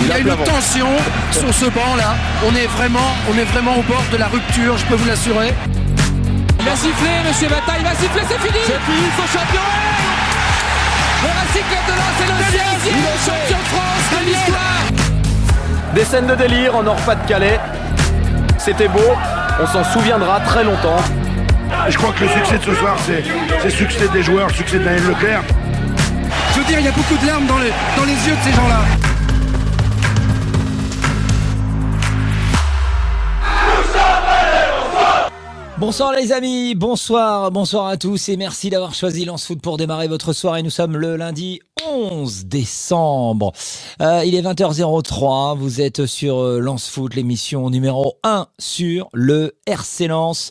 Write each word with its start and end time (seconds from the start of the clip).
Il 0.00 0.08
y 0.08 0.12
a 0.12 0.18
une 0.18 0.44
tension 0.44 0.88
sur 1.30 1.52
ce 1.52 1.66
banc 1.66 1.96
là. 1.96 2.14
On 2.46 2.54
est 2.56 2.66
vraiment, 2.66 3.14
on 3.30 3.38
est 3.38 3.44
vraiment 3.44 3.76
au 3.76 3.82
bord 3.82 4.02
de 4.12 4.16
la 4.16 4.26
rupture, 4.26 4.76
je 4.76 4.84
peux 4.86 4.94
vous 4.94 5.06
l'assurer. 5.06 5.52
Il 6.58 6.64
va 6.64 6.76
siffler, 6.76 7.10
monsieur 7.26 7.48
Bata, 7.48 7.72
il 7.78 7.84
va 7.84 7.90
siffler, 7.92 8.22
c'est 8.28 8.38
fini 8.38 8.58
C'est 8.66 8.80
fini, 8.84 9.06
son 9.16 9.38
champion 9.38 9.62
Le 11.22 11.28
Racing 11.28 11.64
Club 11.70 11.84
de 11.88 11.92
Lens 11.92 12.18
est 12.20 12.26
le 12.26 12.92
16e 12.92 13.26
champion 13.26 13.58
de 13.58 13.64
France 13.64 14.06
de 14.12 14.26
l'histoire 14.26 15.94
Des 15.94 16.04
scènes 16.04 16.26
de 16.26 16.34
délire 16.34 16.76
en 16.76 16.82
Nord-Pas-de-Calais. 16.82 17.58
C'était 18.58 18.88
beau, 18.88 19.16
on 19.62 19.66
s'en 19.66 19.84
souviendra 19.84 20.40
très 20.40 20.64
longtemps. 20.64 21.00
Je 21.88 21.96
crois 21.96 22.12
que 22.12 22.24
le 22.24 22.30
succès 22.30 22.58
de 22.58 22.64
ce 22.64 22.74
soir, 22.74 22.96
c'est 23.06 23.24
le 23.64 23.70
succès 23.70 24.08
des 24.12 24.22
joueurs, 24.22 24.48
le 24.48 24.54
succès 24.54 24.78
de 24.78 24.84
Daniel 24.84 25.06
Leclerc. 25.08 25.40
Je 26.52 26.58
veux 26.58 26.64
dire, 26.66 26.78
il 26.78 26.84
y 26.84 26.88
a 26.88 26.92
beaucoup 26.92 27.16
de 27.16 27.26
larmes 27.26 27.46
dans 27.46 27.58
les, 27.58 27.72
dans 27.96 28.04
les 28.04 28.12
yeux 28.12 28.36
de 28.36 28.50
ces 28.50 28.52
gens-là. 28.54 29.09
Bonsoir 35.80 36.12
les 36.12 36.30
amis, 36.30 36.74
bonsoir, 36.74 37.50
bonsoir 37.50 37.86
à 37.86 37.96
tous 37.96 38.28
et 38.28 38.36
merci 38.36 38.68
d'avoir 38.68 38.92
choisi 38.92 39.24
Lance 39.24 39.46
Foot 39.46 39.62
pour 39.62 39.78
démarrer 39.78 40.08
votre 40.08 40.34
soirée. 40.34 40.62
Nous 40.62 40.68
sommes 40.68 40.94
le 40.94 41.16
lundi 41.16 41.60
11 41.88 42.44
décembre. 42.44 43.52
Euh, 44.02 44.22
il 44.26 44.34
est 44.34 44.42
20h03, 44.42 45.56
vous 45.56 45.80
êtes 45.80 46.04
sur 46.04 46.36
euh, 46.36 46.60
Lance 46.60 46.90
Foot, 46.90 47.14
l'émission 47.14 47.70
numéro 47.70 48.18
1 48.24 48.48
sur 48.58 49.08
le 49.14 49.56
RC 49.64 50.08
Lens. 50.08 50.50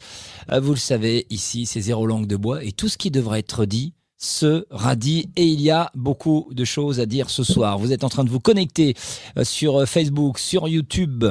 Euh, 0.51 0.59
vous 0.59 0.71
le 0.71 0.79
savez, 0.79 1.27
ici 1.29 1.67
c'est 1.67 1.81
zéro 1.81 2.07
langue 2.07 2.25
de 2.25 2.35
bois 2.35 2.63
et 2.63 2.71
tout 2.71 2.87
ce 2.87 2.97
qui 2.97 3.11
devrait 3.11 3.41
être 3.41 3.65
dit 3.65 3.93
sera 4.19 4.97
dit 4.97 5.29
et 5.37 5.45
il 5.45 5.61
y 5.61 5.71
a 5.71 5.89
beaucoup 5.95 6.49
de 6.51 6.65
choses 6.65 6.99
à 6.99 7.05
dire 7.05 7.29
ce 7.29 7.43
soir. 7.43 7.79
Vous 7.79 7.93
êtes 7.93 8.03
en 8.03 8.09
train 8.09 8.25
de 8.25 8.29
vous 8.29 8.41
connecter 8.41 8.93
euh, 9.37 9.45
sur 9.45 9.77
euh, 9.77 9.85
Facebook, 9.85 10.39
sur 10.39 10.67
YouTube 10.67 11.23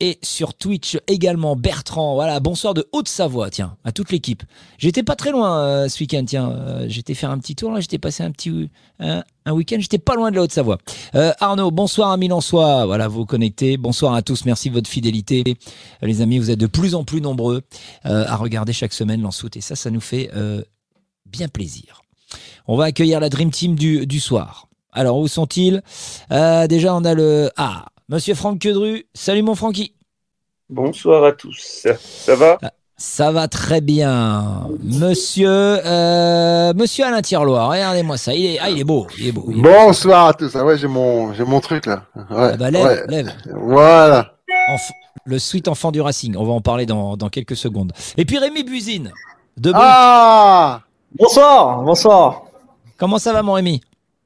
et 0.00 0.18
sur 0.22 0.54
Twitch 0.54 0.98
également. 1.06 1.54
Bertrand, 1.54 2.14
voilà, 2.14 2.40
bonsoir 2.40 2.72
de 2.72 2.88
Haute-Savoie, 2.92 3.50
tiens, 3.50 3.76
à 3.84 3.92
toute 3.92 4.10
l'équipe. 4.10 4.42
J'étais 4.78 5.02
pas 5.02 5.16
très 5.16 5.32
loin 5.32 5.60
euh, 5.60 5.88
ce 5.88 6.00
week-end, 6.00 6.24
tiens, 6.26 6.86
j'étais 6.88 7.12
faire 7.12 7.30
un 7.30 7.38
petit 7.38 7.54
tour 7.54 7.72
là, 7.72 7.80
j'étais 7.80 7.98
passé 7.98 8.22
un 8.22 8.30
petit 8.30 8.70
un, 8.98 9.22
week-end, 9.52 9.76
j'étais 9.78 9.98
pas 9.98 10.14
loin 10.14 10.30
de 10.30 10.36
la 10.36 10.42
Haute-Savoie. 10.42 10.78
Arnaud, 11.12 11.70
bonsoir 11.70 12.10
à 12.10 12.16
Milan-Sois, 12.16 12.86
voilà, 12.86 13.08
vous, 13.08 13.20
vous 13.20 13.26
connectez. 13.26 13.76
Bonsoir 13.76 14.14
à 14.14 14.22
tous, 14.22 14.46
merci 14.46 14.70
de 14.70 14.74
votre 14.74 14.88
fidélité. 14.88 15.44
Les 16.00 16.22
amis, 16.22 16.38
vous 16.38 16.50
êtes 16.50 16.58
de 16.58 16.66
plus 16.66 16.94
en 16.94 17.04
plus 17.04 17.20
nombreux 17.20 17.62
à 18.04 18.36
regarder 18.36 18.72
chaque 18.72 18.94
semaine 18.94 19.20
l'ensoute 19.20 19.56
et 19.58 19.60
ça, 19.60 19.76
ça 19.76 19.90
nous 19.90 20.00
fait 20.00 20.30
bien 21.26 21.48
plaisir. 21.48 22.02
On 22.66 22.76
va 22.76 22.84
accueillir 22.84 23.20
la 23.20 23.28
Dream 23.28 23.50
Team 23.50 23.74
du, 23.74 24.06
du 24.06 24.20
soir. 24.20 24.68
Alors, 24.92 25.18
où 25.18 25.28
sont-ils? 25.28 25.82
Euh, 26.32 26.66
Déjà, 26.66 26.94
on 26.94 27.04
a 27.04 27.14
le... 27.14 27.50
Ah, 27.56 27.86
Monsieur 28.08 28.34
Franck 28.34 28.58
Quedru. 28.58 29.06
Salut 29.14 29.42
mon 29.42 29.54
Francky. 29.54 29.94
Bonsoir 30.68 31.24
à 31.24 31.32
tous. 31.32 31.86
Ça 31.98 32.34
va? 32.34 32.58
Ah, 32.62 32.70
Ça 32.96 33.32
va 33.32 33.48
très 33.48 33.80
bien. 33.80 34.68
Monsieur, 34.82 35.48
euh, 35.50 36.72
Monsieur 36.74 37.04
Alain 37.06 37.22
Tirloir, 37.22 37.70
regardez-moi 37.70 38.16
ça. 38.16 38.34
Il 38.34 38.44
est, 38.46 38.58
ah, 38.60 38.68
il 38.70 38.78
est 38.80 38.84
beau. 38.84 39.06
Il 39.18 39.28
est 39.28 39.32
beau 39.32 39.44
Bonsoir 39.48 40.26
à 40.26 40.34
tous. 40.34 40.54
Ah 40.54 40.64
ouais, 40.64 40.76
j'ai 40.76 40.88
mon, 40.88 41.32
j'ai 41.32 41.44
mon 41.44 41.60
truc 41.60 41.86
là. 41.86 42.04
Ouais, 42.14 42.22
ah 42.30 42.56
bah, 42.56 42.70
lève, 42.70 43.06
lève. 43.08 43.32
Voilà. 43.54 44.34
le 45.24 45.38
suite 45.38 45.66
enfant 45.68 45.92
du 45.92 46.00
Racing. 46.00 46.36
On 46.36 46.44
va 46.44 46.52
en 46.52 46.60
parler 46.60 46.86
dans, 46.86 47.16
dans 47.16 47.28
quelques 47.28 47.56
secondes. 47.56 47.92
Et 48.16 48.24
puis 48.24 48.38
Rémi 48.38 48.64
Buzine. 48.64 49.12
De 49.56 49.72
ah 49.74 50.82
Bonsoir, 51.18 51.82
bonsoir. 51.82 52.44
Comment 52.96 53.18
ça 53.18 53.32
va, 53.32 53.42
mon 53.42 53.54
Rémi 53.54 53.80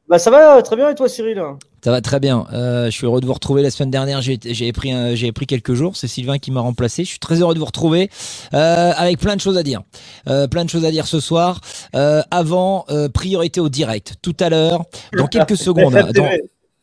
Bah 0.09 0.19
ça 0.19 0.31
va 0.31 0.61
très 0.63 0.77
bien 0.77 0.91
et 0.91 0.95
toi, 0.95 1.09
Cyril? 1.09 1.43
Ça 1.83 1.91
va 1.91 2.01
très 2.03 2.21
bien. 2.21 2.47
Euh, 2.53 2.87
je 2.87 2.91
suis 2.91 3.07
heureux 3.07 3.21
de 3.21 3.27
vous 3.27 3.33
retrouver. 3.33 3.63
La 3.63 3.71
semaine 3.71 3.91
dernière, 3.91 4.21
j'ai 4.21 4.73
pris 4.73 5.17
j'ai 5.17 5.33
pris 5.33 5.47
quelques 5.47 5.75
jours. 5.75 5.97
C'est 5.97 6.09
Sylvain 6.09 6.39
qui 6.39 6.51
m'a 6.51 6.61
remplacé. 6.61 7.05
Je 7.05 7.11
suis 7.11 7.19
très 7.19 7.41
heureux 7.41 7.55
de 7.55 7.59
vous 7.59 7.65
retrouver 7.65 8.11
euh, 8.53 8.93
avec 8.97 9.19
plein 9.19 9.37
de 9.37 9.41
choses 9.41 9.57
à 9.57 9.63
dire. 9.63 9.83
Euh, 10.29 10.47
plein 10.47 10.65
de 10.65 10.71
choses 10.71 10.85
à 10.85 10.91
dire 10.91 11.07
ce 11.07 11.21
soir. 11.21 11.61
avant, 12.31 12.87
priorité 13.13 13.61
au 13.61 13.69
direct. 13.71 14.15
Tout 14.21 14.37
à 14.41 14.51
l'heure, 14.51 14.85
dans 15.17 15.27
quelques 15.27 15.57
secondes. 15.59 15.95
Dans, 15.95 16.29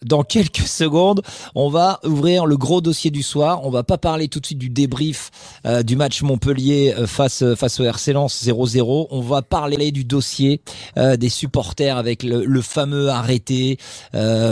dans 0.06 0.24
quelques 0.24 0.58
secondes, 0.68 1.22
on 1.56 1.70
va 1.70 2.00
ouvrir 2.04 2.46
le 2.46 2.58
gros 2.58 2.82
dossier 2.82 3.12
du 3.12 3.24
soir. 3.24 3.62
On 3.64 3.70
va 3.70 3.84
pas 3.84 3.98
parler 3.98 4.28
tout 4.28 4.40
de 4.40 4.46
suite 4.46 4.58
du 4.58 4.70
débrief 4.70 5.32
euh, 5.66 5.84
du 5.84 5.96
match 5.96 6.22
Montpellier 6.22 6.94
euh, 6.98 7.08
face 7.08 7.44
face 7.56 7.80
au 7.80 7.84
RC 7.84 8.14
Lens 8.14 8.44
0-0. 8.46 9.08
On 9.10 9.22
va 9.22 9.42
parler 9.42 9.92
du 9.92 10.04
dossier 10.04 10.62
euh, 10.98 11.18
des 11.18 11.30
supporters 11.30 11.98
avec 11.98 12.24
le, 12.24 12.46
le 12.46 12.62
fameux 12.62 13.10
arrêté 13.10 13.78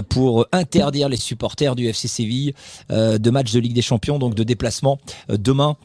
pour 0.09 0.45
interdire 0.51 1.09
les 1.09 1.17
supporters 1.17 1.75
du 1.75 1.87
FC 1.87 2.07
Séville 2.07 2.53
de 2.89 3.29
match 3.29 3.51
de 3.51 3.59
Ligue 3.59 3.73
des 3.73 3.81
Champions, 3.81 4.19
donc 4.19 4.35
de 4.35 4.43
déplacement 4.43 4.99
demain 5.29 5.75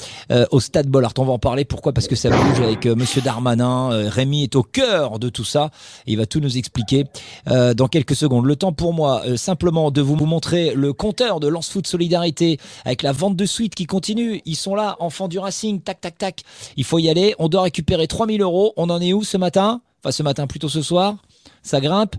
au 0.51 0.61
Stade 0.61 0.89
Bollard. 0.89 1.13
On 1.19 1.25
va 1.25 1.33
en 1.33 1.39
parler. 1.39 1.65
Pourquoi? 1.65 1.93
Parce 1.93 2.07
que 2.07 2.17
ça 2.17 2.31
bouge 2.31 2.61
avec 2.61 2.87
Monsieur 2.87 3.21
Darmanin. 3.21 4.09
Rémi 4.09 4.45
est 4.45 4.57
au 4.57 4.63
cœur 4.63 5.19
de 5.19 5.29
tout 5.29 5.45
ça. 5.45 5.71
il 6.07 6.17
va 6.17 6.27
tout 6.27 6.41
nous 6.41 6.57
expliquer 6.57 7.05
dans 7.47 7.89
quelques 7.89 8.17
secondes. 8.17 8.47
Le 8.47 8.57
temps 8.57 8.73
pour 8.73 8.93
moi 8.93 9.23
simplement 9.55 9.93
de 9.93 10.03
vous 10.03 10.17
montrer 10.17 10.75
le 10.75 10.93
compteur 10.93 11.39
de 11.39 11.47
Lance 11.47 11.71
Foot 11.71 11.87
Solidarité 11.87 12.59
avec 12.85 13.03
la 13.03 13.13
vente 13.13 13.37
de 13.37 13.45
suite 13.45 13.77
qui 13.77 13.87
continue. 13.87 14.43
Ils 14.47 14.57
sont 14.57 14.75
là, 14.75 14.97
enfants 14.99 15.29
du 15.29 15.39
Racing, 15.39 15.81
tac, 15.81 16.01
tac, 16.01 16.19
tac. 16.19 16.41
Il 16.77 16.83
faut 16.83 16.99
y 16.99 17.09
aller. 17.09 17.37
On 17.39 17.49
doit 17.49 17.63
récupérer 17.63 18.09
3000 18.09 18.43
euros. 18.43 18.73
On 18.77 18.91
en 18.91 19.01
est 19.01 19.13
où 19.13 19.23
ce 19.23 19.37
matin? 19.37 19.81
Enfin, 20.03 20.11
ce 20.11 20.25
matin, 20.25 20.49
plutôt 20.49 20.69
ce 20.69 20.83
soir. 20.83 21.15
Ça 21.63 21.81
grimpe. 21.81 22.17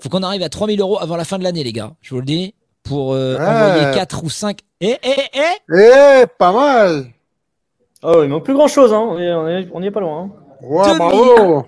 Faut 0.00 0.10
qu'on 0.10 0.22
arrive 0.22 0.42
à 0.42 0.50
3000 0.50 0.78
euros 0.78 0.98
avant 1.00 1.16
la 1.16 1.24
fin 1.24 1.38
de 1.38 1.42
l'année, 1.42 1.64
les 1.64 1.72
gars. 1.72 1.94
Je 2.02 2.10
vous 2.10 2.20
le 2.20 2.26
dis. 2.26 2.52
Pour 2.82 3.14
euh, 3.14 3.38
envoyer 3.38 3.94
4 3.94 4.24
ou 4.24 4.28
5. 4.28 4.58
Eh, 4.82 4.98
eh, 5.02 5.14
eh 5.32 5.40
Eh, 5.74 6.26
pas 6.38 6.52
mal 6.52 7.06
Oh, 8.02 8.20
il 8.22 8.28
manque 8.28 8.44
plus 8.44 8.52
grand 8.52 8.68
chose, 8.68 8.92
hein. 8.92 9.08
On 9.10 9.18
n'y 9.80 9.86
est, 9.86 9.90
pas 9.90 10.00
loin. 10.00 10.24
Hein. 10.24 10.30
Ouais, 10.62 10.98
bravo 10.98 11.64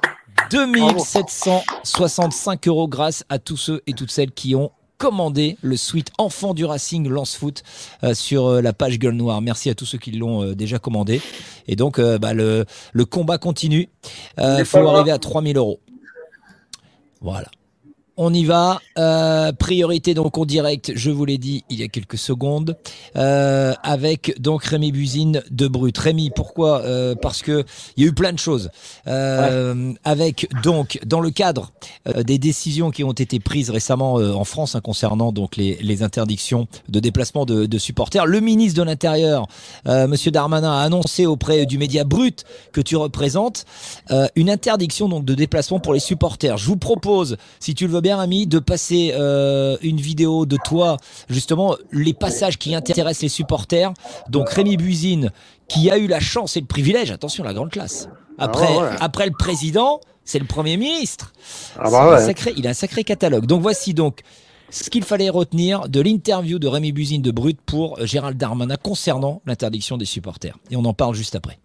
2765 0.50 2.69
euros 2.69 2.88
grâce 2.88 3.25
à 3.31 3.38
tous 3.38 3.56
ceux 3.56 3.81
et 3.87 3.94
toutes 3.94 4.11
celles 4.11 4.32
qui 4.32 4.55
ont 4.55 4.71
commander 5.00 5.56
le 5.62 5.77
suite 5.78 6.11
Enfant 6.19 6.53
du 6.53 6.66
Racing 6.66 7.09
Lance 7.09 7.34
Foot 7.34 7.62
euh, 8.05 8.12
sur 8.12 8.47
euh, 8.47 8.61
la 8.61 8.75
page 8.75 8.99
Gueule 8.99 9.15
Noire. 9.15 9.41
Merci 9.41 9.71
à 9.71 9.75
tous 9.75 9.87
ceux 9.87 9.97
qui 9.97 10.12
l'ont 10.12 10.44
euh, 10.44 10.55
déjà 10.55 10.78
commandé. 10.78 11.22
Et 11.66 11.75
donc, 11.75 12.00
bah, 12.00 12.34
le, 12.34 12.66
le, 12.93 13.05
combat 13.05 13.38
continue. 13.38 13.88
Il 14.38 14.65
faut 14.65 14.87
arriver 14.88 15.11
à 15.11 15.19
3000 15.19 15.56
euros. 15.56 15.81
Voilà. 17.21 17.49
On 18.22 18.34
y 18.34 18.44
va. 18.44 18.82
Euh, 18.98 19.50
priorité 19.53 20.12
donc 20.12 20.36
en 20.36 20.44
direct, 20.44 20.92
je 20.94 21.10
vous 21.10 21.25
l'ai 21.25 21.38
dit 21.38 21.64
il 21.70 21.81
y 21.81 21.82
a 21.82 21.88
quelques 21.88 22.19
secondes, 22.19 22.76
euh, 23.16 23.72
avec 23.82 24.38
donc 24.38 24.62
Rémi 24.62 24.92
Buzine 24.92 25.42
de 25.50 25.69
Brut. 25.69 25.97
Rémi, 25.97 26.28
pourquoi? 26.28 26.82
Euh, 26.82 27.14
Parce 27.14 27.41
que 27.41 27.64
il 27.97 28.04
y 28.04 28.06
a 28.06 28.10
eu 28.10 28.12
plein 28.12 28.34
de 28.34 28.38
choses. 28.38 28.69
Avec 29.06 30.50
donc 30.62 30.98
dans 31.06 31.20
le 31.20 31.31
cadre 31.31 31.72
des 32.14 32.36
décisions 32.36 32.91
qui 32.91 33.04
ont 33.04 33.12
été 33.12 33.41
prises 33.41 33.70
récemment 33.70 34.14
en 34.14 34.44
France 34.44 34.75
hein, 34.75 34.82
concernant 34.82 35.32
donc 35.32 35.56
les, 35.56 35.78
les, 35.81 36.02
interdictions 36.02 36.69
de 36.91 37.00
déplacement 37.00 37.47
de, 37.47 37.64
de 37.64 37.78
supporters, 37.78 38.26
le 38.26 38.41
ministre 38.41 38.78
de 38.78 38.84
l'Intérieur, 38.84 39.47
Monsieur 39.87 40.31
Darmanin, 40.31 40.72
a 40.72 40.82
annoncé 40.82 41.25
auprès 41.25 41.64
du 41.64 41.78
média 41.78 42.04
Brut 42.04 42.44
que 42.72 42.82
tu 42.82 42.97
représentes 42.97 43.64
une 44.37 44.50
interdiction 44.50 45.08
donc 45.08 45.25
de 45.25 45.34
déplacement 45.34 45.81
pour 45.81 45.94
les 45.94 46.00
supporters. 46.00 46.58
Je 46.58 46.66
vous 46.66 46.76
propose, 46.76 47.38
si 47.60 47.75
tu 47.75 47.87
le 47.87 47.94
veux 47.94 48.00
bien 48.02 48.09
ami, 48.19 48.47
de 48.47 48.59
passer 48.59 49.12
euh, 49.15 49.76
une 49.82 49.98
vidéo 49.98 50.47
de 50.47 50.56
toi, 50.65 50.97
justement, 51.28 51.76
les 51.93 52.15
passages 52.15 52.59
qui 52.59 52.75
intéressent 52.75 53.22
les 53.22 53.28
supporters. 53.28 53.93
Donc 54.28 54.50
Rémi 54.50 54.76
Buzine, 54.76 55.31
qui 55.69 55.91
a 55.91 55.98
eu 55.98 56.06
la 56.06 56.20
chance 56.20 56.56
et 56.56 56.60
le 56.60 56.66
privilège, 56.66 57.10
attention, 57.10 57.44
la 57.44 57.54
grande 57.54 57.70
classe. 57.70 58.09
Après, 58.38 58.69
ah 58.78 58.97
après 59.00 59.26
le 59.26 59.32
président, 59.38 60.00
c'est 60.25 60.38
le 60.38 60.47
Premier 60.47 60.76
ministre. 60.76 61.32
Ah 61.78 61.91
bah 61.91 62.25
sacré, 62.25 62.54
il 62.56 62.66
a 62.66 62.70
un 62.70 62.75
sacré 62.75 63.04
catalogue. 63.04 63.46
Donc 63.46 63.61
voici 63.61 63.94
donc 63.94 64.20
ce 64.70 64.88
qu'il 64.88 65.05
fallait 65.05 65.29
retenir 65.29 65.88
de 65.88 66.00
l'interview 66.00 66.58
de 66.58 66.69
Rémi 66.69 66.93
Buzine 66.93 67.23
de 67.23 67.31
Brut 67.31 67.61
pour 67.61 68.05
Gérald 68.06 68.38
Darmanin 68.38 68.76
concernant 68.76 69.43
l'interdiction 69.46 69.96
des 69.96 70.05
supporters. 70.05 70.56
Et 70.70 70.76
on 70.76 70.84
en 70.84 70.94
parle 70.94 71.14
juste 71.14 71.34
après 71.34 71.58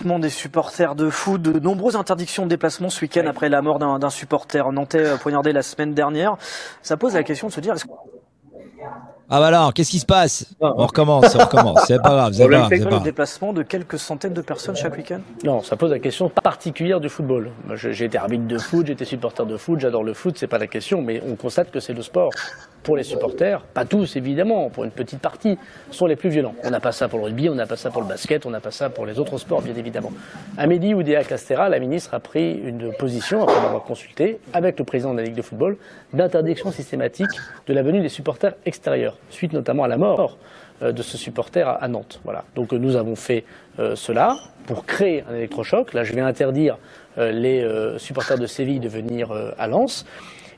des 0.00 0.30
supporters 0.30 0.94
de 0.94 1.10
foot, 1.10 1.42
de 1.42 1.58
nombreuses 1.60 1.96
interdictions 1.96 2.44
de 2.44 2.48
déplacement 2.48 2.88
ce 2.88 3.02
week-end 3.02 3.26
après 3.26 3.48
la 3.48 3.60
mort 3.60 3.78
d'un 3.78 4.10
supporter 4.10 4.72
nantais 4.72 5.06
euh, 5.06 5.16
poignardé 5.18 5.52
la 5.52 5.62
semaine 5.62 5.92
dernière. 5.92 6.36
Ça 6.82 6.96
pose 6.96 7.14
la 7.14 7.22
question 7.22 7.48
de 7.48 7.52
se 7.52 7.60
dire 7.60 7.74
est-ce 7.74 7.84
ah 9.32 9.38
bah 9.38 9.46
alors, 9.46 9.72
qu'est-ce 9.72 9.90
qui 9.90 10.00
se 10.00 10.06
passe? 10.06 10.46
On 10.60 10.86
recommence, 10.86 11.34
on 11.34 11.38
recommence. 11.38 11.80
C'est 11.86 12.02
pas 12.02 12.10
grave. 12.10 12.32
C'est 12.32 12.48
pas 12.48 12.66
grave. 12.66 12.98
Le 12.98 13.04
déplacement 13.04 13.52
de 13.52 13.62
quelques 13.62 13.98
centaines 13.98 14.34
de 14.34 14.40
personnes 14.40 14.76
chaque 14.76 14.96
week-end? 14.96 15.20
Non, 15.44 15.62
ça 15.62 15.76
pose 15.76 15.90
la 15.90 16.00
question 16.00 16.28
particulière 16.28 17.00
du 17.00 17.08
football. 17.08 17.50
J'ai 17.74 18.06
été 18.06 18.18
arbitre 18.18 18.46
de 18.46 18.58
foot, 18.58 18.86
j'ai 18.86 18.94
été 18.94 19.04
supporter 19.04 19.46
de 19.46 19.56
foot, 19.56 19.78
j'adore 19.80 20.02
le 20.02 20.14
foot, 20.14 20.36
c'est 20.36 20.46
pas 20.46 20.58
la 20.58 20.66
question, 20.66 21.00
mais 21.00 21.22
on 21.30 21.36
constate 21.36 21.70
que 21.70 21.80
c'est 21.80 21.94
le 21.94 22.02
sport. 22.02 22.30
pour 22.82 22.96
les 22.96 23.02
supporters, 23.02 23.60
pas 23.62 23.84
tous 23.84 24.16
évidemment, 24.16 24.70
pour 24.70 24.84
une 24.84 24.90
petite 24.90 25.20
partie, 25.20 25.58
sont 25.90 26.06
les 26.06 26.16
plus 26.16 26.30
violents. 26.30 26.54
On 26.64 26.70
n'a 26.70 26.80
pas 26.80 26.92
ça 26.92 27.08
pour 27.08 27.18
le 27.18 27.26
rugby, 27.26 27.48
on 27.48 27.54
n'a 27.54 27.66
pas 27.66 27.76
ça 27.76 27.90
pour 27.90 28.02
le 28.02 28.08
basket, 28.08 28.46
on 28.46 28.50
n'a 28.50 28.60
pas 28.60 28.70
ça 28.70 28.90
pour 28.90 29.06
les 29.06 29.18
autres 29.18 29.38
sports, 29.38 29.62
bien 29.62 29.74
évidemment. 29.74 30.12
Amélie 30.56 30.94
Oudéa 30.94 31.24
Castera, 31.24 31.68
la 31.68 31.78
ministre, 31.78 32.14
a 32.14 32.20
pris 32.20 32.54
une 32.54 32.92
position, 32.92 33.42
après 33.42 33.56
avoir 33.56 33.82
consulté 33.82 34.38
avec 34.52 34.78
le 34.78 34.84
président 34.84 35.12
de 35.12 35.18
la 35.18 35.24
Ligue 35.24 35.34
de 35.34 35.42
football, 35.42 35.76
d'interdiction 36.12 36.72
systématique 36.72 37.30
de 37.66 37.74
la 37.74 37.82
venue 37.82 38.00
des 38.00 38.08
supporters 38.08 38.54
extérieurs, 38.64 39.16
suite 39.28 39.52
notamment 39.52 39.84
à 39.84 39.88
la 39.88 39.96
mort 39.96 40.38
euh, 40.82 40.92
de 40.92 41.02
ce 41.02 41.18
supporter 41.18 41.68
à 41.68 41.88
Nantes. 41.88 42.20
Voilà. 42.24 42.44
Donc 42.54 42.72
euh, 42.72 42.78
nous 42.78 42.96
avons 42.96 43.14
fait 43.14 43.44
euh, 43.78 43.94
cela 43.94 44.36
pour 44.66 44.86
créer 44.86 45.24
un 45.28 45.34
électrochoc. 45.34 45.92
Là, 45.92 46.04
je 46.04 46.14
vais 46.14 46.22
interdire 46.22 46.78
les 47.16 47.66
supporters 47.98 48.38
de 48.38 48.46
Séville 48.46 48.78
de 48.78 48.88
venir 48.88 49.32
à 49.58 49.66
Lens 49.66 50.06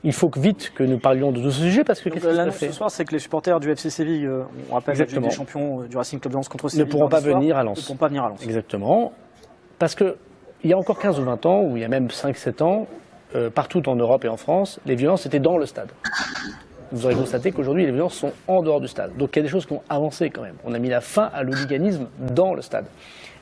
il 0.05 0.12
faut 0.12 0.29
que 0.29 0.38
vite 0.38 0.73
que 0.75 0.85
nous 0.85 0.99
parlions 0.99 1.32
de 1.32 1.43
ce 1.43 1.62
sujet 1.62 1.82
parce 1.82 2.00
que 2.00 2.11
qu'est-ce 2.11 2.29
qui 2.29 2.53
se 2.53 2.67
ce 2.67 2.73
soir, 2.73 2.91
c'est 2.91 3.05
que 3.05 3.12
les 3.12 3.19
supporters 3.19 3.59
du 3.59 3.70
FC 3.70 3.88
Séville, 3.88 4.29
on 4.70 4.75
rappelle 4.75 4.99
la 4.99 5.05
des 5.06 5.31
champions 5.31 5.82
du 5.82 5.97
Racing 5.97 6.20
Club 6.20 6.32
de 6.32 6.37
Lens 6.37 6.49
contre 6.49 6.69
Séville, 6.69 6.85
ne 6.85 6.91
pourront 6.91 7.08
pas 7.08 7.20
venir 7.20 7.56
à 7.56 7.65
Lens. 7.65 7.79
Ne 7.79 7.82
pourront 7.85 7.97
pas 7.97 8.08
venir 8.08 8.23
à 8.23 8.29
Lens. 8.29 8.43
Exactement, 8.44 9.12
parce 9.79 9.94
que 9.94 10.17
il 10.62 10.70
y 10.70 10.75
a 10.75 10.79
encore 10.79 10.99
15 10.99 11.19
ou 11.19 11.25
20 11.25 11.47
ans, 11.47 11.62
ou 11.62 11.76
il 11.76 11.81
y 11.82 11.85
a 11.85 11.88
même 11.88 12.08
5-7 12.08 12.62
ans, 12.62 12.87
partout 13.55 13.88
en 13.88 13.97
Europe 13.97 14.25
et 14.25 14.29
en 14.29 14.37
France, 14.37 14.79
les 14.85 14.94
violences 14.94 15.25
étaient 15.25 15.41
dans 15.41 15.56
le 15.56 15.65
stade. 15.67 15.91
Vous 16.93 17.06
aurez 17.06 17.15
constaté 17.15 17.53
qu'aujourd'hui, 17.53 17.87
les 17.87 17.91
violences 17.91 18.15
sont 18.15 18.33
en 18.47 18.62
dehors 18.62 18.81
du 18.81 18.87
stade. 18.87 19.17
Donc 19.17 19.31
il 19.35 19.39
y 19.39 19.41
a 19.41 19.43
des 19.43 19.49
choses 19.49 19.65
qui 19.65 19.73
ont 19.73 19.83
avancé 19.89 20.29
quand 20.29 20.43
même. 20.43 20.56
On 20.65 20.75
a 20.75 20.79
mis 20.79 20.91
la 20.91 21.00
fin 21.00 21.31
à 21.33 21.43
l'hooliganisme 21.43 22.06
dans 22.19 22.55
le 22.55 22.61
stade. 22.61 22.85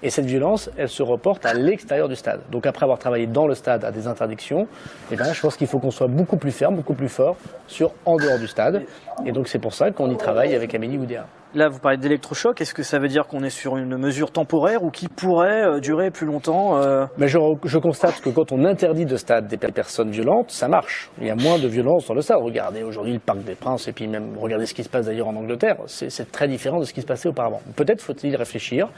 Et 0.02 0.11
cette 0.11 0.25
violence, 0.25 0.70
elle 0.76 0.88
se 0.88 1.02
reporte 1.02 1.44
à 1.44 1.52
l'extérieur 1.52 2.08
du 2.08 2.17
stade. 2.17 2.41
Donc 2.50 2.67
après 2.67 2.85
avoir 2.85 2.99
travaillé 2.99 3.26
dans 3.26 3.47
le 3.47 3.55
stade 3.55 3.85
à 3.85 3.91
des 3.91 4.06
interdictions, 4.06 4.67
eh 5.11 5.17
bien, 5.17 5.32
je 5.32 5.41
pense 5.41 5.56
qu'il 5.56 5.67
faut 5.67 5.79
qu'on 5.79 5.91
soit 5.91 6.08
beaucoup 6.08 6.37
plus 6.37 6.52
ferme, 6.52 6.76
beaucoup 6.76 6.94
plus 6.94 7.08
fort 7.08 7.37
sur 7.67 7.93
en 8.06 8.17
dehors 8.17 8.38
du 8.38 8.47
stade. 8.47 8.82
Et 9.26 9.32
donc 9.32 9.49
c'est 9.49 9.58
pour 9.58 9.75
ça 9.75 9.91
qu'on 9.91 10.11
y 10.11 10.17
travaille 10.17 10.55
avec 10.55 10.75
Amélie 10.75 10.97
Oudéa. 10.97 11.26
Là, 11.52 11.69
vous 11.69 11.81
parlez 11.81 11.99
d'électrochoc. 11.99 12.61
Est-ce 12.61 12.73
que 12.73 12.85
ça 12.85 13.00
veut 13.00 13.08
dire 13.08 13.26
qu'on 13.26 13.43
est 13.43 13.50
sur 13.50 13.76
une 13.76 13.97
mesure 13.97 14.31
temporaire 14.31 14.85
ou 14.85 14.91
qui 14.91 15.08
pourrait 15.08 15.67
euh, 15.67 15.81
durer 15.81 16.12
plus 16.12 16.25
longtemps 16.25 16.79
euh? 16.79 17.06
Mais 17.19 17.26
je, 17.26 17.38
je, 17.64 17.79
constate 17.79 18.20
que 18.20 18.31
quand 18.31 18.52
on 18.52 18.64
interdit 18.64 19.05
de 19.05 19.17
stade 19.17 19.49
des 19.49 19.56
personnes 19.56 20.11
violentes, 20.11 20.52
ça 20.52 20.69
marche. 20.69 21.11
Il 21.20 21.26
y 21.26 21.31
a 21.31 21.35
moins 21.35 21.58
de 21.58 21.67
violence 21.67 22.06
dans 22.06 22.14
le 22.14 22.23
stade. 22.23 22.38
Regardez 22.41 22.85
aujourd'hui 22.85 23.14
le 23.14 23.19
Parc 23.19 23.41
des 23.41 23.56
Princes 23.56 23.88
et 23.88 23.93
puis 23.93 24.06
même 24.06 24.38
regardez 24.38 24.64
ce 24.64 24.75
qui 24.75 24.85
se 24.85 24.88
passe 24.88 25.06
d'ailleurs 25.06 25.26
en 25.26 25.35
Angleterre. 25.35 25.79
C'est 25.87 26.31
très 26.31 26.47
différent 26.47 26.79
de 26.79 26.85
ce 26.85 26.93
qui 26.93 27.00
se 27.00 27.06
passait 27.06 27.29
auparavant. 27.29 27.61
Peut-être 27.75 28.00
faut-il 28.00 28.37
réfléchir 28.37 28.88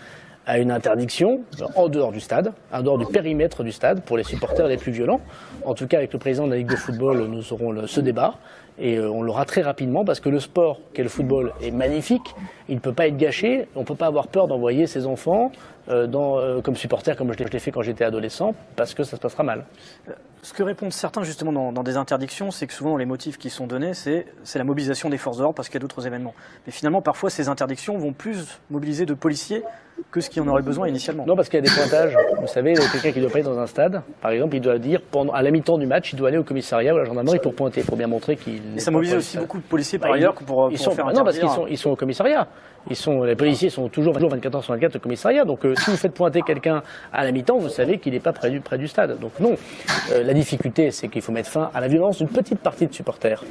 à 0.47 0.59
une 0.59 0.71
interdiction 0.71 1.43
en 1.77 1.89
dehors 1.89 2.13
du 2.13 2.21
stade, 2.21 2.53
en 2.73 2.83
dehors 2.83 2.99
du 2.99 3.07
périmètre 3.07 3.63
du 3.63 3.73
stade 3.73 4.03
pour 4.03 4.17
les 4.17 4.25
supporters 4.25 4.67
les 4.67 4.77
plus 4.77 4.93
violents. 4.93 5.21
En 5.65 5.75
tout 5.75 5.87
cas, 5.87 5.99
avec 5.99 6.13
le 6.13 6.19
président 6.19 6.47
de 6.47 6.53
la 6.53 6.59
Ligue 6.59 6.71
de 6.71 6.77
football, 6.77 7.27
nous 7.29 7.53
aurons 7.53 7.87
ce 7.87 8.01
débat. 8.01 8.35
Et 8.79 8.97
euh, 8.97 9.11
on 9.11 9.23
l'aura 9.23 9.45
très 9.45 9.61
rapidement 9.61 10.05
parce 10.05 10.19
que 10.19 10.31
le 10.31 10.41
sport 10.41 10.81
qu'est 10.95 11.03
le 11.03 11.09
football 11.09 11.53
est 11.63 11.71
magnifique, 11.71 12.35
il 12.69 12.77
ne 12.77 12.81
peut 12.81 12.95
pas 12.95 13.07
être 13.07 13.19
gâché, 13.19 13.67
on 13.77 13.81
ne 13.81 13.85
peut 13.85 13.95
pas 13.95 14.07
avoir 14.07 14.29
peur 14.29 14.49
d'envoyer 14.49 14.87
ses 14.87 15.07
enfants 15.07 15.53
euh, 15.89 16.07
dans, 16.07 16.39
euh, 16.39 16.61
comme 16.61 16.77
supporters 16.77 17.17
comme 17.17 17.33
je 17.33 17.43
l'ai 17.43 17.59
fait 17.59 17.73
quand 17.73 17.83
j'étais 17.83 18.05
adolescent 18.05 18.55
parce 18.77 18.95
que 18.95 19.03
ça 19.03 19.17
se 19.17 19.21
passera 19.21 19.43
mal. 19.43 19.65
Ce 20.43 20.53
que 20.53 20.63
répondent 20.63 20.93
certains 20.93 21.23
justement 21.23 21.53
dans, 21.53 21.73
dans 21.73 21.83
des 21.83 21.97
interdictions, 21.97 22.51
c'est 22.51 22.67
que 22.67 22.73
souvent 22.73 22.97
les 22.97 23.07
motifs 23.07 23.39
qui 23.39 23.51
sont 23.51 23.67
donnés, 23.67 23.95
c'est 23.95 24.25
la 24.55 24.65
mobilisation 24.65 25.09
des 25.09 25.19
forces 25.19 25.39
de 25.39 25.43
l'ordre 25.43 25.55
parce 25.57 25.69
qu'il 25.69 25.77
y 25.77 25.79
a 25.79 25.81
d'autres 25.81 26.07
événements. 26.07 26.35
Mais 26.67 26.73
finalement, 26.73 27.03
parfois, 27.03 27.31
ces 27.31 27.49
interdictions 27.49 27.97
vont 27.97 28.13
plus 28.13 28.61
mobiliser 28.71 29.07
de 29.07 29.15
policiers 29.15 29.63
que 30.11 30.21
ce 30.21 30.29
qui 30.29 30.41
en 30.41 30.49
aurait 30.49 30.63
besoin 30.63 30.89
initialement. 30.89 31.25
Non, 31.27 31.37
parce 31.37 31.49
qu'il 31.49 31.59
y 31.59 31.63
a 31.63 31.69
des 31.69 31.75
pointages. 31.75 32.17
Vous 32.41 32.47
savez, 32.47 32.75
quelqu'un 32.75 33.13
qui 33.13 33.21
doit 33.21 33.31
pas 33.31 33.39
être 33.39 33.47
dans 33.51 33.59
un 33.59 33.67
stade, 33.67 34.03
par 34.21 34.31
exemple, 34.31 34.57
il 34.57 34.61
doit 34.61 34.79
dire, 34.79 35.01
pendant, 35.11 35.33
à 35.33 35.43
la 35.43 35.51
mi-temps 35.51 35.79
du 35.79 35.87
match, 35.87 36.13
il 36.13 36.17
doit 36.17 36.29
aller 36.29 36.39
au 36.39 36.45
commissariat 36.45 36.93
ou 36.93 36.97
à 36.97 37.01
la 37.01 37.05
gendarmerie 37.05 37.39
pour 37.39 37.55
pointer, 37.55 37.83
pour 37.83 37.97
bien 37.97 38.07
montrer 38.07 38.37
qu'il. 38.37 38.61
Et 38.77 38.81
ça 38.81 38.91
mobilise 38.91 39.15
aussi 39.15 39.39
beaucoup 39.39 39.59
de 39.59 39.63
policiers 39.63 39.99
par 39.99 40.11
bah, 40.11 40.17
ailleurs 40.17 40.35
pour, 40.35 40.71
ils 40.71 40.79
sont, 40.79 40.91
faire 40.91 41.07
Non, 41.07 41.25
parce 41.25 41.39
qu'ils 41.39 41.49
sont, 41.49 41.67
ils 41.67 41.79
sont 41.79 41.91
au 41.91 41.97
commissariat. 41.97 42.49
Ils 42.91 42.97
sont, 42.97 43.23
les 43.23 43.37
policiers 43.37 43.71
sont 43.71 43.89
toujours 43.89 44.19
24 44.19 44.57
heures 44.57 44.65
sur 44.65 44.75
24 44.75 44.97
au 44.97 44.99
commissariat. 44.99 45.45
Donc, 45.45 45.65
euh, 45.65 45.75
si 45.77 45.91
vous 45.91 45.97
faites 45.97 46.15
pointer 46.15 46.43
quelqu'un 46.43 46.83
à 47.13 47.25
la 47.25 47.33
mi-temps, 47.33 47.59
vous 47.59 47.69
savez 47.69 47.99
qu'il 47.99 48.13
n'est 48.13 48.21
pas 48.21 48.33
près 48.33 48.51
du, 48.51 48.61
près 48.61 48.79
du 48.79 48.89
stade. 48.89 49.19
Donc, 49.21 49.39
non. 49.41 49.55
Euh, 50.13 50.23
la 50.23 50.35
difficulté, 50.35 50.91
c'est 50.91 51.09
qu'il 51.09 51.23
faut 51.23 51.33
mettre 51.33 51.49
fin 51.49 51.71
à 51.75 51.81
la 51.81 51.89
violence 51.89 52.19
d'une 52.19 52.29
petite 52.29 52.59
partie 52.59 52.87
de 52.87 52.93
supporters. 52.93 53.45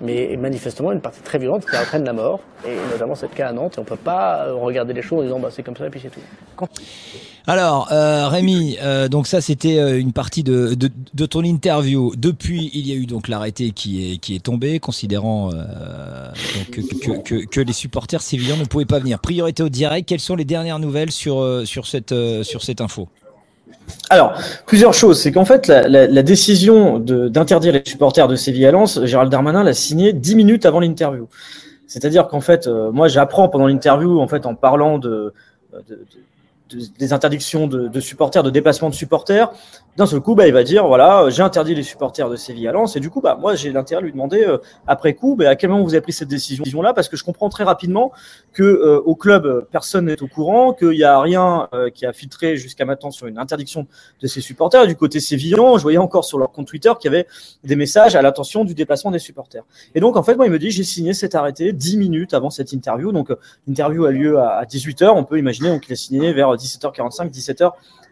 Mais 0.00 0.36
manifestement, 0.38 0.92
une 0.92 1.00
partie 1.00 1.20
très 1.20 1.38
violente 1.38 1.66
qui 1.66 1.76
entraîne 1.76 2.04
la 2.04 2.14
mort. 2.14 2.40
Et 2.66 2.74
notamment, 2.90 3.14
c'est 3.14 3.28
le 3.30 3.34
cas 3.34 3.48
à 3.48 3.52
Nantes. 3.52 3.76
Et 3.76 3.80
on 3.80 3.84
peut 3.84 3.96
pas 3.96 4.46
euh, 4.46 4.54
regarder 4.54 4.94
les 4.94 5.02
choses 5.02 5.20
en 5.20 5.22
disant, 5.24 5.38
bah, 5.40 5.48
c'est 5.50 5.62
comme 5.62 5.76
ça 5.76 5.86
et 5.86 5.90
puis 5.90 6.00
c'est 6.00 6.10
tout. 6.10 6.20
Alors, 7.46 7.88
euh, 7.90 8.28
Rémi, 8.28 8.76
euh, 8.82 9.08
donc 9.08 9.26
ça 9.26 9.40
c'était 9.40 9.78
euh, 9.78 9.98
une 9.98 10.12
partie 10.12 10.42
de, 10.42 10.74
de, 10.74 11.26
ton 11.26 11.42
interview. 11.42 12.12
Depuis, 12.16 12.70
il 12.74 12.86
y 12.86 12.92
a 12.92 12.94
eu 12.94 13.06
donc 13.06 13.28
l'arrêté 13.28 13.70
qui 13.70 14.12
est, 14.12 14.18
qui 14.18 14.34
est 14.34 14.42
tombé, 14.42 14.78
considérant 14.78 15.50
que, 16.70 17.44
que, 17.44 17.60
les 17.60 17.72
supporters 17.72 18.20
sévillans 18.20 18.56
ne 18.56 18.64
pouvaient 18.64 18.84
pas 18.84 18.98
venir. 18.98 19.18
Priorité 19.20 19.62
au 19.62 19.68
direct, 19.68 20.08
quelles 20.08 20.20
sont 20.20 20.36
les 20.36 20.44
dernières 20.44 20.78
nouvelles 20.78 21.10
sur, 21.10 21.62
sur, 21.64 21.86
cette, 21.86 22.14
sur 22.42 22.62
cette 22.62 22.80
info? 22.80 23.08
Alors, 24.08 24.34
plusieurs 24.66 24.94
choses. 24.94 25.20
C'est 25.20 25.32
qu'en 25.32 25.44
fait, 25.44 25.66
la, 25.68 26.22
décision 26.22 26.98
d'interdire 26.98 27.72
les 27.72 27.82
supporters 27.84 28.28
de 28.28 28.36
Séville 28.36 28.66
à 28.66 28.72
Lens, 28.72 29.04
Gérald 29.04 29.30
Darmanin 29.30 29.62
l'a 29.62 29.74
signé 29.74 30.12
dix 30.12 30.36
minutes 30.36 30.66
avant 30.66 30.80
l'interview. 30.80 31.28
C'est-à-dire 31.86 32.28
qu'en 32.28 32.40
fait, 32.40 32.66
moi, 32.66 33.08
j'apprends 33.08 33.48
pendant 33.48 33.66
l'interview, 33.66 34.20
en 34.20 34.28
fait, 34.28 34.46
en 34.46 34.54
parlant 34.54 34.98
de, 34.98 35.32
de, 35.88 36.06
des 36.98 37.12
interdictions 37.12 37.66
de, 37.66 38.00
supporters, 38.00 38.42
de 38.42 38.50
déplacement 38.50 38.90
de 38.90 38.94
supporters, 38.94 39.50
d'un 40.00 40.06
seul 40.06 40.20
coup, 40.20 40.34
bah, 40.34 40.46
il 40.46 40.54
va 40.54 40.64
dire 40.64 40.86
voilà, 40.86 41.28
j'ai 41.28 41.42
interdit 41.42 41.74
les 41.74 41.82
supporters 41.82 42.30
de 42.30 42.36
Séville 42.36 42.66
à 42.66 42.72
Lens. 42.72 42.96
Et 42.96 43.00
du 43.00 43.10
coup, 43.10 43.20
bah, 43.20 43.36
moi, 43.38 43.54
j'ai 43.54 43.70
l'intérêt 43.70 44.00
de 44.00 44.06
lui 44.06 44.12
demander 44.12 44.42
euh, 44.42 44.56
après 44.86 45.12
coup, 45.12 45.36
bah, 45.36 45.50
à 45.50 45.56
quel 45.56 45.68
moment 45.68 45.84
vous 45.84 45.92
avez 45.92 46.00
pris 46.00 46.14
cette 46.14 46.28
décision-là, 46.28 46.94
parce 46.94 47.10
que 47.10 47.18
je 47.18 47.24
comprends 47.24 47.50
très 47.50 47.64
rapidement 47.64 48.10
que 48.54 48.62
euh, 48.62 49.02
au 49.04 49.14
club, 49.14 49.66
personne 49.70 50.06
n'est 50.06 50.22
au 50.22 50.26
courant, 50.26 50.72
qu'il 50.72 50.88
n'y 50.92 51.02
a 51.02 51.20
rien 51.20 51.68
euh, 51.74 51.90
qui 51.90 52.06
a 52.06 52.14
filtré 52.14 52.56
jusqu'à 52.56 52.86
maintenant 52.86 53.10
sur 53.10 53.26
une 53.26 53.36
interdiction 53.36 53.86
de 54.22 54.26
ses 54.26 54.40
supporters. 54.40 54.86
Du 54.86 54.96
côté 54.96 55.20
sévillan, 55.20 55.76
je 55.76 55.82
voyais 55.82 55.98
encore 55.98 56.24
sur 56.24 56.38
leur 56.38 56.50
compte 56.50 56.66
Twitter 56.66 56.92
qu'il 56.98 57.12
y 57.12 57.14
avait 57.14 57.26
des 57.62 57.76
messages 57.76 58.16
à 58.16 58.22
l'attention 58.22 58.64
du 58.64 58.72
déplacement 58.72 59.10
des 59.10 59.18
supporters. 59.18 59.64
Et 59.94 60.00
donc, 60.00 60.16
en 60.16 60.22
fait, 60.22 60.34
moi, 60.34 60.46
il 60.46 60.52
me 60.52 60.58
dit 60.58 60.70
j'ai 60.70 60.84
signé 60.84 61.12
cet 61.12 61.34
arrêté 61.34 61.74
10 61.74 61.98
minutes 61.98 62.32
avant 62.32 62.48
cette 62.48 62.72
interview. 62.72 63.12
Donc, 63.12 63.28
l'interview 63.68 64.06
a 64.06 64.10
lieu 64.10 64.38
à, 64.38 64.64
18h. 64.64 65.10
On 65.10 65.24
peut 65.24 65.38
imaginer 65.38 65.68
donc 65.68 65.86
il 65.88 65.92
a 65.92 65.96
signé 65.96 66.32
vers 66.32 66.54
17h45, 66.54 67.30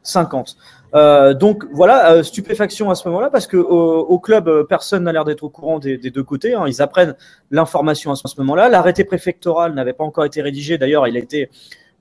17h50. 0.04 0.56
Euh, 0.94 1.34
donc 1.34 1.64
voilà, 1.70 2.12
euh, 2.12 2.22
stupéfaction 2.22 2.90
à 2.90 2.94
ce 2.94 3.06
moment-là 3.08 3.28
parce 3.30 3.46
que 3.46 3.56
au, 3.56 4.18
club, 4.18 4.48
euh, 4.48 4.64
personne 4.64 5.04
n'a 5.04 5.12
l'air 5.12 5.24
d'être 5.24 5.44
au 5.44 5.50
courant 5.50 5.78
des, 5.78 5.98
deux 5.98 6.22
côtés. 6.22 6.54
Hein. 6.54 6.64
Ils 6.66 6.80
apprennent 6.80 7.14
l'information 7.50 8.12
à 8.12 8.16
ce 8.16 8.22
moment-là. 8.38 8.68
L'arrêté 8.68 9.04
préfectoral 9.04 9.74
n'avait 9.74 9.92
pas 9.92 10.04
encore 10.04 10.24
été 10.24 10.40
rédigé. 10.40 10.78
D'ailleurs, 10.78 11.06
il 11.06 11.16
a 11.16 11.20
été 11.20 11.50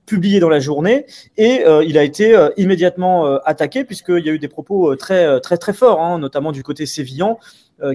publié 0.06 0.40
dans 0.40 0.48
la 0.48 0.58
journée 0.58 1.04
et 1.36 1.64
il 1.84 1.98
a 1.98 2.02
été 2.02 2.34
immédiatement 2.56 3.26
attaqué 3.44 3.84
puisqu'il 3.84 4.24
y 4.24 4.30
a 4.30 4.32
eu 4.32 4.38
des 4.38 4.48
propos 4.48 4.96
très 4.96 5.38
très 5.40 5.58
très 5.58 5.74
forts, 5.74 6.00
hein, 6.00 6.18
notamment 6.18 6.50
du 6.50 6.62
côté 6.62 6.86
sévillan 6.86 7.38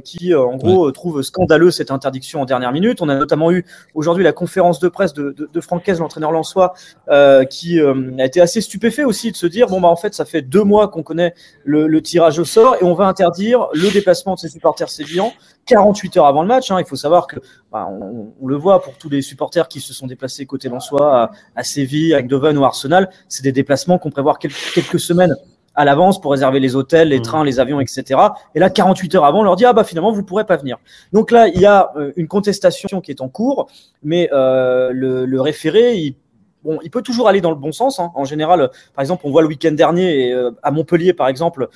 qui, 0.04 0.34
euh, 0.34 0.42
en 0.42 0.58
gros, 0.58 0.92
trouve 0.92 1.22
scandaleux 1.22 1.72
cette 1.72 1.92
interdiction 1.92 2.42
en 2.42 2.46
dernière 2.46 2.72
minute. 2.72 3.02
On 3.02 3.10
a 3.10 3.16
notamment 3.16 3.52
eu 3.52 3.66
aujourd'hui 3.94 4.24
la 4.24 4.34
conférence 4.34 4.80
de 4.80 4.88
presse 4.88 5.14
de, 5.14 5.32
de, 5.32 5.50
de 5.52 5.62
Francaise, 5.62 6.00
l'entraîneur 6.00 6.32
Lançois, 6.32 6.74
euh, 7.10 7.44
qui 7.46 7.80
a 7.80 8.26
été 8.26 8.42
assez 8.42 8.62
stupéfait 8.62 9.04
aussi 9.04 9.32
de 9.32 9.38
se 9.38 9.48
dire 9.48 9.68
bon 9.68 9.82
bah 9.82 9.88
en 9.88 9.96
fait 9.96 10.14
ça 10.14 10.26
fait 10.26 10.42
deux 10.42 10.64
mois 10.64 10.88
qu'on 10.88 11.04
connaît 11.04 11.34
le, 11.64 11.88
le, 11.88 12.02
tirage 12.02 12.40
au 12.40 12.46
sort 12.46 12.76
et 12.82 12.84
on 12.84 12.94
va 12.94 13.08
interdire 13.08 13.68
le 13.74 13.92
déplacement 13.92 14.36
de 14.36 14.40
ses 14.40 14.50
supporters 14.50 14.90
sévillans 14.90 15.32
48 15.66 16.18
heures 16.18 16.26
avant 16.26 16.42
le 16.42 16.48
match. 16.48 16.72
Hein. 16.72 16.78
Il 16.80 16.86
faut 16.86 16.96
savoir 16.96 17.28
que 17.28 17.38
bah, 17.72 17.88
on, 17.90 18.34
on, 18.42 18.48
le 18.48 18.56
voit 18.56 18.82
pour 18.82 18.98
tous 18.98 19.10
les 19.10 19.22
supporters 19.22 19.68
qui 19.68 19.80
se 19.80 19.94
sont 19.94 20.08
déplacés 20.08 20.46
côté 20.46 20.70
Lançois 20.70 21.24
à, 21.24 21.32
à 21.56 21.64
Séville, 21.64 22.14
à 22.14 22.18
Eindhoven 22.18 22.58
ou 22.58 22.66
Arsenal, 22.66 23.10
c'est 23.28 23.44
des 23.44 23.52
déplacements 23.52 23.98
qu'on 23.98 24.12
prévoit 24.12 24.36
quelques, 24.36 24.74
quelques 24.74 25.00
semaines 25.00 25.36
à 25.76 25.86
l'avance 25.86 26.22
pour 26.22 26.32
réserver 26.32 26.60
les 26.60 26.76
hôtels, 26.76 27.10
les 27.10 27.20
mmh. 27.20 27.24
trains, 27.24 27.44
les 27.44 27.60
avions, 27.60 27.80
etc. 27.80 28.20
Et 28.56 28.60
là, 28.60 28.70
48 28.70 29.16
heures 29.16 29.26
avant, 29.26 29.40
on 29.40 29.44
leur 29.44 29.56
dit 29.56 29.66
ah 29.66 29.74
bah 29.74 29.84
finalement 29.84 30.12
vous 30.12 30.24
pourrez 30.24 30.46
pas 30.46 30.58
venir. 30.58 30.78
Donc 31.12 31.32
là, 31.32 31.48
il 31.48 31.60
y 31.60 31.66
a 31.66 31.92
euh, 31.96 32.12
une 32.16 32.28
contestation 32.28 33.02
qui 33.02 33.12
est 33.12 33.22
en 33.22 33.30
cours, 33.30 33.70
mais 34.04 34.30
euh, 34.32 34.92
le, 34.94 35.26
le, 35.26 35.42
référé, 35.42 35.96
il, 35.96 36.16
bon, 36.64 36.78
il 36.84 36.92
peut 36.92 37.02
toujours 37.02 37.28
aller 37.28 37.42
dans 37.42 37.50
le 37.50 37.56
bon 37.56 37.72
sens. 37.72 38.00
Hein. 38.00 38.12
En 38.14 38.24
général, 38.24 38.70
par 38.94 39.02
exemple, 39.02 39.24
on 39.26 39.32
voit 39.32 39.42
le 39.42 39.48
week-end 39.48 39.72
dernier 39.72 40.32
euh, 40.32 40.52
à 40.62 40.70
Montpellier, 40.70 41.14
par 41.14 41.28
exemple, 41.28 41.70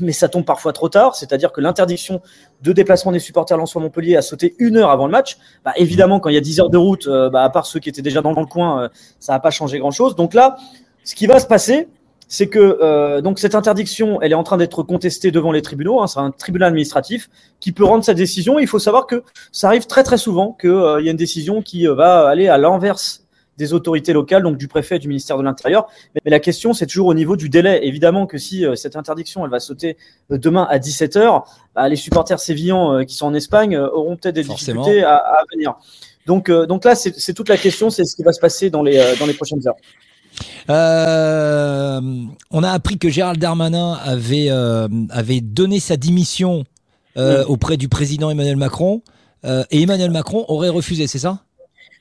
mais 0.00 0.12
ça 0.12 0.28
tombe 0.28 0.44
parfois 0.44 0.72
trop 0.72 0.88
tard. 0.88 1.14
C'est-à-dire 1.14 1.52
que 1.52 1.60
l'interdiction 1.60 2.20
de 2.62 2.72
déplacement 2.72 3.12
des 3.12 3.20
supporters 3.20 3.56
Lensois 3.56 3.80
Montpellier 3.80 4.16
a 4.16 4.22
sauté 4.22 4.56
une 4.58 4.76
heure 4.76 4.90
avant 4.90 5.06
le 5.06 5.12
match. 5.12 5.38
Bah, 5.64 5.72
évidemment, 5.76 6.18
quand 6.18 6.28
il 6.28 6.34
y 6.34 6.38
a 6.38 6.42
10 6.42 6.60
heures 6.60 6.70
de 6.70 6.78
route, 6.78 7.08
bah, 7.08 7.44
à 7.44 7.50
part 7.50 7.66
ceux 7.66 7.78
qui 7.78 7.88
étaient 7.88 8.02
déjà 8.02 8.20
dans 8.20 8.32
le 8.32 8.46
coin, 8.46 8.90
ça 9.20 9.32
n'a 9.32 9.40
pas 9.40 9.50
changé 9.50 9.78
grand-chose. 9.78 10.16
Donc 10.16 10.34
là, 10.34 10.56
ce 11.04 11.14
qui 11.14 11.26
va 11.26 11.38
se 11.38 11.46
passer, 11.46 11.88
c'est 12.28 12.48
que 12.48 12.78
euh, 12.82 13.20
donc 13.20 13.38
cette 13.38 13.54
interdiction, 13.54 14.20
elle 14.20 14.32
est 14.32 14.36
en 14.36 14.42
train 14.42 14.58
d'être 14.58 14.82
contestée 14.82 15.30
devant 15.30 15.50
les 15.50 15.62
tribunaux. 15.62 16.00
Hein, 16.00 16.06
c'est 16.06 16.20
un 16.20 16.30
tribunal 16.30 16.68
administratif 16.68 17.28
qui 17.58 17.72
peut 17.72 17.84
rendre 17.84 18.04
sa 18.04 18.14
décision. 18.14 18.58
Il 18.58 18.66
faut 18.66 18.78
savoir 18.78 19.06
que 19.06 19.22
ça 19.50 19.68
arrive 19.68 19.86
très 19.86 20.02
très 20.02 20.18
souvent 20.18 20.56
qu'il 20.60 20.70
euh, 20.70 21.00
y 21.00 21.08
a 21.08 21.10
une 21.10 21.16
décision 21.16 21.62
qui 21.62 21.88
euh, 21.88 21.94
va 21.94 22.28
aller 22.28 22.48
à 22.48 22.58
l'inverse 22.58 23.24
des 23.56 23.72
autorités 23.72 24.12
locales, 24.12 24.44
donc 24.44 24.56
du 24.56 24.68
préfet 24.68 24.96
et 24.96 24.98
du 25.00 25.08
ministère 25.08 25.36
de 25.36 25.42
l'Intérieur. 25.42 25.88
Mais, 26.14 26.20
mais 26.24 26.30
la 26.30 26.38
question, 26.38 26.74
c'est 26.74 26.86
toujours 26.86 27.08
au 27.08 27.14
niveau 27.14 27.34
du 27.36 27.48
délai. 27.48 27.80
Évidemment 27.82 28.26
que 28.26 28.38
si 28.38 28.64
euh, 28.64 28.76
cette 28.76 28.94
interdiction, 28.94 29.44
elle 29.44 29.50
va 29.50 29.58
sauter 29.58 29.96
demain 30.30 30.64
à 30.70 30.78
17h, 30.78 31.42
bah, 31.74 31.88
les 31.88 31.96
supporters 31.96 32.38
sévillans 32.38 33.04
qui 33.04 33.16
sont 33.16 33.26
en 33.26 33.34
Espagne 33.34 33.76
auront 33.76 34.16
peut-être 34.16 34.36
des 34.36 34.44
Forcément. 34.44 34.82
difficultés 34.82 35.04
à, 35.04 35.16
à 35.16 35.42
venir. 35.52 35.74
Donc, 36.28 36.50
euh, 36.50 36.66
donc 36.66 36.84
là, 36.84 36.94
c'est 36.94 37.18
c'est 37.18 37.32
toute 37.32 37.48
la 37.48 37.56
question, 37.56 37.88
c'est 37.88 38.04
ce 38.04 38.14
qui 38.14 38.22
va 38.22 38.32
se 38.32 38.38
passer 38.38 38.68
dans 38.68 38.82
les, 38.82 38.98
euh, 38.98 39.16
dans 39.18 39.24
les 39.24 39.32
prochaines 39.32 39.66
heures. 39.66 39.76
Euh, 40.70 42.00
on 42.50 42.62
a 42.62 42.70
appris 42.70 42.98
que 42.98 43.08
Gérald 43.08 43.38
Darmanin 43.38 43.98
avait, 44.04 44.50
euh, 44.50 44.88
avait 45.10 45.40
donné 45.40 45.80
sa 45.80 45.96
démission 45.96 46.64
euh, 47.16 47.44
auprès 47.46 47.76
du 47.76 47.88
président 47.88 48.30
Emmanuel 48.30 48.56
Macron 48.56 49.02
euh, 49.44 49.64
et 49.70 49.82
Emmanuel 49.82 50.10
Macron 50.10 50.44
aurait 50.48 50.68
refusé, 50.68 51.06
c'est 51.06 51.18
ça? 51.18 51.40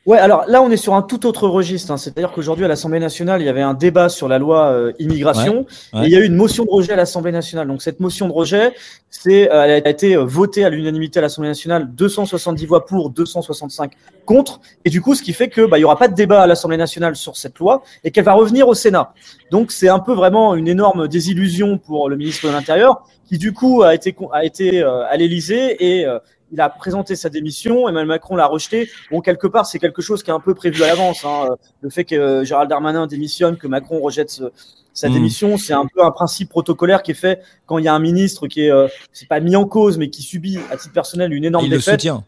Ouais, 0.07 0.17
alors 0.17 0.45
là, 0.47 0.61
on 0.61 0.71
est 0.71 0.77
sur 0.77 0.93
un 0.93 1.01
tout 1.01 1.25
autre 1.25 1.49
registre. 1.49 1.91
hein. 1.91 1.97
C'est-à-dire 1.97 2.31
qu'aujourd'hui, 2.31 2.63
à 2.63 2.69
l'Assemblée 2.69 2.99
nationale, 2.99 3.41
il 3.41 3.45
y 3.45 3.49
avait 3.49 3.61
un 3.61 3.73
débat 3.73 4.07
sur 4.07 4.29
la 4.29 4.39
loi 4.39 4.67
euh, 4.67 4.93
immigration 4.99 5.65
Ouais, 5.93 5.99
ouais. 5.99 6.05
et 6.05 6.07
il 6.07 6.13
y 6.13 6.15
a 6.15 6.19
eu 6.19 6.25
une 6.25 6.35
motion 6.35 6.63
de 6.63 6.69
rejet 6.69 6.93
à 6.93 6.95
l'Assemblée 6.95 7.33
nationale. 7.33 7.67
Donc, 7.67 7.81
cette 7.81 7.99
motion 7.99 8.29
de 8.29 8.31
rejet, 8.31 8.73
c'est, 9.09 9.51
euh, 9.51 9.65
elle 9.65 9.85
a 9.85 9.89
été 9.89 10.15
euh, 10.15 10.23
votée 10.23 10.63
à 10.63 10.69
l'unanimité 10.69 11.19
à 11.19 11.21
l'Assemblée 11.23 11.49
nationale, 11.49 11.93
270 11.93 12.65
voix 12.65 12.85
pour, 12.85 13.09
265 13.09 13.91
contre. 14.25 14.61
Et 14.85 14.89
du 14.89 15.01
coup, 15.01 15.13
ce 15.13 15.21
qui 15.21 15.33
fait 15.33 15.49
que 15.49 15.65
bah, 15.65 15.77
il 15.77 15.81
y 15.81 15.83
aura 15.83 15.97
pas 15.97 16.07
de 16.07 16.15
débat 16.15 16.41
à 16.41 16.47
l'Assemblée 16.47 16.77
nationale 16.77 17.17
sur 17.17 17.35
cette 17.35 17.59
loi 17.59 17.83
et 18.05 18.11
qu'elle 18.11 18.23
va 18.23 18.33
revenir 18.33 18.69
au 18.69 18.73
Sénat. 18.75 19.13
Donc, 19.51 19.73
c'est 19.73 19.89
un 19.89 19.99
peu 19.99 20.13
vraiment 20.13 20.55
une 20.55 20.69
énorme 20.69 21.09
désillusion 21.09 21.77
pour 21.77 22.07
le 22.07 22.15
ministre 22.15 22.47
de 22.47 22.53
l'Intérieur 22.53 23.03
qui, 23.27 23.37
du 23.37 23.51
coup, 23.51 23.83
a 23.83 23.93
été, 23.93 24.15
a 24.31 24.45
été 24.45 24.81
euh, 24.81 25.03
à 25.09 25.17
l'Élysée 25.17 25.75
et 25.85 26.05
euh, 26.05 26.17
il 26.51 26.61
a 26.61 26.69
présenté 26.69 27.15
sa 27.15 27.29
démission, 27.29 27.89
Emmanuel 27.89 28.07
Macron 28.07 28.35
l'a 28.35 28.45
rejeté. 28.47 28.89
Bon, 29.11 29.21
quelque 29.21 29.47
part, 29.47 29.65
c'est 29.65 29.79
quelque 29.79 30.01
chose 30.01 30.23
qui 30.23 30.29
est 30.29 30.33
un 30.33 30.39
peu 30.39 30.53
prévu 30.55 30.81
à 30.83 30.87
l'avance. 30.87 31.25
Hein. 31.25 31.49
Le 31.81 31.89
fait 31.89 32.05
que 32.05 32.15
euh, 32.15 32.43
Gérald 32.45 32.69
Darmanin 32.69 33.05
démissionne, 33.07 33.57
que 33.57 33.67
Macron 33.67 33.99
rejette 33.99 34.29
ce- 34.29 34.51
sa 34.93 35.09
Mm. 35.09 35.13
démission, 35.13 35.57
c'est 35.57 35.73
un 35.73 35.85
peu 35.85 36.03
un 36.03 36.11
principe 36.11 36.49
protocolaire 36.49 37.03
qui 37.03 37.11
est 37.11 37.15
fait 37.15 37.41
quand 37.65 37.77
il 37.77 37.85
y 37.85 37.87
a 37.87 37.93
un 37.93 37.99
ministre 37.99 38.47
qui 38.47 38.61
est, 38.63 38.71
euh, 38.71 38.87
c'est 39.11 39.27
pas 39.27 39.39
mis 39.41 39.55
en 39.55 39.65
cause, 39.65 39.97
mais 39.97 40.09
qui 40.09 40.21
subit 40.23 40.57
à 40.71 40.77
titre 40.77 40.93
personnel 40.93 41.33
une 41.33 41.43
énorme 41.45 41.65
Il 41.65 41.71
le 41.71 41.77
défaite. 41.77 41.99
soutient. 41.99 42.23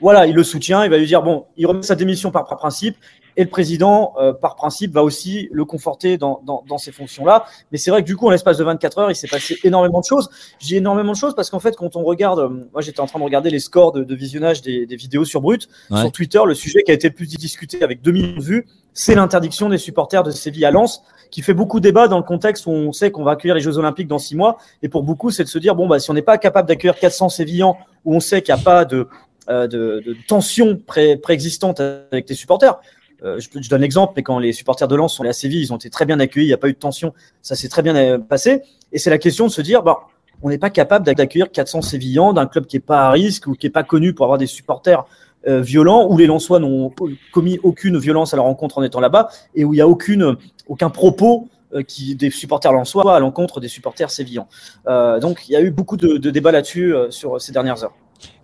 Voilà, 0.00 0.26
il 0.26 0.34
le 0.34 0.44
soutient, 0.44 0.84
il 0.84 0.90
va 0.90 0.98
lui 0.98 1.06
dire 1.06 1.22
bon, 1.22 1.46
il 1.56 1.66
remet 1.66 1.82
sa 1.82 1.94
démission 1.94 2.30
par, 2.30 2.44
par 2.46 2.58
principe, 2.58 2.96
et 3.36 3.44
le 3.44 3.50
président, 3.50 4.14
euh, 4.18 4.32
par 4.32 4.56
principe, 4.56 4.92
va 4.92 5.02
aussi 5.02 5.48
le 5.52 5.64
conforter 5.64 6.16
dans, 6.18 6.40
dans, 6.44 6.64
dans 6.68 6.78
ces 6.78 6.92
fonctions-là. 6.92 7.44
Mais 7.72 7.78
c'est 7.78 7.90
vrai 7.90 8.02
que 8.02 8.06
du 8.06 8.16
coup, 8.16 8.26
en 8.26 8.30
l'espace 8.30 8.56
de 8.58 8.64
24 8.64 8.98
heures, 8.98 9.10
il 9.10 9.14
s'est 9.16 9.28
passé 9.28 9.58
énormément 9.64 10.00
de 10.00 10.04
choses. 10.06 10.28
J'ai 10.58 10.76
énormément 10.76 11.12
de 11.12 11.16
choses 11.16 11.34
parce 11.34 11.50
qu'en 11.50 11.60
fait, 11.60 11.76
quand 11.76 11.96
on 11.96 12.02
regarde, 12.04 12.38
euh, 12.38 12.48
moi 12.72 12.80
j'étais 12.82 13.00
en 13.00 13.06
train 13.06 13.18
de 13.18 13.24
regarder 13.24 13.50
les 13.50 13.60
scores 13.60 13.92
de, 13.92 14.04
de 14.04 14.14
visionnage 14.14 14.62
des, 14.62 14.86
des 14.86 14.96
vidéos 14.96 15.24
sur 15.24 15.40
Brut, 15.40 15.68
Ouais. 15.90 16.00
sur 16.00 16.12
Twitter, 16.12 16.40
le 16.46 16.54
sujet 16.54 16.82
qui 16.82 16.90
a 16.90 16.94
été 16.94 17.08
le 17.08 17.14
plus 17.14 17.26
discuté 17.28 17.82
avec 17.82 18.02
2 18.02 18.10
millions 18.12 18.36
de 18.36 18.42
vues, 18.42 18.66
c'est 18.94 19.14
l'interdiction 19.14 19.68
des 19.68 19.78
supporters 19.78 20.22
de 20.22 20.30
Séville 20.30 20.64
à 20.64 20.70
Lens, 20.70 21.02
qui 21.30 21.42
fait 21.42 21.52
beaucoup 21.54 21.80
débat 21.80 22.08
dans 22.08 22.16
le 22.16 22.22
contexte 22.24 22.66
où 22.66 22.70
on 22.70 22.92
sait 22.92 23.10
qu'on 23.10 23.24
va 23.24 23.32
accueillir 23.32 23.54
les 23.54 23.60
Jeux 23.60 23.76
Olympiques 23.76 24.08
dans 24.08 24.18
six 24.18 24.36
mois. 24.36 24.56
Et 24.82 24.88
pour 24.88 25.02
beaucoup, 25.02 25.30
c'est 25.30 25.44
de 25.44 25.48
se 25.48 25.58
dire, 25.58 25.74
bon, 25.74 25.86
bah, 25.86 25.98
si 25.98 26.10
on 26.10 26.14
n'est 26.14 26.22
pas 26.22 26.38
capable 26.38 26.66
d'accueillir 26.68 26.98
400 26.98 27.28
Sévillans, 27.28 27.76
où 28.06 28.14
on 28.14 28.20
sait 28.20 28.40
qu'il 28.40 28.54
n'y 28.54 28.60
a 28.60 28.64
pas 28.64 28.84
de, 28.86 29.06
euh, 29.50 29.66
de, 29.66 30.02
de 30.06 30.16
tension 30.26 30.76
pré- 30.76 31.16
préexistante 31.16 31.80
avec 31.80 32.28
les 32.28 32.34
supporters. 32.34 32.76
Euh, 33.22 33.40
je, 33.40 33.48
je 33.60 33.68
donne 33.68 33.80
l'exemple, 33.80 34.12
mais 34.16 34.22
quand 34.22 34.38
les 34.38 34.52
supporters 34.52 34.88
de 34.88 34.94
Lens 34.96 35.14
sont 35.14 35.22
allés 35.22 35.30
à 35.30 35.34
Séville, 35.34 35.62
ils 35.62 35.72
ont 35.72 35.76
été 35.76 35.90
très 35.90 36.04
bien 36.04 36.20
accueillis, 36.20 36.46
il 36.46 36.50
n'y 36.50 36.54
a 36.54 36.58
pas 36.58 36.68
eu 36.68 36.74
de 36.74 36.78
tension, 36.78 37.14
ça 37.42 37.54
s'est 37.54 37.68
très 37.68 37.82
bien 37.82 37.96
euh, 37.96 38.18
passé. 38.18 38.62
Et 38.92 38.98
c'est 38.98 39.10
la 39.10 39.18
question 39.18 39.46
de 39.46 39.52
se 39.52 39.62
dire, 39.62 39.82
bah, 39.82 40.00
on 40.42 40.48
n'est 40.48 40.58
pas 40.58 40.70
capable 40.70 41.06
d'accueillir 41.06 41.50
400 41.50 41.82
Sévillans 41.82 42.32
d'un 42.32 42.46
club 42.46 42.66
qui 42.66 42.76
n'est 42.76 42.80
pas 42.80 43.06
à 43.06 43.10
risque 43.10 43.46
ou 43.46 43.54
qui 43.54 43.66
n'est 43.66 43.72
pas 43.72 43.84
connu 43.84 44.12
pour 44.12 44.26
avoir 44.26 44.38
des 44.38 44.46
supporters 44.46 45.04
euh, 45.46 45.60
violents, 45.60 46.08
où 46.10 46.18
les 46.18 46.26
Lensois 46.26 46.58
n'ont 46.58 46.92
commis 47.32 47.58
aucune 47.62 47.98
violence 47.98 48.34
à 48.34 48.36
leur 48.36 48.46
rencontre 48.46 48.78
en 48.78 48.82
étant 48.82 49.00
là-bas, 49.00 49.28
et 49.54 49.64
où 49.64 49.72
il 49.72 49.76
n'y 49.76 49.82
a 49.82 49.88
aucune, 49.88 50.36
aucun 50.68 50.90
propos 50.90 51.48
euh, 51.74 51.82
qui, 51.82 52.14
des 52.14 52.30
supporters 52.30 52.72
lensois 52.72 53.16
à 53.16 53.18
l'encontre 53.18 53.58
des 53.58 53.66
supporters 53.66 54.08
sévillans. 54.08 54.46
Euh, 54.86 55.18
donc 55.18 55.48
il 55.48 55.52
y 55.52 55.56
a 55.56 55.60
eu 55.60 55.72
beaucoup 55.72 55.96
de, 55.96 56.16
de 56.16 56.30
débats 56.30 56.52
là-dessus 56.52 56.94
euh, 56.94 57.10
sur 57.10 57.40
ces 57.40 57.50
dernières 57.50 57.82
heures. 57.82 57.94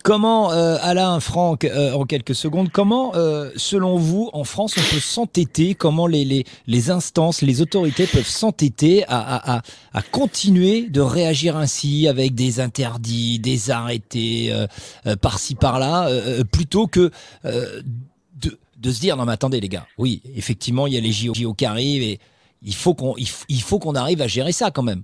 Comment, 0.05 0.51
euh, 0.51 0.79
Alain, 0.81 1.21
Franck, 1.21 1.65
euh, 1.65 1.93
en 1.93 2.05
quelques 2.07 2.35
secondes, 2.35 2.71
comment, 2.73 3.15
euh, 3.15 3.51
selon 3.55 3.97
vous, 3.99 4.31
en 4.33 4.43
France, 4.43 4.75
on 4.77 4.81
peut 4.95 5.01
s'entêter? 5.01 5.77
Comment 5.77 6.09
les, 6.09 6.25
les, 6.25 6.45
les 6.67 6.91
instances, 6.91 7.41
les 7.41 7.61
autorités 7.61 8.09
peuvent 8.09 8.27
s'entêter 8.27 9.05
à, 9.07 9.59
à, 9.59 9.63
à, 9.95 10.03
continuer 10.03 10.89
de 10.89 11.01
réagir 11.01 11.57
ainsi 11.57 12.09
avec 12.09 12.35
des 12.35 12.59
interdits, 12.59 13.39
des 13.39 13.71
arrêtés 13.71 14.49
euh, 14.53 14.67
euh, 15.07 15.15
par-ci 15.15 15.55
par-là, 15.55 16.09
plutôt 16.51 16.89
que 16.89 17.13
de, 17.45 18.59
de 18.79 18.91
se 18.91 18.99
dire 19.01 19.17
non 19.17 19.25
mais 19.25 19.33
attendez 19.33 19.61
les 19.61 19.69
gars, 19.69 19.87
oui, 19.99 20.21
effectivement 20.35 20.89
il 20.89 20.95
y 20.95 20.97
a 20.97 21.01
les 21.01 21.13
JO, 21.13 21.33
JO 21.35 21.55
qui 21.55 21.65
arrivent 21.65 22.03
et 22.03 22.19
il 22.63 22.75
faut 22.75 22.95
qu'on 22.95 23.15
il, 23.17 23.27
f- 23.27 23.45
il 23.49 23.63
faut 23.63 23.79
qu'on 23.79 23.95
arrive 23.95 24.21
à 24.21 24.27
gérer 24.27 24.51
ça 24.53 24.73
quand 24.73 24.83
même. 24.83 25.03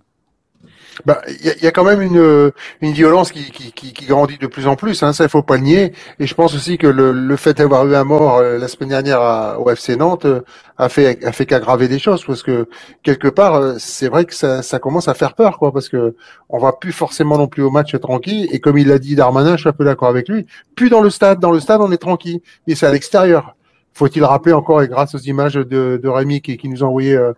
Bah, 1.06 1.20
il 1.28 1.54
y, 1.60 1.64
y 1.64 1.66
a 1.68 1.70
quand 1.70 1.84
même 1.84 2.02
une, 2.02 2.52
une 2.80 2.92
violence 2.92 3.30
qui, 3.30 3.50
qui, 3.50 3.72
qui, 3.72 3.92
qui 3.92 4.06
grandit 4.06 4.38
de 4.38 4.46
plus 4.46 4.66
en 4.66 4.74
plus, 4.76 5.02
hein, 5.02 5.12
ça 5.12 5.24
il 5.24 5.30
faut 5.30 5.42
pas 5.42 5.56
le 5.56 5.62
nier. 5.62 5.92
Et 6.18 6.26
je 6.26 6.34
pense 6.34 6.54
aussi 6.54 6.76
que 6.78 6.86
le, 6.86 7.12
le 7.12 7.36
fait 7.36 7.56
d'avoir 7.58 7.86
eu 7.86 7.94
un 7.94 8.04
mort 8.04 8.38
euh, 8.38 8.58
la 8.58 8.68
semaine 8.68 8.88
dernière 8.90 9.20
à, 9.20 9.60
au 9.60 9.70
FC 9.70 9.96
Nantes 9.96 10.24
euh, 10.24 10.40
a 10.76 10.88
fait 10.88 11.24
a 11.24 11.32
fait 11.32 11.46
qu'aggraver 11.46 11.88
des 11.88 11.98
choses, 11.98 12.24
parce 12.24 12.42
que 12.42 12.68
quelque 13.02 13.28
part 13.28 13.54
euh, 13.54 13.74
c'est 13.78 14.08
vrai 14.08 14.24
que 14.24 14.34
ça, 14.34 14.62
ça 14.62 14.78
commence 14.78 15.08
à 15.08 15.14
faire 15.14 15.34
peur, 15.34 15.58
quoi, 15.58 15.72
parce 15.72 15.88
que 15.88 16.16
on 16.48 16.58
va 16.58 16.72
plus 16.72 16.92
forcément 16.92 17.38
non 17.38 17.46
plus 17.48 17.62
au 17.62 17.70
match 17.70 17.98
tranquille. 18.00 18.48
Et 18.52 18.58
comme 18.60 18.78
il 18.78 18.88
l'a 18.88 18.98
dit 18.98 19.14
Darmanin, 19.14 19.56
je 19.56 19.60
suis 19.62 19.68
un 19.68 19.72
peu 19.72 19.84
d'accord 19.84 20.08
avec 20.08 20.28
lui, 20.28 20.46
plus 20.74 20.90
dans 20.90 21.00
le 21.00 21.10
stade, 21.10 21.38
dans 21.38 21.52
le 21.52 21.60
stade 21.60 21.80
on 21.80 21.92
est 21.92 21.98
tranquille, 21.98 22.40
mais 22.66 22.74
c'est 22.74 22.86
à 22.86 22.92
l'extérieur. 22.92 23.54
Faut-il 23.94 24.24
rappeler 24.24 24.52
encore, 24.52 24.82
et 24.82 24.88
grâce 24.88 25.14
aux 25.14 25.18
images 25.18 25.54
de, 25.54 25.98
de 26.02 26.08
Rémi 26.08 26.40
qui, 26.40 26.56
qui 26.56 26.68
nous 26.68 26.84
a 26.84 26.86
envoyé 26.86 27.14
euh, 27.16 27.32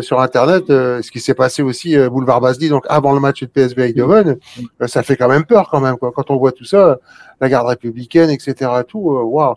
sur 0.00 0.20
Internet, 0.20 0.70
euh, 0.70 1.02
ce 1.02 1.10
qui 1.10 1.20
s'est 1.20 1.34
passé 1.34 1.62
aussi 1.62 1.96
euh, 1.96 2.10
boulevard 2.10 2.40
Basdi, 2.40 2.68
donc 2.68 2.84
avant 2.88 3.12
le 3.12 3.20
match 3.20 3.42
de 3.42 3.46
PSV 3.46 3.90
Eindhoven, 3.90 4.38
euh, 4.82 4.86
ça 4.86 5.02
fait 5.02 5.16
quand 5.16 5.28
même 5.28 5.44
peur 5.44 5.68
quand 5.70 5.80
même. 5.80 5.96
Quoi. 5.96 6.12
Quand 6.14 6.30
on 6.30 6.36
voit 6.36 6.52
tout 6.52 6.64
ça, 6.64 6.98
la 7.40 7.48
garde 7.48 7.68
républicaine, 7.68 8.30
etc. 8.30 8.70
Tout, 8.86 9.10
euh, 9.10 9.22
waouh. 9.22 9.54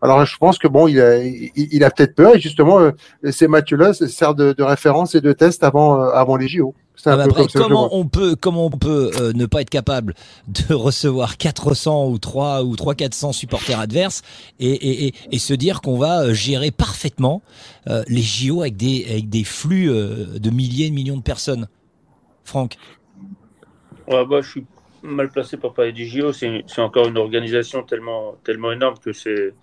Alors 0.00 0.24
je 0.24 0.36
pense 0.36 0.58
que 0.58 0.68
bon, 0.68 0.86
il 0.88 1.00
a, 1.00 1.18
il, 1.22 1.50
il 1.56 1.84
a 1.84 1.90
peut-être 1.90 2.14
peur 2.14 2.36
et 2.36 2.40
justement 2.40 2.78
euh, 2.78 2.92
ces 3.30 3.48
matchs-là 3.48 3.92
sert 3.94 4.34
de, 4.34 4.52
de 4.52 4.62
référence 4.62 5.14
et 5.14 5.20
de 5.20 5.32
test 5.32 5.64
avant, 5.64 6.00
euh, 6.02 6.10
avant 6.10 6.36
les 6.36 6.48
JO. 6.48 6.74
C'est 6.98 7.10
un 7.10 7.12
Ah 7.12 7.16
bah 7.16 7.24
peu 7.32 7.42
après, 7.42 7.46
comment 7.52 7.88
on 7.92 8.08
peut, 8.08 8.34
comment 8.34 8.66
on 8.66 8.70
peut 8.70 9.12
euh, 9.20 9.32
ne 9.32 9.46
pas 9.46 9.60
être 9.60 9.70
capable 9.70 10.14
de 10.48 10.74
recevoir 10.74 11.36
400 11.36 12.08
ou 12.08 12.18
3 12.18 12.64
ou 12.64 12.74
3 12.74 12.96
400 12.96 13.32
supporters 13.32 13.78
adverses 13.78 14.22
et, 14.58 14.68
et, 14.68 15.06
et, 15.06 15.14
et 15.30 15.38
se 15.38 15.54
dire 15.54 15.80
qu'on 15.80 15.96
va 15.96 16.32
gérer 16.34 16.72
parfaitement 16.72 17.40
euh, 17.88 18.02
les 18.08 18.22
JO 18.22 18.62
avec 18.62 18.76
des, 18.76 19.06
avec 19.08 19.28
des 19.28 19.44
flux 19.44 19.88
euh, 19.90 20.38
de 20.40 20.50
milliers, 20.50 20.90
de 20.90 20.94
millions 20.94 21.16
de 21.16 21.22
personnes 21.22 21.68
Franck 22.44 22.76
Ouais, 24.08 24.26
bah, 24.26 24.40
je 24.40 24.50
suis 24.50 24.66
mal 25.02 25.30
placé 25.30 25.56
pour 25.56 25.74
parler 25.74 25.92
du 25.92 26.04
JO. 26.04 26.32
C'est 26.32 26.64
c'est 26.66 26.80
encore 26.80 27.06
une 27.06 27.18
organisation 27.18 27.84
tellement, 27.84 28.34
tellement 28.42 28.72
énorme 28.72 28.96
que 28.98 29.12
c'est 29.12 29.54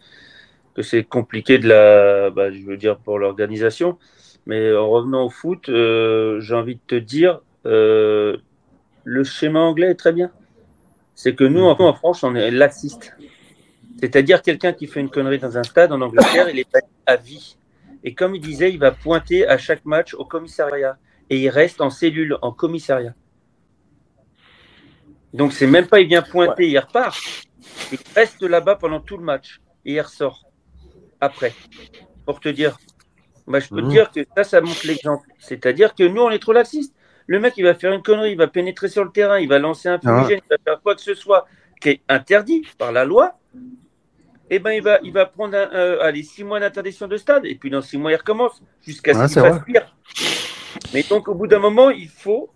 que 0.75 0.82
c'est 0.82 1.03
compliqué 1.03 1.58
de 1.58 1.67
la, 1.70 2.29
bah, 2.29 2.51
je 2.51 2.62
veux 2.63 2.77
dire 2.77 2.98
pour 2.98 3.17
l'organisation. 3.17 3.98
Mais 4.46 4.75
en 4.75 4.89
revenant 4.89 5.25
au 5.25 5.29
foot, 5.29 5.70
euh, 5.70 6.39
j'ai 6.41 6.53
envie 6.53 6.75
de 6.75 6.82
te 6.86 6.96
dire, 6.96 7.41
euh, 7.65 8.38
le 9.03 9.24
schéma 9.24 9.60
anglais 9.60 9.91
est 9.91 9.96
très 9.96 10.13
bien. 10.13 10.32
C'est 11.15 11.34
que 11.34 11.46
nous, 11.46 11.63
en, 11.63 11.79
en 11.79 11.94
France, 11.94 12.24
on 12.24 12.36
est 12.36 12.51
laxiste. 12.51 13.15
C'est-à-dire 14.00 14.41
quelqu'un 14.41 14.74
qui 14.74 14.88
fait 14.88 15.00
une 15.00 15.10
connerie 15.10 15.39
dans 15.39 15.58
un 15.58 15.63
stade 15.63 15.91
en 15.91 16.01
Angleterre, 16.01 16.50
il 16.50 16.60
est 16.60 16.72
banni 16.72 16.86
à 17.05 17.15
vie. 17.15 17.58
Et 18.03 18.13
comme 18.13 18.36
il 18.36 18.41
disait, 18.41 18.72
il 18.72 18.77
va 18.77 18.91
pointer 18.91 19.48
à 19.48 19.58
chaque 19.58 19.86
match 19.86 20.13
au 20.13 20.25
commissariat. 20.25 20.98
Et 21.29 21.39
il 21.39 21.50
reste 21.50 21.82
en 21.82 21.89
cellule, 21.89 22.38
en 22.41 22.51
commissariat. 22.51 23.15
Donc 25.34 25.53
c'est 25.53 25.67
même 25.67 25.88
pas 25.88 26.00
il 26.00 26.08
vient 26.08 26.22
pointer, 26.22 26.70
il 26.70 26.77
repart. 26.77 27.17
Il 27.91 28.00
reste 28.15 28.41
là-bas 28.41 28.75
pendant 28.75 29.00
tout 29.00 29.17
le 29.17 29.24
match 29.24 29.60
et 29.86 29.94
il 29.94 30.01
ressort 30.01 30.45
après. 31.25 31.53
Pour 32.25 32.39
te 32.39 32.50
dire, 32.50 32.77
bah, 33.48 33.60
je 33.60 33.70
peux 33.70 33.82
te 33.82 33.86
Mmh. 33.88 33.89
dire 33.89 34.12
que 34.12 34.22
ça, 34.36 34.44
ça 34.44 34.62
montre 34.62 34.88
l'exemple. 34.88 35.27
C'est-à-dire 35.39 35.94
que 35.94 36.03
nous, 36.03 36.22
on 36.22 36.32
est 36.32 36.39
trop 36.39 36.53
laxistes. 36.53 36.96
Le 37.27 37.39
mec, 37.39 37.53
il 37.58 37.63
va 37.63 37.74
faire 37.74 37.91
une 37.91 38.01
connerie, 38.03 38.32
il 38.32 38.38
va 38.38 38.48
pénétrer 38.48 38.88
sur 38.88 39.03
le 39.03 39.12
terrain, 39.12 39.39
il 39.39 39.48
va 39.50 39.60
lancer 39.60 39.89
un 39.89 40.00
fumigène, 40.00 40.39
il 40.44 40.50
va 40.50 40.58
faire 40.63 40.82
quoi 40.82 40.96
que 40.96 41.01
ce 41.01 41.13
soit 41.15 41.46
qui 41.82 41.89
est 41.89 42.01
interdit 42.08 42.63
par 42.77 42.91
la 42.91 43.03
loi. 43.03 43.38
Eh 44.51 44.60
ben, 44.60 44.72
il 44.72 44.82
va, 44.84 45.00
il 45.03 45.12
va 45.12 45.25
prendre 45.25 45.58
un, 45.58 45.70
euh, 45.74 46.03
allez, 46.03 46.22
six 46.22 46.44
mois 46.44 46.60
d'interdiction 46.60 47.08
de 47.08 47.17
stade 47.17 47.46
et 47.46 47.55
puis 47.55 47.72
dans 47.72 47.82
six 47.82 47.98
mois, 47.98 48.12
il 48.12 48.15
recommence 48.15 48.62
jusqu'à 48.82 49.13
ce 49.13 49.20
qu'il 49.27 49.41
fasse 49.41 49.63
pire. 49.65 49.96
Mais 50.94 51.03
donc, 51.03 51.27
au 51.27 51.34
bout 51.34 51.48
d'un 51.48 51.58
moment, 51.60 51.89
il 51.89 52.10
faut 52.10 52.51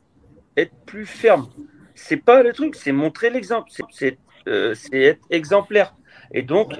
être 0.56 0.74
plus 0.86 1.08
ferme. 1.08 1.50
C'est 1.96 2.18
pas 2.18 2.44
le 2.44 2.54
truc, 2.54 2.76
c'est 2.76 2.92
montrer 2.92 3.32
l'exemple, 3.32 3.72
c'est- 3.92 4.20
euh, 4.48 4.74
c'est 4.76 5.02
être 5.02 5.26
exemplaire. 5.32 5.94
Et 6.32 6.42
donc, 6.44 6.74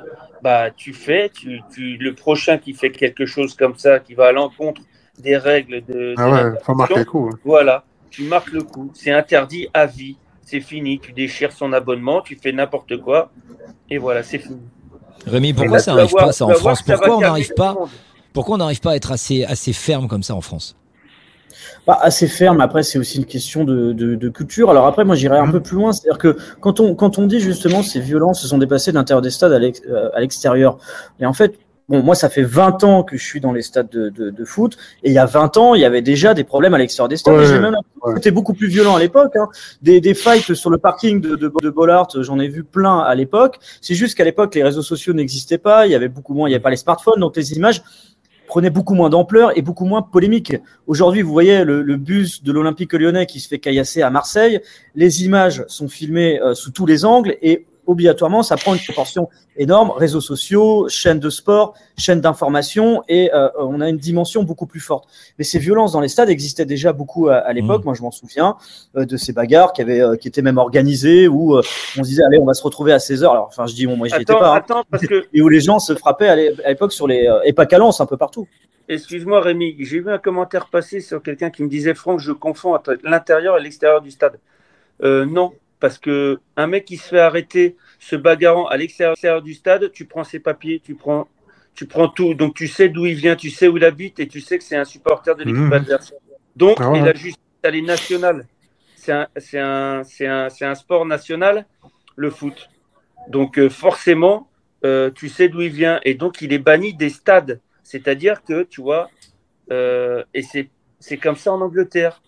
bah, 0.44 0.70
tu 0.72 0.94
fais, 0.94 1.30
tu, 1.30 1.62
tu, 1.74 1.98
le 1.98 2.14
prochain 2.14 2.58
qui 2.58 2.74
fait 2.74 2.92
quelque 2.92 3.26
chose 3.26 3.56
comme 3.56 3.76
ça, 3.76 4.00
qui 4.00 4.14
va 4.14 4.28
à 4.28 4.32
l'encontre 4.32 4.82
des 5.20 5.38
règles 5.38 5.84
de. 5.86 6.14
Ah 6.18 6.30
ouais, 6.30 6.60
faut 6.64 6.76
marquer 6.76 7.00
le 7.00 7.06
coup. 7.06 7.30
hein. 7.32 7.40
Voilà, 7.44 7.84
tu 8.10 8.24
marques 8.24 8.52
le 8.52 8.62
coup. 8.62 8.92
C'est 8.94 9.12
interdit 9.12 9.68
à 9.74 9.86
vie. 9.86 10.18
C'est 10.44 10.62
fini. 10.62 11.00
Tu 11.00 11.12
déchires 11.12 11.52
son 11.52 11.74
abonnement, 11.74 12.22
tu 12.22 12.36
fais 12.36 12.52
n'importe 12.52 12.98
quoi. 12.98 13.32
Et 13.90 13.98
voilà, 13.98 14.24
c'est 14.24 14.40
fini. 14.40 14.62
Rémi, 15.26 15.54
pourquoi 15.54 15.78
bah, 15.78 15.80
ça 15.80 15.94
n'arrive 15.94 16.14
pas 16.14 16.32
ça 16.32 16.46
en 16.46 16.54
France? 16.54 16.82
Pourquoi 16.82 17.18
on 17.18 17.22
n'arrive 17.22 17.54
pas. 17.54 17.76
Pourquoi 18.34 18.56
on 18.56 18.60
n'arrive 18.60 18.80
pas 18.80 18.92
à 18.92 18.96
être 18.96 19.12
assez 19.12 19.44
assez 19.44 19.74
ferme 19.74 20.08
comme 20.08 20.24
ça 20.24 20.36
en 20.36 20.42
France? 20.42 20.76
Pas 21.86 21.98
assez 22.02 22.28
ferme. 22.28 22.62
Après, 22.62 22.84
c'est 22.84 23.00
aussi 23.00 23.18
une 23.18 23.26
question 23.26 23.64
de, 23.64 23.94
de, 23.94 24.16
de 24.16 24.30
culture. 24.30 24.70
Alors 24.70 24.86
après, 24.86 25.06
moi, 25.06 25.16
j'irais 25.16 25.40
un 25.40 25.52
peu 25.52 25.62
plus 25.62 25.76
loin. 25.76 25.92
C'est-à-dire 25.92 26.18
que 26.18 26.38
quand 26.60 26.80
on, 26.80 26.96
quand 26.96 27.18
on 27.18 27.28
dit 27.28 27.40
justement 27.40 27.84
ces 27.84 28.00
violences 28.00 28.42
se 28.42 28.48
sont 28.48 28.58
dépassées 28.58 28.92
de 28.92 28.98
l'intérieur 28.98 29.22
des 29.22 29.30
stades 29.32 29.54
à 29.54 29.60
euh, 29.60 30.10
à 30.14 30.20
l'extérieur, 30.20 30.78
et 31.20 31.26
en 31.26 31.34
fait, 31.34 31.56
bon, 31.90 32.02
moi, 32.04 32.16
ça 32.16 32.30
fait 32.30 32.44
20 32.44 32.84
ans 32.84 33.04
que 33.04 33.18
je 33.18 33.24
suis 33.24 33.42
dans 33.42 33.52
les 33.52 33.62
stades 33.62 33.90
de, 33.90 34.10
de, 34.10 34.30
de 34.30 34.46
foot, 34.46 34.78
et 35.04 35.10
il 35.10 35.14
y 35.14 35.18
a 35.18 35.26
20 35.26 35.58
ans, 35.58 35.76
il 35.76 35.82
y 35.82 35.86
avait 35.86 36.02
déjà 36.02 36.34
des 36.34 36.44
problèmes 36.44 36.74
à 36.74 36.78
l'extérieur 36.78 37.10
des 37.10 37.18
stades. 37.18 37.36
Ouais, 37.36 37.60
même 37.60 37.76
ouais. 38.04 38.14
c'était 38.16 38.32
beaucoup 38.32 38.54
plus 38.54 38.68
violent 38.68 38.96
à 38.96 39.00
l'époque. 39.00 39.36
Hein. 39.36 39.48
Des, 39.82 40.00
des 40.00 40.14
fights 40.14 40.54
sur 40.54 40.70
le 40.70 40.78
parking 40.78 41.20
de, 41.20 41.36
de, 41.36 41.52
de 41.62 41.70
Bollard, 41.70 42.08
j'en 42.22 42.40
ai 42.40 42.48
vu 42.48 42.64
plein 42.64 43.00
à 43.00 43.16
l'époque. 43.16 43.60
C'est 43.82 43.96
juste 43.96 44.16
qu'à 44.16 44.24
l'époque, 44.24 44.56
les 44.56 44.64
réseaux 44.64 44.84
sociaux 44.84 45.14
n'existaient 45.14 45.58
pas, 45.58 45.88
il 45.88 45.92
y 45.92 45.96
avait 45.96 46.10
beaucoup 46.10 46.34
moins, 46.34 46.48
il 46.48 46.52
n'y 46.52 46.56
avait 46.56 46.64
pas 46.64 46.70
les 46.70 46.78
smartphones, 46.78 47.20
donc 47.20 47.36
les 47.36 47.54
images 47.54 47.82
prenaient 48.50 48.72
beaucoup 48.72 48.96
moins 48.96 49.12
d'ampleur 49.12 49.56
et 49.56 49.62
beaucoup 49.62 49.86
moins 49.86 50.02
polémique. 50.02 50.56
Aujourd'hui, 50.88 51.22
vous 51.22 51.32
voyez 51.32 51.64
le, 51.64 51.84
le 51.84 51.98
bus 51.98 52.44
de 52.44 52.52
l'Olympique 52.52 52.94
lyonnais 52.94 53.28
qui 53.28 53.40
se 53.40 53.48
fait 53.48 53.60
caillasser 53.60 54.02
à 54.02 54.10
Marseille. 54.10 54.60
Les 54.96 55.24
images 55.24 55.64
sont 55.68 55.88
filmées 55.88 56.42
euh, 56.42 56.56
sous 56.56 56.72
tous 56.72 56.88
les 56.88 57.06
angles 57.06 57.38
et 57.44 57.68
obligatoirement, 57.90 58.44
ça 58.44 58.56
prend 58.56 58.74
une 58.74 58.80
proportion 58.82 59.30
énorme. 59.58 59.92
Réseaux 59.92 60.22
sociaux, 60.22 60.88
chaînes 60.90 61.20
de 61.20 61.30
sport, 61.30 61.74
chaînes 61.98 62.22
d'information 62.22 63.04
et 63.10 63.34
euh, 63.34 63.50
on 63.58 63.82
a 63.82 63.90
une 63.90 63.98
dimension 63.98 64.44
beaucoup 64.44 64.66
plus 64.68 64.80
forte. 64.80 65.08
Mais 65.38 65.44
ces 65.44 65.60
violences 65.60 65.92
dans 65.94 66.00
les 66.00 66.08
stades 66.08 66.30
existaient 66.30 66.66
déjà 66.66 66.94
beaucoup 66.94 67.30
à, 67.30 67.36
à 67.38 67.52
l'époque. 67.54 67.84
Moi, 67.86 67.94
je 67.96 68.02
m'en 68.02 68.12
souviens 68.12 68.56
euh, 68.96 69.06
de 69.06 69.18
ces 69.18 69.34
bagarres 69.34 69.74
qui 69.74 69.82
avaient, 69.82 70.02
euh, 70.02 70.16
qui 70.16 70.28
étaient 70.28 70.42
même 70.42 70.58
organisées 70.60 71.28
où 71.28 71.56
euh, 71.58 71.62
on 71.98 72.04
se 72.04 72.08
disait 72.10 72.24
allez, 72.24 72.38
on 72.40 72.46
va 72.46 72.54
se 72.54 72.64
retrouver 72.64 72.94
à 72.94 73.00
16 73.00 73.24
heures. 73.24 73.32
Alors, 73.32 73.48
enfin, 73.48 73.66
je 73.68 73.74
dis 73.74 73.86
bon, 73.88 73.98
moi, 73.98 74.08
j'y 74.08 74.16
étais 74.16 74.34
pas. 74.34 74.52
hein. 74.54 74.56
attends, 74.58 74.84
parce 74.90 75.06
que 75.06 75.26
Et 75.34 75.42
où 75.42 75.50
les 75.50 75.60
gens 75.60 75.80
se 75.80 75.96
frappaient 75.96 76.30
à 76.30 76.36
l'é- 76.36 76.54
à 76.64 76.70
l'époque 76.70 76.94
sur 76.94 77.08
les 77.08 77.28
euh, 77.28 77.40
et 77.44 77.54
pas 77.54 77.66
qu'à 77.66 77.78
Lens, 77.80 78.00
un 78.02 78.06
peu 78.06 78.18
partout. 78.18 78.48
Excuse-moi 78.88 79.42
Rémi, 79.42 79.76
j'ai 79.80 80.00
vu 80.00 80.12
un 80.12 80.18
commentaire 80.18 80.68
passer 80.68 81.00
sur 81.02 81.22
quelqu'un 81.22 81.52
qui 81.52 81.62
me 81.64 81.70
disait 81.70 81.94
Franck, 81.94 82.20
je 82.20 82.32
confonds 82.32 82.74
entre 82.74 82.98
l'intérieur 83.04 83.58
et 83.58 83.62
l'extérieur 83.62 84.02
du 84.02 84.10
stade. 84.10 84.40
Euh, 85.04 85.26
non, 85.26 85.54
parce 85.80 85.98
que 85.98 86.40
un 86.58 86.68
mec 86.68 86.86
qui 86.86 86.98
se 86.98 87.08
fait 87.08 87.20
arrêter 87.20 87.78
se 88.00 88.16
bagarrant 88.16 88.68
à 88.68 88.78
l'extérieur 88.78 89.42
du 89.42 89.54
stade, 89.54 89.92
tu 89.92 90.06
prends 90.06 90.24
ses 90.24 90.40
papiers, 90.40 90.82
tu 90.84 90.96
prends, 90.96 91.28
tu 91.74 91.86
prends 91.86 92.10
tout, 92.10 92.34
donc 92.34 92.56
tu 92.56 92.68
sais 92.68 92.90
d'où 92.90 93.06
il 93.06 93.16
vient, 93.16 93.36
tu 93.36 93.50
sais 93.50 93.68
où 93.68 93.78
il 93.78 93.86
habite 93.86 94.20
et 94.20 94.28
tu 94.28 94.42
sais 94.42 94.58
que 94.58 94.64
c'est 94.64 94.76
un 94.76 94.86
supporter 94.86 95.36
de 95.36 95.44
l'équipe 95.44 95.62
Mhm. 95.62 95.74
adverse. 95.74 96.14
Donc, 96.56 96.78
Ah 96.80 96.92
ouais. 96.92 97.00
et 97.00 97.02
la 97.02 97.14
justice, 97.14 97.44
elle 97.64 97.76
est 97.76 97.82
nationale. 97.82 98.46
C'est 98.96 99.14
un, 99.14 99.28
c'est 99.38 99.60
un, 99.60 100.04
c'est 100.04 100.66
un, 100.66 100.76
sport 100.76 101.06
national, 101.06 101.66
le 102.18 102.30
foot. 102.30 102.70
Donc 103.30 103.58
euh, 103.58 103.70
forcément, 103.70 104.50
euh, 104.84 105.10
tu 105.10 105.30
sais 105.30 105.48
d'où 105.48 105.62
il 105.62 105.72
vient 105.72 106.02
et 106.04 106.16
donc 106.16 106.42
il 106.42 106.52
est 106.52 106.60
banni 106.60 106.94
des 106.94 107.10
stades. 107.10 107.62
C'est-à-dire 107.84 108.44
que, 108.44 108.64
tu 108.64 108.82
vois, 108.82 109.10
euh, 109.72 110.24
et 110.34 110.42
c'est 110.42 110.70
c'est 111.00 111.18
comme 111.18 111.38
ça 111.38 111.54
en 111.54 111.62
Angleterre. 111.62 112.22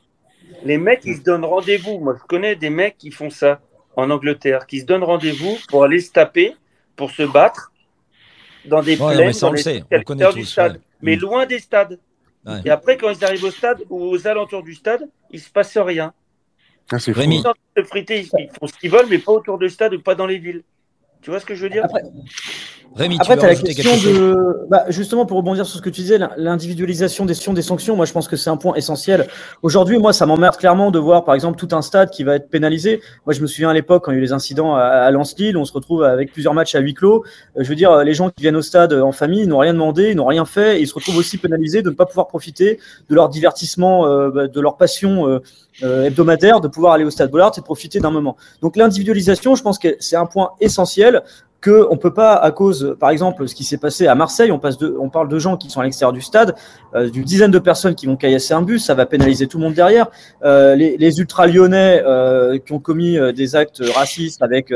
Les 0.63 0.77
mecs, 0.77 1.01
ils 1.05 1.17
se 1.17 1.21
donnent 1.21 1.45
rendez-vous. 1.45 1.99
Moi, 1.99 2.15
je 2.21 2.25
connais 2.27 2.55
des 2.55 2.69
mecs 2.69 2.97
qui 2.97 3.11
font 3.11 3.29
ça 3.29 3.59
en 3.95 4.09
Angleterre, 4.09 4.65
qui 4.67 4.79
se 4.79 4.85
donnent 4.85 5.03
rendez-vous 5.03 5.57
pour 5.69 5.83
aller 5.83 5.99
se 5.99 6.11
taper, 6.11 6.55
pour 6.95 7.11
se 7.11 7.23
battre 7.23 7.71
dans 8.65 8.81
des 8.81 8.99
Ouais, 9.01 9.15
plaines, 9.15 9.33
ça, 9.33 9.47
dans 9.47 9.53
les 9.53 9.61
sait, 9.61 9.83
du 10.35 10.45
stade, 10.45 10.73
ouais. 10.73 10.79
mais 11.01 11.15
Mm. 11.15 11.19
loin 11.19 11.45
des 11.45 11.59
stades. 11.59 11.99
Ouais. 12.45 12.61
Et 12.65 12.69
après, 12.69 12.97
quand 12.97 13.09
ils 13.09 13.23
arrivent 13.23 13.43
au 13.43 13.51
stade 13.51 13.79
ou 13.89 14.03
aux 14.03 14.27
alentours 14.27 14.63
du 14.63 14.73
stade, 14.73 15.07
il 15.31 15.39
se 15.39 15.49
passe 15.49 15.77
rien. 15.77 16.13
Ah, 16.91 16.99
c'est. 16.99 17.11
Rémi. 17.11 17.43
Friter, 17.85 18.19
ils 18.21 18.49
font 18.59 18.67
ce 18.67 18.73
qu'ils 18.73 18.91
veulent, 18.91 19.07
mais 19.09 19.19
pas 19.19 19.31
autour 19.31 19.57
du 19.57 19.69
stade 19.69 19.93
ou 19.93 20.01
pas 20.01 20.15
dans 20.15 20.25
les 20.25 20.37
villes. 20.39 20.63
Tu 21.21 21.29
vois 21.29 21.39
ce 21.39 21.45
que 21.45 21.55
je 21.55 21.63
veux 21.63 21.69
dire? 21.69 21.85
Après, 21.85 22.01
Rémi, 22.93 23.15
Après, 23.21 23.37
tu 23.37 23.45
as 23.45 23.47
la 23.47 23.55
question 23.55 23.91
de. 23.95 24.67
Bah, 24.69 24.83
justement, 24.89 25.25
pour 25.25 25.37
rebondir 25.37 25.65
sur 25.65 25.77
ce 25.77 25.81
que 25.81 25.89
tu 25.89 26.01
disais, 26.01 26.17
l'in- 26.17 26.31
l'individualisation 26.35 27.23
des 27.25 27.33
sanctions, 27.33 27.53
des 27.53 27.61
sanctions, 27.61 27.95
moi, 27.95 28.05
je 28.05 28.11
pense 28.11 28.27
que 28.27 28.35
c'est 28.35 28.49
un 28.49 28.57
point 28.57 28.73
essentiel. 28.75 29.27
Aujourd'hui, 29.61 29.97
moi, 29.97 30.11
ça 30.11 30.25
m'emmerde 30.25 30.57
clairement 30.57 30.91
de 30.91 30.99
voir, 30.99 31.23
par 31.23 31.33
exemple, 31.33 31.57
tout 31.57 31.73
un 31.73 31.81
stade 31.81 32.09
qui 32.09 32.25
va 32.25 32.35
être 32.35 32.49
pénalisé. 32.49 32.99
Moi, 33.25 33.33
je 33.33 33.39
me 33.39 33.47
souviens 33.47 33.69
à 33.69 33.73
l'époque, 33.73 34.03
quand 34.03 34.11
il 34.11 34.15
y 34.15 34.17
a 34.17 34.19
eu 34.19 34.23
les 34.23 34.33
incidents 34.33 34.75
à, 34.75 34.81
à 34.81 35.11
Lens-Lille, 35.11 35.55
on 35.55 35.63
se 35.63 35.71
retrouve 35.71 36.03
avec 36.03 36.33
plusieurs 36.33 36.53
matchs 36.53 36.75
à 36.75 36.79
huis 36.79 36.93
clos. 36.93 37.23
Euh, 37.57 37.63
Je 37.63 37.69
veux 37.69 37.75
dire, 37.75 37.95
les 38.03 38.13
gens 38.13 38.29
qui 38.29 38.41
viennent 38.41 38.57
au 38.57 38.61
stade 38.61 38.91
en 38.91 39.13
famille, 39.13 39.43
ils 39.43 39.47
n'ont 39.47 39.59
rien 39.59 39.73
demandé, 39.73 40.09
ils 40.09 40.15
n'ont 40.17 40.25
rien 40.25 40.43
fait, 40.43 40.77
et 40.77 40.81
ils 40.81 40.87
se 40.87 40.93
retrouvent 40.93 41.17
aussi 41.17 41.37
pénalisés 41.37 41.83
de 41.83 41.91
ne 41.91 41.95
pas 41.95 42.05
pouvoir 42.05 42.27
profiter 42.27 42.77
de 43.09 43.15
leur 43.15 43.29
divertissement, 43.29 44.05
euh, 44.05 44.31
bah, 44.31 44.47
de 44.47 44.59
leur 44.59 44.75
passion 44.75 45.29
euh, 45.29 45.39
euh, 45.83 46.03
hebdomadaire, 46.07 46.59
de 46.59 46.67
pouvoir 46.67 46.91
aller 46.91 47.05
au 47.05 47.09
stade 47.09 47.31
Bollard 47.31 47.53
et 47.55 47.61
de 47.61 47.65
profiter 47.65 48.01
d'un 48.01 48.11
moment. 48.11 48.35
Donc, 48.61 48.75
l'individualisation, 48.75 49.55
je 49.55 49.63
pense 49.63 49.79
que 49.79 49.95
c'est 50.01 50.17
un 50.17 50.25
point 50.25 50.51
essentiel 50.59 51.10
que 51.61 51.87
on 51.91 51.97
peut 51.97 52.13
pas 52.13 52.33
à 52.33 52.51
cause, 52.51 52.95
par 52.99 53.11
exemple, 53.11 53.47
ce 53.47 53.53
qui 53.53 53.63
s'est 53.63 53.77
passé 53.77 54.07
à 54.07 54.15
Marseille, 54.15 54.51
on 54.51 54.57
passe 54.57 54.79
de, 54.79 54.95
on 54.99 55.09
parle 55.09 55.29
de 55.29 55.37
gens 55.37 55.57
qui 55.57 55.69
sont 55.69 55.79
à 55.79 55.83
l'extérieur 55.83 56.11
du 56.11 56.21
stade, 56.21 56.55
euh, 56.95 57.09
d'une 57.09 57.23
dizaine 57.23 57.51
de 57.51 57.59
personnes 57.59 57.93
qui 57.93 58.07
vont 58.07 58.15
caillasser 58.17 58.55
un 58.55 58.63
bus, 58.63 58.83
ça 58.83 58.95
va 58.95 59.05
pénaliser 59.05 59.45
tout 59.47 59.59
le 59.59 59.65
monde 59.65 59.75
derrière. 59.75 60.07
Euh, 60.43 60.73
les, 60.75 60.97
les 60.97 61.19
ultra 61.19 61.45
lyonnais 61.45 62.01
euh, 62.03 62.57
qui 62.57 62.73
ont 62.73 62.79
commis 62.79 63.17
euh, 63.17 63.31
des 63.31 63.55
actes 63.55 63.81
racistes 63.95 64.41
avec 64.41 64.73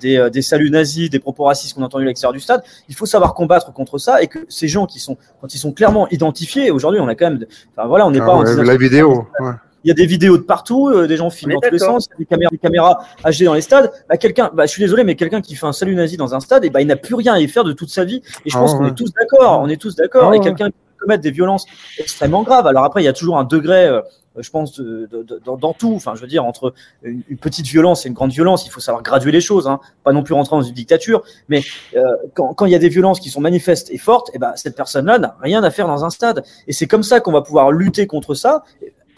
des, 0.00 0.28
des 0.32 0.42
saluts 0.42 0.70
nazis, 0.72 1.08
des 1.08 1.20
propos 1.20 1.44
racistes 1.44 1.76
qu'on 1.76 1.82
a 1.82 1.86
entendus 1.86 2.04
à 2.04 2.08
l'extérieur 2.08 2.32
du 2.32 2.40
stade, 2.40 2.64
il 2.88 2.96
faut 2.96 3.06
savoir 3.06 3.32
combattre 3.32 3.72
contre 3.72 3.98
ça 3.98 4.20
et 4.20 4.26
que 4.26 4.40
ces 4.48 4.66
gens 4.66 4.86
qui 4.86 4.98
sont, 4.98 5.16
quand 5.40 5.54
ils 5.54 5.58
sont 5.58 5.70
clairement 5.70 6.08
identifiés, 6.08 6.72
aujourd'hui 6.72 7.00
on 7.00 7.06
a 7.06 7.14
quand 7.14 7.30
même, 7.30 7.44
enfin 7.76 7.86
voilà, 7.86 8.04
on 8.04 8.10
n'est 8.10 8.18
Ah 8.20 8.26
pas 8.26 8.32
en 8.32 8.40
ouais, 8.40 8.46
19 8.46 8.66
la 8.66 8.76
vidéo. 8.76 9.28
ouais. 9.38 9.52
Il 9.84 9.88
y 9.88 9.90
a 9.90 9.94
des 9.94 10.06
vidéos 10.06 10.36
de 10.38 10.42
partout, 10.42 10.88
euh, 10.88 11.06
des 11.06 11.16
gens 11.16 11.30
filment 11.30 11.54
dans 11.54 11.60
tous 11.60 11.70
les 11.72 11.78
sens, 11.78 12.08
des 12.18 12.24
caméras, 12.24 12.50
des 12.50 12.58
caméras 12.58 12.98
HD 13.24 13.44
dans 13.44 13.54
les 13.54 13.60
stades. 13.60 13.90
Bah, 14.08 14.16
quelqu'un, 14.16 14.50
bah, 14.54 14.66
je 14.66 14.70
suis 14.70 14.82
désolé, 14.82 15.04
mais 15.04 15.14
quelqu'un 15.14 15.40
qui 15.40 15.54
fait 15.54 15.66
un 15.66 15.72
salut 15.72 15.94
nazi 15.94 16.16
dans 16.16 16.34
un 16.34 16.40
stade, 16.40 16.64
et 16.64 16.70
bah, 16.70 16.80
il 16.80 16.86
n'a 16.86 16.96
plus 16.96 17.14
rien 17.14 17.34
à 17.34 17.40
y 17.40 17.48
faire 17.48 17.64
de 17.64 17.72
toute 17.72 17.90
sa 17.90 18.04
vie. 18.04 18.22
Et 18.44 18.50
je 18.50 18.56
Ah 18.56 18.60
pense 18.60 18.74
qu'on 18.74 18.86
est 18.86 18.94
tous 18.94 19.12
d'accord. 19.12 19.60
On 19.62 19.68
est 19.68 19.80
tous 19.80 19.94
d'accord. 19.94 20.30
Ah 20.30 20.34
et 20.34 20.38
ouais. 20.38 20.44
quelqu'un 20.44 20.68
qui 20.70 20.74
commet 20.98 21.18
des 21.18 21.30
violences 21.30 21.64
extrêmement 21.98 22.42
graves. 22.42 22.66
Alors 22.66 22.84
après, 22.84 23.02
il 23.02 23.04
y 23.04 23.08
a 23.08 23.12
toujours 23.12 23.38
un 23.38 23.44
degré, 23.44 23.86
euh, 23.86 24.00
je 24.36 24.50
pense, 24.50 24.74
de- 24.80 25.06
de- 25.10 25.22
de- 25.22 25.40
dans, 25.44 25.56
dans 25.56 25.72
tout. 25.72 25.92
Enfin, 25.94 26.14
je 26.16 26.20
veux 26.20 26.26
dire, 26.26 26.44
entre 26.44 26.74
une, 27.02 27.22
une 27.28 27.38
petite 27.38 27.66
violence 27.66 28.04
et 28.04 28.08
une 28.08 28.14
grande 28.14 28.32
violence, 28.32 28.66
il 28.66 28.70
faut 28.70 28.80
savoir 28.80 29.02
graduer 29.04 29.30
les 29.30 29.40
choses. 29.40 29.68
Hein. 29.68 29.78
Pas 30.02 30.12
non 30.12 30.24
plus 30.24 30.34
rentrer 30.34 30.56
dans 30.56 30.62
une 30.62 30.74
dictature. 30.74 31.22
Mais 31.48 31.62
euh, 31.96 32.00
quand, 32.34 32.52
quand 32.54 32.66
il 32.66 32.72
y 32.72 32.74
a 32.74 32.80
des 32.80 32.88
violences 32.88 33.20
qui 33.20 33.30
sont 33.30 33.40
manifestes 33.40 33.90
et 33.92 33.98
fortes, 33.98 34.30
et 34.34 34.38
ben 34.38 34.52
cette 34.56 34.74
personne-là 34.76 35.18
n'a 35.20 35.36
rien 35.40 35.62
à 35.62 35.70
faire 35.70 35.86
dans 35.86 36.04
un 36.04 36.10
stade. 36.10 36.42
Et 36.66 36.72
c'est 36.72 36.86
comme 36.88 37.04
ça 37.04 37.20
qu'on 37.20 37.32
va 37.32 37.42
pouvoir 37.42 37.70
lutter 37.70 38.06
contre 38.08 38.34
ça, 38.34 38.64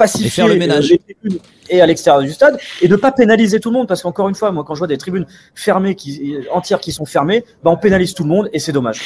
pacifier 0.01 0.27
Et 0.27 0.31
faire 0.31 0.49
le 0.49 0.57
ménage. 0.57 0.91
euh, 0.93 0.97
les 1.09 1.15
tribunes 1.15 1.39
et 1.69 1.81
à 1.81 1.87
l'extérieur 1.87 2.23
du 2.23 2.33
stade, 2.33 2.59
et 2.83 2.89
de 2.89 2.97
pas 2.97 3.13
pénaliser 3.13 3.61
tout 3.61 3.71
le 3.71 3.77
monde, 3.79 3.87
parce 3.89 4.03
qu'encore 4.03 4.29
une 4.29 4.35
fois, 4.35 4.51
moi, 4.51 4.65
quand 4.65 4.75
je 4.75 4.81
vois 4.81 4.89
des 4.89 4.99
tribunes 4.99 5.27
fermées, 5.55 5.95
qui, 5.95 6.37
entières 6.51 6.81
qui 6.81 6.93
sont 6.93 7.07
fermées, 7.07 7.45
ben, 7.63 7.71
on 7.71 7.77
pénalise 7.77 8.13
tout 8.15 8.25
le 8.25 8.29
monde, 8.31 8.49
et 8.53 8.59
c'est 8.59 8.73
dommage. 8.73 9.01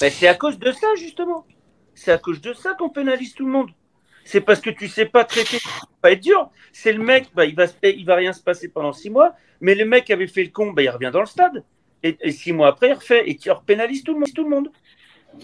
Ben, 0.00 0.10
c'est 0.10 0.28
à 0.28 0.34
cause 0.34 0.58
de 0.58 0.70
ça, 0.72 0.88
justement. 0.96 1.46
C'est 1.94 2.12
à 2.12 2.18
cause 2.18 2.40
de 2.40 2.52
ça 2.52 2.74
qu'on 2.78 2.90
pénalise 2.90 3.34
tout 3.34 3.46
le 3.46 3.52
monde. 3.52 3.70
C'est 4.24 4.40
parce 4.40 4.60
que 4.60 4.70
tu 4.70 4.88
sais 4.88 5.06
pas 5.06 5.24
traiter, 5.24 5.58
pas 6.00 6.12
être 6.12 6.22
dur. 6.22 6.50
C'est 6.72 6.92
le 6.92 7.02
mec, 7.02 7.28
bah, 7.34 7.44
il 7.44 7.54
va, 7.54 7.66
se- 7.66 7.74
il 7.84 8.04
va 8.04 8.16
rien 8.16 8.32
se 8.32 8.42
passer 8.42 8.68
pendant 8.68 8.92
six 8.92 9.10
mois, 9.10 9.34
mais 9.60 9.74
le 9.74 9.84
mec 9.84 10.04
qui 10.04 10.12
avait 10.12 10.26
fait 10.26 10.44
le 10.44 10.50
con, 10.50 10.72
bah, 10.72 10.82
il 10.82 10.90
revient 10.90 11.10
dans 11.12 11.20
le 11.20 11.26
stade. 11.26 11.64
Et, 12.04 12.16
et 12.20 12.32
six 12.32 12.52
mois 12.52 12.68
après, 12.68 12.88
il 12.90 12.94
refait 12.94 13.22
et 13.30 13.36
tout 13.36 13.50
le 14.12 14.18
monde. 14.20 14.28
Tout 14.34 14.44
le 14.44 14.50
monde. 14.50 14.68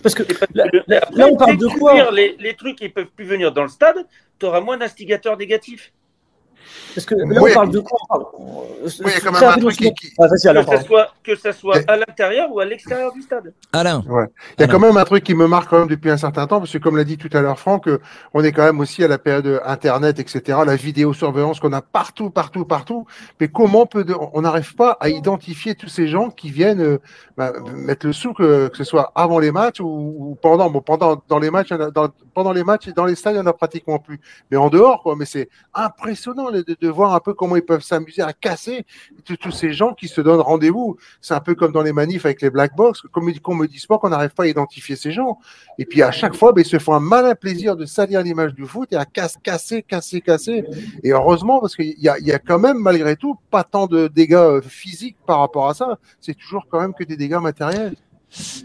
Parce 0.02 0.14
que 0.14 0.22
parce 0.22 0.40
là, 0.54 0.68
que 0.68 0.76
le- 0.76 0.82
là- 0.86 1.00
après, 1.02 1.16
là, 1.16 1.26
on 1.30 1.36
parle 1.36 1.56
de 1.56 1.66
quoi 1.66 2.10
les 2.38 2.54
trucs 2.54 2.76
qui 2.76 2.88
peuvent 2.88 3.06
plus 3.16 3.24
venir 3.24 3.52
dans 3.52 3.62
le 3.62 3.68
stade, 3.68 4.06
tu 4.38 4.46
auras 4.46 4.60
moins 4.60 4.76
d'instigateurs 4.76 5.36
négatifs. 5.36 5.92
Parce 6.94 7.06
que 7.06 7.14
là, 7.14 7.24
Oui. 7.40 7.50
on 7.50 7.54
parle 7.54 7.70
de 7.70 7.78
quoi 7.80 7.98
on 8.02 8.06
parle- 8.06 8.26
Oui, 8.38 8.90
il 8.98 9.08
y 9.08 9.14
a 9.14 9.20
quand 9.20 9.32
même 9.32 9.42
un 9.50 9.58
truc 9.58 9.76
qui- 9.76 10.12
Ah, 10.18 10.28
Que 10.28 10.38
ça 10.38 10.80
soit, 10.82 11.08
que 11.24 11.36
ça 11.36 11.52
soit 11.52 11.78
Et- 11.80 11.84
à 11.88 11.96
l'intérieur 11.96 12.50
ou 12.52 12.60
à 12.60 12.64
l'extérieur 12.64 13.12
du 13.12 13.22
stade. 13.22 13.52
Alain, 13.72 14.02
Ouais. 14.08 14.26
Il 14.58 14.62
y 14.62 14.64
a 14.64 14.68
quand 14.68 14.78
même 14.78 14.96
un 14.96 15.04
truc 15.04 15.24
qui 15.24 15.34
me 15.34 15.46
marque 15.46 15.68
quand 15.70 15.78
même 15.80 15.88
depuis 15.88 16.10
un 16.10 16.16
certain 16.16 16.46
temps, 16.46 16.58
parce 16.58 16.72
que 16.72 16.78
comme 16.78 16.96
l'a 16.96 17.04
dit 17.04 17.18
tout 17.18 17.28
à 17.32 17.40
l'heure 17.40 17.58
Franck, 17.58 17.88
euh, 17.88 18.00
on 18.34 18.42
est 18.42 18.52
quand 18.52 18.62
même 18.64 18.80
aussi 18.80 19.04
à 19.04 19.08
la 19.08 19.18
période 19.18 19.60
Internet, 19.64 20.18
etc., 20.18 20.58
la 20.66 20.76
vidéosurveillance 20.76 21.60
qu'on 21.60 21.72
a 21.72 21.82
partout, 21.82 22.30
partout, 22.30 22.64
partout. 22.64 23.06
Mais 23.40 23.48
comment 23.48 23.86
peut 23.86 24.04
on 24.32 24.40
n'arrive 24.42 24.74
pas 24.74 24.96
à 25.00 25.08
identifier 25.08 25.74
tous 25.74 25.88
ces 25.88 26.08
gens 26.08 26.30
qui 26.30 26.50
viennent 26.50 26.80
euh, 26.80 26.98
bah, 27.36 27.52
mettre 27.74 28.06
le 28.06 28.12
sou, 28.12 28.32
que, 28.32 28.68
que 28.68 28.76
ce 28.76 28.84
soit 28.84 29.12
avant 29.14 29.38
les 29.38 29.50
matchs 29.52 29.80
ou, 29.80 29.86
ou 29.86 30.38
pendant. 30.40 30.70
Bon, 30.70 30.80
pendant 30.80 31.22
dans 31.28 31.38
les 31.38 31.50
matchs, 31.50 31.70
dans- 31.70 32.08
pendant 32.34 32.52
les 32.52 32.64
matchs 32.64 32.88
et 32.88 32.92
dans 32.92 33.04
les 33.04 33.14
stades, 33.14 33.34
il 33.34 33.38
y 33.38 33.40
en 33.40 33.46
a 33.46 33.52
pratiquement 33.52 33.98
plus. 33.98 34.20
Mais 34.50 34.56
en 34.56 34.68
dehors, 34.70 35.02
quoi. 35.02 35.14
Mais 35.16 35.24
c'est 35.24 35.48
impressionnant 35.74 36.48
de, 36.62 36.88
voir 36.88 37.14
un 37.14 37.20
peu 37.20 37.34
comment 37.34 37.56
ils 37.56 37.64
peuvent 37.64 37.82
s'amuser 37.82 38.22
à 38.22 38.32
casser 38.32 38.84
tous- 39.24 39.50
ces 39.50 39.72
gens 39.72 39.94
qui 39.94 40.08
se 40.08 40.20
donnent 40.20 40.40
rendez-vous. 40.40 40.96
C'est 41.20 41.34
un 41.34 41.40
peu 41.40 41.54
comme 41.54 41.72
dans 41.72 41.82
les 41.82 41.92
manifs 41.92 42.24
avec 42.24 42.42
les 42.42 42.50
black 42.50 42.74
box, 42.76 43.02
comme 43.12 43.32
qu'on 43.40 43.54
me 43.54 43.66
dise 43.66 43.86
pas 43.86 43.98
qu'on 43.98 44.08
n'arrive 44.08 44.30
pas 44.30 44.44
à 44.44 44.46
identifier 44.46 44.96
ces 44.96 45.12
gens. 45.12 45.38
Et 45.78 45.84
puis 45.84 46.02
à 46.02 46.10
chaque 46.10 46.34
fois, 46.34 46.52
ben, 46.52 46.62
ils 46.62 46.68
se 46.68 46.78
font 46.78 46.94
un 46.94 47.00
malin 47.00 47.34
plaisir 47.34 47.76
de 47.76 47.84
salir 47.84 48.22
l'image 48.22 48.54
du 48.54 48.66
foot 48.66 48.92
et 48.92 48.96
à 48.96 49.04
casse, 49.04 49.36
casser, 49.42 49.82
casser, 49.82 50.20
casser. 50.20 50.64
Et 51.02 51.12
heureusement, 51.12 51.60
parce 51.60 51.76
qu'il 51.76 51.94
y 51.98 52.08
y 52.20 52.32
a 52.32 52.38
quand 52.38 52.58
même, 52.58 52.78
malgré 52.78 53.16
tout, 53.16 53.36
pas 53.50 53.64
tant 53.64 53.86
de 53.86 54.08
dégâts 54.08 54.34
euh, 54.34 54.60
physiques 54.60 55.16
par 55.26 55.40
rapport 55.40 55.68
à 55.68 55.74
ça. 55.74 55.98
C'est 56.20 56.34
toujours 56.34 56.66
quand 56.68 56.80
même 56.80 56.94
que 56.94 57.04
des 57.04 57.16
dégâts 57.16 57.40
matériels. 57.40 57.94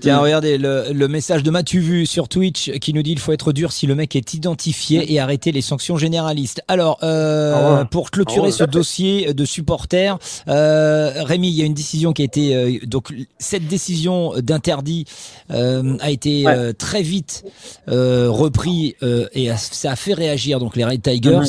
Tiens, 0.01 0.19
regardez 0.19 0.57
le, 0.57 0.87
le 0.93 1.07
message 1.07 1.41
de 1.41 1.49
Mathieu 1.49 1.79
Vu 1.79 2.05
sur 2.05 2.27
Twitch 2.27 2.69
qui 2.79 2.93
nous 2.93 3.01
dit 3.01 3.11
il 3.13 3.19
faut 3.19 3.31
être 3.31 3.53
dur 3.53 3.71
si 3.71 3.87
le 3.87 3.95
mec 3.95 4.15
est 4.15 4.33
identifié 4.33 5.11
et 5.13 5.19
arrêter 5.19 5.51
les 5.51 5.61
sanctions 5.61 5.97
généralistes. 5.97 6.61
Alors, 6.67 6.99
euh, 7.01 7.79
Ah 7.81 7.85
pour 7.85 8.11
clôturer 8.11 8.49
Ah 8.49 8.51
ce 8.51 8.63
dossier 8.65 9.33
de 9.33 9.45
supporters, 9.45 10.19
euh, 10.49 11.11
Rémi, 11.23 11.47
il 11.49 11.55
y 11.55 11.61
a 11.61 11.65
une 11.65 11.73
décision 11.73 12.11
qui 12.11 12.21
a 12.23 12.25
été 12.25 12.55
euh, 12.55 12.77
donc 12.85 13.13
cette 13.39 13.67
décision 13.67 14.33
d'interdit 14.37 15.05
euh, 15.51 15.95
a 16.01 16.11
été 16.11 16.45
Ouais. 16.45 16.53
euh, 16.57 16.73
très 16.73 17.01
vite 17.01 17.43
euh, 17.87 18.27
repris 18.29 18.95
euh, 19.01 19.27
et 19.33 19.49
a- 19.49 19.57
ça 19.57 19.91
a 19.91 19.95
fait 19.95 20.13
réagir 20.13 20.59
donc 20.59 20.75
les 20.75 20.83
Red 20.83 21.01
Tigers. 21.01 21.39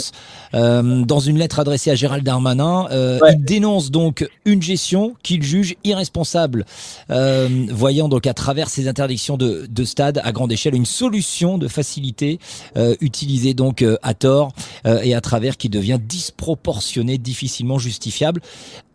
Dans 0.54 1.20
une 1.20 1.38
lettre 1.38 1.58
adressée 1.58 1.90
à 1.90 1.94
Gérald 1.94 2.24
Darmanin, 2.24 2.86
euh, 2.90 3.18
Ouais. 3.20 3.32
il 3.34 3.44
dénonce 3.44 3.90
donc 3.90 4.28
une 4.44 4.62
gestion 4.62 5.14
qu'il 5.22 5.42
juge 5.42 5.74
irresponsable, 5.84 6.64
euh, 7.10 7.48
voyant 7.70 8.08
donc 8.08 8.26
à 8.26 8.34
travers 8.34 8.68
ces 8.68 8.86
interdictions 8.88 9.36
de, 9.36 9.66
de 9.68 9.84
stade 9.84 10.20
à 10.24 10.32
grande 10.32 10.52
échelle 10.52 10.74
une 10.74 10.86
solution 10.86 11.58
de 11.58 11.68
facilité 11.68 12.38
euh, 12.76 12.94
utilisée 13.00 13.54
donc 13.54 13.82
euh, 13.82 13.96
à 14.02 14.14
tort 14.14 14.52
euh, 14.86 15.00
et 15.02 15.14
à 15.14 15.20
travers 15.20 15.56
qui 15.56 15.68
devient 15.68 15.98
disproportionnée, 16.00 17.18
difficilement 17.18 17.78
justifiable. 17.78 18.40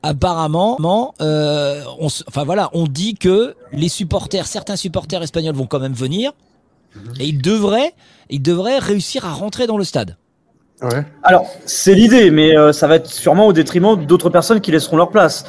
Apparemment, 0.03 0.77
euh, 1.21 1.83
on, 1.99 2.07
enfin 2.27 2.43
voilà, 2.45 2.69
on 2.73 2.87
dit 2.87 3.15
que 3.15 3.55
les 3.73 3.89
supporters, 3.89 4.47
certains 4.47 4.77
supporters 4.77 5.21
espagnols 5.23 5.55
vont 5.55 5.65
quand 5.67 5.79
même 5.79 5.93
venir 5.93 6.31
et 7.19 7.25
ils 7.27 7.41
devraient, 7.41 7.93
ils 8.29 8.41
devraient 8.41 8.79
réussir 8.79 9.25
à 9.25 9.33
rentrer 9.33 9.67
dans 9.67 9.77
le 9.77 9.83
stade. 9.83 10.15
Alors, 11.23 11.49
c'est 11.65 11.93
l'idée, 11.93 12.31
mais 12.31 12.57
euh, 12.57 12.71
ça 12.71 12.87
va 12.87 12.95
être 12.95 13.07
sûrement 13.07 13.47
au 13.47 13.53
détriment 13.53 13.97
d'autres 13.97 14.29
personnes 14.29 14.61
qui 14.61 14.71
laisseront 14.71 14.97
leur 14.97 15.09
place. 15.09 15.45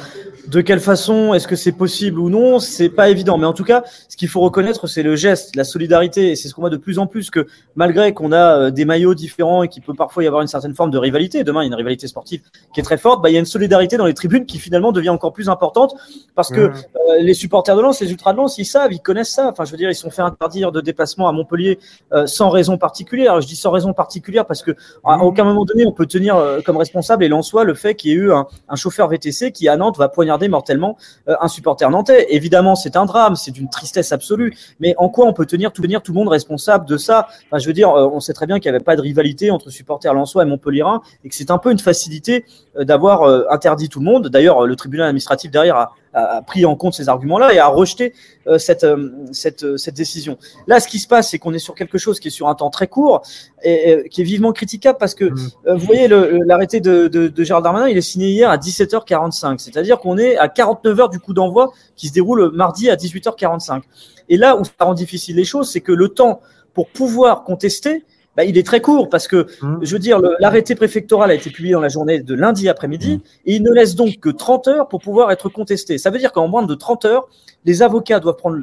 De 0.47 0.61
quelle 0.61 0.79
façon, 0.79 1.33
est-ce 1.33 1.47
que 1.47 1.55
c'est 1.55 1.71
possible 1.71 2.19
ou 2.19 2.29
non 2.29 2.59
C'est 2.59 2.89
pas 2.89 3.09
évident. 3.09 3.37
Mais 3.37 3.45
en 3.45 3.53
tout 3.53 3.63
cas, 3.63 3.83
ce 4.09 4.17
qu'il 4.17 4.27
faut 4.27 4.41
reconnaître, 4.41 4.87
c'est 4.87 5.03
le 5.03 5.15
geste, 5.15 5.55
la 5.55 5.63
solidarité. 5.63 6.31
Et 6.31 6.35
c'est 6.35 6.47
ce 6.47 6.53
qu'on 6.53 6.61
voit 6.61 6.69
de 6.69 6.77
plus 6.77 6.99
en 6.99 7.07
plus 7.07 7.29
que 7.29 7.47
malgré 7.75 8.13
qu'on 8.13 8.31
a 8.31 8.57
euh, 8.57 8.71
des 8.71 8.85
maillots 8.85 9.13
différents 9.13 9.63
et 9.63 9.67
qu'il 9.67 9.83
peut 9.83 9.93
parfois 9.93 10.23
y 10.23 10.27
avoir 10.27 10.41
une 10.41 10.47
certaine 10.47 10.73
forme 10.73 10.91
de 10.91 10.97
rivalité, 10.97 11.43
demain 11.43 11.61
il 11.61 11.65
y 11.65 11.67
a 11.67 11.73
une 11.73 11.75
rivalité 11.75 12.07
sportive 12.07 12.41
qui 12.73 12.79
est 12.79 12.83
très 12.83 12.97
forte, 12.97 13.21
bah, 13.21 13.29
il 13.29 13.33
y 13.33 13.35
a 13.35 13.39
une 13.39 13.45
solidarité 13.45 13.97
dans 13.97 14.05
les 14.05 14.13
tribunes 14.13 14.45
qui 14.45 14.57
finalement 14.57 14.91
devient 14.91 15.09
encore 15.09 15.31
plus 15.33 15.47
importante 15.49 15.95
parce 16.35 16.49
que 16.49 16.59
euh, 16.61 16.71
les 17.19 17.33
supporters 17.33 17.75
de 17.75 17.81
Lens, 17.81 17.99
les 18.01 18.09
ultras 18.11 18.33
de 18.33 18.37
Lens, 18.37 18.57
ils 18.57 18.65
savent, 18.65 18.91
ils 18.91 18.99
connaissent 19.01 19.33
ça. 19.33 19.47
Enfin, 19.49 19.63
je 19.65 19.71
veux 19.71 19.77
dire, 19.77 19.89
ils 19.89 19.95
sont 19.95 20.09
fait 20.09 20.21
interdire 20.21 20.71
de 20.71 20.81
déplacement 20.81 21.27
à 21.27 21.31
Montpellier 21.31 21.79
euh, 22.13 22.25
sans 22.25 22.49
raison 22.49 22.77
particulière. 22.77 23.39
Je 23.41 23.47
dis 23.47 23.55
sans 23.55 23.71
raison 23.71 23.93
particulière 23.93 24.45
parce 24.45 24.63
que 24.63 24.71
à 25.03 25.17
Mhm. 25.17 25.23
aucun 25.23 25.43
moment 25.43 25.65
donné, 25.65 25.85
on 25.85 25.91
peut 25.91 26.05
tenir 26.07 26.35
euh, 26.35 26.61
comme 26.65 26.77
responsable 26.77 27.23
et 27.23 27.27
Lensois 27.27 27.63
le 27.63 27.73
fait 27.73 27.95
qu'il 27.95 28.11
y 28.11 28.13
ait 28.13 28.17
eu 28.17 28.31
un, 28.33 28.47
un 28.69 28.75
chauffeur 28.75 29.07
VTC 29.07 29.51
qui 29.51 29.67
à 29.67 29.77
Nantes 29.77 29.97
va 29.97 30.09
poignarder 30.09 30.30
mortellement 30.49 30.97
euh, 31.27 31.35
un 31.41 31.47
supporter 31.47 31.89
nantais. 31.89 32.27
Évidemment, 32.29 32.75
c'est 32.75 32.95
un 32.95 33.05
drame, 33.05 33.35
c'est 33.35 33.51
d'une 33.51 33.69
tristesse 33.69 34.11
absolue. 34.11 34.55
Mais 34.79 34.95
en 34.97 35.09
quoi 35.09 35.25
on 35.25 35.33
peut 35.33 35.45
tenir 35.45 35.71
tout, 35.71 35.81
tenir 35.81 36.01
tout 36.01 36.11
le 36.11 36.19
monde 36.19 36.29
responsable 36.29 36.85
de 36.85 36.97
ça? 36.97 37.27
Je 37.55 37.65
veux 37.65 37.73
dire, 37.73 37.89
euh, 37.89 38.09
on 38.11 38.19
sait 38.19 38.33
très 38.33 38.47
bien 38.47 38.59
qu'il 38.59 38.71
n'y 38.71 38.75
avait 38.75 38.83
pas 38.83 38.95
de 38.95 39.01
rivalité 39.01 39.51
entre 39.51 39.69
supporters 39.69 40.13
Lensois 40.13 40.43
et 40.43 40.45
Montpellierin 40.45 41.01
et 41.23 41.29
que 41.29 41.35
c'est 41.35 41.51
un 41.51 41.57
peu 41.57 41.71
une 41.71 41.79
facilité 41.79 42.45
euh, 42.77 42.83
d'avoir 42.83 43.23
interdit 43.51 43.89
tout 43.89 43.99
le 43.99 44.05
monde. 44.05 44.27
D'ailleurs, 44.27 44.65
le 44.65 44.75
tribunal 44.75 45.07
administratif 45.07 45.51
derrière 45.51 45.75
a, 45.75 45.93
a- 46.13 46.37
a 46.37 46.41
pris 46.41 46.65
en 46.65 46.75
compte 46.75 46.93
ces 46.93 47.09
arguments-là 47.09 47.53
et 47.53 47.59
a 47.59 47.67
rejeté 47.67 48.13
euh, 48.47 48.57
cette, 48.57 48.83
euh, 48.83 49.11
cette, 49.31 49.63
euh, 49.63 49.77
cette 49.77 49.95
décision. 49.95 50.37
Là, 50.67 50.79
ce 50.79 50.87
qui 50.87 50.99
se 50.99 51.07
passe, 51.07 51.29
c'est 51.29 51.39
qu'on 51.39 51.53
est 51.53 51.59
sur 51.59 51.75
quelque 51.75 51.97
chose 51.97 52.19
qui 52.19 52.27
est 52.29 52.31
sur 52.31 52.47
un 52.47 52.55
temps 52.55 52.69
très 52.69 52.87
court 52.87 53.21
et, 53.63 53.91
et 53.91 54.09
qui 54.09 54.21
est 54.21 54.23
vivement 54.23 54.51
critiquable 54.51 54.97
parce 54.99 55.15
que, 55.15 55.25
Mhm. 55.25 55.37
euh, 55.67 55.75
vous 55.75 55.85
voyez, 55.85 56.07
l'arrêté 56.07 56.79
de, 56.81 57.07
de, 57.07 57.27
de 57.27 57.43
Gérald 57.43 57.63
Darmanin, 57.63 57.87
il 57.87 57.97
est 57.97 58.01
signé 58.01 58.29
hier 58.29 58.49
à 58.49 58.57
17h45. 58.57 59.59
C'est-à-dire 59.59 59.99
qu'on 59.99 60.17
est 60.17 60.37
à 60.37 60.47
49 60.49 60.99
heures 60.99 61.09
du 61.09 61.19
coup 61.19 61.33
d'envoi 61.33 61.71
qui 61.95 62.07
se 62.07 62.13
déroule 62.13 62.51
mardi 62.53 62.89
à 62.89 62.95
18h45. 62.95 63.83
Et 64.29 64.37
là 64.37 64.57
où 64.57 64.63
ça 64.63 64.71
rend 64.79 64.93
difficile 64.93 65.35
les 65.35 65.43
choses, 65.43 65.69
c'est 65.71 65.81
que 65.81 65.91
le 65.91 66.09
temps 66.09 66.41
pour 66.73 66.87
pouvoir 66.89 67.43
contester, 67.43 68.05
bah, 68.37 68.45
il 68.45 68.57
est 68.57 68.65
très 68.65 68.79
court 68.81 69.09
parce 69.09 69.27
que, 69.27 69.47
Mhm. 69.61 69.79
je 69.81 69.93
veux 69.93 69.99
dire, 69.99 70.19
l'arrêté 70.39 70.75
préfectoral 70.75 71.31
a 71.31 71.33
été 71.33 71.49
publié 71.49 71.73
dans 71.73 71.81
la 71.81 71.89
journée 71.89 72.19
de 72.21 72.33
lundi 72.33 72.69
après-midi 72.69 73.21
et 73.45 73.55
il 73.55 73.63
ne 73.63 73.71
laisse 73.71 73.95
donc 73.95 74.19
que 74.19 74.29
30 74.29 74.67
heures 74.67 74.87
pour 74.87 75.01
pouvoir 75.01 75.31
être 75.31 75.49
contesté. 75.49 75.97
Ça 75.97 76.09
veut 76.09 76.19
dire 76.19 76.31
qu'en 76.31 76.47
moins 76.47 76.63
de 76.63 76.73
30 76.75 77.05
heures, 77.05 77.27
les 77.65 77.81
avocats 77.81 78.19
doivent 78.19 78.37
prendre 78.37 78.59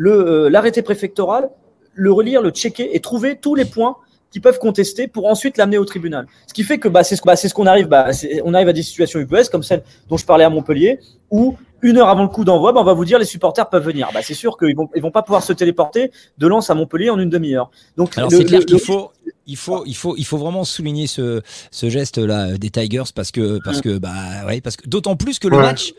euh, 0.00 0.48
l'arrêté 0.48 0.80
préfectoral, 0.82 1.50
le 1.94 2.10
relire, 2.12 2.40
le 2.40 2.50
checker 2.50 2.96
et 2.96 3.00
trouver 3.00 3.36
tous 3.36 3.54
les 3.54 3.66
points 3.66 3.96
qui 4.30 4.40
peuvent 4.40 4.58
contester 4.60 5.08
pour 5.08 5.26
ensuite 5.26 5.56
l'amener 5.58 5.76
au 5.76 5.84
tribunal. 5.84 6.26
Ce 6.46 6.54
qui 6.54 6.62
fait 6.62 6.78
que 6.78 6.88
bah, 6.88 7.02
c'est 7.02 7.16
ce, 7.16 7.22
bah, 7.24 7.34
ce 7.36 7.52
qu'on 7.52 7.66
arrive, 7.66 7.88
bah, 7.88 8.10
on 8.44 8.54
arrive 8.54 8.68
à 8.68 8.72
des 8.72 8.82
situations 8.84 9.18
UPS 9.18 9.48
comme 9.50 9.64
celle 9.64 9.82
dont 10.08 10.16
je 10.16 10.24
parlais 10.24 10.44
à 10.44 10.50
Montpellier, 10.50 11.00
où 11.30 11.56
une 11.82 11.96
heure 11.98 12.08
avant 12.08 12.22
le 12.22 12.28
coup 12.28 12.44
d'envoi, 12.44 12.72
bah, 12.72 12.80
on 12.80 12.84
va 12.84 12.92
vous 12.92 13.04
dire 13.04 13.18
les 13.18 13.24
supporters 13.24 13.68
peuvent 13.68 13.84
venir. 13.84 14.08
Bah, 14.12 14.20
c'est 14.22 14.34
sûr 14.34 14.56
qu'ils 14.56 14.76
vont, 14.76 14.88
ils 14.94 15.02
vont 15.02 15.10
pas 15.10 15.22
pouvoir 15.22 15.42
se 15.42 15.52
téléporter 15.52 16.10
de 16.38 16.46
Lens 16.46 16.70
à 16.70 16.74
Montpellier 16.74 17.10
en 17.10 17.18
une 17.18 17.30
demi-heure. 17.30 17.70
Donc 17.96 18.16
Alors 18.18 18.30
le- 18.30 18.36
c'est 18.36 18.44
clair 18.44 18.60
le- 18.60 18.66
qu'il 18.66 18.76
le- 18.76 18.82
faut, 18.82 19.10
il 19.50 19.56
faut, 19.56 19.82
il 19.86 19.94
faut, 19.96 20.14
il 20.16 20.24
faut 20.24 20.38
vraiment 20.38 20.64
souligner 20.64 21.06
ce, 21.06 21.42
ce 21.70 21.88
geste-là 21.90 22.56
des 22.58 22.70
Tigers 22.70 23.02
parce 23.14 23.30
que, 23.30 23.58
parce 23.64 23.80
que, 23.80 23.98
bah, 23.98 24.12
ouais, 24.46 24.60
parce 24.60 24.76
que 24.76 24.88
d'autant 24.88 25.16
plus 25.16 25.38
que 25.38 25.48
le 25.48 25.56
Ouais. 25.56 25.62
match 25.62 25.92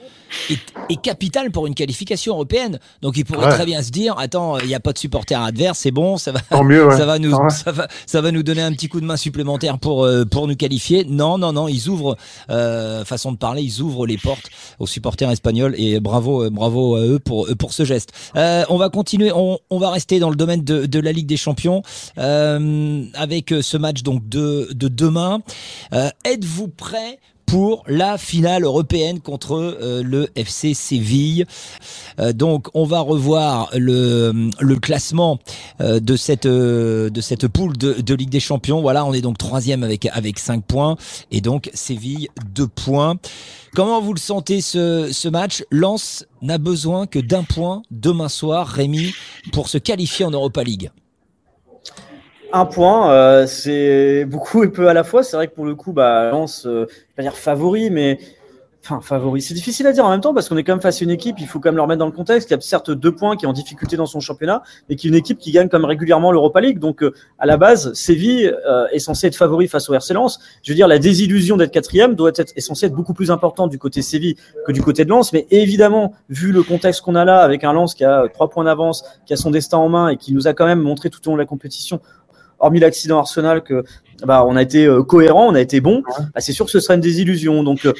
est, 0.49 0.59
est 0.89 1.01
capital 1.01 1.51
pour 1.51 1.67
une 1.67 1.75
qualification 1.75 2.33
européenne. 2.33 2.79
Donc 3.01 3.17
il 3.17 3.25
pourrait 3.25 3.47
Ouais. 3.47 3.53
très 3.53 3.65
bien 3.65 3.81
se 3.83 3.91
dire, 3.91 4.17
attends, 4.17 4.57
il 4.59 4.67
n'y 4.67 4.75
a 4.75 4.79
pas 4.79 4.93
de 4.93 4.97
supporters 4.97 5.41
adverses, 5.41 5.79
c'est 5.79 5.91
bon, 5.91 6.17
ça 6.17 6.31
va, 6.31 6.39
Tant 6.39 6.63
mieux, 6.63 6.85
ouais. 6.87 6.97
ça 6.97 7.05
va 7.05 7.19
nous, 7.19 7.35
ça 7.49 7.71
va, 7.71 7.87
ça 8.05 8.21
va 8.21 8.31
nous 8.31 8.43
donner 8.43 8.61
un 8.61 8.71
petit 8.71 8.87
coup 8.87 9.01
de 9.01 9.05
main 9.05 9.17
supplémentaire 9.17 9.77
pour, 9.77 10.05
euh, 10.05 10.23
pour 10.25 10.47
nous 10.47 10.55
qualifier. 10.55 11.05
Non, 11.05 11.37
non, 11.37 11.51
non, 11.53 11.67
ils 11.67 11.89
ouvrent, 11.89 12.15
euh, 12.49 13.03
façon 13.05 13.31
de 13.33 13.37
parler, 13.37 13.61
ils 13.61 13.81
ouvrent 13.81 14.05
les 14.07 14.17
portes 14.17 14.49
aux 14.79 14.87
supporters 14.87 15.29
espagnols 15.31 15.75
et 15.77 15.99
bravo, 15.99 16.45
euh, 16.45 16.49
bravo 16.49 16.95
à 16.95 17.01
eux 17.01 17.19
pour, 17.19 17.47
euh, 17.47 17.55
pour 17.55 17.73
ce 17.73 17.83
geste. 17.83 18.11
Euh, 18.35 18.63
on 18.69 18.77
va 18.77 18.89
continuer, 18.89 19.31
on, 19.33 19.59
on 19.69 19.79
va 19.79 19.89
rester 19.91 20.19
dans 20.19 20.29
le 20.29 20.35
domaine 20.37 20.63
de, 20.63 20.85
de 20.85 20.99
la 20.99 21.11
Ligue 21.11 21.27
des 21.27 21.37
Champions 21.37 21.81
euh, 22.17 23.03
avec 23.41 23.63
ce 23.63 23.77
match 23.77 24.04
donc 24.04 24.27
de, 24.27 24.69
de 24.73 24.88
demain. 24.88 25.41
Euh, 25.93 26.10
Êtes-vous 26.25 26.67
prêt 26.67 27.19
pour 27.45 27.84
la 27.88 28.17
finale 28.17 28.63
européenne 28.63 29.19
contre 29.19 29.56
euh, 29.56 30.04
le 30.04 30.30
FC 30.36 30.73
Séville? 30.73 31.45
Euh, 32.19 32.34
donc 32.34 32.67
on 32.73 32.86
va 32.86 32.99
revoir 32.99 33.69
le, 33.75 34.49
le 34.60 34.75
classement 34.80 35.39
euh, 35.82 35.99
de 35.99 36.15
cette 36.15 36.45
euh, 36.45 37.10
de 37.10 37.19
cette 37.21 37.47
poule 37.47 37.77
de, 37.77 37.93
de 37.93 38.13
Ligue 38.13 38.30
des 38.30 38.39
Champions. 38.39 38.82
Voilà, 38.82 39.06
on 39.06 39.13
est 39.13 39.21
donc 39.21 39.38
troisième 39.38 39.84
avec 39.84 40.06
avec 40.12 40.39
5 40.39 40.63
points 40.63 40.95
et 41.32 41.41
donc 41.41 41.69
Séville 41.73 42.30
2 42.54 42.67
points. 42.67 43.15
Comment 43.73 44.01
vous 44.01 44.13
le 44.13 44.19
sentez 44.19 44.62
ce, 44.62 45.10
ce 45.12 45.30
match? 45.30 45.63
Lens 45.71 46.25
n'a 46.41 46.58
besoin 46.58 47.08
que 47.08 47.19
d'un 47.19 47.43
point 47.43 47.82
demain 47.89 48.30
soir, 48.30 48.67
Rémi, 48.67 49.13
pour 49.54 49.69
se 49.69 49.77
qualifier 49.77 50.25
en 50.25 50.32
Europa 50.32 50.63
League. 50.63 50.91
Un 52.53 52.65
point, 52.65 53.11
euh, 53.11 53.47
c'est 53.47 54.25
beaucoup 54.25 54.63
et 54.63 54.67
peu 54.69 54.89
à 54.89 54.93
la 54.93 55.03
fois. 55.03 55.23
C'est 55.23 55.37
vrai 55.37 55.47
que 55.47 55.55
pour 55.55 55.65
le 55.65 55.75
coup, 55.75 55.93
bah, 55.93 56.31
Lens, 56.31 56.65
euh, 56.65 56.85
pas 57.15 57.23
dire 57.23 57.35
favori, 57.35 57.89
mais 57.89 58.19
enfin 58.83 59.01
favori. 59.01 59.41
C'est 59.41 59.53
difficile 59.53 59.85
à 59.87 59.91
dire 59.91 60.05
en 60.05 60.09
même 60.09 60.21
temps 60.21 60.33
parce 60.33 60.49
qu'on 60.49 60.57
est 60.57 60.63
quand 60.63 60.73
même 60.73 60.81
face 60.81 61.01
à 61.01 61.05
une 61.05 61.11
équipe. 61.11 61.35
Il 61.39 61.47
faut 61.47 61.59
quand 61.59 61.69
même 61.69 61.75
le 61.75 61.81
remettre 61.81 61.99
dans 61.99 62.05
le 62.05 62.11
contexte. 62.11 62.49
Il 62.49 62.53
y 62.53 62.57
a 62.57 62.61
certes 62.61 62.91
deux 62.91 63.13
points 63.13 63.35
qui 63.35 63.45
est 63.45 63.47
en 63.47 63.53
difficulté 63.53 63.95
dans 63.95 64.05
son 64.05 64.19
championnat, 64.19 64.63
mais 64.89 64.95
qui 64.95 65.07
est 65.07 65.09
une 65.09 65.15
équipe 65.15 65.37
qui 65.37 65.51
gagne 65.51 65.69
comme 65.69 65.85
régulièrement 65.85 66.31
l'Europa 66.31 66.61
League. 66.61 66.79
Donc 66.79 67.03
euh, 67.03 67.13
à 67.39 67.45
la 67.45 67.57
base, 67.57 67.93
Séville 67.93 68.53
euh, 68.67 68.87
est 68.91 68.99
censé 68.99 69.27
être 69.27 69.35
favori 69.35 69.67
face 69.67 69.89
au 69.89 69.93
RC 69.93 70.13
Lens. 70.13 70.39
Je 70.63 70.71
veux 70.71 70.75
dire, 70.75 70.87
la 70.87 70.99
désillusion 70.99 71.57
d'être 71.57 71.71
quatrième 71.71 72.15
doit 72.15 72.31
être 72.35 72.53
est 72.55 72.61
censée 72.61 72.87
être 72.87 72.93
beaucoup 72.93 73.13
plus 73.13 73.31
importante 73.31 73.69
du 73.69 73.77
côté 73.77 74.01
Séville 74.01 74.35
que 74.65 74.71
du 74.71 74.81
côté 74.81 75.05
de 75.05 75.09
Lens. 75.09 75.31
Mais 75.33 75.47
évidemment, 75.51 76.13
vu 76.29 76.51
le 76.51 76.63
contexte 76.63 77.01
qu'on 77.01 77.15
a 77.15 77.25
là, 77.25 77.41
avec 77.41 77.63
un 77.63 77.73
Lens 77.73 77.93
qui 77.93 78.03
a 78.03 78.27
trois 78.33 78.49
points 78.49 78.63
d'avance, 78.63 79.03
qui 79.25 79.33
a 79.33 79.37
son 79.37 79.51
destin 79.51 79.77
en 79.77 79.89
main 79.89 80.09
et 80.09 80.17
qui 80.17 80.33
nous 80.33 80.47
a 80.47 80.53
quand 80.53 80.65
même 80.65 80.81
montré 80.81 81.09
tout 81.09 81.19
au 81.27 81.31
long 81.31 81.35
de 81.35 81.41
la 81.41 81.45
compétition 81.45 82.01
hormis 82.62 82.80
l'accident 82.80 83.19
Arsenal, 83.19 83.62
que 83.63 83.84
bah, 84.26 84.45
on 84.47 84.56
a 84.56 84.62
été 84.62 84.86
euh, 84.86 85.04
cohérent, 85.04 85.47
on 85.47 85.56
a 85.56 85.62
été 85.62 85.82
bon, 85.82 86.04
bah, 86.34 86.39
c'est 86.41 86.54
sûr 86.54 86.65
que 86.65 86.71
ce 86.71 86.80
sera 86.80 86.93
une 86.95 87.02
désillusion. 87.02 87.63
Donc 87.63 87.86
euh, 87.86 87.93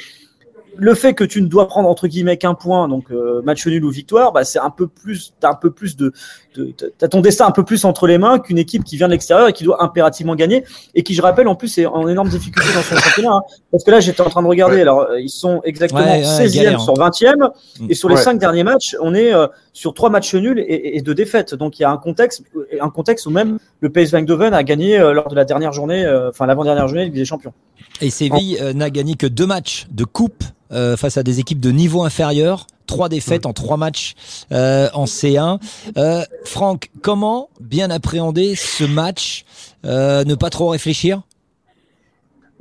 le 0.76 0.94
fait 0.94 1.12
que 1.12 1.24
tu 1.24 1.42
ne 1.42 1.48
dois 1.48 1.68
prendre 1.68 1.88
entre 1.88 2.06
guillemets 2.06 2.38
qu'un 2.38 2.54
point, 2.54 2.88
donc 2.88 3.10
euh, 3.10 3.42
match 3.42 3.66
nul 3.66 3.84
ou 3.84 3.90
victoire, 3.90 4.32
bah, 4.32 4.44
c'est 4.44 4.58
un 4.58 4.70
peu 4.70 4.86
plus, 4.86 5.34
t'as 5.38 5.50
un 5.50 5.54
peu 5.54 5.70
plus 5.70 5.96
de, 5.96 6.12
de 6.56 6.72
t'as 6.96 7.08
ton 7.08 7.20
destin 7.20 7.46
un 7.46 7.50
peu 7.50 7.62
plus 7.64 7.84
entre 7.84 8.06
les 8.06 8.16
mains 8.16 8.38
qu'une 8.38 8.56
équipe 8.56 8.82
qui 8.84 8.96
vient 8.96 9.06
de 9.08 9.12
l'extérieur 9.12 9.48
et 9.48 9.52
qui 9.52 9.64
doit 9.64 9.82
impérativement 9.82 10.34
gagner 10.34 10.64
et 10.94 11.02
qui, 11.02 11.12
je 11.14 11.20
rappelle, 11.20 11.46
en 11.48 11.56
plus 11.56 11.76
est 11.76 11.84
en 11.86 12.08
énorme 12.08 12.30
difficulté 12.30 12.68
dans 12.74 12.80
son 12.82 12.96
championnat. 12.96 13.32
hein. 13.32 13.42
parce 13.70 13.84
que 13.84 13.90
là, 13.90 14.00
j'étais 14.00 14.22
en 14.22 14.30
train 14.30 14.42
de 14.42 14.48
regarder, 14.48 14.80
alors 14.80 15.08
ils 15.18 15.28
sont 15.28 15.60
exactement 15.64 16.00
Ouais, 16.00 16.24
ouais, 16.24 16.46
16e 16.46 16.54
galère, 16.54 16.80
hein. 16.80 16.84
sur 16.84 16.94
20e 16.94 17.50
et 17.90 17.94
sur 17.94 18.08
les 18.08 18.16
cinq 18.16 18.38
derniers 18.38 18.64
matchs, 18.64 18.96
on 19.00 19.14
est 19.14 19.34
euh, 19.34 19.46
sur 19.72 19.94
trois 19.94 20.10
matchs 20.10 20.34
nuls 20.34 20.58
et, 20.58 20.96
et 20.96 21.00
deux 21.02 21.14
défaites. 21.14 21.54
Donc 21.54 21.78
il 21.78 21.82
y 21.82 21.84
a 21.84 21.90
un 21.90 21.96
contexte, 21.96 22.44
un 22.80 22.90
contexte 22.90 23.26
où 23.26 23.30
même 23.30 23.58
le 23.80 23.90
PSV 23.90 24.18
Eindhoven 24.18 24.54
a 24.54 24.62
gagné 24.62 24.98
euh, 24.98 25.12
lors 25.12 25.28
de 25.28 25.34
la 25.34 25.44
dernière 25.44 25.72
journée, 25.72 26.04
euh, 26.04 26.30
enfin 26.30 26.46
l'avant-dernière 26.46 26.88
journée 26.88 27.08
des 27.10 27.24
Champions. 27.24 27.52
Et 28.00 28.10
Séville 28.10 28.58
euh, 28.60 28.72
n'a 28.72 28.90
gagné 28.90 29.14
que 29.14 29.26
deux 29.26 29.46
matchs 29.46 29.86
de 29.90 30.04
coupe 30.04 30.44
euh, 30.72 30.96
face 30.96 31.18
à 31.18 31.22
des 31.22 31.38
équipes 31.38 31.60
de 31.60 31.70
niveau 31.70 32.02
inférieur. 32.02 32.66
Trois 32.86 33.10
défaites 33.10 33.44
en 33.44 33.52
trois 33.52 33.76
matchs 33.76 34.14
euh, 34.52 34.88
en 34.94 35.04
C1. 35.04 35.58
Euh, 35.98 36.22
Franck, 36.44 36.90
comment 37.02 37.50
bien 37.60 37.90
appréhender 37.90 38.54
ce 38.54 38.84
match 38.84 39.44
Ne 39.84 40.34
pas 40.34 40.50
trop 40.50 40.68
réfléchir? 40.68 41.22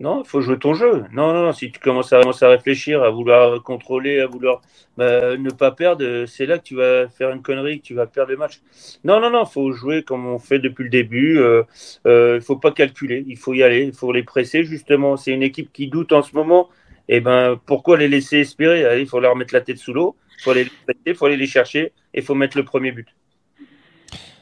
Non, 0.02 0.24
il 0.24 0.28
faut 0.28 0.42
jouer 0.42 0.58
ton 0.58 0.74
jeu. 0.74 1.04
Non, 1.14 1.32
non, 1.32 1.44
non, 1.44 1.54
si 1.54 1.72
tu 1.72 1.80
commences 1.80 2.12
à, 2.12 2.22
à 2.22 2.50
réfléchir, 2.50 3.04
à 3.04 3.12
vouloir 3.12 3.62
contrôler, 3.62 4.20
à 4.20 4.26
vouloir 4.26 4.62
bah, 4.98 5.38
ne 5.38 5.52
pas 5.52 5.70
perdre, 5.70 6.26
c'est 6.26 6.48
là 6.48 6.58
que 6.58 6.64
tu 6.64 6.76
vas 6.76 7.08
faire 7.08 7.30
une 7.30 7.44
connerie, 7.44 7.82
que 7.82 7.86
tu 7.86 7.94
vas 7.94 8.08
perdre 8.08 8.32
le 8.32 8.38
match. 8.38 8.62
Non, 9.04 9.20
non, 9.20 9.30
non, 9.30 9.44
il 9.44 9.52
faut 9.52 9.72
jouer 9.74 10.02
comme 10.02 10.26
on 10.26 10.40
fait 10.40 10.58
depuis 10.58 10.86
le 10.86 10.90
début. 10.90 11.38
Euh, 11.38 11.62
euh, 12.08 12.32
il 12.34 12.36
ne 12.38 12.40
faut 12.40 12.56
pas 12.56 12.72
calculer, 12.72 13.24
il 13.28 13.38
faut 13.38 13.54
y 13.54 13.62
aller, 13.62 13.84
il 13.84 13.94
faut 13.94 14.12
les 14.12 14.24
presser, 14.24 14.64
justement. 14.64 15.18
C'est 15.18 15.34
une 15.34 15.44
équipe 15.44 15.72
qui 15.72 15.88
doute 15.88 16.14
en 16.14 16.24
ce 16.24 16.36
moment. 16.36 16.70
Et 17.08 17.18
eh 17.18 17.20
ben, 17.20 17.60
pourquoi 17.68 17.98
les 17.98 18.08
laisser 18.08 18.40
espérer? 18.40 19.00
Il 19.00 19.08
faut 19.08 19.20
leur 19.20 19.36
mettre 19.36 19.54
la 19.54 19.62
tête 19.62 19.78
sous 19.78 19.94
l'eau, 19.94 20.16
il 20.40 20.44
faut 20.44 20.54
les 20.54 21.14
faut 21.14 21.26
aller 21.28 21.38
les 21.38 21.46
chercher 21.46 21.92
et 22.14 22.20
il 22.20 22.24
faut 22.24 22.36
mettre 22.36 22.58
le 22.58 22.64
premier 22.64 22.92
but. 22.92 23.08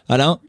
Alain? 0.07 0.39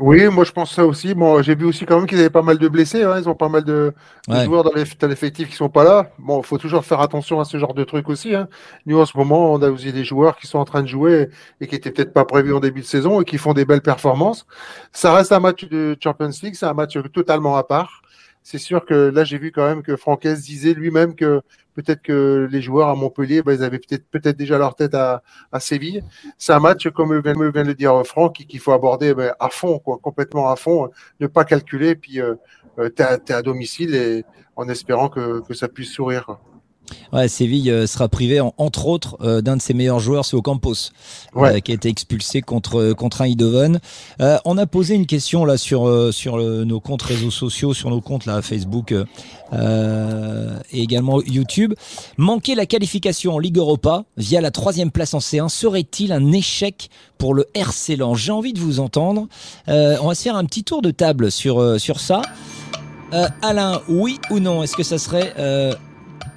Oui, 0.00 0.28
moi 0.28 0.44
je 0.44 0.52
pense 0.52 0.74
ça 0.74 0.84
aussi. 0.86 1.14
Bon, 1.14 1.42
j'ai 1.42 1.54
vu 1.54 1.66
aussi 1.66 1.84
quand 1.84 1.98
même 1.98 2.06
qu'ils 2.06 2.18
avaient 2.18 2.30
pas 2.30 2.42
mal 2.42 2.58
de 2.58 2.68
blessés. 2.68 3.02
Hein. 3.02 3.18
Ils 3.18 3.28
ont 3.28 3.34
pas 3.34 3.48
mal 3.48 3.64
de, 3.64 3.92
joueurs 4.28 4.64
dans 4.64 4.72
l'effectif 4.72 5.50
qui 5.50 5.54
sont 5.54 5.68
pas 5.68 5.84
là. 5.84 6.10
Bon, 6.18 6.40
il 6.40 6.46
faut 6.46 6.58
toujours 6.58 6.84
faire 6.84 7.00
attention 7.00 7.38
à 7.38 7.44
ce 7.44 7.58
genre 7.58 7.74
de 7.74 7.84
trucs 7.84 8.08
aussi. 8.08 8.34
Hein. 8.34 8.48
Nous, 8.86 8.98
en 8.98 9.04
ce 9.04 9.16
moment, 9.16 9.52
on 9.52 9.62
a 9.62 9.70
aussi 9.70 9.92
des 9.92 10.04
joueurs 10.04 10.36
qui 10.36 10.46
sont 10.46 10.58
en 10.58 10.64
train 10.64 10.82
de 10.82 10.88
jouer 10.88 11.28
et 11.60 11.66
qui 11.66 11.74
étaient 11.74 11.90
peut-être 11.90 12.12
pas 12.14 12.24
prévus 12.24 12.54
en 12.54 12.60
début 12.60 12.80
de 12.80 12.86
saison 12.86 13.20
et 13.20 13.24
qui 13.24 13.36
font 13.38 13.52
des 13.52 13.64
belles 13.64 13.82
performances. 13.82 14.46
Ça 14.92 15.12
reste 15.14 15.32
un 15.32 15.40
match 15.40 15.64
de 15.68 15.96
Champions 16.02 16.30
League, 16.42 16.54
c'est 16.54 16.66
un 16.66 16.74
match 16.74 16.96
totalement 17.12 17.56
à 17.56 17.62
part 17.64 18.02
c'est 18.42 18.58
sûr 18.58 18.84
que 18.84 18.94
là, 18.94 19.24
j'ai 19.24 19.38
vu 19.38 19.52
quand 19.52 19.66
même 19.66 19.82
que 19.82 19.96
Franquès 19.96 20.42
disait 20.42 20.74
lui-même 20.74 21.14
que 21.14 21.42
peut-être 21.74 22.02
que 22.02 22.48
les 22.50 22.62
joueurs 22.62 22.88
à 22.88 22.94
Montpellier, 22.94 23.42
ben, 23.42 23.52
ils 23.52 23.62
avaient 23.62 23.78
peut-être 23.78 24.06
peut-être 24.10 24.36
déjà 24.36 24.58
leur 24.58 24.74
tête 24.74 24.94
à, 24.94 25.22
Séville. 25.58 26.02
C'est 26.38 26.52
un 26.52 26.60
match, 26.60 26.88
comme 26.90 27.20
vient, 27.20 27.34
vient 27.34 27.62
de 27.62 27.68
le 27.68 27.74
dire 27.74 28.02
Franck, 28.06 28.34
qu'il 28.34 28.60
faut 28.60 28.72
aborder 28.72 29.14
ben, 29.14 29.34
à 29.38 29.48
fond, 29.50 29.78
quoi, 29.78 29.98
complètement 30.02 30.50
à 30.50 30.56
fond, 30.56 30.90
ne 31.20 31.26
pas 31.26 31.44
calculer, 31.44 31.94
puis 31.94 32.20
euh, 32.20 32.34
euh 32.78 32.90
tu 32.94 33.02
es, 33.02 33.32
à 33.32 33.42
domicile 33.42 33.94
et 33.94 34.24
en 34.56 34.68
espérant 34.68 35.08
que, 35.08 35.40
que 35.46 35.54
ça 35.54 35.68
puisse 35.68 35.92
sourire. 35.92 36.38
Ouais, 37.12 37.28
Séville 37.28 37.70
euh, 37.70 37.86
sera 37.86 38.08
privé, 38.08 38.40
entre 38.40 38.86
autres, 38.86 39.16
euh, 39.20 39.40
d'un 39.40 39.56
de 39.56 39.62
ses 39.62 39.74
meilleurs 39.74 39.98
joueurs, 39.98 40.24
c'est 40.24 40.36
Ocampos, 40.36 40.90
euh, 41.36 41.58
qui 41.58 41.72
a 41.72 41.74
été 41.74 41.88
expulsé 41.88 42.40
contre, 42.40 42.92
contre 42.92 43.22
un 43.22 43.26
Idoven. 43.26 43.80
on 44.44 44.58
a 44.58 44.66
posé 44.66 44.94
une 44.94 45.06
question 45.06 45.44
là 45.44 45.56
sur, 45.56 46.12
sur 46.12 46.36
nos 46.38 46.80
comptes 46.80 47.02
réseaux 47.02 47.30
sociaux, 47.30 47.74
sur 47.74 47.90
nos 47.90 48.00
comptes 48.00 48.26
là, 48.26 48.42
Facebook 48.42 48.94
et 49.52 50.82
également 50.82 51.20
YouTube. 51.22 51.74
Manquer 52.16 52.54
la 52.54 52.66
qualification 52.66 53.34
en 53.34 53.38
Ligue 53.38 53.58
Europa 53.58 54.04
via 54.16 54.40
la 54.40 54.50
troisième 54.50 54.90
place 54.90 55.14
en 55.14 55.18
C1 55.18 55.48
serait-il 55.48 56.12
un 56.12 56.32
échec 56.32 56.90
pour 57.18 57.34
le 57.34 57.46
RC 57.54 57.96
Lens? 57.96 58.18
J'ai 58.18 58.32
envie 58.32 58.52
de 58.52 58.60
vous 58.60 58.80
entendre. 58.80 59.26
on 59.66 60.08
va 60.08 60.14
se 60.14 60.22
faire 60.22 60.36
un 60.36 60.44
petit 60.44 60.64
tour 60.64 60.82
de 60.82 60.90
table 60.90 61.30
sur, 61.30 61.80
sur 61.80 62.00
ça. 62.00 62.22
Alain, 63.42 63.80
oui 63.88 64.18
ou 64.30 64.38
non? 64.38 64.62
Est-ce 64.62 64.76
que 64.76 64.84
ça 64.84 64.98
serait 64.98 65.34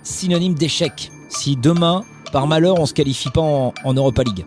synonyme 0.03 0.53
d'échec 0.53 1.11
si 1.29 1.55
demain, 1.55 2.03
par 2.31 2.47
malheur, 2.47 2.79
on 2.79 2.85
se 2.85 2.93
qualifie 2.93 3.29
pas 3.29 3.41
en, 3.41 3.93
Europa 3.93 4.23
League 4.23 4.45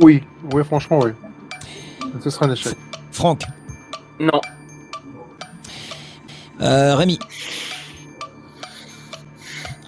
Oui, 0.00 0.22
oui, 0.52 0.64
franchement, 0.64 1.00
oui. 1.02 1.12
Ce 2.22 2.30
sera 2.30 2.46
un 2.46 2.52
échec. 2.52 2.76
Franck 3.12 3.42
Non. 4.18 4.40
Euh, 6.60 6.94
Rémi 6.96 7.18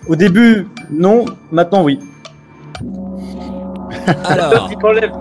Au 0.07 0.17
début, 0.17 0.69
non. 0.91 1.25
Maintenant, 1.51 1.83
oui. 1.83 1.99
Alors. 4.25 4.71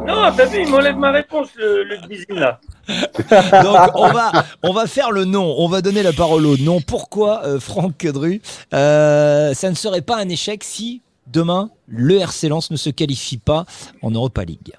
Non, 0.06 0.32
t'as 0.36 0.46
vu, 0.46 0.62
il 0.62 0.70
m'enlève 0.70 0.98
ma 0.98 1.12
réponse, 1.12 1.50
le, 1.56 1.84
le 1.84 2.36
là. 2.40 2.60
Donc 3.64 3.78
on 3.96 4.12
va, 4.12 4.32
on 4.64 4.74
va 4.74 4.88
faire 4.88 5.12
le 5.12 5.26
non, 5.26 5.56
on 5.58 5.68
va 5.68 5.82
donner 5.82 6.04
la 6.04 6.14
parole 6.14 6.46
au 6.46 6.58
non. 6.58 6.82
Pourquoi 6.82 7.46
euh, 7.46 7.60
Franck 7.60 7.98
Quedru 7.98 8.42
euh, 8.74 9.54
Ça 9.54 9.70
ne 9.70 9.76
serait 9.76 10.02
pas 10.02 10.18
un 10.18 10.30
échec 10.30 10.64
si 10.64 11.02
demain 11.28 11.70
le 11.88 12.18
RC 12.20 12.50
Lens 12.50 12.72
ne 12.72 12.76
se 12.76 12.90
qualifie 12.90 13.38
pas 13.38 13.66
en 14.02 14.12
Europa 14.12 14.44
League? 14.44 14.74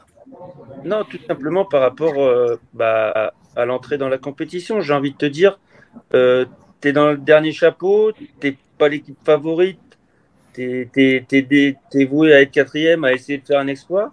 Non, 0.85 1.05
tout 1.05 1.19
simplement 1.27 1.65
par 1.65 1.81
rapport 1.81 2.15
euh, 2.19 2.59
bah, 2.75 3.33
à 3.57 3.65
l'entrée 3.65 3.99
dans 3.99 4.09
la 4.09 4.19
compétition. 4.19 4.81
J'ai 4.81 4.93
envie 4.93 5.13
de 5.13 5.17
te 5.17 5.27
dire, 5.27 5.59
euh, 6.15 6.45
tu 6.81 6.89
es 6.89 6.93
dans 6.93 7.11
le 7.11 7.17
dernier 7.17 7.53
chapeau, 7.53 8.13
t'es 8.41 8.57
pas 8.79 8.89
l'équipe 8.89 9.17
favorite, 9.25 9.79
tu 10.55 10.91
es, 10.97 12.05
voué 12.05 12.35
à 12.35 12.41
être 12.41 12.51
quatrième, 12.51 13.05
à 13.05 13.13
essayer 13.13 13.39
de 13.39 13.47
faire 13.47 13.61
un 13.61 13.67
exploit. 13.67 14.13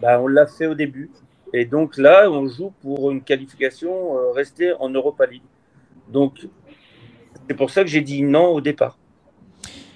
Bah, 0.00 0.20
on 0.20 0.26
l'a 0.26 0.46
fait 0.46 0.66
au 0.66 0.74
début. 0.74 1.10
Et 1.52 1.64
donc 1.64 1.96
là, 1.96 2.30
on 2.30 2.46
joue 2.46 2.72
pour 2.82 3.10
une 3.10 3.22
qualification 3.22 4.18
euh, 4.18 4.32
restée 4.32 4.72
en 4.78 4.90
Europa 4.90 5.26
League. 5.26 5.42
Donc, 6.08 6.46
c'est 7.48 7.54
pour 7.54 7.70
ça 7.70 7.82
que 7.82 7.88
j'ai 7.88 8.02
dit 8.02 8.22
non 8.22 8.48
au 8.48 8.60
départ. 8.60 8.98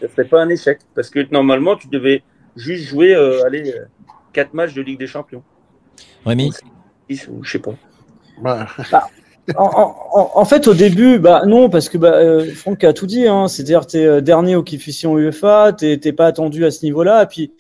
Ce 0.01 0.09
serait 0.09 0.25
pas 0.25 0.43
un 0.43 0.49
échec. 0.49 0.81
Parce 0.95 1.11
que 1.11 1.21
normalement, 1.31 1.77
tu 1.77 1.89
devais 1.89 2.23
juste 2.57 2.89
jouer 2.89 3.15
euh, 3.15 3.45
allez, 3.45 3.73
euh, 3.73 3.85
quatre 4.33 4.55
matchs 4.55 4.75
de 4.75 4.83
Ligue 4.83 4.99
des 4.99 5.07
Champions. 5.07 5.43
Rémi 6.25 6.51
ou 7.29 7.45
je 7.45 7.51
sais 7.51 7.59
pas. 7.59 7.75
Bah, 8.41 8.67
en, 9.57 10.45
fait, 10.45 10.69
au 10.69 10.75
début, 10.75 11.19
bah 11.19 11.43
non, 11.47 11.69
parce 11.69 11.89
que 11.89 11.99
bah, 11.99 12.45
Franck 12.55 12.85
a 12.85 12.93
tout 12.93 13.07
dit. 13.07 13.27
Hein, 13.27 13.49
C'est-à-dire, 13.49 13.87
tu 13.87 13.99
es 13.99 14.23
dernier 14.23 14.57
au 14.57 14.63
coefficient 14.63 15.17
UEFA, 15.17 15.73
tu 15.73 15.87
n'es 15.87 16.13
pas 16.13 16.27
attendu 16.27 16.65
à 16.65 16.71
ce 16.71 16.85
niveau-là. 16.85 17.25
Et 17.25 17.27
puis, 17.27 17.53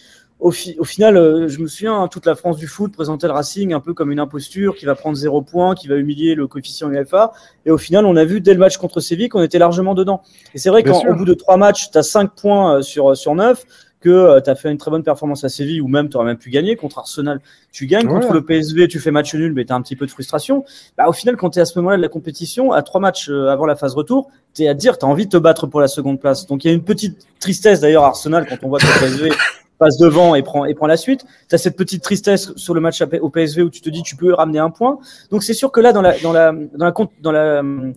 au, 0.42 0.50
final, 0.50 1.16
euh, 1.16 1.48
je 1.48 1.60
me 1.60 1.68
souviens, 1.68 2.02
hein, 2.02 2.08
toute 2.08 2.26
la 2.26 2.34
France 2.34 2.56
du 2.56 2.66
foot 2.66 2.92
présentait 2.92 3.28
le 3.28 3.32
Racing 3.32 3.72
un 3.72 3.80
peu 3.80 3.94
comme 3.94 4.10
une 4.10 4.18
imposture 4.18 4.74
qui 4.74 4.86
va 4.86 4.96
prendre 4.96 5.16
zéro 5.16 5.40
point, 5.40 5.76
qui 5.76 5.86
va 5.86 5.94
humilier 5.94 6.34
le 6.34 6.48
coefficient 6.48 6.90
UEFA. 6.90 7.32
Et 7.64 7.70
au 7.70 7.78
final, 7.78 8.06
on 8.06 8.16
a 8.16 8.24
vu 8.24 8.40
dès 8.40 8.52
le 8.52 8.58
match 8.58 8.76
contre 8.76 8.98
Séville 8.98 9.28
qu'on 9.28 9.42
était 9.42 9.60
largement 9.60 9.94
dedans. 9.94 10.22
Et 10.52 10.58
c'est 10.58 10.70
vrai 10.70 10.82
qu'au 10.82 11.14
bout 11.14 11.24
de 11.24 11.34
trois 11.34 11.56
matchs, 11.56 11.90
tu 11.92 11.98
as 11.98 12.02
cinq 12.02 12.32
points 12.34 12.78
euh, 12.78 12.82
sur, 12.82 13.16
sur 13.16 13.34
neuf 13.36 13.64
que 14.02 14.10
euh, 14.10 14.40
tu 14.40 14.50
as 14.50 14.54
fait 14.54 14.70
une 14.70 14.76
très 14.76 14.90
bonne 14.90 15.02
performance 15.02 15.44
à 15.44 15.48
Séville 15.48 15.80
ou 15.80 15.88
même 15.88 16.08
tu 16.08 16.16
aurais 16.16 16.26
même 16.26 16.36
pu 16.36 16.50
gagner 16.50 16.76
contre 16.76 16.98
Arsenal. 16.98 17.40
Tu 17.72 17.86
gagnes 17.86 18.06
contre 18.06 18.32
le 18.32 18.44
PSV, 18.44 18.88
tu 18.88 19.00
fais 19.00 19.10
match 19.10 19.34
nul, 19.34 19.54
mais 19.54 19.64
tu 19.64 19.72
as 19.72 19.76
un 19.76 19.82
petit 19.82 19.96
peu 19.96 20.04
de 20.04 20.10
frustration. 20.10 20.64
Bah, 20.98 21.08
au 21.08 21.12
final, 21.12 21.36
quand 21.36 21.50
tu 21.50 21.58
es 21.58 21.62
à 21.62 21.64
ce 21.64 21.78
moment-là 21.78 21.96
de 21.96 22.02
la 22.02 22.08
compétition, 22.08 22.72
à 22.72 22.82
trois 22.82 23.00
matchs 23.00 23.30
avant 23.30 23.64
la 23.64 23.76
phase 23.76 23.94
retour, 23.94 24.30
tu 24.54 24.64
es 24.64 24.68
à 24.68 24.74
dire, 24.74 24.98
tu 24.98 25.06
as 25.06 25.08
envie 25.08 25.26
de 25.26 25.30
te 25.30 25.36
battre 25.38 25.66
pour 25.66 25.80
la 25.80 25.88
seconde 25.88 26.20
place. 26.20 26.46
Donc 26.46 26.64
il 26.64 26.68
y 26.68 26.70
a 26.70 26.74
une 26.74 26.84
petite 26.84 27.26
tristesse 27.40 27.80
d'ailleurs 27.80 28.04
Arsenal 28.04 28.46
quand 28.46 28.56
on 28.62 28.68
voit 28.68 28.78
que 28.78 28.86
le 28.86 29.00
PSV 29.00 29.30
passe 29.78 29.98
devant 29.98 30.34
et 30.34 30.42
prend, 30.42 30.64
et 30.64 30.74
prend 30.74 30.86
la 30.86 30.96
suite. 30.96 31.24
Tu 31.48 31.54
as 31.54 31.58
cette 31.58 31.76
petite 31.76 32.02
tristesse 32.02 32.52
sur 32.56 32.74
le 32.74 32.80
match 32.80 33.02
au 33.20 33.30
PSV 33.30 33.62
où 33.62 33.70
tu 33.70 33.80
te 33.80 33.90
dis 33.90 34.02
tu 34.02 34.16
peux 34.16 34.32
ramener 34.32 34.58
un 34.58 34.70
point. 34.70 34.98
Donc 35.30 35.42
c'est 35.42 35.54
sûr 35.54 35.72
que 35.72 35.80
là, 35.80 35.92
dans 35.92 36.02
la, 36.02 36.18
dans 36.20 36.32
la, 36.32 36.52
dans 36.52 36.84
la, 36.84 36.94
dans 37.20 37.32
la 37.32 37.40
euh, 37.40 37.92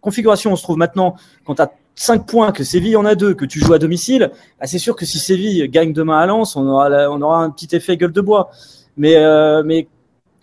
configuration, 0.00 0.52
on 0.52 0.56
se 0.56 0.62
trouve 0.62 0.76
maintenant, 0.76 1.16
quand 1.44 1.54
tu 1.54 1.62
as 1.62 1.70
5 2.00 2.26
points, 2.26 2.50
que 2.50 2.64
Séville 2.64 2.96
en 2.96 3.04
a 3.04 3.14
2, 3.14 3.34
que 3.34 3.44
tu 3.44 3.60
joues 3.60 3.74
à 3.74 3.78
domicile, 3.78 4.30
bah, 4.58 4.66
c'est 4.66 4.78
sûr 4.78 4.96
que 4.96 5.04
si 5.04 5.18
Séville 5.18 5.68
gagne 5.68 5.92
demain 5.92 6.18
à 6.18 6.24
Lens, 6.24 6.56
on 6.56 6.66
aura, 6.66 6.88
on 7.10 7.20
aura 7.20 7.42
un 7.42 7.50
petit 7.50 7.76
effet 7.76 7.98
gueule 7.98 8.12
de 8.12 8.22
bois. 8.22 8.50
Mais, 8.96 9.16
euh, 9.16 9.62
mais 9.62 9.86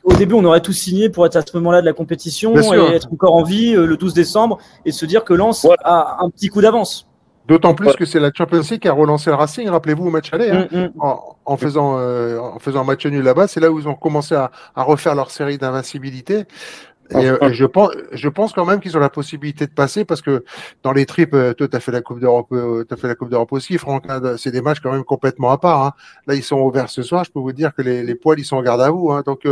au 0.04 0.14
début, 0.14 0.36
on 0.36 0.46
aurait 0.46 0.62
tous 0.62 0.74
signé 0.74 1.10
pour 1.10 1.26
être 1.26 1.36
à 1.36 1.42
ce 1.42 1.58
moment-là 1.58 1.82
de 1.82 1.88
la 1.88 1.94
compétition 1.94 2.56
et 2.56 2.94
être 2.94 3.12
encore 3.12 3.34
en 3.34 3.42
vie 3.42 3.76
euh, 3.76 3.88
le 3.88 3.98
12 3.98 4.14
décembre 4.14 4.60
et 4.86 4.92
se 4.92 5.08
dire 5.08 5.24
que 5.24 5.34
Lens 5.34 5.66
a 5.84 6.18
un 6.20 6.30
petit 6.30 6.50
coup 6.50 6.62
d'avance. 6.62 7.08
D'autant 7.48 7.74
plus 7.74 7.94
que 7.94 8.04
c'est 8.04 8.20
la 8.20 8.32
Champions 8.34 8.62
League 8.70 8.82
qui 8.82 8.90
a 8.90 8.94
relancé 8.94 9.30
le 9.30 9.38
Racing, 9.38 9.70
rappelez-vous, 9.70 10.08
au 10.08 10.10
match 10.10 10.34
aller, 10.34 10.50
hein, 10.50 10.68
mm, 10.70 10.78
mm. 10.78 10.92
en, 11.46 11.58
faisant, 11.58 11.98
euh, 11.98 12.40
en 12.40 12.60
faisant 12.60 12.82
un 12.82 12.84
match 12.84 13.06
nul 13.06 13.24
là-bas. 13.24 13.48
C'est 13.48 13.62
là 13.62 13.72
où 13.72 13.80
ils 13.80 13.88
ont 13.88 13.96
commencé 13.96 14.36
à, 14.36 14.52
refaire 14.76 15.16
leur 15.16 15.32
série 15.32 15.58
d'invincibilité. 15.58 16.44
Et, 17.12 17.30
euh, 17.30 17.52
je 17.52 17.66
pense, 17.66 17.92
je 18.12 18.30
pense 18.30 18.54
quand 18.54 18.66
même 18.66 18.80
qu'ils 18.80 18.98
ont 18.98 19.00
la 19.00 19.10
possibilité 19.10 19.66
de 19.66 19.72
passer 19.72 20.06
parce 20.06 20.22
que 20.22 20.44
dans 20.84 20.92
les 20.92 21.06
tripes, 21.06 21.34
euh, 21.34 21.54
toi, 21.54 21.68
tu 21.68 21.76
as 21.76 21.80
fait 21.80 21.92
la 21.92 22.02
Coupe 22.02 22.20
d'Europe, 22.20 22.48
tu 22.50 22.94
as 22.94 22.98
fait 22.98 23.08
la 23.08 23.16
Coupe 23.16 23.30
d'Europe 23.30 23.52
aussi, 23.54 23.78
Franck. 23.78 24.06
Hein, 24.10 24.36
c'est 24.38 24.52
des 24.52 24.62
matchs 24.62 24.80
quand 24.82 24.92
même 24.92 25.04
complètement 25.04 25.52
à 25.52 25.58
part. 25.58 25.84
Hein. 25.84 25.94
Là, 26.28 26.36
ils 26.36 26.44
sont 26.44 26.60
ouverts 26.60 26.90
ce 26.90 27.02
soir. 27.04 27.24
Je 27.24 27.32
peux 27.32 27.40
vous 27.40 27.54
dire 27.54 27.74
que 27.74 27.82
les, 27.82 28.04
les 28.04 28.16
poils, 28.16 28.40
ils 28.40 28.46
sont 28.46 28.58
en 28.58 28.64
garde 28.64 28.82
à 28.82 28.90
vous. 28.90 29.12
Hein. 29.12 29.24
donc, 29.26 29.48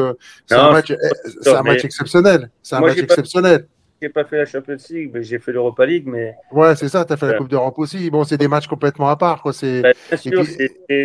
c'est 0.45 0.55
un, 0.55 0.71
match, 0.71 0.93
c'est 1.41 1.55
un 1.55 1.63
match 1.63 1.83
exceptionnel. 1.83 2.49
C'est 2.61 2.75
un 2.75 2.81
match 2.81 2.97
exceptionnel 2.97 3.67
j'ai 4.01 4.09
pas 4.09 4.25
fait 4.25 4.37
la 4.37 4.45
Champions 4.45 4.77
League, 4.89 5.11
mais 5.13 5.23
j'ai 5.23 5.39
fait 5.39 5.51
l'Europa 5.51 5.85
League. 5.85 6.05
Mais... 6.05 6.35
Ouais, 6.51 6.75
c'est 6.75 6.89
ça, 6.89 7.05
tu 7.05 7.13
as 7.13 7.17
fait 7.17 7.27
la 7.27 7.33
Coupe 7.33 7.49
d'Europe 7.49 7.77
aussi. 7.79 8.09
Bon, 8.09 8.23
c'est 8.23 8.37
des 8.37 8.47
matchs 8.47 8.67
complètement 8.67 9.09
à 9.09 9.15
part. 9.15 9.41
Quoi. 9.41 9.53
C'est... 9.53 9.81
Bah, 9.81 9.91
bien 10.09 10.17
sûr, 10.17 10.45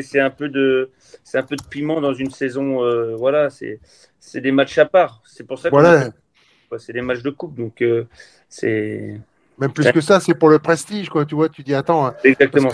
c'est, 0.03 0.21
un 0.21 0.31
peu 0.31 0.49
de, 0.49 0.91
c'est 1.25 1.39
un 1.39 1.43
peu 1.43 1.57
de 1.57 1.63
piment 1.63 2.01
dans 2.01 2.13
une 2.13 2.31
saison. 2.31 2.85
Euh, 2.85 3.15
voilà, 3.17 3.51
c'est, 3.51 3.81
c'est 4.19 4.41
des 4.41 4.53
matchs 4.53 4.79
à 4.79 4.87
part. 4.87 5.23
C'est 5.25 5.47
pour 5.47 5.59
ça 5.59 5.71
que 5.71 5.75
voilà. 5.75 6.11
C'est 6.79 6.93
des 6.93 7.03
matchs 7.03 7.23
de 7.23 7.31
coupe. 7.31 7.55
Donc, 7.55 7.83
euh, 7.83 8.07
c'est. 8.49 9.21
Même 9.61 9.73
plus 9.73 9.93
que 9.93 10.01
ça, 10.01 10.21
c'est 10.21 10.33
pour 10.35 10.49
le 10.49 10.59
prestige, 10.59 11.11
quoi. 11.11 11.27
Tu 11.27 11.35
vois, 11.35 11.51
tu 11.51 11.63
dis 11.63 11.75
attends. 11.75 12.07
Hein, 12.07 12.15
Exactement. 12.25 12.71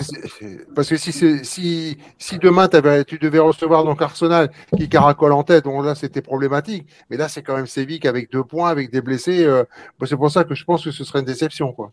Parce 0.73 0.87
que, 0.87 0.95
si, 0.95 1.11
si, 1.11 1.97
si 2.17 2.37
demain 2.39 2.69
avais, 2.71 3.03
tu 3.03 3.17
devais 3.19 3.39
recevoir 3.39 3.83
donc 3.83 4.01
Arsenal 4.01 4.49
qui 4.77 4.87
caracole 4.87 5.33
en 5.33 5.43
tête, 5.43 5.65
bon 5.65 5.81
là 5.81 5.95
c'était 5.95 6.21
problématique. 6.21 6.85
Mais 7.09 7.17
là 7.17 7.27
c'est 7.27 7.41
quand 7.41 7.55
même 7.55 7.67
Séville 7.67 7.99
avec 8.07 8.31
deux 8.31 8.43
points, 8.43 8.69
avec 8.69 8.91
des 8.91 9.01
blessés. 9.01 9.43
Euh, 9.43 9.63
bah, 9.99 10.07
c'est 10.09 10.15
pour 10.15 10.31
ça 10.31 10.45
que 10.45 10.55
je 10.55 10.63
pense 10.63 10.83
que 10.83 10.91
ce 10.91 11.03
serait 11.03 11.19
une 11.19 11.25
déception, 11.25 11.73
quoi. 11.73 11.91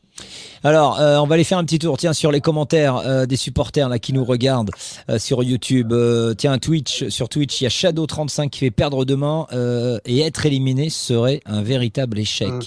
Alors, 0.62 1.00
euh, 1.00 1.18
on 1.18 1.26
va 1.26 1.35
aller 1.35 1.44
faire 1.44 1.59
un 1.59 1.64
petit 1.64 1.80
tour. 1.80 1.96
Tiens, 1.96 2.12
sur 2.12 2.30
les 2.30 2.40
commentaires 2.40 2.98
euh, 2.98 3.26
des 3.26 3.37
supporters 3.37 3.88
là 3.88 3.98
qui 3.98 4.12
nous 4.12 4.24
regardent 4.24 4.70
sur 5.18 5.42
YouTube. 5.42 5.92
tiens, 6.38 6.59
Twitch, 6.59 7.09
sur 7.09 7.28
Twitch, 7.28 7.61
il 7.61 7.64
y 7.64 7.66
a 7.66 7.70
Shadow35 7.70 8.48
qui 8.48 8.61
fait 8.61 8.70
perdre 8.70 9.04
demain 9.04 9.46
et 10.04 10.20
être 10.20 10.46
éliminé 10.46 10.88
serait 10.88 11.40
un 11.46 11.62
véritable 11.62 12.18
échec. 12.18 12.48
Mmh. 12.48 12.61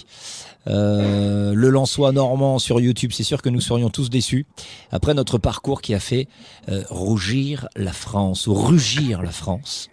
Euh, 0.67 1.53
le 1.53 1.69
Lançois 1.69 2.11
normand 2.11 2.59
sur 2.59 2.79
YouTube, 2.79 3.11
c'est 3.13 3.23
sûr 3.23 3.41
que 3.41 3.49
nous 3.49 3.61
serions 3.61 3.89
tous 3.89 4.09
déçus. 4.09 4.45
Après 4.91 5.13
notre 5.13 5.37
parcours 5.37 5.81
qui 5.81 5.93
a 5.93 5.99
fait 5.99 6.27
euh, 6.69 6.83
rougir 6.89 7.67
la 7.75 7.93
France 7.93 8.47
ou 8.47 8.53
rugir 8.53 9.21
la 9.21 9.31
France. 9.31 9.89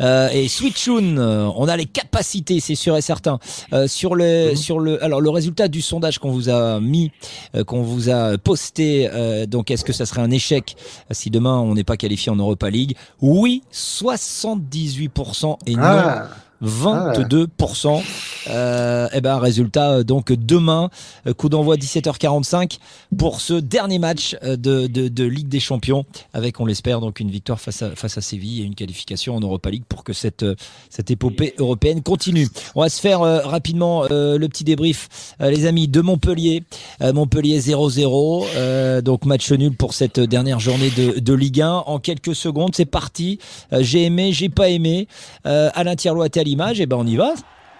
Euh, 0.00 0.28
et 0.30 0.48
Switchoun, 0.48 1.18
euh, 1.18 1.48
on 1.56 1.68
a 1.68 1.76
les 1.76 1.86
capacités, 1.86 2.60
c'est 2.60 2.74
sûr 2.74 2.96
et 2.96 3.02
certain. 3.02 3.38
Euh, 3.72 3.86
sur 3.86 4.14
le, 4.14 4.54
sur 4.54 4.78
le, 4.80 5.02
alors 5.04 5.20
le 5.20 5.30
résultat 5.30 5.68
du 5.68 5.82
sondage 5.82 6.18
qu'on 6.18 6.30
vous 6.30 6.48
a 6.48 6.80
mis, 6.80 7.10
euh, 7.54 7.64
qu'on 7.64 7.82
vous 7.82 8.10
a 8.10 8.38
posté, 8.38 9.08
euh, 9.12 9.46
donc 9.46 9.70
est-ce 9.70 9.84
que 9.84 9.92
ça 9.92 10.06
serait 10.06 10.22
un 10.22 10.30
échec 10.30 10.76
si 11.10 11.30
demain 11.30 11.58
on 11.58 11.74
n'est 11.74 11.84
pas 11.84 11.96
qualifié 11.96 12.30
en 12.32 12.36
Europa 12.36 12.70
League? 12.70 12.96
Oui, 13.20 13.62
78% 13.72 15.58
et 15.66 15.74
non. 15.74 15.82
Ah. 15.82 16.28
22%. 16.62 18.02
Euh, 18.48 19.08
et 19.12 19.20
ben 19.20 19.38
résultat 19.38 19.92
euh, 19.92 20.04
donc 20.04 20.32
demain 20.32 20.90
euh, 21.26 21.32
coup 21.32 21.48
d'envoi 21.48 21.76
17h45 21.76 22.78
pour 23.16 23.40
ce 23.40 23.54
dernier 23.54 23.98
match 23.98 24.36
euh, 24.42 24.56
de, 24.56 24.86
de, 24.86 25.24
Ligue 25.24 25.48
des 25.48 25.60
Champions 25.60 26.04
avec 26.34 26.60
on 26.60 26.66
l'espère 26.66 27.00
donc 27.00 27.20
une 27.20 27.30
victoire 27.30 27.58
face 27.58 27.82
à 27.82 27.96
face 27.96 28.18
à 28.18 28.20
Séville 28.20 28.60
et 28.60 28.64
une 28.64 28.74
qualification 28.74 29.34
en 29.36 29.40
Europa 29.40 29.70
League 29.70 29.84
pour 29.88 30.04
que 30.04 30.12
cette 30.12 30.44
cette 30.90 31.10
épopée 31.10 31.54
européenne 31.58 32.02
continue. 32.02 32.48
On 32.74 32.82
va 32.82 32.88
se 32.88 33.00
faire 33.00 33.20
rapidement 33.20 34.04
le 34.04 34.46
petit 34.46 34.64
débrief 34.64 35.36
les 35.40 35.66
amis 35.66 35.88
de 35.88 36.00
Montpellier 36.00 36.64
Montpellier 37.00 37.60
0-0 37.60 38.46
euh, 38.54 39.00
donc 39.00 39.24
match 39.24 39.50
nul 39.52 39.74
pour 39.74 39.94
cette 39.94 40.20
dernière 40.20 40.60
journée 40.60 40.90
de, 40.90 41.18
de 41.18 41.34
Ligue 41.34 41.62
1 41.62 41.70
en 41.86 41.98
quelques 41.98 42.34
secondes 42.34 42.74
c'est 42.74 42.84
parti 42.84 43.38
j'ai 43.72 44.04
aimé 44.04 44.32
j'ai 44.32 44.48
pas 44.48 44.68
aimé 44.68 45.08
Alain 45.44 45.96
Thierlois 45.96 46.28
à 46.44 46.46
l'image 46.48 46.80
et 46.80 46.86
ben 46.86 46.96
on 46.98 47.06
y 47.06 47.16
va 47.16 47.32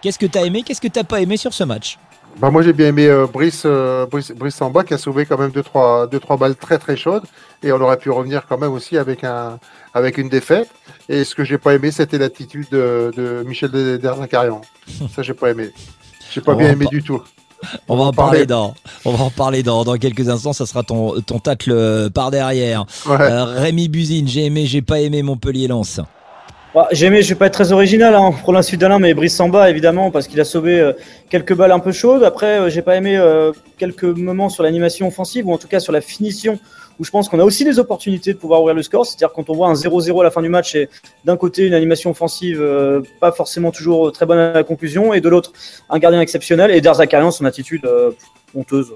Qu'est-ce 0.03 0.19
que 0.19 0.27
tu 0.27 0.37
as 0.39 0.45
aimé 0.45 0.63
Qu'est-ce 0.63 0.81
que 0.81 0.89
tu 0.89 1.03
pas 1.05 1.21
aimé 1.21 1.37
sur 1.37 1.53
ce 1.55 1.65
match? 1.65 1.99
Bah 2.41 2.51
moi 2.51 2.63
j'ai 2.63 2.73
bien 2.73 2.89
aimé 2.89 3.07
euh, 3.07 3.27
Brice, 3.33 3.63
euh, 3.65 4.07
Brice, 4.07 4.33
Brice 4.33 4.57
Samba 4.57 4.83
qui 4.83 4.93
a 4.93 4.99
sauvé 4.99 5.25
quand 5.25 5.39
même 5.39 5.53
deux 5.53 5.63
trois, 5.63 6.09
deux, 6.09 6.19
trois 6.19 6.37
balles 6.37 6.57
très 6.57 6.79
très 6.79 6.97
chaudes 6.97 7.23
et 7.63 7.71
on 7.71 7.81
aurait 7.81 7.97
pu 7.97 8.11
revenir 8.11 8.43
quand 8.49 8.59
même 8.59 8.73
aussi 8.73 8.99
avec, 8.99 9.23
un, 9.23 9.59
avec 9.95 10.19
une 10.19 10.29
défaite. 10.29 10.69
Et 11.09 11.23
ce 11.23 11.35
que 11.37 11.45
j'ai 11.45 11.59
pas 11.59 11.75
aimé 11.75 11.91
c'était 11.93 12.19
l'attitude 12.19 12.67
de, 12.73 13.13
de 13.17 13.45
Michel 13.47 13.71
Derzakarian. 13.71 14.61
Ça 15.15 15.23
j'ai 15.23 15.35
pas 15.35 15.51
aimé. 15.51 15.71
J'ai 16.33 16.41
pas 16.41 16.53
On 16.55 16.57
bien 16.57 16.71
aimé 16.73 16.87
pas- 16.87 16.91
du 16.91 17.03
tout. 17.05 17.23
On 17.89 17.97
va 17.97 18.05
en 18.05 18.13
parler. 18.13 18.45
parler 18.45 18.47
dans, 18.47 18.75
on 19.07 19.13
va 19.13 19.25
en 19.25 19.31
parler 19.31 19.63
dans, 19.63 19.85
dans 19.85 19.97
quelques 19.97 20.29
instants. 20.29 20.53
Ça 20.53 20.67
sera 20.67 20.83
ton, 20.83 21.21
ton 21.23 21.39
tacle 21.39 21.71
euh, 21.73 22.11
par 22.11 22.31
derrière. 22.31 22.85
Ouais. 23.07 23.17
Euh, 23.21 23.45
Rémi 23.45 23.89
Buzine, 23.89 24.29
j'ai 24.29 24.45
aimé, 24.47 24.67
j'ai 24.67 24.83
pas 24.83 25.01
aimé 25.01 25.23
Montpellier 25.23 25.69
Lens. 26.75 26.83
Ouais, 26.83 26.89
J'ai 26.93 27.07
aimé, 27.07 27.23
je 27.23 27.29
vais 27.29 27.35
pas 27.35 27.47
être 27.47 27.55
très 27.55 27.73
original 27.73 28.15
hein, 28.15 28.33
pour 28.43 28.53
l'insulte 28.53 28.81
d'Alain, 28.81 28.99
mais 28.99 29.15
Brice 29.15 29.37
Samba 29.37 29.71
évidemment 29.71 30.11
parce 30.11 30.27
qu'il 30.27 30.41
a 30.41 30.45
sauvé 30.45 30.81
euh, 30.81 30.93
quelques 31.31 31.55
balles 31.55 31.73
un 31.73 31.81
peu 31.81 31.93
chaudes. 31.93 32.25
Après, 32.25 32.59
euh, 32.59 32.71
j'ai 32.71 32.83
pas 32.83 32.97
aimé 32.97 33.17
euh, 33.17 33.53
quelques 33.79 34.05
moments 34.05 34.49
sur 34.49 34.63
l'animation 34.63 35.07
offensive 35.07 35.47
ou 35.47 35.53
en 35.53 35.59
tout 35.59 35.69
cas 35.69 35.81
sur 35.81 35.93
la 35.93 36.01
finition 36.01 36.59
où 36.99 37.05
je 37.05 37.11
pense 37.11 37.29
qu'on 37.29 37.41
a 37.41 37.45
aussi 37.45 37.65
des 37.65 37.79
opportunités 37.79 38.33
de 38.33 38.39
pouvoir 38.39 38.61
ouvrir 38.61 38.75
le 38.75 38.83
score. 38.83 39.07
C'est-à-dire 39.07 39.33
quand 39.33 39.51
on 39.51 39.55
voit 39.55 39.69
un 39.69 39.75
0-0 39.75 40.21
à 40.21 40.25
la 40.25 40.31
fin 40.31 40.43
du 40.43 40.49
match 40.49 40.75
et 40.75 40.89
d'un 41.25 41.37
côté 41.37 41.67
une 41.67 41.75
animation 41.75 42.11
offensive 42.11 42.61
euh, 42.61 43.03
pas 43.21 43.33
forcément 43.33 43.71
toujours 43.71 44.13
très 44.13 44.27
bonne 44.27 44.39
à 44.39 44.53
la 44.53 44.65
conclusion 44.65 45.13
et 45.13 45.21
de 45.21 45.29
l'autre 45.29 45.53
un 45.91 45.99
gardien 45.99 46.21
exceptionnel 46.21 46.71
et 46.71 46.81
Derzakarian 46.81 47.31
son 47.31 47.45
attitude 47.45 47.85
euh, 47.87 48.11
honteuse. 48.55 48.93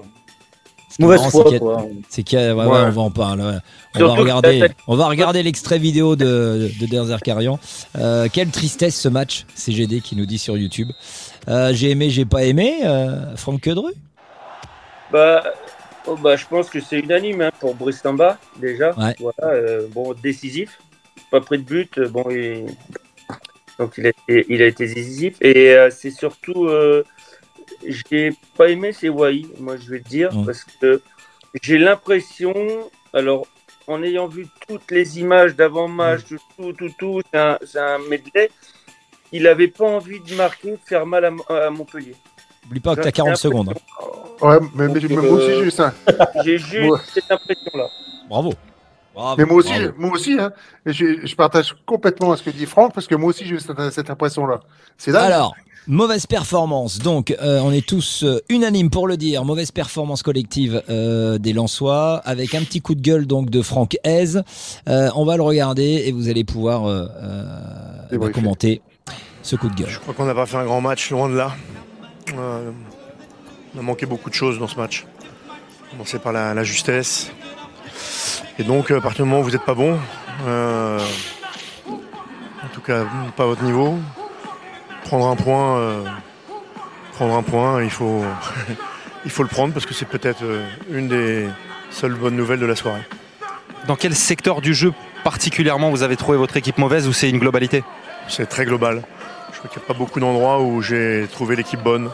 Mauvaise 0.99 1.21
foi 1.29 1.31
c'est 1.31 1.43
qu'il 1.43 1.53
y 1.53 1.55
a- 1.55 1.59
quoi. 1.59 1.85
C'est 2.09 2.23
qu'il 2.23 2.39
y 2.39 2.41
a- 2.43 2.55
ouais, 2.55 2.65
Ouais. 2.65 2.71
ouais, 2.71 2.81
on 2.87 2.89
va 2.91 3.01
en 3.01 3.11
parler. 3.11 3.43
ouais. 3.43 3.49
On 3.95 3.99
Surtout 3.99 4.11
va 4.11 4.15
que 4.17 4.21
regarder, 4.21 4.63
on 4.87 4.95
va 4.95 5.07
regarder 5.07 5.43
l'extrait 5.43 5.79
vidéo 5.79 6.15
de, 6.15 6.69
de 6.79 6.85
Derzakarian. 6.85 7.59
Euh, 7.97 8.27
quelle 8.31 8.49
tristesse 8.49 8.99
ce 8.99 9.07
match, 9.09 9.45
CGD 9.55 10.01
qui 10.01 10.15
nous 10.15 10.25
dit 10.25 10.37
sur 10.37 10.57
YouTube. 10.57 10.89
Euh, 11.47 11.71
j'ai 11.73 11.89
aimé, 11.91 12.09
j'ai 12.09 12.25
pas 12.25 12.43
aimé. 12.43 12.81
Euh, 12.83 13.35
Franck 13.35 13.61
Quedru? 13.61 13.91
Bah, 15.11 15.43
oh, 16.05 16.15
bah, 16.15 16.35
je 16.35 16.45
pense 16.45 16.69
que 16.69 16.79
c'est 16.79 16.99
unanime 16.99 17.41
hein, 17.41 17.51
pour 17.59 17.73
Brice 17.75 18.01
Samba, 18.01 18.37
déjà. 18.59 18.91
Ouais. 18.97 19.15
Voilà, 19.19 19.53
euh, 19.55 19.87
bon, 19.91 20.13
décisif. 20.21 20.77
Pas 21.31 21.41
pris 21.41 21.57
de 21.59 21.63
but. 21.63 21.99
Bon, 22.09 22.25
il- 22.29 22.65
Donc, 23.79 23.93
il 23.97 24.07
a, 24.07 24.09
été- 24.09 24.45
il 24.49 24.61
a 24.61 24.65
été 24.65 24.85
décisif. 24.87 25.35
Et 25.41 25.69
euh, 25.71 25.89
c'est 25.89 26.11
surtout. 26.11 26.67
J'ai 27.85 28.33
pas 28.57 28.69
aimé, 28.69 28.93
c'est 28.93 29.09
Wai, 29.09 29.45
moi, 29.59 29.77
je 29.77 29.89
vais 29.89 29.99
te 29.99 30.09
dire. 30.09 30.29
Parce 30.45 30.63
que 30.63 31.01
j'ai 31.61 31.77
l'impression. 31.77 32.53
Alors, 33.13 33.47
en 33.87 34.03
ayant 34.03 34.27
vu 34.27 34.47
toutes 34.67 34.91
les 34.91 35.19
images 35.19 35.55
d'avant-match, 35.55 36.21
tout, 36.57 36.73
tout, 36.73 36.89
tout, 36.97 37.21
c'est 37.31 37.79
un, 37.79 37.97
medley. 38.09 38.51
Il 39.31 39.47
avait 39.47 39.67
pas 39.67 39.85
envie 39.85 40.19
de 40.19 40.35
marquer, 40.35 40.71
de 40.71 40.79
faire 40.85 41.05
mal 41.05 41.25
à, 41.25 41.53
à 41.67 41.69
Montpellier. 41.69 42.15
Oublie 42.67 42.79
pas 42.79 42.95
que 42.95 43.01
t'as 43.01 43.07
J'ai 43.07 43.11
40 43.13 43.37
secondes. 43.37 43.69
hein. 43.69 44.05
Ouais, 44.41 44.57
mais, 44.75 44.87
moi 44.87 45.31
aussi 45.31 45.49
euh, 45.51 45.63
juste. 45.63 45.79
Hein. 45.79 45.93
J'ai 46.43 46.57
juste 46.57 47.03
cette 47.13 47.31
impression-là. 47.31 47.87
Bravo. 48.29 48.53
Bravo, 49.13 49.35
Mais 49.37 49.45
moi 49.45 49.57
aussi, 49.57 49.73
bravo. 49.73 49.93
moi 49.97 50.11
aussi, 50.11 50.33
hein. 50.39 50.51
Et 50.85 50.93
je, 50.93 51.25
je 51.25 51.35
partage 51.35 51.75
complètement 51.85 52.35
ce 52.35 52.43
que 52.43 52.51
dit 52.51 52.65
Franck 52.67 52.93
parce 52.93 53.07
que 53.07 53.15
moi 53.15 53.31
aussi 53.31 53.45
j'ai 53.45 53.55
eu 53.55 53.59
cette, 53.59 53.77
cette 53.91 54.09
impression-là. 54.09 54.61
C'est 54.97 55.11
dingue. 55.11 55.31
Alors, 55.31 55.55
mauvaise 55.87 56.25
performance. 56.25 56.99
Donc, 56.99 57.31
euh, 57.41 57.59
on 57.61 57.71
est 57.71 57.85
tous 57.85 58.23
euh, 58.23 58.39
unanimes 58.49 58.89
pour 58.89 59.07
le 59.07 59.17
dire. 59.17 59.45
Mauvaise 59.45 59.71
performance 59.71 60.23
collective 60.23 60.83
euh, 60.89 61.37
des 61.37 61.53
Lensois, 61.53 62.21
avec 62.25 62.55
un 62.55 62.61
petit 62.61 62.81
coup 62.81 62.95
de 62.95 63.01
gueule 63.01 63.25
donc 63.25 63.49
de 63.49 63.61
Franck 63.61 63.97
Hez. 64.03 64.41
On 64.87 65.25
va 65.25 65.37
le 65.37 65.43
regarder 65.43 66.03
et 66.05 66.11
vous 66.11 66.29
allez 66.29 66.43
pouvoir 66.43 66.83
bah, 68.11 68.29
commenter 68.29 68.81
ce 69.41 69.55
coup 69.55 69.69
de 69.69 69.75
gueule. 69.75 69.89
Je 69.89 69.99
crois 69.99 70.13
qu'on 70.13 70.25
n'a 70.25 70.35
pas 70.35 70.45
fait 70.45 70.57
un 70.57 70.65
grand 70.65 70.81
match, 70.81 71.09
loin 71.11 71.29
de 71.29 71.35
là. 71.35 71.55
On 72.35 73.79
a 73.79 73.81
manqué 73.81 74.05
beaucoup 74.05 74.29
de 74.29 74.35
choses 74.35 74.59
dans 74.59 74.67
ce 74.67 74.75
match. 74.75 75.05
Commencer 75.91 76.19
par 76.19 76.33
la, 76.33 76.53
la 76.53 76.63
justesse. 76.63 77.31
Et 78.59 78.63
donc, 78.63 78.91
à 78.91 79.01
partir 79.01 79.25
du 79.25 79.29
moment 79.29 79.41
où 79.41 79.45
vous 79.45 79.51
n'êtes 79.51 79.65
pas 79.65 79.73
bon, 79.73 79.97
en 80.45 80.97
tout 82.73 82.81
cas 82.81 83.05
pas 83.35 83.43
à 83.43 83.47
votre 83.47 83.63
niveau, 83.63 83.95
prendre 85.09 85.27
un 85.27 85.35
point, 85.35 85.79
euh, 85.79 86.03
prendre 87.13 87.33
un 87.33 87.41
point, 87.41 87.81
il 87.81 87.89
faut, 87.89 88.23
il 89.25 89.31
faut 89.31 89.41
le 89.41 89.49
prendre 89.49 89.73
parce 89.73 89.87
que 89.87 89.95
c'est 89.95 90.05
peut-être 90.07 90.43
euh, 90.43 90.63
une 90.91 91.07
des 91.07 91.47
seules 91.89 92.13
bonnes 92.13 92.35
nouvelles 92.35 92.59
de 92.59 92.67
la 92.67 92.75
soirée. 92.75 93.01
Dans 93.87 93.95
quel 93.95 94.13
secteur 94.13 94.61
du 94.61 94.75
jeu 94.75 94.93
particulièrement 95.23 95.89
vous 95.89 96.03
avez 96.03 96.15
trouvé 96.15 96.37
votre 96.37 96.57
équipe 96.57 96.77
mauvaise 96.77 97.07
ou 97.07 97.13
c'est 97.13 97.27
une 97.27 97.39
globalité? 97.39 97.83
C'est 98.27 98.47
très 98.47 98.65
global. 98.65 99.01
Je 99.51 99.57
crois 99.57 99.71
qu'il 99.71 99.79
n'y 99.79 99.85
a 99.85 99.87
pas 99.87 99.95
beaucoup 99.95 100.19
d'endroits 100.19 100.61
où 100.61 100.83
j'ai 100.83 101.25
trouvé 101.31 101.55
l'équipe 101.55 101.81
bonne. 101.81 102.11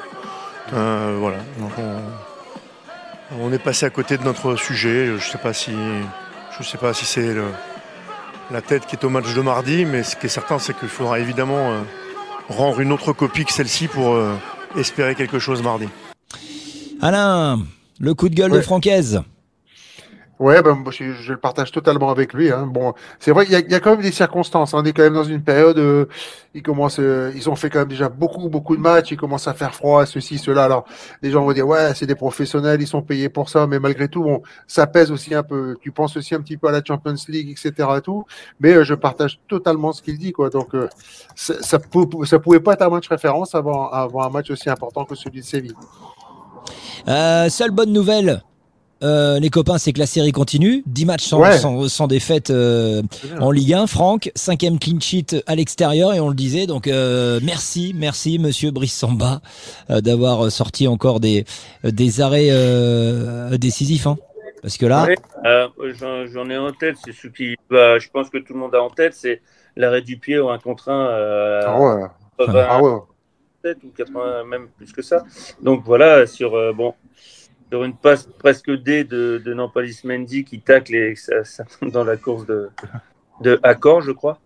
Euh, 0.73 1.17
voilà. 1.19 1.39
Donc 1.60 1.71
on, 1.77 3.41
on 3.41 3.51
est 3.51 3.60
passé 3.60 3.86
à 3.86 3.89
côté 3.89 4.17
de 4.17 4.23
notre 4.23 4.55
sujet. 4.55 5.08
Je 5.08 5.13
ne 5.15 5.19
sais 5.19 5.38
pas 5.38 5.51
si, 5.51 5.75
je 6.58 6.63
sais 6.63 6.77
pas 6.77 6.93
si 6.93 7.03
c'est 7.03 7.36
la 8.51 8.62
tête 8.62 8.86
qui 8.86 8.95
est 8.95 9.03
au 9.03 9.10
match 9.10 9.34
de 9.34 9.41
mardi, 9.41 9.84
mais 9.84 10.03
ce 10.03 10.15
qui 10.15 10.27
est 10.27 10.29
certain, 10.29 10.60
c'est 10.60 10.77
qu'il 10.77 10.88
faudra 10.88 11.19
évidemment 11.19 11.73
euh, 11.73 11.81
rendre 12.49 12.79
une 12.79 12.91
autre 12.91 13.13
copie 13.13 13.45
que 13.45 13.51
celle-ci 13.51 13.88
pour 13.88 14.13
euh, 14.13 14.36
espérer 14.77 15.15
quelque 15.15 15.39
chose 15.39 15.62
mardi. 15.62 15.88
Alain, 17.01 17.60
le 17.99 18.13
coup 18.13 18.29
de 18.29 18.36
gueule 18.36 18.51
de. 18.51 18.62
Francaise. 18.62 19.21
Ouais, 20.37 20.61
ben, 20.61 20.83
je, 20.91 21.13
je 21.13 21.31
le 21.31 21.39
partage 21.39 21.71
totalement 21.71 22.09
avec 22.09 22.33
lui. 22.33 22.51
Hein. 22.51 22.67
Bon, 22.67 22.93
c'est 23.19 23.31
vrai 23.31 23.45
qu'il 23.45 23.53
y, 23.53 23.55
a- 23.55 23.61
il 23.61 23.71
y 23.71 23.75
a 23.75 23.79
quand 23.79 23.91
même 23.91 24.01
des 24.01 24.11
circonstances. 24.11 24.73
hein. 24.73 24.79
On 24.81 24.85
est 24.85 24.91
quand 24.91 25.03
même 25.03 25.13
dans 25.13 25.23
une 25.23 25.41
période. 25.41 25.77
euh, 25.77 26.07
ils 26.53 26.61
commencent, 26.61 26.99
euh, 26.99 27.31
ils 27.35 27.49
ont 27.49 27.55
fait 27.55 27.69
quand 27.69 27.79
même 27.79 27.87
déjà 27.87 28.09
beaucoup, 28.09 28.49
beaucoup 28.49 28.75
de 28.75 28.81
matchs. 28.81 29.11
Il 29.11 29.17
commence 29.17 29.47
à 29.47 29.53
faire 29.53 29.73
froid, 29.73 30.05
ceci, 30.05 30.37
cela. 30.37 30.65
Alors, 30.65 30.85
les 31.21 31.31
gens 31.31 31.43
vont 31.45 31.53
dire 31.53 31.65
ouais, 31.65 31.93
c'est 31.95 32.05
des 32.05 32.15
professionnels, 32.15 32.81
ils 32.81 32.87
sont 32.87 33.01
payés 33.01 33.29
pour 33.29 33.49
ça. 33.49 33.65
Mais 33.65 33.79
malgré 33.79 34.09
tout, 34.09 34.23
bon, 34.23 34.41
ça 34.67 34.87
pèse 34.87 35.09
aussi 35.09 35.33
un 35.33 35.43
peu. 35.43 35.77
Tu 35.81 35.91
penses 35.91 36.17
aussi 36.17 36.35
un 36.35 36.41
petit 36.41 36.57
peu 36.57 36.67
à 36.67 36.71
la 36.71 36.81
Champions 36.85 37.15
League, 37.29 37.49
etc. 37.51 37.87
et 37.97 38.01
tout. 38.01 38.25
Mais 38.59 38.73
euh, 38.73 38.83
je 38.83 38.93
partage 38.93 39.39
totalement 39.47 39.93
ce 39.93 40.01
qu'il 40.01 40.17
dit, 40.17 40.33
quoi. 40.33 40.49
Donc, 40.49 40.75
euh, 40.75 40.89
ça, 41.35 41.53
ça, 41.61 41.79
ça 42.25 42.39
pouvait 42.39 42.59
pas 42.59 42.73
être 42.73 42.81
un 42.81 42.89
match 42.89 43.07
référence 43.07 43.55
avant, 43.55 43.89
avant 43.89 44.23
un 44.23 44.29
match 44.29 44.51
aussi 44.51 44.69
important 44.69 45.05
que 45.05 45.15
celui 45.15 45.39
de 45.39 45.45
Séville. 45.45 45.75
Euh, 47.07 47.47
seule 47.49 47.71
bonne 47.71 47.93
nouvelle, 47.93 48.41
euh, 49.03 49.39
les 49.39 49.49
copains, 49.49 49.77
c'est 49.77 49.91
que 49.93 49.99
la 49.99 50.05
série 50.05 50.31
continue. 50.31 50.84
10 50.86 51.05
matchs 51.05 51.25
sans, 51.25 51.39
Ouais. 51.41 51.58
sans, 51.58 51.88
sans 51.89 52.08
défaite 52.08 52.49
euh, 52.49 53.01
en 53.39 53.51
Ligue 53.51 53.73
1. 53.73 53.88
Franck, 53.88 54.31
cinquième 54.36 54.79
clean 54.79 54.99
sheet 54.99 55.43
à 55.47 55.55
l'extérieur 55.55 56.13
et 56.13 56.19
on 56.19 56.29
le 56.29 56.36
disait. 56.36 56.65
Donc 56.67 56.88
euh, 56.88 57.39
merci, 57.43 57.93
merci 57.95 58.39
Monsieur 58.39 58.71
Brice 58.71 58.93
Samba 58.95 59.41
euh, 59.89 60.01
d'avoir 60.01 60.51
sorti 60.51 60.88
encore 60.88 61.19
des, 61.19 61.45
des 61.84 62.21
arrêts 62.21 62.47
euh, 62.51 63.58
décisifs. 63.58 64.08
hein. 64.08 64.17
Parce 64.62 64.77
que 64.77 64.86
là, 64.88 65.03
Ouais, 65.05 65.17
euh, 65.45 65.67
j'en, 66.34 66.49
ai 66.49 66.58
en 66.58 66.71
tête, 66.71 66.95
c'est 67.05 67.12
ce 67.13 67.27
qui, 67.27 67.55
bah, 67.69 67.99
je 67.99 68.10
pense 68.10 68.29
que 68.31 68.39
tout 68.39 68.53
le 68.53 68.60
monde 68.60 68.73
a 68.73 68.81
en 68.81 68.89
tête, 68.89 69.13
c'est 69.13 69.41
l'arrêt 69.75 70.01
du 70.01 70.17
pied 70.17 70.39
ou 70.39 70.49
un 70.49 70.58
contre 70.58 70.89
un. 70.89 71.08
euh, 71.10 71.62
Ah 71.67 71.79
ouais. 71.79 72.01
80, 72.39 72.65
Ah 72.67 72.81
ouais. 72.81 72.99
peut-être, 73.62 73.84
ou 73.84 73.89
80, 73.95 74.43
même 74.45 74.67
plus 74.75 74.91
que 74.91 75.03
ça. 75.03 75.23
Donc 75.62 75.84
voilà, 75.86 76.25
sur, 76.25 76.55
euh, 76.55 76.73
bon, 76.73 76.95
sur 77.69 77.84
une 77.84 77.95
passe 77.95 78.28
presque 78.39 78.71
D 78.71 79.04
de, 79.04 79.41
de 79.43 79.54
Nampalis 79.54 80.01
Mendy 80.04 80.43
qui 80.43 80.62
tacle 80.62 80.95
et 80.95 81.15
ça, 81.15 81.43
ça 81.43 81.63
tombe 81.63 81.91
dans 81.91 82.04
la 82.04 82.17
course 82.17 82.45
de, 82.45 82.69
de 83.41 83.60
Accor, 83.63 84.01
je 84.01 84.12
crois. 84.12 84.39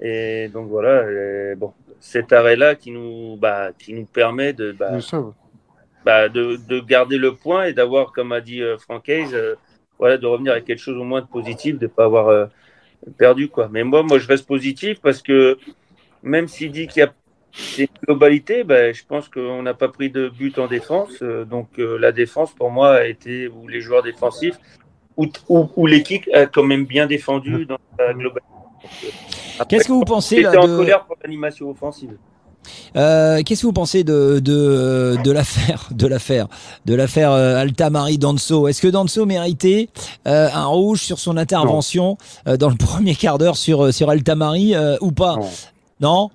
Et 0.00 0.48
donc 0.48 0.68
voilà, 0.68 1.10
et 1.10 1.54
bon, 1.56 1.74
cet 2.00 2.32
arrêt-là 2.32 2.74
qui 2.74 2.90
nous, 2.90 3.36
bah, 3.36 3.70
qui 3.78 3.92
nous 3.92 4.06
permet 4.06 4.52
de, 4.52 4.72
bah, 4.72 4.98
bah, 6.04 6.28
de, 6.28 6.56
de 6.56 6.80
garder 6.80 7.18
le 7.18 7.34
point 7.34 7.64
et 7.64 7.74
d'avoir, 7.74 8.12
comme 8.12 8.32
a 8.32 8.40
dit 8.40 8.62
euh, 8.62 8.78
Frank 8.78 9.06
Hayes, 9.08 9.34
euh, 9.34 9.54
voilà, 9.98 10.16
de 10.16 10.26
revenir 10.26 10.52
avec 10.52 10.64
quelque 10.64 10.78
chose 10.78 10.96
au 10.96 11.04
moins 11.04 11.20
de 11.20 11.26
positif, 11.26 11.78
de 11.78 11.84
ne 11.84 11.90
pas 11.90 12.04
avoir 12.04 12.28
euh, 12.28 12.46
perdu. 13.18 13.48
Quoi. 13.48 13.68
Mais 13.70 13.84
moi, 13.84 14.02
moi, 14.02 14.18
je 14.18 14.26
reste 14.26 14.46
positif 14.46 15.00
parce 15.02 15.20
que 15.20 15.58
même 16.22 16.48
s'il 16.48 16.72
dit 16.72 16.86
qu'il 16.86 17.00
y 17.00 17.02
a 17.02 17.12
une 17.78 17.86
globalité, 18.06 18.64
bah, 18.64 18.92
je 18.92 19.02
pense 19.06 19.28
qu'on 19.28 19.62
n'a 19.62 19.74
pas 19.74 19.88
pris 19.88 20.10
de 20.10 20.28
but 20.28 20.58
en 20.58 20.66
défense. 20.66 21.10
euh, 21.22 21.44
donc 21.44 21.68
euh, 21.78 21.98
la 21.98 22.12
défense, 22.12 22.52
pour 22.52 22.70
moi, 22.70 22.94
a 22.96 23.04
été, 23.06 23.48
ou 23.48 23.68
les 23.68 23.80
joueurs 23.80 24.02
défensifs, 24.02 24.58
ou, 25.16 25.26
ou, 25.48 25.68
ou 25.76 25.86
l'équipe 25.86 26.28
a 26.32 26.46
quand 26.46 26.62
même 26.62 26.84
bien 26.86 27.06
défendu 27.06 27.66
dans 27.66 27.78
la 27.98 28.12
globalité. 28.14 28.46
Euh, 29.60 29.64
Qu'est-ce 29.68 29.88
que 29.88 29.92
vous 29.92 30.04
pensez, 30.04 30.36
J'étais 30.36 30.56
là, 30.56 30.62
en 30.62 30.66
de- 30.68 30.76
colère 30.76 31.04
pour 31.04 31.16
l'animation 31.22 31.68
offensive. 31.70 32.16
Euh, 32.96 33.40
Qu'est-ce 33.44 33.62
que 33.62 33.66
vous 33.66 33.72
pensez 33.72 34.04
de, 34.04 34.38
de, 34.38 35.16
de 35.24 35.32
l'affaire 35.32 35.88
de 35.92 36.06
l'affaire 36.06 36.46
de 36.84 36.94
l'affaire 36.94 37.30
Altamari 37.32 38.18
Danso? 38.18 38.68
Est-ce 38.68 38.82
que 38.82 38.88
Danso 38.88 39.24
méritait 39.26 39.88
euh, 40.26 40.48
un 40.52 40.66
rouge 40.66 41.00
sur 41.00 41.18
son 41.18 41.36
intervention 41.36 42.18
euh, 42.46 42.56
dans 42.58 42.68
le 42.68 42.76
premier 42.76 43.14
quart 43.14 43.38
d'heure 43.38 43.56
sur 43.56 43.92
sur 43.94 44.10
Altamari 44.10 44.74
ou 45.00 45.10
pas? 45.12 45.36
Non. 45.36 45.48
Non, 46.00 46.30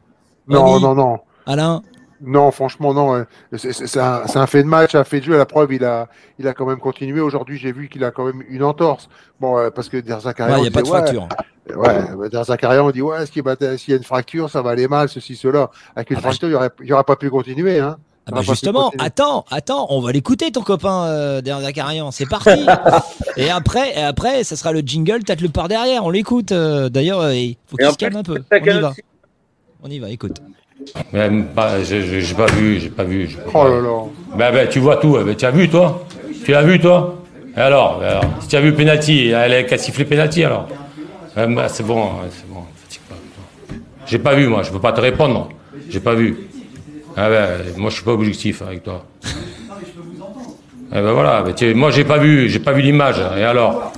Rémi 0.47 0.81
non, 0.81 0.95
non. 0.95 1.19
Alain 1.45 1.81
Non, 2.21 2.51
franchement, 2.51 2.93
non. 2.93 3.15
euh, 3.15 3.23
C'est 3.57 3.99
un, 3.99 4.47
fait 4.47 4.63
de 4.63 4.67
match, 4.67 4.95
un 4.95 5.03
fait 5.03 5.19
de 5.19 5.25
jeu. 5.25 5.35
À 5.35 5.37
la 5.37 5.45
preuve, 5.45 5.73
il 5.73 5.83
a, 5.83 6.07
il 6.39 6.47
a 6.47 6.53
quand 6.53 6.65
même 6.65 6.79
continué. 6.79 7.19
Aujourd'hui, 7.19 7.57
j'ai 7.57 7.71
vu 7.71 7.89
qu'il 7.89 8.03
a 8.03 8.11
quand 8.11 8.25
même 8.25 8.43
une 8.49 8.63
entorse. 8.63 9.09
Bon, 9.39 9.57
euh, 9.57 9.69
parce 9.69 9.89
que 9.89 9.97
Der 9.97 10.19
Zakarian. 10.19 10.55
Ouais, 10.57 10.63
y 10.63 10.67
a 10.67 10.69
on 10.69 10.71
pas 10.71 10.81
de 10.81 10.87
ouais, 10.87 10.97
fracture. 10.99 11.27
Ouais, 11.75 12.15
bah, 12.17 12.29
Der 12.29 12.43
Zakarian, 12.43 12.85
on 12.85 12.91
dit, 12.91 13.01
ouais, 13.01 13.25
s'il 13.25 13.43
y 13.43 13.49
a 13.49 13.93
a 13.95 13.97
une 13.97 14.03
fracture, 14.03 14.49
ça 14.49 14.61
va 14.61 14.71
aller 14.71 14.87
mal, 14.87 15.09
ceci, 15.09 15.35
cela. 15.35 15.69
Avec 15.95 16.09
une 16.11 16.17
Ah 16.17 16.21
bah, 16.21 16.29
fracture, 16.29 16.47
il 16.47 16.51
n'y 16.51 16.55
aurait, 16.55 16.69
il 16.83 17.03
pas 17.05 17.15
pu 17.15 17.29
continuer. 17.29 17.79
Hein. 17.79 17.97
Ah 18.27 18.31
Il 18.31 18.35
bah 18.37 18.41
justement, 18.41 18.91
attends, 18.97 19.45
attends, 19.51 19.85
on 19.91 20.01
va 20.01 20.11
l'écouter 20.11 20.51
ton 20.51 20.61
copain 20.63 21.03
euh, 21.05 21.41
derrière 21.41 21.67
Zakarian, 21.67 22.09
c'est 22.09 22.25
parti. 22.25 22.65
et 23.37 23.51
après, 23.51 23.95
et 23.95 24.01
après, 24.01 24.43
ça 24.43 24.55
sera 24.55 24.71
le 24.71 24.79
jingle, 24.79 25.23
tâte 25.23 25.41
le 25.41 25.49
par 25.49 25.67
derrière, 25.67 26.03
on 26.05 26.09
l'écoute. 26.09 26.51
euh, 26.51 26.89
D'ailleurs, 26.89 27.19
euh, 27.19 27.35
il 27.35 27.55
faut 27.67 27.77
qu'il 27.77 27.91
se 27.91 27.97
calme 27.97 28.15
un 28.15 28.23
peu. 28.23 28.43
On 28.51 28.55
y 28.55 28.79
va, 28.79 28.89
aussi. 28.89 29.01
On 29.85 29.89
y 29.89 29.99
va, 29.99 30.09
écoute. 30.09 30.41
Pas, 31.55 31.83
j'ai 31.83 32.33
pas 32.33 32.47
vu, 32.47 32.79
j'ai 32.79 32.89
pas 32.89 33.03
vu. 33.03 33.27
peux 33.27 33.49
Oh 33.49 33.51
pas. 33.51 33.69
là 33.69 33.79
là. 33.81 34.03
Ben, 34.33 34.51
ben, 34.51 34.67
tu 34.67 34.79
vois 34.79 34.97
tout. 34.97 35.15
Ben, 35.23 35.35
tu 35.35 35.45
as 35.45 35.51
vu, 35.51 35.69
toi? 35.69 36.05
Tu 36.43 36.51
l'as 36.51 36.63
vu, 36.63 36.79
toi? 36.79 37.21
Et 37.55 37.59
alors, 37.59 37.99
ben 37.99 38.07
alors 38.07 38.25
Si 38.41 38.47
tu 38.47 38.55
as 38.55 38.61
vu 38.61 38.73
penalty, 38.73 39.27
elle 39.27 39.53
a 39.53 39.63
qu'à 39.63 39.77
siffler 39.77 40.05
penalty, 40.05 40.43
alors? 40.43 40.67
Ben, 41.35 41.67
c'est 41.67 41.83
bon, 41.85 42.03
ouais, 42.05 42.29
c'est 42.31 42.49
bon. 42.49 42.63
fatigue 42.75 43.01
pas. 43.07 43.15
J'ai 44.07 44.19
pas 44.19 44.33
vu, 44.33 44.47
moi. 44.47 44.63
Je 44.63 44.71
peux 44.71 44.79
pas 44.79 44.91
te 44.91 45.01
répondre. 45.01 45.49
J'ai 45.89 45.99
pas 45.99 46.15
vu. 46.15 46.35
Ah 47.15 47.29
ben, 47.29 47.49
moi, 47.77 47.89
je 47.91 47.95
suis 47.95 48.03
pas 48.03 48.11
objectif 48.13 48.61
avec 48.63 48.83
toi. 48.83 49.05
Eh 50.91 51.01
ben 51.01 51.11
voilà. 51.13 51.43
ben, 51.43 51.53
tu- 51.53 51.73
moi, 51.75 51.91
j'ai 51.91 52.05
pas 52.05 52.17
vu, 52.17 52.49
j'ai 52.49 52.59
pas 52.59 52.71
vu 52.73 52.81
l'image. 52.81 53.19
Et 53.37 53.43
alors? 53.43 53.91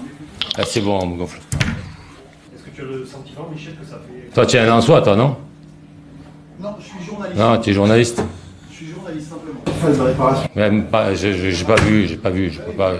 Ah, 0.58 0.64
C'est 0.66 0.82
bon, 0.82 1.00
on 1.02 1.06
me 1.06 1.18
gonfle. 1.18 1.40
Est-ce 1.60 2.64
que 2.64 2.76
tu 2.76 2.82
as 2.82 2.86
le 2.86 3.06
sentiment, 3.06 3.48
Michel, 3.52 3.76
que 3.80 3.86
ça 3.86 3.96
fait. 3.96 4.34
Toi, 4.34 4.46
tu 4.46 4.58
es 4.58 4.60
un 4.60 4.74
en 4.74 4.82
soi, 4.82 5.02
toi, 5.02 5.16
non? 5.16 5.38
Non, 6.68 6.76
je 6.80 6.86
suis 6.86 7.05
journaliste. 7.05 7.38
Non, 7.39 7.57
tu 7.61 7.70
es 7.70 7.74
journaliste. 7.74 8.24
Je 8.72 8.76
suis 8.76 8.88
journaliste 8.93 9.30
simplement. 9.30 9.59
Phase 9.82 9.97
de 9.97 10.03
réparation. 10.03 10.49
Même 10.55 10.84
pas, 10.86 11.13
je- 11.15 11.34
je- 11.34 11.49
j'ai 11.51 11.65
pas 11.65 11.76
vu, 11.76 12.07
j'ai 12.07 12.18
pas 12.18 12.30
vu, 12.30 12.49
je 12.51 12.59
peux 12.61 12.72
pas. 12.72 12.93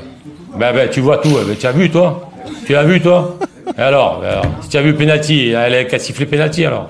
Ben, 0.56 0.74
ben, 0.74 0.90
tu 0.90 1.02
vois 1.02 1.18
tout, 1.18 1.30
ben, 1.46 1.56
tu 1.58 1.68
as 1.68 1.72
vu, 1.72 1.90
toi? 1.90 2.32
Tu 2.66 2.74
l'as 2.74 2.84
vu, 2.84 3.02
toi? 3.02 3.38
Et 3.78 3.82
alors, 3.82 4.20
ben 4.22 4.30
alors, 4.30 4.46
Si 4.62 4.70
tu 4.70 4.78
as 4.78 4.82
vu 4.82 4.94
penalty, 4.96 5.50
elle 5.50 5.74
a 5.76 5.84
qu'à 5.86 6.00
siffler 6.00 6.26
penalty, 6.26 6.66
alors? 6.66 6.90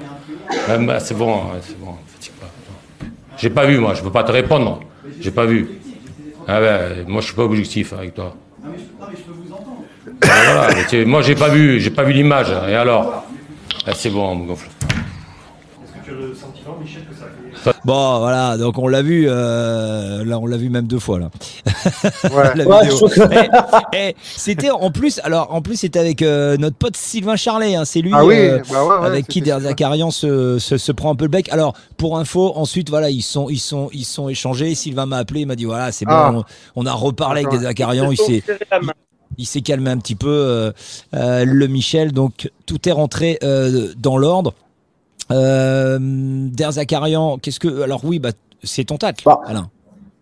Ben, 0.67 0.86
ben, 0.86 0.99
c'est 0.99 1.15
bon, 1.17 1.36
ouais, 1.36 1.59
c'est 1.61 1.80
bon, 1.80 1.93
fatigue 2.13 2.34
pas. 2.39 2.47
J'ai 3.38 3.49
pas 3.49 3.65
vu, 3.65 3.78
moi, 3.80 3.93
je 3.93 4.01
peux 4.03 4.11
pas 4.11 4.23
te 4.23 4.32
répondre. 4.32 4.80
J'ai 5.19 5.32
pas 5.32 5.45
vu. 5.45 5.67
Ah 6.47 6.59
ben, 6.61 7.05
moi, 7.07 7.21
je 7.21 7.28
suis 7.28 7.36
pas 7.36 7.43
objectif 7.43 7.93
avec 7.93 8.13
toi. 8.13 8.36
Ben, 10.21 10.28
voilà, 10.45 10.73
ben, 10.73 10.86
tu- 10.89 11.05
moi, 11.05 11.21
j'ai 11.21 11.36
pas 11.36 11.49
vu, 11.49 11.80
j'ai 11.80 11.89
pas 11.89 12.03
vu 12.03 12.13
l'image. 12.13 12.51
Et 12.69 12.75
alors? 12.75 13.25
Ben, 13.86 13.93
C'est 13.95 14.09
bon, 14.09 14.30
on 14.30 14.36
me 14.36 14.47
gonfle. 14.47 14.67
Est-ce 14.69 15.91
que 15.93 16.05
tu 16.05 16.11
as 16.11 16.13
le 16.28 16.34
sentiment, 16.34 16.78
Michel, 16.82 17.03
que 17.09 17.13
ça 17.15 17.25
fait. 17.25 17.57
Bon, 17.86 18.20
voilà, 18.20 18.57
donc 18.57 18.78
on 18.78 18.88
l'a 18.88 19.01
vu, 19.01 19.26
euh, 19.28 20.24
là, 20.26 20.39
on 20.39 20.45
l'a 20.45 20.57
vu 20.57 20.70
même 20.70 20.88
deux 20.88 20.99
fois, 20.99 21.20
là. 21.20 21.30
Ouais, 22.24 22.53
Eh, 23.93 24.09
eh, 24.09 24.15
c'était 24.36 24.70
en 24.70 24.91
plus, 24.91 25.20
alors 25.24 25.53
en 25.53 25.61
plus 25.61 25.78
c'était 25.78 25.99
avec 25.99 26.22
euh, 26.22 26.57
notre 26.57 26.76
pote 26.76 26.95
Sylvain 26.97 27.36
Charlet, 27.36 27.76
hein, 27.76 27.86
c'est 27.86 28.01
lui 28.01 28.11
Ah 28.13 28.26
oui, 28.26 28.36
euh, 28.38 28.59
bah 28.72 28.84
ouais, 28.86 28.99
ouais, 28.99 29.05
avec 29.05 29.28
qui 29.28 29.39
c'était 29.39 29.51
Der 29.51 29.59
Zakarian 29.61 30.11
se, 30.11 30.59
se, 30.59 30.78
se 30.78 30.91
prend 30.91 31.11
un 31.11 31.15
peu 31.15 31.26
le 31.26 31.30
bec. 31.32 31.49
Alors 31.51 31.74
pour 31.97 32.18
info, 32.18 32.53
ensuite 32.55 32.89
voilà, 32.89 33.09
ils 33.09 33.22
sont 33.22 33.49
ils 33.49 33.59
sont 33.59 33.89
ils 33.93 34.05
sont 34.05 34.30
échangés. 34.30 34.76
Sylvain 34.76 35.05
m'a 35.05 35.18
appelé, 35.18 35.41
il 35.41 35.47
m'a 35.47 35.55
dit 35.55 35.65
voilà 35.65 35.91
c'est 35.91 36.05
bon, 36.05 36.11
Ah. 36.13 36.34
on, 36.34 36.43
on 36.76 36.86
a 36.86 36.93
reparlé 36.93 37.41
avec 37.41 37.45
D'accord. 37.45 37.59
Der 37.59 37.70
Zakarian, 37.70 38.11
il 38.11 38.18
s'est 38.18 38.43
il 39.38 39.45
s'est 39.45 39.61
calmé 39.61 39.89
un 39.91 39.97
petit 39.97 40.15
peu 40.15 40.30
euh, 40.30 40.72
euh, 41.13 41.45
le 41.45 41.68
Michel, 41.68 42.11
donc 42.11 42.49
tout 42.65 42.88
est 42.89 42.91
rentré 42.91 43.38
euh, 43.43 43.93
dans 43.97 44.18
l'ordre. 44.18 44.53
Euh, 45.32 45.97
Der 46.01 46.71
Zakarian, 46.71 47.38
qu'est-ce 47.38 47.59
que 47.59 47.82
alors 47.82 48.03
oui 48.05 48.19
bah 48.19 48.32
c'est 48.63 48.86
ton 48.86 48.97
tacle, 48.97 49.23
Bah. 49.25 49.39
Alain. 49.45 49.69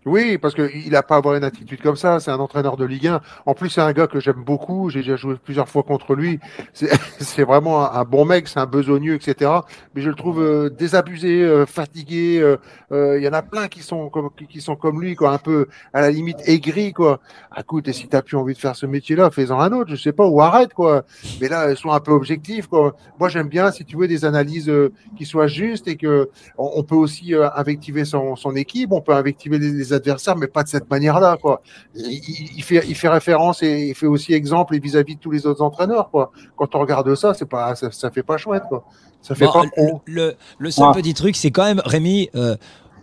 Oui, 0.06 0.38
parce 0.38 0.54
qu'il 0.54 0.90
n'a 0.90 1.02
pas 1.02 1.16
à 1.16 1.18
avoir 1.18 1.34
une 1.34 1.42
attitude 1.42 1.82
comme 1.82 1.96
ça. 1.96 2.20
C'est 2.20 2.30
un 2.30 2.38
entraîneur 2.38 2.76
de 2.76 2.84
Ligue 2.84 3.08
1. 3.08 3.20
En 3.44 3.54
plus, 3.54 3.70
c'est 3.70 3.80
un 3.80 3.92
gars 3.92 4.06
que 4.06 4.20
j'aime 4.20 4.44
beaucoup. 4.44 4.88
J'ai 4.88 5.00
déjà 5.00 5.16
joué 5.16 5.34
plusieurs 5.42 5.68
fois 5.68 5.82
contre 5.82 6.14
lui. 6.14 6.38
C'est 6.72 7.42
vraiment 7.42 7.92
un, 7.92 8.04
bon 8.04 8.24
mec. 8.24 8.46
C'est 8.46 8.60
un 8.60 8.66
besogneux, 8.66 9.14
etc. 9.14 9.50
Mais 9.96 10.02
je 10.02 10.08
le 10.08 10.14
trouve 10.14 10.40
euh, 10.40 10.70
désabusé, 10.70 11.42
euh, 11.42 11.66
fatigué. 11.66 12.38
euh, 12.40 12.56
euh, 12.92 13.18
Il 13.18 13.24
y 13.24 13.28
en 13.28 13.32
a 13.32 13.42
plein 13.42 13.66
qui 13.66 13.82
sont 13.82 14.08
comme 14.08 14.30
qui, 14.48 14.60
sont 14.60 14.76
comme 14.76 15.02
lui, 15.02 15.16
quoi, 15.16 15.32
un 15.32 15.38
peu 15.38 15.66
à 15.92 16.00
la 16.00 16.12
limite 16.12 16.38
aigri, 16.46 16.92
quoi. 16.92 17.18
Ah, 17.50 17.62
écoute, 17.62 17.88
et 17.88 17.92
si 17.92 18.06
t'as 18.06 18.22
plus 18.22 18.36
envie 18.36 18.54
de 18.54 18.58
faire 18.58 18.76
ce 18.76 18.86
métier-là, 18.86 19.30
fais-en 19.30 19.58
un 19.58 19.72
autre. 19.72 19.90
Je 19.90 19.96
sais 19.96 20.12
pas, 20.12 20.26
ou 20.26 20.40
arrête, 20.40 20.72
quoi. 20.72 21.04
Mais 21.40 21.48
là, 21.48 21.74
sois 21.74 21.96
un 21.96 22.00
peu 22.00 22.12
objectif, 22.12 22.68
quoi. 22.68 22.94
Moi, 23.18 23.28
j'aime 23.28 23.48
bien, 23.48 23.72
si 23.72 23.84
tu 23.84 23.96
veux, 23.96 24.06
des 24.06 24.24
analyses 24.24 24.68
euh, 24.68 24.92
qui 25.16 25.24
soient 25.24 25.48
justes 25.48 25.88
et 25.88 25.96
que 25.96 26.30
on, 26.58 26.82
peut 26.84 26.94
aussi 26.94 27.34
euh, 27.34 27.48
invectiver 27.56 28.04
son, 28.04 28.36
son 28.36 28.54
équipe, 28.54 28.92
on 28.92 29.00
peut 29.00 29.14
invectiver 29.14 29.58
les, 29.58 29.70
les 29.70 29.92
adversaires, 29.96 30.36
mais 30.36 30.46
pas 30.46 30.62
de 30.62 30.68
cette 30.68 30.88
manière-là, 30.88 31.36
quoi. 31.42 31.60
Il, 31.94 32.62
fait, 32.62 32.84
il 32.86 32.94
fait 32.94 33.08
référence 33.08 33.62
et 33.62 33.88
il 33.88 33.94
fait 33.94 34.06
aussi 34.06 34.32
exemple 34.32 34.74
et 34.76 34.78
vis-à-vis 34.78 35.16
de 35.16 35.20
tous 35.20 35.30
les 35.32 35.46
autres 35.46 35.62
entraîneurs, 35.62 36.10
quoi. 36.10 36.30
Quand 36.56 36.74
on 36.74 36.78
regarde 36.80 37.12
ça, 37.16 37.34
c'est 37.34 37.48
pas, 37.48 37.74
ça, 37.74 37.90
ça 37.90 38.10
fait 38.10 38.22
pas 38.22 38.36
chouette, 38.36 38.62
quoi. 38.68 38.84
Ça 39.22 39.34
fait 39.34 39.46
Bon, 39.46 39.52
pas 39.52 39.62
le, 39.76 39.92
le- 40.06 40.34
le 40.58 40.70
seul 40.70 40.86
Ouais. 40.86 40.92
petit 40.94 41.14
truc, 41.14 41.34
c'est 41.36 41.50
quand 41.50 41.64
même, 41.64 41.82
Rémi, 41.84 42.30
euh, 42.36 42.56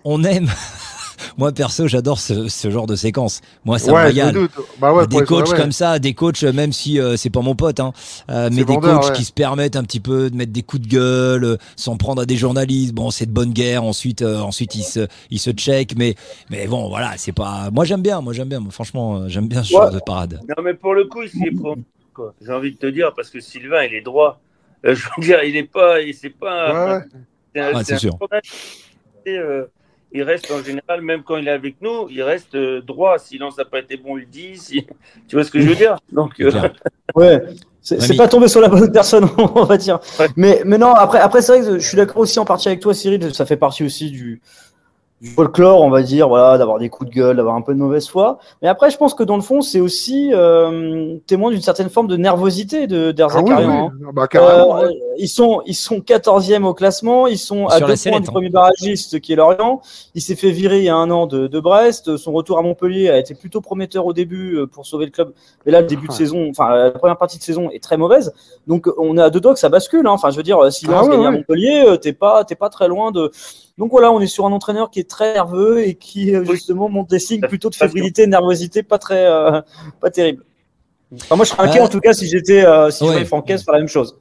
on 0.06 0.24
aime. 0.24 0.48
Moi, 1.38 1.52
perso, 1.52 1.88
j'adore 1.88 2.20
ce, 2.20 2.48
ce 2.48 2.70
genre 2.70 2.88
de 2.88 2.96
séquence. 2.96 3.42
Moi, 3.66 3.80
ça 3.80 3.92
me 3.92 3.96
Ouais, 3.96 4.14
me 4.14 4.32
doute. 4.32 4.52
Bah 4.80 4.94
ouais, 4.94 5.08
des 5.08 5.22
coachs 5.24 5.50
ouais. 5.52 5.58
comme 5.58 5.72
ça, 5.72 6.00
des 6.00 6.14
coachs, 6.14 6.44
même 6.44 6.72
si 6.74 7.00
euh, 7.00 7.16
c'est 7.18 7.30
pas 7.30 7.42
mon 7.42 7.56
pote, 7.56 7.80
hein, 7.80 7.94
euh, 8.30 8.50
mais 8.52 8.60
C'est 8.60 8.66
des 8.66 8.74
vendeur, 8.74 9.00
coachs 9.02 9.10
ouais. 9.12 9.16
qui 9.16 9.24
se 9.24 9.32
permettent 9.34 9.76
un 9.76 9.84
petit 9.84 10.00
peu 10.00 10.30
de 10.30 10.36
mettre 10.36 10.52
des 10.52 10.64
coups 10.64 10.82
de 10.84 10.88
gueule, 10.88 11.44
euh, 11.44 11.58
sans 11.76 11.98
prendre 11.98 12.22
à 12.22 12.26
des 12.26 12.36
journalistes. 12.38 12.94
Bon, 12.94 13.12
c'est 13.12 13.26
de 13.26 13.32
bonne 13.32 13.52
guerre. 13.54 13.84
Ensuite, 13.84 14.22
euh, 14.22 14.40
ensuite 14.40 14.76
ils 14.76 14.84
se, 14.84 15.08
ils 15.30 15.40
se 15.40 15.52
check. 15.52 15.96
Mais, 15.98 16.16
mais 16.50 16.68
bon, 16.68 16.88
voilà, 16.90 17.14
c'est 17.18 17.32
pas. 17.32 17.70
Moi, 17.72 17.86
j'aime 17.86 18.02
bien. 18.02 18.22
Moi, 18.22 18.34
j'aime 18.34 18.50
bien. 18.50 18.62
Franchement, 18.70 19.16
euh, 19.18 19.28
j'aime 19.28 19.48
bien 19.48 19.64
ce 19.64 19.74
Ouais. 19.74 19.82
genre 19.82 19.92
de 19.92 20.00
parade. 20.00 20.40
Non, 20.48 20.64
mais 20.64 20.74
pour 20.74 20.94
le 20.94 21.06
coup, 21.06 21.22
il 21.24 21.30
s'y 21.30 21.44
est 21.44 21.52
pris, 21.52 21.84
quoi. 22.14 22.34
J'ai 22.42 22.52
envie 22.52 22.72
de 22.74 22.78
te 22.78 22.88
dire, 22.88 23.14
parce 23.16 23.30
que 23.30 23.40
Sylvain, 23.40 23.84
il 23.84 23.94
est 23.94 24.02
droit. 24.02 24.40
Euh, 24.86 24.96
je 24.96 25.04
veux 25.18 25.24
dire, 25.24 25.44
il 25.44 25.56
est 25.56 25.64
pas. 25.72 26.02
il- 26.02 26.14
C'est 26.14 26.30
pas. 26.30 27.04
c'est 27.56 27.62
c'est 27.84 28.10
c'est 29.24 29.38
un 29.38 29.66
il 30.14 30.24
reste 30.24 30.52
en 30.52 30.64
général, 30.64 31.02
même 31.02 31.24
quand 31.24 31.38
il 31.38 31.48
est 31.48 31.52
avec 31.52 31.82
nous, 31.82 32.08
il 32.10 32.22
reste 32.22 32.54
euh, 32.56 32.82
droit. 32.82 33.18
Sinon, 33.18 33.50
ça 33.50 33.64
n'a 33.64 33.70
pas 33.70 33.80
été 33.80 33.98
bon, 33.98 34.18
il 34.18 34.22
le 34.22 34.28
dit. 34.28 34.58
Si... 34.58 34.86
Tu 35.28 35.36
vois 35.36 35.44
ce 35.44 35.52
que 35.52 35.60
je 35.60 35.68
veux 35.68 35.76
dire? 35.76 35.98
Donc, 36.12 36.40
euh. 36.40 36.52
Ouais, 37.16 37.44
c'est 37.82 38.16
pas 38.16 38.28
tombé 38.28 38.48
sur 38.48 38.62
la 38.62 38.70
bonne 38.70 38.92
personne, 38.92 39.28
on 39.38 39.66
va 39.66 39.78
dire. 39.78 40.00
Mais, 40.38 40.62
mais 40.66 40.78
non, 40.78 40.94
après, 40.94 41.20
après 41.20 41.42
c'est 41.42 41.58
vrai 41.58 41.68
que 41.68 41.80
je 41.80 41.88
suis 41.88 41.98
d'accord 41.98 42.18
aussi 42.18 42.40
en 42.40 42.46
partie 42.46 42.70
avec 42.70 42.80
toi, 42.80 42.94
Cyril. 42.94 43.34
Ça 43.34 43.46
fait 43.46 43.58
partie 43.58 43.84
aussi 43.84 44.10
du, 44.10 44.42
du 45.24 45.30
folklore, 45.30 45.82
on 45.82 45.90
va 45.90 46.02
dire, 46.04 46.28
voilà, 46.28 46.58
d'avoir 46.58 46.80
des 46.80 46.90
coups 46.90 47.10
de 47.10 47.16
gueule, 47.16 47.38
d'avoir 47.38 47.56
un 47.56 47.62
peu 47.62 47.74
de 47.74 47.80
mauvaise 47.80 48.10
foi. 48.10 48.40
Mais 48.62 48.68
après, 48.68 48.92
je 48.92 48.98
pense 48.98 49.14
que 49.14 49.24
dans 49.24 49.38
le 49.38 49.42
fond, 49.42 49.62
c'est 49.62 49.80
aussi 49.80 50.32
euh, 50.34 51.16
témoin 51.28 51.50
d'une 51.50 51.62
certaine 51.62 51.90
forme 51.90 52.08
de 52.08 52.18
nervosité 52.18 52.88
de 52.88 52.98
Ah 52.98 53.08
oui, 53.08 53.14
d'Erzakarian. 53.14 53.92
oui. 53.94 54.06
Ah 54.06 54.12
Bah, 54.14 54.28
carrément, 54.28 54.78
Euh, 54.80 54.88
ouais. 54.90 54.94
ils 55.18 55.30
sont 55.30 55.62
ils 55.66 55.76
sont 55.76 56.00
14e 56.02 56.66
au 56.66 56.74
classement, 56.74 57.26
ils 57.28 57.38
sont 57.38 57.68
à 57.68 57.80
deux 57.80 57.88
la 57.88 57.96
points 57.96 58.20
du 58.20 58.28
hein. 58.28 58.32
premier 58.32 58.50
barragiste 58.50 59.22
qui 59.22 59.32
est 59.32 59.36
Lorient. 59.38 59.82
Il 60.14 60.22
s'est 60.22 60.36
fait 60.36 60.52
virer 60.52 60.80
il 60.80 60.84
y 60.86 60.90
a 60.90 60.96
un 60.96 61.10
an 61.10 61.26
de, 61.26 61.48
de 61.48 61.60
Brest. 61.62 62.18
Son 62.18 62.34
retour 62.34 62.58
à 62.60 62.62
Montpellier 62.62 63.10
a 63.10 63.18
été 63.18 63.34
plutôt 63.34 63.62
prometteur 63.62 64.06
au 64.06 64.12
début 64.12 64.56
euh, 64.58 64.68
pour 64.68 64.86
sauver 64.86 65.06
le 65.06 65.12
club. 65.12 65.32
Mais 65.66 65.72
là, 65.72 65.80
le 65.80 65.88
début 65.88 66.08
de 66.08 66.12
Ah. 66.14 66.18
saison, 66.18 66.48
enfin 66.50 66.76
la 66.76 66.92
première 66.92 67.18
partie 67.18 67.38
de 67.38 67.44
saison 67.44 67.70
est 67.72 67.82
très 67.82 67.96
mauvaise. 67.96 68.34
Donc 68.68 68.90
on 68.98 69.18
est 69.18 69.22
à 69.22 69.30
deux 69.30 69.40
doigts 69.40 69.54
que 69.54 69.60
ça 69.60 69.70
bascule. 69.70 70.06
hein. 70.06 70.12
Enfin, 70.12 70.32
je 70.32 70.36
veux 70.36 70.44
dire, 70.44 70.70
si 70.70 70.86
Ah 70.90 70.92
Lens 70.92 71.08
ouais, 71.08 71.16
gagne 71.16 71.26
à. 71.28 71.32
Montpellier, 71.32 71.84
euh, 71.88 71.96
t'es 71.96 72.12
pas 72.12 72.44
t'es 72.44 72.56
pas 72.56 72.68
très 72.68 72.90
loin 72.90 73.12
de. 73.12 73.32
Donc 73.78 73.90
voilà, 73.92 74.12
on 74.12 74.20
est 74.20 74.28
sur 74.28 74.46
un 74.46 74.52
entraîneur 74.52 74.92
qui 74.92 75.00
est 75.00 75.10
très 75.10 75.34
nerveux 75.34 75.88
et 75.88 75.96
qui 75.96 76.36
euh, 76.36 76.44
justement 76.46 76.90
montre 76.90 77.10
des 77.10 77.20
signes 77.20 77.42
plutôt 77.42 77.70
de 77.70 77.76
fébrilité, 77.76 78.26
de 78.26 78.32
nervosité, 78.32 78.84
pas 78.84 79.00
très 79.00 79.26
euh, 79.26 79.62
pas 80.00 80.12
terrible. 80.12 80.44
Enfin, 81.16 81.36
moi, 81.36 81.46
je 81.46 81.52
serais 81.52 81.64
inquiet 81.64 81.80
Euh, 81.80 81.86
en 81.86 81.90
tout 81.90 82.00
cas 82.00 82.14
si 82.14 82.28
j'étais 82.28 82.66
euh, 82.66 82.92
si 82.92 83.00
je 83.00 83.06
ouais. 83.06 83.12
voyais 83.12 83.26
Francaise 83.26 83.64
faire 83.64 83.74
la 83.74 83.80
même 83.80 83.88
chose. 83.88 84.16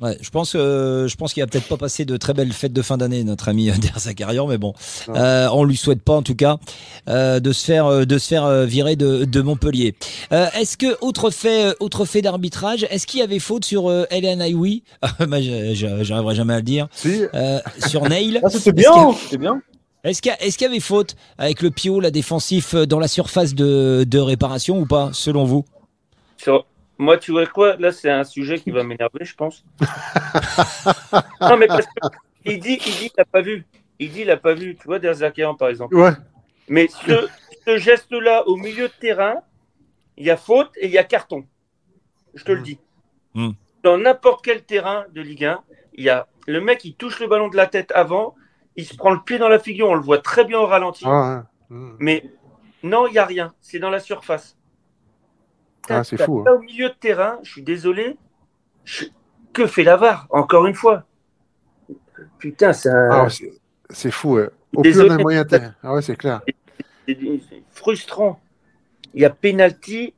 Ouais, 0.00 0.16
je 0.20 0.30
pense, 0.30 0.52
euh, 0.54 1.08
je 1.08 1.16
pense 1.16 1.32
qu'il 1.34 1.42
va 1.42 1.48
peut-être 1.48 1.66
pas 1.66 1.76
passer 1.76 2.04
de 2.04 2.16
très 2.16 2.32
belles 2.32 2.52
fêtes 2.52 2.72
de 2.72 2.82
fin 2.82 2.96
d'année, 2.96 3.24
notre 3.24 3.48
ami 3.48 3.64
Der 3.80 3.98
Zakarian, 3.98 4.46
mais 4.46 4.56
bon, 4.58 4.72
euh, 5.08 5.48
on 5.52 5.64
lui 5.64 5.76
souhaite 5.76 6.02
pas 6.02 6.14
en 6.14 6.22
tout 6.22 6.36
cas 6.36 6.58
euh, 7.08 7.40
de 7.40 7.50
se 7.52 7.64
faire, 7.64 7.86
euh, 7.86 8.04
de 8.04 8.16
se 8.18 8.28
faire 8.28 8.44
euh, 8.44 8.64
virer 8.64 8.94
de, 8.94 9.24
de 9.24 9.40
Montpellier. 9.40 9.94
Euh, 10.32 10.46
est-ce 10.56 10.76
que 10.76 10.96
autre 11.00 11.30
fait, 11.30 11.66
euh, 11.70 11.74
autre 11.80 12.04
fait 12.04 12.22
d'arbitrage, 12.22 12.86
est-ce 12.90 13.08
qu'il 13.08 13.18
y 13.20 13.22
avait 13.24 13.40
faute 13.40 13.64
sur 13.64 13.90
euh, 13.90 14.04
Hélène 14.10 14.40
je- 15.20 15.98
j'arriverai 16.02 16.34
jamais 16.36 16.54
à 16.54 16.58
le 16.58 16.62
dire. 16.62 16.86
Euh, 17.34 17.58
sur 17.88 18.02
Neil. 18.08 18.40
Ah, 18.44 18.50
c'était 18.50 18.72
bien, 18.72 18.92
a- 18.92 19.14
c'était 19.20 19.38
bien. 19.38 19.60
Est-ce 20.04 20.22
qu'il 20.22 20.30
y, 20.30 20.32
a- 20.32 20.40
est-ce 20.44 20.56
qu'il 20.56 20.66
y 20.68 20.70
avait 20.70 20.78
faute 20.78 21.16
avec 21.38 21.60
le 21.60 21.72
Pio, 21.72 21.98
la 21.98 22.12
défensif, 22.12 22.74
euh, 22.74 22.86
dans 22.86 23.00
la 23.00 23.08
surface 23.08 23.54
de, 23.56 24.04
de 24.08 24.18
réparation 24.20 24.78
ou 24.78 24.86
pas, 24.86 25.10
selon 25.12 25.44
vous? 25.44 25.64
Sur- 26.36 26.66
Moi, 26.98 27.16
tu 27.16 27.30
vois 27.30 27.46
quoi? 27.46 27.76
Là, 27.76 27.92
c'est 27.92 28.10
un 28.10 28.24
sujet 28.24 28.58
qui 28.58 28.70
va 28.70 28.82
m'énerver, 28.82 29.24
je 29.24 29.34
pense. 29.34 29.64
non, 31.40 31.56
mais 31.56 31.68
parce 31.68 31.86
qu'il 32.44 32.58
dit, 32.58 32.78
il 32.84 32.96
dit 32.96 33.10
qu'il 33.10 33.10
n'a 33.16 33.24
pas 33.24 33.40
vu. 33.40 33.66
Il 33.98 34.10
dit 34.10 34.18
qu'il 34.18 34.26
n'a 34.26 34.36
pas 34.36 34.54
vu. 34.54 34.76
Tu 34.76 34.84
vois, 34.84 34.98
Derzakarian, 34.98 35.54
par 35.54 35.68
exemple. 35.68 35.94
Ouais. 35.94 36.10
Mais 36.68 36.88
ce, 36.88 37.28
ce 37.66 37.78
geste-là, 37.78 38.46
au 38.48 38.56
milieu 38.56 38.88
de 38.88 38.92
terrain, 39.00 39.36
il 40.16 40.26
y 40.26 40.30
a 40.30 40.36
faute 40.36 40.70
et 40.76 40.86
il 40.86 40.92
y 40.92 40.98
a 40.98 41.04
carton. 41.04 41.46
Je 42.34 42.44
te 42.44 42.52
le 42.52 42.62
dis. 42.62 42.78
Hmm. 43.34 43.50
Dans 43.84 43.96
n'importe 43.96 44.44
quel 44.44 44.64
terrain 44.64 45.06
de 45.12 45.20
Ligue 45.20 45.44
1, 45.44 45.62
il 45.94 46.04
y 46.04 46.10
a 46.10 46.26
le 46.48 46.60
mec, 46.60 46.84
il 46.84 46.94
touche 46.94 47.20
le 47.20 47.28
ballon 47.28 47.48
de 47.48 47.56
la 47.56 47.66
tête 47.66 47.92
avant, 47.94 48.34
il 48.74 48.84
se 48.84 48.96
prend 48.96 49.10
le 49.10 49.20
pied 49.20 49.38
dans 49.38 49.48
la 49.48 49.58
figure, 49.58 49.88
on 49.88 49.94
le 49.94 50.00
voit 50.00 50.18
très 50.18 50.44
bien 50.44 50.58
au 50.58 50.66
ralenti. 50.66 51.04
Ah, 51.06 51.44
ouais. 51.70 51.76
Mais 51.98 52.24
non, 52.82 53.06
il 53.06 53.12
n'y 53.12 53.18
a 53.18 53.24
rien. 53.24 53.54
C'est 53.60 53.78
dans 53.78 53.90
la 53.90 54.00
surface. 54.00 54.57
Ah, 55.90 56.04
c'est 56.04 56.16
fou. 56.20 56.42
ça 56.44 56.50
hein. 56.50 56.54
au 56.54 56.58
milieu 56.60 56.88
de 56.88 56.94
terrain, 56.94 57.38
je 57.42 57.50
suis 57.52 57.62
désolé. 57.62 58.16
Je- 58.84 59.06
Que 59.52 59.66
fait 59.66 59.82
la 59.84 59.96
VAR 59.96 60.26
Encore 60.30 60.66
une 60.66 60.74
fois. 60.74 61.04
Putain, 62.38 62.72
c'est 62.72 62.90
un- 62.90 63.10
Ah, 63.10 63.28
c'est- 63.90 64.10
fou. 64.10 64.34
ouais. 64.34 64.48
Au 64.74 64.82
plus 64.82 64.90
Désolé. 64.92 65.10
a 65.14 65.18
moyen 65.18 65.44
terme. 65.44 65.74
Ah 65.82 65.94
ouais, 65.94 66.02
c'est 66.02 66.16
clair. 66.16 66.40
c'est- 67.06 67.16
frustrant. 67.72 68.38
Il 69.14 69.22
y 69.22 69.24
a 69.24 69.30
penalty 69.30 70.14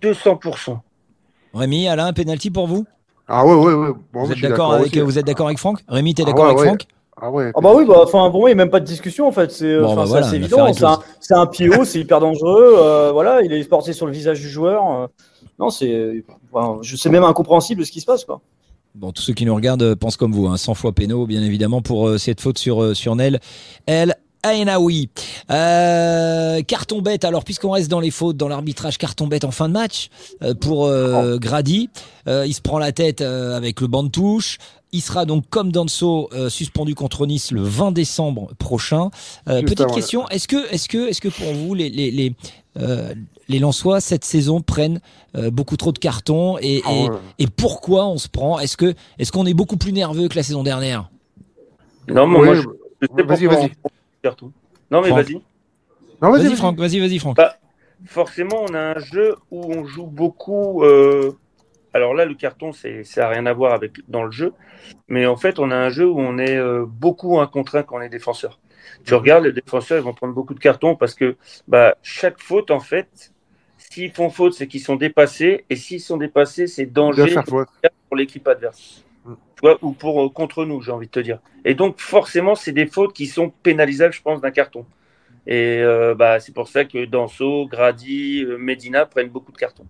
200%. 0.00 0.80
Rémi, 1.54 1.88
Alain, 1.88 2.12
penalty 2.12 2.50
pour 2.50 2.66
vous? 2.68 2.86
Ah 3.26 3.44
ouais, 3.44 3.54
ouais, 3.54 3.74
ouais. 3.74 3.90
Bon, 4.12 4.24
vous, 4.24 4.32
êtes 4.32 4.40
d'accord 4.40 4.72
avec, 4.74 4.86
aussi. 4.88 5.00
vous 5.00 5.18
êtes 5.18 5.26
d'accord 5.26 5.46
avec 5.46 5.58
Franck? 5.58 5.82
Rémi, 5.88 6.14
t'es 6.14 6.22
Ah 6.22 6.26
d'accord 6.26 6.44
ouais, 6.44 6.50
avec 6.50 6.60
ouais. 6.60 6.66
Franck? 6.68 6.86
Ah 7.20 7.30
ouais. 7.30 7.50
Ah 7.54 7.60
bah 7.60 7.72
oui, 7.74 7.84
bah, 7.86 8.00
enfin 8.02 8.30
bon, 8.30 8.46
il 8.46 8.50
n'y 8.50 8.52
a 8.52 8.54
même 8.56 8.70
pas 8.70 8.80
de 8.80 8.84
discussion 8.84 9.26
en 9.26 9.32
fait. 9.32 9.50
C'est 9.50 9.78
Bon, 9.78 9.86
enfin, 9.86 9.96
bah 9.96 10.04
voilà, 10.04 10.34
évident. 10.34 10.66
est 10.66 10.74
C'est 11.20 11.34
un, 11.34 11.40
un 11.40 11.46
PO, 11.46 11.84
c'est 11.84 12.00
hyper 12.00 12.20
dangereux. 12.20 12.76
euh, 12.78 13.10
voilà, 13.12 13.42
il 13.42 13.52
est 13.52 13.64
porté 13.68 13.92
sur 13.92 14.06
le 14.06 14.12
visage 14.12 14.40
du 14.40 14.48
joueur. 14.48 14.82
euh, 15.02 15.06
non, 15.58 15.70
c'est, 15.70 16.24
enfin, 16.52 16.78
je 16.82 16.96
sais 16.96 17.08
même 17.10 17.24
incompréhensible 17.24 17.84
ce 17.84 17.90
qui 17.92 18.00
se 18.00 18.06
passe 18.06 18.24
quoi. 18.24 18.40
Bon, 18.94 19.12
tous 19.12 19.22
ceux 19.22 19.32
qui 19.34 19.44
nous 19.44 19.54
regardent 19.54 19.82
euh, 19.82 19.96
pensent 19.96 20.16
comme 20.16 20.32
vous, 20.32 20.46
hein, 20.48 20.56
100 20.56 20.74
fois 20.74 20.92
pénaux, 20.92 21.26
bien 21.26 21.42
évidemment, 21.42 21.82
pour 21.82 22.08
euh, 22.08 22.18
cette 22.18 22.40
faute 22.40 22.58
sur, 22.58 22.82
euh, 22.82 22.94
sur 22.94 23.14
Nel. 23.16 23.38
El 23.86 24.14
Aenaoui. 24.44 25.10
Euh, 25.50 26.62
carton 26.62 27.02
bête, 27.02 27.24
alors 27.24 27.44
puisqu'on 27.44 27.70
reste 27.70 27.90
dans 27.90 28.00
les 28.00 28.10
fautes, 28.10 28.36
dans 28.36 28.48
l'arbitrage, 28.48 28.96
carton 28.98 29.26
bête 29.26 29.44
en 29.44 29.50
fin 29.50 29.68
de 29.68 29.72
match 29.74 30.08
euh, 30.42 30.54
pour 30.54 30.86
euh, 30.86 31.34
Oh. 31.34 31.38
Grady. 31.38 31.90
Euh, 32.28 32.44
il 32.46 32.54
se 32.54 32.60
prend 32.60 32.78
la 32.78 32.92
tête 32.92 33.20
euh, 33.20 33.56
avec 33.56 33.80
le 33.80 33.86
banc 33.88 34.02
de 34.04 34.08
touche. 34.08 34.58
Il 34.92 35.02
sera 35.02 35.26
donc, 35.26 35.44
comme 35.50 35.70
Danso, 35.70 36.30
euh, 36.32 36.48
suspendu 36.48 36.94
contre 36.94 37.26
Nice 37.26 37.50
le 37.52 37.60
20 37.62 37.92
décembre 37.92 38.52
prochain. 38.58 39.10
Euh, 39.48 39.60
petite 39.62 39.82
avant, 39.82 39.94
question, 39.94 40.28
est-ce 40.30 40.48
que, 40.48 40.72
est-ce 40.72 40.88
que, 40.88 41.08
est-ce 41.08 41.20
que 41.20 41.28
pour 41.28 41.52
vous, 41.52 41.74
les, 41.74 41.90
les, 41.90 42.10
les, 42.10 42.32
euh, 42.78 43.12
les 43.48 43.58
Lensois, 43.58 44.00
cette 44.00 44.24
saison, 44.24 44.62
prennent 44.62 45.00
euh, 45.36 45.50
beaucoup 45.50 45.76
trop 45.76 45.92
de 45.92 45.98
cartons 45.98 46.56
et, 46.62 46.80
Ah 46.86 46.92
et, 46.92 47.10
ouais. 47.10 47.16
et 47.38 47.46
pourquoi 47.48 48.06
on 48.08 48.16
se 48.16 48.28
prend? 48.28 48.58
Est-ce 48.58 48.78
que 48.78 48.94
est-ce 49.18 49.30
qu'on 49.30 49.44
est 49.44 49.52
beaucoup 49.54 49.76
plus 49.76 49.92
nerveux 49.92 50.28
que 50.28 50.36
la 50.36 50.42
saison 50.42 50.62
dernière? 50.62 51.10
Non, 52.08 52.26
mais 52.26 52.38
Oui, 52.38 52.44
moi, 52.46 52.54
je, 52.54 52.62
je 53.02 53.22
vas-y, 53.24 53.46
vas-y. 53.46 53.70
on. 54.24 54.52
Non, 54.90 55.02
mais 55.02 55.08
Franck. 55.08 55.22
vas-y. 55.24 55.34
Non, 55.34 55.40
vas-y, 56.30 56.30
Vas-y 56.30 56.44
vas-y. 56.48 56.56
Franck, 56.56 56.78
vas-y, 56.78 56.98
vas-y 57.00 57.18
Franck. 57.18 57.36
Bah, 57.36 57.56
forcément, 58.06 58.64
on 58.68 58.72
a 58.74 58.80
un 58.96 58.98
jeu 58.98 59.34
où 59.50 59.70
on 59.70 59.84
joue 59.84 60.06
beaucoup. 60.06 60.82
Alors 61.98 62.14
là, 62.14 62.24
le 62.24 62.34
carton, 62.34 62.70
c'est, 62.72 63.02
ça 63.02 63.22
n'a 63.22 63.28
rien 63.28 63.46
à 63.46 63.52
voir 63.52 63.74
avec 63.74 63.96
dans 64.06 64.22
le 64.22 64.30
jeu. 64.30 64.52
Mais 65.08 65.26
en 65.26 65.36
fait, 65.36 65.58
on 65.58 65.72
a 65.72 65.76
un 65.76 65.88
jeu 65.88 66.08
où 66.08 66.20
on 66.20 66.38
est 66.38 66.56
euh, 66.56 66.84
beaucoup 66.86 67.40
un 67.40 67.48
contre 67.48 67.74
un 67.74 67.82
quand 67.82 67.96
on 67.96 68.00
est 68.00 68.08
défenseur. 68.08 68.60
Tu 69.04 69.14
regardes, 69.14 69.44
les 69.44 69.52
défenseurs, 69.52 69.98
ils 69.98 70.04
vont 70.04 70.14
prendre 70.14 70.32
beaucoup 70.32 70.54
de 70.54 70.60
cartons 70.60 70.94
parce 70.94 71.14
que 71.14 71.36
bah, 71.66 71.96
chaque 72.04 72.40
faute, 72.40 72.70
en 72.70 72.78
fait, 72.78 73.32
s'ils 73.78 74.12
font 74.12 74.30
faute, 74.30 74.54
c'est 74.54 74.68
qu'ils 74.68 74.80
sont 74.80 74.94
dépassés. 74.94 75.64
Et 75.70 75.74
s'ils 75.74 76.00
sont 76.00 76.18
dépassés, 76.18 76.68
c'est 76.68 76.86
De 76.86 76.92
danger 76.92 77.26
faire 77.26 77.44
faute. 77.44 77.68
pour 78.08 78.16
l'équipe 78.16 78.46
adverse. 78.46 79.04
Mm. 79.24 79.32
Tu 79.56 79.60
vois, 79.62 79.78
ou 79.82 79.90
pour 79.90 80.24
euh, 80.24 80.28
contre 80.28 80.64
nous, 80.64 80.80
j'ai 80.80 80.92
envie 80.92 81.08
de 81.08 81.12
te 81.12 81.20
dire. 81.20 81.40
Et 81.64 81.74
donc, 81.74 81.98
forcément, 81.98 82.54
c'est 82.54 82.70
des 82.70 82.86
fautes 82.86 83.12
qui 83.12 83.26
sont 83.26 83.50
pénalisables, 83.64 84.14
je 84.14 84.22
pense, 84.22 84.40
d'un 84.40 84.52
carton. 84.52 84.86
Et 85.48 85.80
euh, 85.80 86.14
bah, 86.14 86.38
c'est 86.38 86.54
pour 86.54 86.68
ça 86.68 86.84
que 86.84 87.06
Danso, 87.06 87.66
Grady, 87.66 88.46
Medina 88.56 89.04
prennent 89.04 89.30
beaucoup 89.30 89.50
de 89.50 89.58
cartons. 89.58 89.86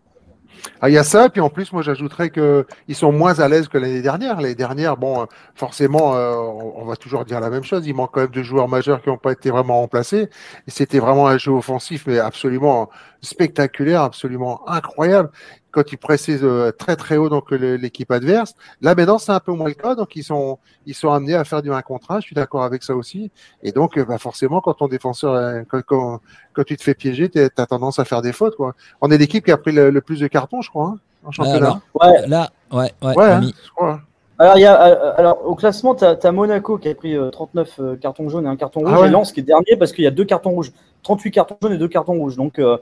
Ah, 0.80 0.88
il 0.88 0.94
y 0.94 0.98
a 0.98 1.04
ça, 1.04 1.28
puis 1.28 1.40
en 1.40 1.50
plus, 1.50 1.72
moi, 1.72 1.82
j'ajouterais 1.82 2.30
que 2.30 2.66
ils 2.88 2.94
sont 2.94 3.12
moins 3.12 3.38
à 3.38 3.48
l'aise 3.48 3.68
que 3.68 3.78
l'année 3.78 4.02
dernière. 4.02 4.40
L'année 4.40 4.54
dernière, 4.54 4.96
bon, 4.96 5.22
euh, 5.22 5.26
forcément, 5.54 6.14
euh, 6.16 6.34
on 6.34 6.68
on 6.78 6.84
va 6.84 6.96
toujours 6.96 7.24
dire 7.24 7.40
la 7.40 7.50
même 7.50 7.64
chose. 7.64 7.86
Il 7.86 7.94
manque 7.94 8.12
quand 8.12 8.20
même 8.20 8.30
de 8.30 8.42
joueurs 8.42 8.68
majeurs 8.68 9.02
qui 9.02 9.08
n'ont 9.10 9.18
pas 9.18 9.32
été 9.32 9.50
vraiment 9.50 9.80
remplacés. 9.80 10.30
Et 10.66 10.70
c'était 10.70 10.98
vraiment 11.00 11.28
un 11.28 11.38
jeu 11.38 11.52
offensif, 11.52 12.04
mais 12.06 12.18
absolument 12.18 12.88
spectaculaire, 13.20 14.02
absolument 14.02 14.68
incroyable. 14.68 15.30
Quand 15.70 15.92
ils 15.92 15.98
pressaient 15.98 16.42
euh, 16.42 16.72
très 16.72 16.96
très 16.96 17.16
haut 17.16 17.28
donc 17.28 17.50
l'équipe 17.50 18.10
adverse. 18.10 18.54
Là 18.80 18.94
maintenant 18.94 19.18
c'est 19.18 19.32
un 19.32 19.40
peu 19.40 19.52
moins 19.52 19.68
le 19.68 19.74
cas, 19.74 19.94
donc 19.94 20.16
ils 20.16 20.24
sont 20.24 20.58
ils 20.86 20.94
sont 20.94 21.10
amenés 21.10 21.34
à 21.34 21.44
faire 21.44 21.62
du 21.62 21.72
1 21.72 21.82
contre 21.82 22.10
1, 22.10 22.20
je 22.20 22.26
suis 22.26 22.34
d'accord 22.34 22.62
avec 22.64 22.82
ça 22.82 22.94
aussi. 22.96 23.30
Et 23.62 23.72
donc 23.72 23.98
euh, 23.98 24.04
bah, 24.04 24.18
forcément 24.18 24.60
quand 24.60 24.74
ton 24.74 24.88
défenseur 24.88 25.34
euh, 25.34 25.62
quand, 25.68 25.82
quand, 25.84 26.20
quand 26.54 26.64
tu 26.64 26.76
te 26.76 26.82
fais 26.82 26.94
piéger, 26.94 27.28
tu 27.28 27.38
as 27.40 27.66
tendance 27.66 27.98
à 27.98 28.04
faire 28.04 28.22
des 28.22 28.32
fautes 28.32 28.56
quoi. 28.56 28.74
On 29.00 29.10
est 29.10 29.18
l'équipe 29.18 29.44
qui 29.44 29.52
a 29.52 29.58
pris 29.58 29.72
le, 29.72 29.90
le 29.90 30.00
plus 30.00 30.20
de 30.20 30.26
cartons, 30.26 30.62
je 30.62 30.70
crois, 30.70 30.94
hein, 30.94 30.98
en 31.24 31.30
championnat. 31.32 31.80
Alors, 32.00 32.28
là, 32.28 32.50
ouais, 32.72 32.92
ouais, 33.02 33.16
Ouais, 33.16 33.30
hein, 33.30 33.40
je 33.42 33.70
crois. 33.70 34.00
Alors, 34.40 34.56
il 34.56 34.60
y 34.60 34.66
a, 34.66 34.74
alors 35.16 35.44
au 35.44 35.56
classement, 35.56 35.96
tu 35.96 36.04
as, 36.04 36.32
Monaco 36.32 36.78
qui 36.78 36.88
a 36.88 36.94
pris 36.94 37.16
euh, 37.16 37.30
39 37.30 37.74
euh, 37.80 37.96
cartons 37.96 38.28
jaunes 38.28 38.46
et 38.46 38.48
un 38.48 38.56
carton 38.56 38.80
rouge, 38.80 38.90
Ah 38.94 39.00
ouais. 39.00 39.08
et 39.08 39.10
Lens 39.10 39.32
qui 39.32 39.40
est 39.40 39.42
dernier 39.42 39.76
parce 39.76 39.90
qu'il 39.92 40.04
y 40.04 40.06
a 40.06 40.12
deux 40.12 40.24
cartons 40.24 40.50
rouges. 40.50 40.72
38 41.02 41.30
cartons 41.32 41.56
jaunes 41.60 41.72
et 41.72 41.78
deux 41.78 41.88
cartons 41.88 42.12
rouges. 42.14 42.36
Donc, 42.36 42.60
euh, 42.60 42.78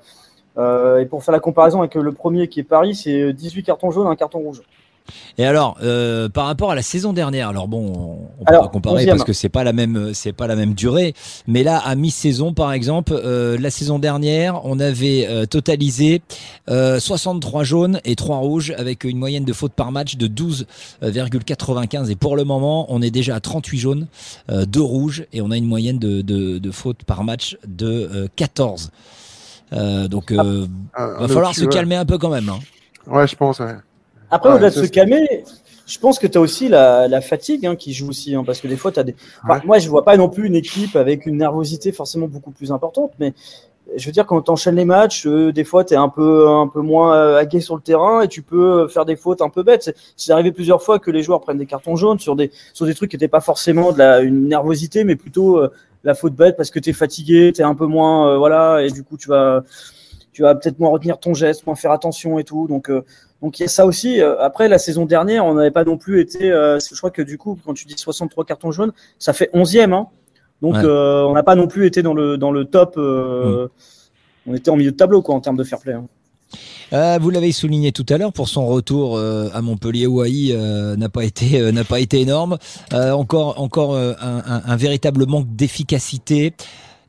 euh, 0.59 0.99
et 0.99 1.07
pour 1.07 1.23
faire 1.23 1.33
la 1.33 1.41
comparaison 1.41 1.81
avec 1.81 1.95
le 1.95 2.13
premier 2.13 2.49
qui 2.49 2.61
est 2.61 2.65
Paris, 2.65 2.95
c'est 2.95 3.33
18 3.33 3.63
cartons 3.63 3.91
jaunes 3.91 4.07
un 4.07 4.17
carton 4.17 4.39
rouge. 4.39 4.63
Et 5.39 5.45
alors, 5.45 5.77
euh, 5.83 6.29
par 6.29 6.47
rapport 6.47 6.71
à 6.71 6.75
la 6.75 6.83
saison 6.83 7.13
dernière, 7.13 7.49
alors 7.49 7.69
bon, 7.69 8.19
on, 8.41 8.45
peut 8.45 8.53
Alors, 8.53 8.63
pas 8.63 8.69
comparer 8.69 9.05
11e. 9.05 9.09
parce 9.09 9.25
que 9.25 9.33
c'est 9.33 9.49
pas 9.49 9.65
la 9.65 9.73
même, 9.73 10.13
c'est 10.15 10.33
pas 10.33 10.47
la 10.47 10.57
même 10.57 10.75
durée. 10.75 11.15
Mais 11.47 11.63
là, 11.63 11.79
à 11.79 11.95
mi-saison, 11.95 12.55
par 12.55 12.73
exemple, 12.73 13.13
euh, 13.13 13.59
la 13.59 13.71
saison 13.71 13.99
dernière, 13.99 14.61
on 14.65 14.81
avait 14.81 15.27
euh, 15.29 15.47
totalisé 15.47 16.23
euh, 16.71 16.99
63 16.99 17.65
jaunes 17.65 18.01
et 18.05 18.17
3 18.17 18.39
rouges 18.39 18.75
avec 18.77 19.05
une 19.05 19.19
moyenne 19.19 19.45
de 19.45 19.53
fautes 19.53 19.75
par 19.75 19.93
match 19.93 20.17
de 20.17 20.27
12,95. 20.27 22.11
Et 22.11 22.17
pour 22.17 22.37
le 22.37 22.45
moment, 22.45 22.87
on 22.89 23.03
est 23.03 23.11
déjà 23.11 23.37
à 23.37 23.41
38 23.41 23.79
jaunes, 23.79 24.07
euh, 24.51 24.65
2 24.65 24.81
rouges 24.81 25.27
et 25.33 25.41
on 25.41 25.51
a 25.51 25.57
une 25.57 25.67
moyenne 25.67 25.99
de, 25.99 26.23
de, 26.23 26.59
de 26.59 26.71
fautes 26.71 27.05
par 27.05 27.25
match 27.25 27.59
de 27.67 27.87
euh, 27.87 28.29
14. 28.37 28.91
Euh, 29.73 30.09
donc, 30.09 30.31
euh, 30.33 30.67
Ah, 30.95 31.07
va 31.21 31.29
falloir 31.29 31.55
se 31.55 31.63
ouais. 31.63 31.69
calmer 31.69 31.97
un 31.97 32.05
peu 32.05 32.19
quand 32.19 32.31
même. 32.31 32.49
hein. 32.49 32.59
Ouais, 33.07 33.27
je 33.27 33.37
pense. 33.37 33.59
Ouais. 33.61 33.75
Après, 34.31 34.49
Ouais, 34.49 34.55
au-delà 34.57 34.71
de 34.71 34.75
se 34.75 34.87
calmer, 34.91 35.45
je 35.87 35.99
pense 35.99 36.19
que 36.19 36.27
tu 36.27 36.39
as 36.39 36.41
aussi 36.41 36.69
la, 36.69 37.07
la 37.09 37.21
fatigue 37.21 37.65
hein, 37.67 37.77
qui 37.77 37.93
joue 37.93 38.09
aussi. 38.09 38.35
hein, 38.35 38.43
parce 38.45 38.61
que 38.61 38.69
des 38.69 38.77
fois, 38.77 38.93
tu 38.93 39.01
as 39.01 39.05
des. 39.05 39.15
Enfin, 39.45 39.55
Ouais. 39.55 39.61
Moi, 39.65 39.79
je 39.79 39.89
vois 39.89 40.05
pas 40.05 40.17
non 40.17 40.29
plus 40.29 40.47
une 40.47 40.57
équipe 40.57 40.97
avec 40.97 41.27
une 41.27 41.37
nervosité 41.39 41.93
forcément 41.93 42.27
beaucoup 42.27 42.51
plus 42.51 42.73
importante. 42.73 43.13
Mais 43.21 43.35
je 43.97 44.05
veux 44.07 44.11
dire, 44.13 44.27
quand 44.27 44.43
tu 44.43 44.51
enchaînes 44.51 44.75
les 44.75 44.85
matchs, 44.85 45.27
euh, 45.29 45.53
des 45.53 45.63
fois, 45.63 45.85
tu 45.85 45.95
es 45.95 45.97
un 45.97 46.09
peu, 46.09 46.49
un 46.49 46.67
peu 46.67 46.81
moins 46.81 47.15
euh, 47.15 47.37
agué 47.39 47.61
sur 47.61 47.77
le 47.77 47.83
terrain 47.83 48.23
et 48.23 48.29
tu 48.29 48.43
peux 48.43 48.89
faire 48.89 49.05
des 49.05 49.15
fautes 49.15 49.41
un 49.43 49.49
peu 49.49 49.63
bêtes. 49.63 49.85
C'est- 49.85 49.97
C'est 50.17 50.33
arrivé 50.33 50.51
plusieurs 50.51 50.83
fois 50.83 50.99
que 50.99 51.11
les 51.13 51.23
joueurs 51.23 51.41
prennent 51.41 51.59
des 51.59 51.67
cartons 51.67 51.95
jaunes 51.95 52.19
sur 52.19 52.35
des, 52.35 52.51
sur 52.73 52.85
des 52.87 52.95
trucs 52.95 53.11
qui 53.13 53.17
n'étaient 53.17 53.29
pas 53.29 53.41
forcément 53.41 53.93
de 53.93 53.99
la, 53.99 54.21
une 54.23 54.49
nervosité, 54.49 55.05
mais 55.05 55.15
plutôt 55.15 55.59
euh, 55.59 55.73
la 56.07 56.15
faute 56.15 56.35
bête 56.35 56.57
parce 56.57 56.71
que 56.71 56.79
tu 56.79 56.89
es 56.91 56.93
fatigué, 56.95 57.53
tu 57.55 57.61
es 57.61 57.65
un 57.65 57.75
peu 57.75 57.87
moins. 57.87 58.31
euh, 58.31 58.39
voilà, 58.39 58.83
et 58.83 58.91
du 58.91 59.03
coup, 59.05 59.17
tu 59.19 59.29
vas. 59.29 59.63
Tu 60.33 60.43
vas 60.43 60.55
peut-être 60.55 60.79
moins 60.79 60.91
retenir 60.91 61.19
ton 61.19 61.33
geste, 61.33 61.65
moins 61.67 61.77
faire 61.77 61.93
attention 61.93 62.39
et 62.39 62.45
tout. 62.45 62.67
Donc, 62.69 62.91
euh, 62.91 63.03
donc 63.41 63.59
il 63.59 63.63
y 63.63 63.65
a 63.65 63.69
ça 63.69 63.87
aussi. 63.87 64.21
Euh, 64.21 64.39
Après, 64.39 64.69
la 64.69 64.77
saison 64.79 65.07
dernière, 65.07 65.47
on 65.47 65.55
n'avait 65.55 65.71
pas 65.71 65.83
non 65.85 65.97
plus 65.97 66.21
été. 66.21 66.53
euh, 66.53 66.79
je 66.79 66.95
crois 66.99 67.11
que 67.11 67.23
du 67.23 67.39
coup, 67.39 67.59
quand 67.65 67.73
tu 67.73 67.87
dis 67.87 67.95
63 67.97 68.45
cartons 68.45 68.71
jaunes, 68.71 68.93
ça 69.19 69.33
fait 69.33 69.49
11e. 69.55 69.95
Hein. 69.95 70.09
Donc 70.61 70.75
Ouais. 70.75 70.85
euh, 70.85 71.25
on 71.25 71.33
n'a 71.33 71.43
pas 71.43 71.55
non 71.55 71.67
plus 71.69 71.87
été 71.87 72.03
dans 72.03 72.13
le, 72.13 72.37
dans 72.37 72.51
le 72.53 72.67
top. 72.67 72.99
euh, 72.99 73.69
On 74.47 74.55
était 74.55 74.69
en 74.71 74.77
milieu 74.77 74.91
de 74.93 74.97
tableau 74.97 75.23
quoi, 75.23 75.35
en 75.35 75.41
termes 75.41 75.57
de 75.57 75.65
fair 75.65 75.79
play. 75.81 75.95
hein. 75.95 76.05
Euh, 76.93 77.19
vous 77.21 77.31
l'avez 77.31 77.53
souligné 77.53 77.93
tout 77.93 78.07
à 78.09 78.19
l'heure, 78.19 78.33
pour 78.33 78.49
son 78.49 78.67
retour 78.67 79.17
euh, 79.17 79.49
à 79.53 79.61
Montpellier, 79.61 80.07
Wai 80.07 80.53
euh, 80.53 80.97
n'a 80.97 81.09
pas 81.09 81.25
été 81.25 81.73
n'a 81.73 81.85
pas 81.85 82.01
été 82.01 82.21
énorme. 82.21 82.59
Encore 82.93 83.61
encore 83.61 83.97
un, 83.97 84.15
un- 84.21 84.63
un 84.65 84.77
véritable 84.77 85.27
manque 85.27 85.49
d'efficacité. 85.55 86.53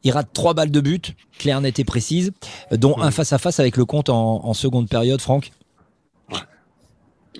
Il 0.03 0.11
rate 0.11 0.29
trois 0.33 0.53
balles 0.53 0.71
de 0.71 0.79
but, 0.79 1.15
claire, 1.37 1.59
nette 1.59 1.79
et 1.79 1.83
précise, 1.83 2.31
dont 2.71 2.97
un 2.99 3.11
face 3.11 3.33
à 3.33 3.37
face 3.37 3.59
avec 3.59 3.77
le 3.77 3.85
compte 3.85 4.09
en, 4.09 4.45
en 4.45 4.53
seconde 4.53 4.87
période. 4.87 5.19
Franck. 5.21 5.51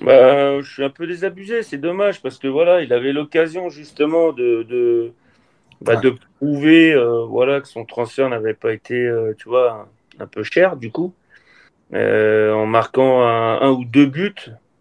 Bah, 0.02 0.62
je 0.62 0.72
suis 0.72 0.84
un 0.84 0.92
peu 0.92 1.08
désabusé, 1.08 1.64
c'est 1.64 1.80
dommage 1.80 2.22
parce 2.22 2.38
que 2.38 2.48
voilà, 2.48 2.82
il 2.82 2.94
avait 2.94 3.14
l'occasion 3.14 3.70
justement 3.70 4.32
de, 4.32 4.64
de, 4.70 5.12
bah, 5.82 5.96
de 5.96 6.14
prouver 6.38 6.96
voilà, 7.30 7.62
que 7.62 7.68
son 7.68 7.84
transfert 7.84 8.30
n'avait 8.30 8.54
pas 8.54 8.74
été, 8.74 9.10
tu 9.40 9.50
vois, 9.50 9.88
un, 10.20 10.24
un 10.24 10.28
peu 10.28 10.44
cher 10.44 10.76
du 10.76 10.92
coup, 10.92 11.14
euh, 11.94 12.54
en 12.54 12.66
marquant 12.66 13.22
un, 13.24 13.62
un 13.62 13.70
ou 13.72 13.86
deux 13.86 14.06
buts 14.06 14.36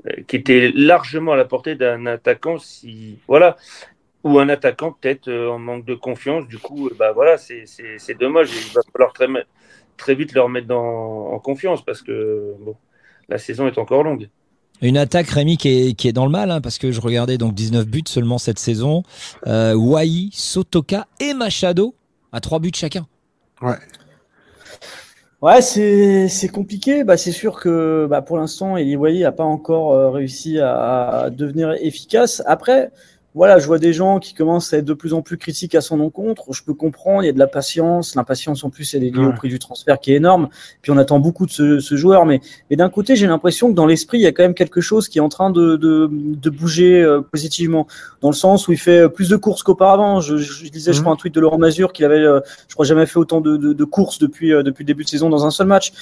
euh, 0.07 0.23
qui 0.27 0.37
étaient 0.37 0.73
largement 0.75 1.33
à 1.33 1.37
la 1.37 1.45
portée 1.45 1.75
d'un 1.75 2.07
attaquant 2.07 2.59
si 2.59 3.19
voilà 3.29 3.57
ou 4.25 4.39
un 4.41 4.49
attaquant 4.49 4.93
peut-être 4.93 5.29
euh, 5.29 5.51
en 5.51 5.59
manque 5.59 5.85
de 5.85 5.95
confiance. 5.95 6.49
Du 6.49 6.59
coup, 6.59 6.89
euh, 6.89 6.97
bah 6.99 7.13
voilà, 7.13 7.39
c'est 7.39 7.65
c'est- 7.67 7.99
c'est 7.99 8.15
dommage. 8.15 8.51
Il 8.53 8.73
va 8.75 8.81
falloir 8.93 9.13
très, 9.13 10.15
vite 10.15 10.33
le 10.35 10.41
remettre 10.41 10.67
dans, 10.67 11.29
en 11.33 11.39
confiance 11.39 11.85
parce 11.85 12.03
que 12.03 12.55
bon, 12.61 12.75
la 13.29 13.39
saison 13.39 13.67
est 13.69 13.79
encore 13.79 14.03
longue. 14.03 14.29
Une 14.83 14.99
attaque, 14.99 15.29
Rémi, 15.29 15.57
qui 15.57 15.69
est, 15.69 15.95
qui 15.95 16.07
est 16.09 16.13
dans 16.13 16.27
le 16.27 16.31
mal, 16.31 16.51
hein, 16.51 16.61
parce 16.61 16.79
que 16.79 16.93
je 16.93 17.01
regardais 17.01 17.39
donc 17.39 17.55
19 17.55 17.87
buts 17.87 18.03
seulement 18.07 18.37
cette 18.37 18.59
saison. 18.59 19.05
Euh, 19.47 19.75
Wai, 19.75 20.29
Sotoka 20.33 21.07
et 21.19 21.33
Machado 21.33 21.95
à 22.33 22.41
trois 22.41 22.59
buts 22.59 22.73
chacun. 22.75 23.07
Ouais. 23.63 23.77
Ouais, 25.43 25.61
c'est 25.61 26.29
c'est 26.29 26.49
compliqué. 26.49 27.05
Bah, 27.05 27.17
c'est 27.19 27.33
sûr 27.33 27.61
que 27.61 28.07
bah, 28.09 28.23
pour 28.23 28.39
l'instant, 28.39 28.77
Eliway 28.77 29.21
n'a 29.21 29.33
pas 29.33 29.45
encore 29.45 29.93
euh, 29.93 30.11
réussi 30.11 30.59
à 30.61 31.29
devenir 31.31 31.73
efficace. 31.73 32.43
Après, 32.47 32.91
voilà, 33.37 33.59
je 33.59 33.67
vois 33.67 33.79
des 33.79 33.93
gens 33.93 34.19
qui 34.19 34.33
commencent 34.35 34.73
à 34.73 34.79
être 34.79 34.85
de 34.87 34.95
plus 34.95 35.13
en 35.13 35.21
plus 35.21 35.37
critiques 35.37 35.75
à 35.75 35.83
son 35.83 36.01
encontre. 36.01 36.53
Je 36.55 36.65
peux 36.65 36.73
comprendre, 36.75 37.23
il 37.23 37.27
y 37.27 37.29
a 37.29 37.33
de 37.33 37.39
la 37.39 37.47
patience. 37.47 38.15
L'impatience, 38.15 38.65
en 38.65 38.71
plus, 38.71 38.95
elle 38.95 39.05
est 39.05 39.11
liée 39.11 39.25
au 39.27 39.33
prix 39.33 39.51
du 39.51 39.59
transfert 39.59 40.01
qui 40.01 40.13
est 40.13 40.17
énorme. 40.17 40.49
Puis 40.81 40.91
on 40.91 40.97
attend 40.97 41.19
beaucoup 41.21 41.45
de 41.45 41.51
ce, 41.51 41.79
ce 41.79 41.97
joueur. 41.97 42.25
Mais, 42.25 42.41
mais 42.71 42.77
d'un 42.77 42.89
côté, 42.89 43.15
j'ai 43.15 43.27
l'impression 43.27 43.69
que 43.69 43.75
dans 43.75 43.85
l'esprit, 43.87 44.19
il 44.19 44.23
y 44.23 44.27
a 44.27 44.33
quand 44.33 44.43
même 44.43 44.55
quelque 44.55 44.81
chose 44.81 45.09
qui 45.09 45.19
est 45.19 45.21
en 45.21 45.29
train 45.29 45.51
de, 45.51 45.77
de, 45.77 46.09
de 46.11 46.51
bouger 46.51 47.03
euh, 47.03 47.21
positivement. 47.21 47.87
Dans 48.23 48.31
le 48.31 48.35
sens 48.35 48.69
où 48.69 48.73
il 48.73 48.79
fait 48.79 49.07
plus 49.11 49.29
de 49.29 49.37
courses 49.37 49.63
qu'auparavant. 49.63 50.21
Je, 50.23 50.39
je, 50.39 50.65
je 50.65 50.71
disais, 50.71 50.93
je 50.95 50.99
Mhm. 50.99 51.03
crois, 51.05 51.13
un 51.13 51.17
tweet 51.17 51.35
de 51.35 51.41
Laurent 51.41 51.59
Mazur 51.59 51.93
qu'il 51.93 52.07
avait, 52.07 52.17
euh, 52.17 52.41
je 52.69 52.75
crois, 52.75 52.87
jamais 52.87 53.05
fait 53.05 53.19
autant 53.19 53.43
de, 53.43 53.59
de, 53.59 53.75
de 53.75 53.85
courses 53.85 54.19
depuis, 54.19 54.55
euh, 54.55 54.63
depuis 54.63 54.83
le 54.83 54.87
début 54.87 55.05
de 55.05 55.09
saison 55.11 55.29
dans 55.29 55.45
un 55.45 55.51
seul 55.51 55.67
match. 55.67 55.93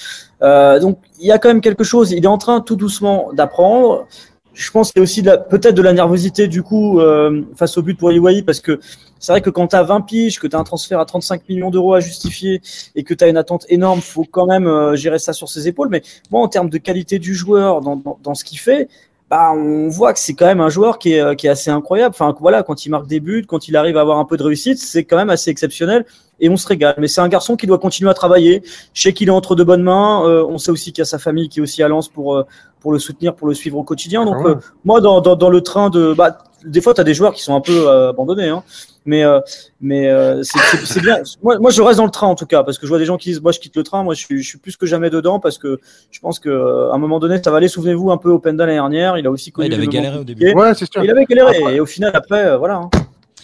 Euh, 0.41 0.79
donc 0.79 0.99
il 1.19 1.27
y 1.27 1.33
a 1.33 1.37
quand 1.37 1.49
même 1.49 1.59
quelque 1.61 1.83
chose. 1.83 2.11
Il 2.13 2.23
est 2.23 2.27
en 2.27 2.37
train 2.37 2.61
tout 2.61 2.77
doucement 2.77 3.31
d'apprendre. 3.33 4.07
Je 4.55 4.71
pense 4.71 4.91
qu'il 4.91 4.99
y 4.99 5.01
a 5.01 5.03
aussi 5.03 5.21
peut-être 5.21 5.75
de 5.75 5.81
la 5.81 5.91
nervosité 5.91 6.47
du 6.47 6.63
coup 6.63 7.01
euh, 7.01 7.41
face 7.55 7.77
au 7.77 7.81
but 7.81 7.97
pour 7.97 8.11
Iwai 8.11 8.41
parce 8.41 8.61
que 8.61 8.79
c'est 9.19 9.33
vrai 9.33 9.41
que 9.41 9.49
quand 9.49 9.67
tu 9.67 9.75
as 9.75 9.83
20 9.83 10.01
piges, 10.01 10.39
que 10.39 10.47
tu 10.47 10.55
as 10.55 10.59
un 10.59 10.63
transfert 10.63 10.99
à 10.99 11.05
35 11.05 11.47
millions 11.49 11.69
d'euros 11.69 11.93
à 11.93 11.99
justifier 11.99 12.61
et 12.95 13.03
que 13.03 13.13
tu 13.13 13.23
as 13.23 13.27
une 13.27 13.37
attente 13.37 13.65
énorme, 13.69 13.99
faut 13.99 14.25
quand 14.29 14.45
même 14.45 14.67
euh, 14.67 14.95
gérer 14.95 15.19
ça 15.19 15.33
sur 15.33 15.49
ses 15.49 15.67
épaules. 15.67 15.89
Mais 15.89 16.01
moi, 16.31 16.41
en 16.41 16.47
termes 16.47 16.69
de 16.69 16.77
qualité 16.77 17.19
du 17.19 17.35
joueur 17.35 17.81
dans, 17.81 17.97
dans, 17.97 18.17
dans 18.23 18.33
ce 18.33 18.45
qu'il 18.45 18.59
fait, 18.59 18.87
bah, 19.29 19.51
on 19.53 19.89
voit 19.89 20.13
que 20.13 20.19
c'est 20.19 20.35
quand 20.35 20.45
même 20.45 20.61
un 20.61 20.69
joueur 20.69 20.99
qui 20.99 21.13
est, 21.13 21.19
euh, 21.19 21.33
qui 21.33 21.47
est 21.47 21.49
assez 21.49 21.71
incroyable. 21.71 22.13
Enfin, 22.13 22.35
voilà, 22.39 22.61
quand 22.61 22.85
il 22.85 22.89
marque 22.89 23.07
des 23.07 23.19
buts, 23.19 23.45
quand 23.47 23.67
il 23.67 23.75
arrive 23.75 23.97
à 23.97 24.01
avoir 24.01 24.19
un 24.19 24.25
peu 24.25 24.37
de 24.37 24.43
réussite, 24.43 24.77
c'est 24.77 25.03
quand 25.03 25.17
même 25.17 25.31
assez 25.31 25.49
exceptionnel 25.49 26.05
et 26.39 26.47
on 26.49 26.57
se 26.57 26.67
régale. 26.67 26.95
Mais 26.99 27.07
c'est 27.07 27.21
un 27.21 27.27
garçon 27.27 27.55
qui 27.55 27.65
doit 27.65 27.79
continuer 27.79 28.11
à 28.11 28.13
travailler. 28.13 28.61
Je 28.93 29.01
sais 29.01 29.13
qu'il 29.13 29.29
est 29.29 29.31
entre 29.31 29.55
de 29.55 29.63
bonnes 29.63 29.81
mains. 29.83 30.27
Euh, 30.27 30.45
on 30.47 30.57
sait 30.59 30.71
aussi 30.71 30.91
qu'il 30.91 30.99
y 30.99 31.01
a 31.01 31.05
sa 31.05 31.17
famille 31.17 31.49
qui 31.49 31.59
est 31.59 31.61
aussi 31.63 31.81
à 31.81 31.87
Lens 31.87 32.07
pour, 32.07 32.35
euh, 32.35 32.45
pour 32.85 32.93
le 32.93 32.99
soutenir, 32.99 33.33
pour 33.33 33.47
le 33.47 33.55
suivre 33.55 33.79
au 33.79 33.83
quotidien. 33.83 34.25
Donc, 34.25 34.35
Ah 34.37 34.43
ouais. 34.43 34.51
euh, 34.51 34.55
moi, 34.83 35.01
dans, 35.01 35.19
dans, 35.19 35.35
dans 35.35 35.49
le 35.49 35.61
train 35.61 35.89
de. 35.89 36.13
Bah, 36.13 36.37
des 36.63 36.81
fois, 36.81 36.93
tu 36.93 37.01
as 37.01 37.03
des 37.03 37.15
joueurs 37.15 37.33
qui 37.33 37.41
sont 37.41 37.55
un 37.55 37.59
peu 37.61 37.87
euh, 37.89 38.09
abandonnés. 38.11 38.49
Hein. 38.49 38.61
Mais, 39.07 39.23
euh, 39.23 39.39
mais 39.81 40.07
euh, 40.07 40.43
c'est 40.43 40.59
c'est- 40.59 40.85
c'est 40.85 40.99
bien. 41.01 41.17
Moi, 41.41 41.57
moi, 41.57 41.71
je 41.71 41.81
reste 41.81 41.97
dans 41.97 42.05
le 42.05 42.11
train 42.11 42.27
en 42.27 42.35
tout 42.35 42.45
cas, 42.45 42.61
parce 42.61 42.77
que 42.77 42.85
je 42.85 42.89
vois 42.91 42.99
des 42.99 43.05
gens 43.05 43.17
qui 43.17 43.29
disent 43.29 43.41
Moi, 43.41 43.51
je 43.53 43.59
quitte 43.59 43.75
le 43.75 43.81
train. 43.81 44.03
Moi, 44.03 44.13
je 44.13 44.19
suis, 44.23 44.43
je 44.43 44.47
suis 44.47 44.59
plus 44.59 44.77
que 44.77 44.85
jamais 44.85 45.09
dedans, 45.09 45.39
parce 45.39 45.57
que 45.57 45.79
je 46.11 46.19
pense 46.19 46.37
qu'à 46.37 46.51
un 46.51 46.97
moment 46.99 47.17
donné, 47.19 47.41
ça 47.43 47.49
va 47.49 47.57
aller. 47.57 47.67
Souvenez-vous 47.69 48.11
un 48.11 48.17
peu 48.17 48.29
au 48.29 48.37
Penda 48.37 48.67
l'année 48.67 48.77
dernière. 48.77 49.17
Il 49.17 49.25
a 49.25 49.31
aussi 49.31 49.51
connu 49.51 49.67
Ouais, 49.67 49.73
il 49.73 49.77
avait 49.79 49.87
galéré 49.87 50.19
au 50.19 50.23
début. 50.23 50.53
Ouais, 50.53 50.75
c'est 50.75 50.85
sûr. 50.91 51.03
Il 51.03 51.09
avait 51.09 51.25
galéré. 51.25 51.57
Après- 51.57 51.75
Et 51.77 51.79
au 51.79 51.87
final, 51.87 52.11
après, 52.13 52.45
euh, 52.45 52.57
voilà. 52.57 52.75
hein. 52.75 52.89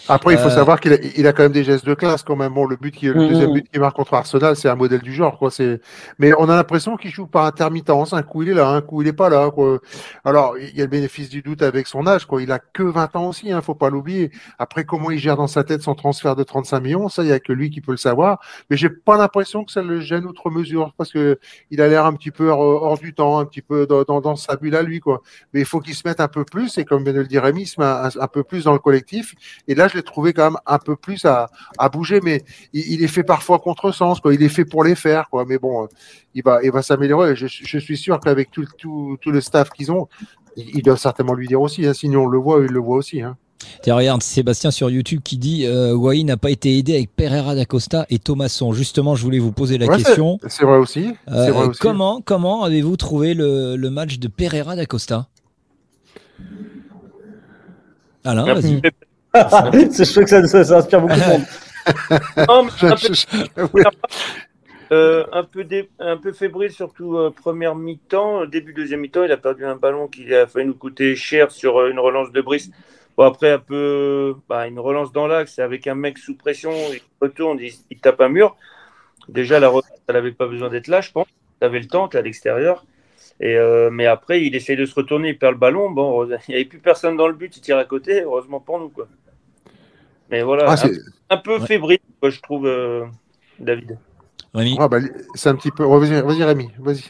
Après, 0.08 0.34
il 0.34 0.38
faut 0.38 0.48
Euh, 0.48 0.50
savoir 0.50 0.80
qu'il 0.80 0.92
a, 0.92 0.96
il 1.16 1.26
a 1.26 1.32
quand 1.32 1.44
même 1.44 1.52
des 1.52 1.62
gestes 1.64 1.86
de 1.86 1.94
classe 1.94 2.22
quand 2.22 2.34
même. 2.36 2.52
Bon, 2.52 2.66
le 2.66 2.76
but 2.76 2.90
qui, 2.92 3.06
le 3.06 3.14
Mhm. 3.14 3.28
deuxième 3.28 3.52
but 3.52 3.68
qu'il 3.70 3.80
marque 3.80 3.94
contre 3.96 4.14
Arsenal, 4.14 4.56
c'est 4.56 4.68
un 4.68 4.74
modèle 4.74 5.00
du 5.00 5.12
genre, 5.12 5.38
quoi. 5.38 5.50
C'est, 5.50 5.80
mais 6.18 6.32
on 6.38 6.48
a 6.48 6.56
l'impression 6.56 6.96
qu'il 6.96 7.10
joue 7.10 7.26
par 7.26 7.44
intermittence. 7.46 8.12
Un 8.12 8.22
coup 8.22 8.42
il 8.42 8.48
est 8.50 8.54
là, 8.54 8.68
un 8.68 8.80
coup 8.80 9.00
il 9.02 9.08
est 9.08 9.12
pas 9.12 9.28
là, 9.28 9.50
quoi. 9.50 9.78
Alors, 10.24 10.56
il 10.58 10.76
y 10.76 10.80
a 10.80 10.84
le 10.84 10.90
bénéfice 10.90 11.28
du 11.28 11.40
doute 11.42 11.62
avec 11.62 11.86
son 11.86 12.06
âge, 12.06 12.26
quoi. 12.26 12.42
Il 12.42 12.50
a 12.50 12.58
que 12.58 12.82
20 12.82 13.14
ans 13.16 13.28
aussi, 13.28 13.52
hein, 13.52 13.60
faut 13.62 13.74
pas 13.76 13.90
l'oublier. 13.90 14.30
Après, 14.58 14.84
comment 14.84 15.10
il 15.10 15.18
gère 15.18 15.36
dans 15.36 15.46
sa 15.46 15.62
tête 15.62 15.82
son 15.82 15.94
transfert 15.94 16.34
de 16.36 16.42
35 16.42 16.80
millions, 16.80 17.08
ça, 17.08 17.22
il 17.22 17.28
y 17.28 17.32
a 17.32 17.38
que 17.40 17.52
lui 17.52 17.70
qui 17.70 17.80
peut 17.80 17.92
le 17.92 17.96
savoir. 17.96 18.40
Mais 18.70 18.76
j'ai 18.76 18.90
pas 18.90 19.16
l'impression 19.16 19.64
que 19.64 19.70
ça 19.72 19.82
le 19.82 20.00
gêne 20.00 20.24
outre 20.26 20.50
mesure, 20.50 20.92
parce 20.98 21.12
que 21.12 21.38
il 21.70 21.80
a 21.80 21.86
l'air 21.88 22.06
un 22.06 22.12
petit 22.14 22.30
peu 22.32 22.48
hors, 22.48 22.58
hors 22.82 22.98
du 22.98 23.14
temps, 23.14 23.38
un 23.38 23.44
petit 23.44 23.62
peu 23.62 23.86
dans, 23.86 24.02
dans, 24.02 24.20
dans 24.20 24.36
sa 24.36 24.56
bulle 24.56 24.74
à 24.74 24.82
lui, 24.82 24.98
quoi. 25.00 25.22
Mais 25.54 25.60
il 25.60 25.66
faut 25.66 25.80
qu'il 25.80 25.94
se 25.94 26.02
mette 26.06 26.20
un 26.20 26.28
peu 26.28 26.44
plus, 26.44 26.76
et 26.78 26.84
comme 26.84 27.04
vient 27.04 27.12
de 27.12 27.20
le 27.20 27.26
dire 27.26 27.42
Rémi, 27.44 27.62
il 27.62 27.66
se 27.66 27.80
met 27.80 27.86
un, 27.86 28.08
un 28.20 28.26
peu 28.28 28.42
plus 28.42 28.64
dans 28.64 28.72
le 28.72 28.78
collectif. 28.80 29.34
Et 29.68 29.74
là, 29.74 29.88
je 29.92 29.98
l'ai 29.98 30.02
trouvé 30.02 30.32
quand 30.32 30.44
même 30.44 30.58
un 30.66 30.78
peu 30.78 30.96
plus 30.96 31.24
à, 31.24 31.48
à 31.78 31.88
bouger, 31.88 32.20
mais 32.22 32.42
il, 32.72 32.94
il 32.94 33.04
est 33.04 33.08
fait 33.08 33.22
parfois 33.22 33.58
contresens, 33.58 34.20
quoi. 34.20 34.34
Il 34.34 34.42
est 34.42 34.48
fait 34.48 34.64
pour 34.64 34.84
les 34.84 34.94
faire, 34.94 35.28
quoi. 35.30 35.44
Mais 35.46 35.58
bon, 35.58 35.84
euh, 35.84 35.86
il 36.34 36.42
va, 36.42 36.60
il 36.62 36.70
va 36.72 36.82
s'améliorer. 36.82 37.36
Je, 37.36 37.46
je 37.46 37.78
suis 37.78 37.96
sûr 37.96 38.18
qu'avec 38.20 38.50
tout, 38.50 38.64
tout, 38.78 39.16
tout 39.20 39.30
le 39.30 39.40
staff 39.40 39.70
qu'ils 39.70 39.92
ont, 39.92 40.08
ils, 40.56 40.76
ils 40.78 40.82
doivent 40.82 40.98
certainement 40.98 41.34
lui 41.34 41.46
dire 41.48 41.60
aussi. 41.60 41.86
Hein. 41.86 41.94
Sinon, 41.94 42.22
on 42.24 42.26
le 42.26 42.38
voit, 42.38 42.60
il 42.64 42.70
le 42.72 42.80
voit 42.80 42.96
aussi. 42.96 43.22
Hein. 43.22 43.36
Tiens, 43.82 43.94
regarde, 43.94 44.22
Sébastien 44.24 44.72
sur 44.72 44.90
YouTube 44.90 45.20
qui 45.22 45.38
dit 45.38 45.66
euh, 45.66 45.94
Wai 45.94 46.24
n'a 46.24 46.36
pas 46.36 46.50
été 46.50 46.76
aidé 46.78 46.94
avec 46.94 47.14
Pereira 47.14 47.54
d'Acosta 47.54 48.06
et 48.10 48.18
Thomasson. 48.18 48.72
Justement, 48.72 49.14
je 49.14 49.22
voulais 49.22 49.38
vous 49.38 49.52
poser 49.52 49.78
la 49.78 49.86
Ouais, 49.86 49.98
question. 49.98 50.38
C'est 50.48 50.64
vrai 50.64 50.78
aussi. 50.78 51.12
Euh, 51.28 51.46
c'est 51.46 51.50
vrai 51.52 51.66
aussi. 51.66 51.78
comment 51.80 52.20
comment 52.24 52.64
avez-vous 52.64 52.96
trouvé 52.96 53.34
le, 53.34 53.76
le 53.76 53.90
match 53.90 54.18
de 54.18 54.26
Pereira 54.26 54.74
d'Acosta 54.74 55.28
Alain, 58.24 58.52
vas-y. 58.54 58.80
je 59.34 60.12
trouve 60.12 60.24
que 60.24 60.30
ça, 60.30 60.46
ça, 60.46 60.64
ça 60.64 60.78
inspire 60.78 61.00
beaucoup 61.00 61.14
de 61.14 61.26
monde. 61.26 61.42
Non, 62.48 62.64
mais 62.64 62.90
un 62.90 62.96
peu-. 63.66 63.82
Euh, 64.92 65.24
un, 65.32 65.42
peu 65.44 65.64
dé- 65.64 65.88
un 65.98 66.18
peu 66.18 66.32
fébrile, 66.32 66.70
surtout 66.70 67.16
euh, 67.16 67.30
première 67.30 67.74
mi-temps. 67.74 68.44
Début 68.44 68.74
deuxième 68.74 69.00
mi-temps, 69.00 69.24
il 69.24 69.32
a 69.32 69.38
perdu 69.38 69.64
un 69.64 69.74
ballon 69.76 70.06
qui 70.06 70.34
a 70.34 70.46
failli 70.46 70.66
nous 70.66 70.74
coûter 70.74 71.16
cher 71.16 71.50
sur 71.50 71.78
euh, 71.80 71.90
une 71.90 71.98
relance 71.98 72.30
de 72.30 72.40
Brice. 72.42 72.70
Bon, 73.16 73.24
après, 73.24 73.52
un 73.52 73.58
peu, 73.58 74.34
bah, 74.50 74.66
une 74.68 74.78
relance 74.78 75.10
dans 75.12 75.26
l'axe 75.26 75.58
avec 75.58 75.86
un 75.86 75.94
mec 75.94 76.18
sous 76.18 76.36
pression, 76.36 76.72
il 76.92 77.00
retourne, 77.22 77.58
il, 77.58 77.72
il 77.90 78.00
tape 78.00 78.20
un 78.20 78.28
mur. 78.28 78.54
Déjà, 79.28 79.60
la 79.60 79.68
relance, 79.68 79.88
elle 80.08 80.14
n'avait 80.16 80.32
pas 80.32 80.46
besoin 80.46 80.68
d'être 80.68 80.88
là, 80.88 81.00
je 81.00 81.10
pense. 81.12 81.26
Tu 81.60 81.66
avais 81.66 81.80
le 81.80 81.86
temps, 81.88 82.08
tu 82.08 82.18
à 82.18 82.22
l'extérieur. 82.22 82.84
Et 83.40 83.56
euh, 83.56 83.90
mais 83.90 84.06
après, 84.06 84.42
il 84.44 84.54
essaye 84.56 84.76
de 84.76 84.84
se 84.86 84.94
retourner, 84.94 85.30
il 85.30 85.38
perd 85.38 85.54
le 85.54 85.58
ballon. 85.58 85.90
Bon, 85.90 86.24
il 86.26 86.38
n'y 86.50 86.54
avait 86.56 86.64
plus 86.66 86.80
personne 86.80 87.16
dans 87.16 87.28
le 87.28 87.34
but, 87.34 87.56
il 87.56 87.60
tire 87.62 87.78
à 87.78 87.84
côté, 87.86 88.22
heureusement 88.22 88.60
pour 88.60 88.78
nous. 88.78 88.90
Quoi. 88.90 89.08
Mais 90.32 90.42
voilà, 90.42 90.64
Ah, 90.66 90.72
un, 90.72 90.76
c'est 90.76 90.92
un 91.30 91.36
peu 91.36 91.58
Ouais. 91.60 91.66
fébrile, 91.66 91.98
quoi, 92.18 92.30
je 92.30 92.40
trouve, 92.40 92.66
euh, 92.66 93.04
David. 93.60 93.98
Rémi 94.54 94.76
ah, 94.80 94.88
bah, 94.88 94.98
c'est 95.34 95.50
un 95.50 95.54
petit 95.54 95.70
peu. 95.70 95.84
Vas-y, 95.84 96.20
vas-y, 96.22 96.42
Rémi, 96.42 96.70
vas-y. 96.80 97.04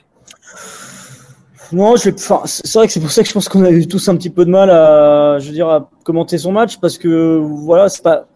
Non, 1.73 1.97
je 1.97 2.11
enfin, 2.11 2.43
c'est 2.45 2.67
c'est 2.67 2.79
vrai 2.79 2.87
que 2.87 2.93
c'est 2.93 3.01
pour 3.01 3.11
ça 3.11 3.23
que 3.23 3.29
je 3.29 3.33
pense 3.33 3.49
qu'on 3.49 3.65
a 3.65 3.71
eu 3.71 3.87
tous 3.87 4.07
un 4.09 4.17
petit 4.17 4.29
peu 4.29 4.45
de 4.45 4.51
mal 4.51 4.69
à, 4.69 5.39
je 5.39 5.47
veux 5.47 5.53
dire, 5.55 5.69
à 5.69 5.89
commenter 6.05 6.37
son 6.37 6.53
match 6.53 6.79
parce 6.79 6.99
que 6.99 7.39
voilà, 7.39 7.89
c'est 7.89 8.03
pas, 8.03 8.27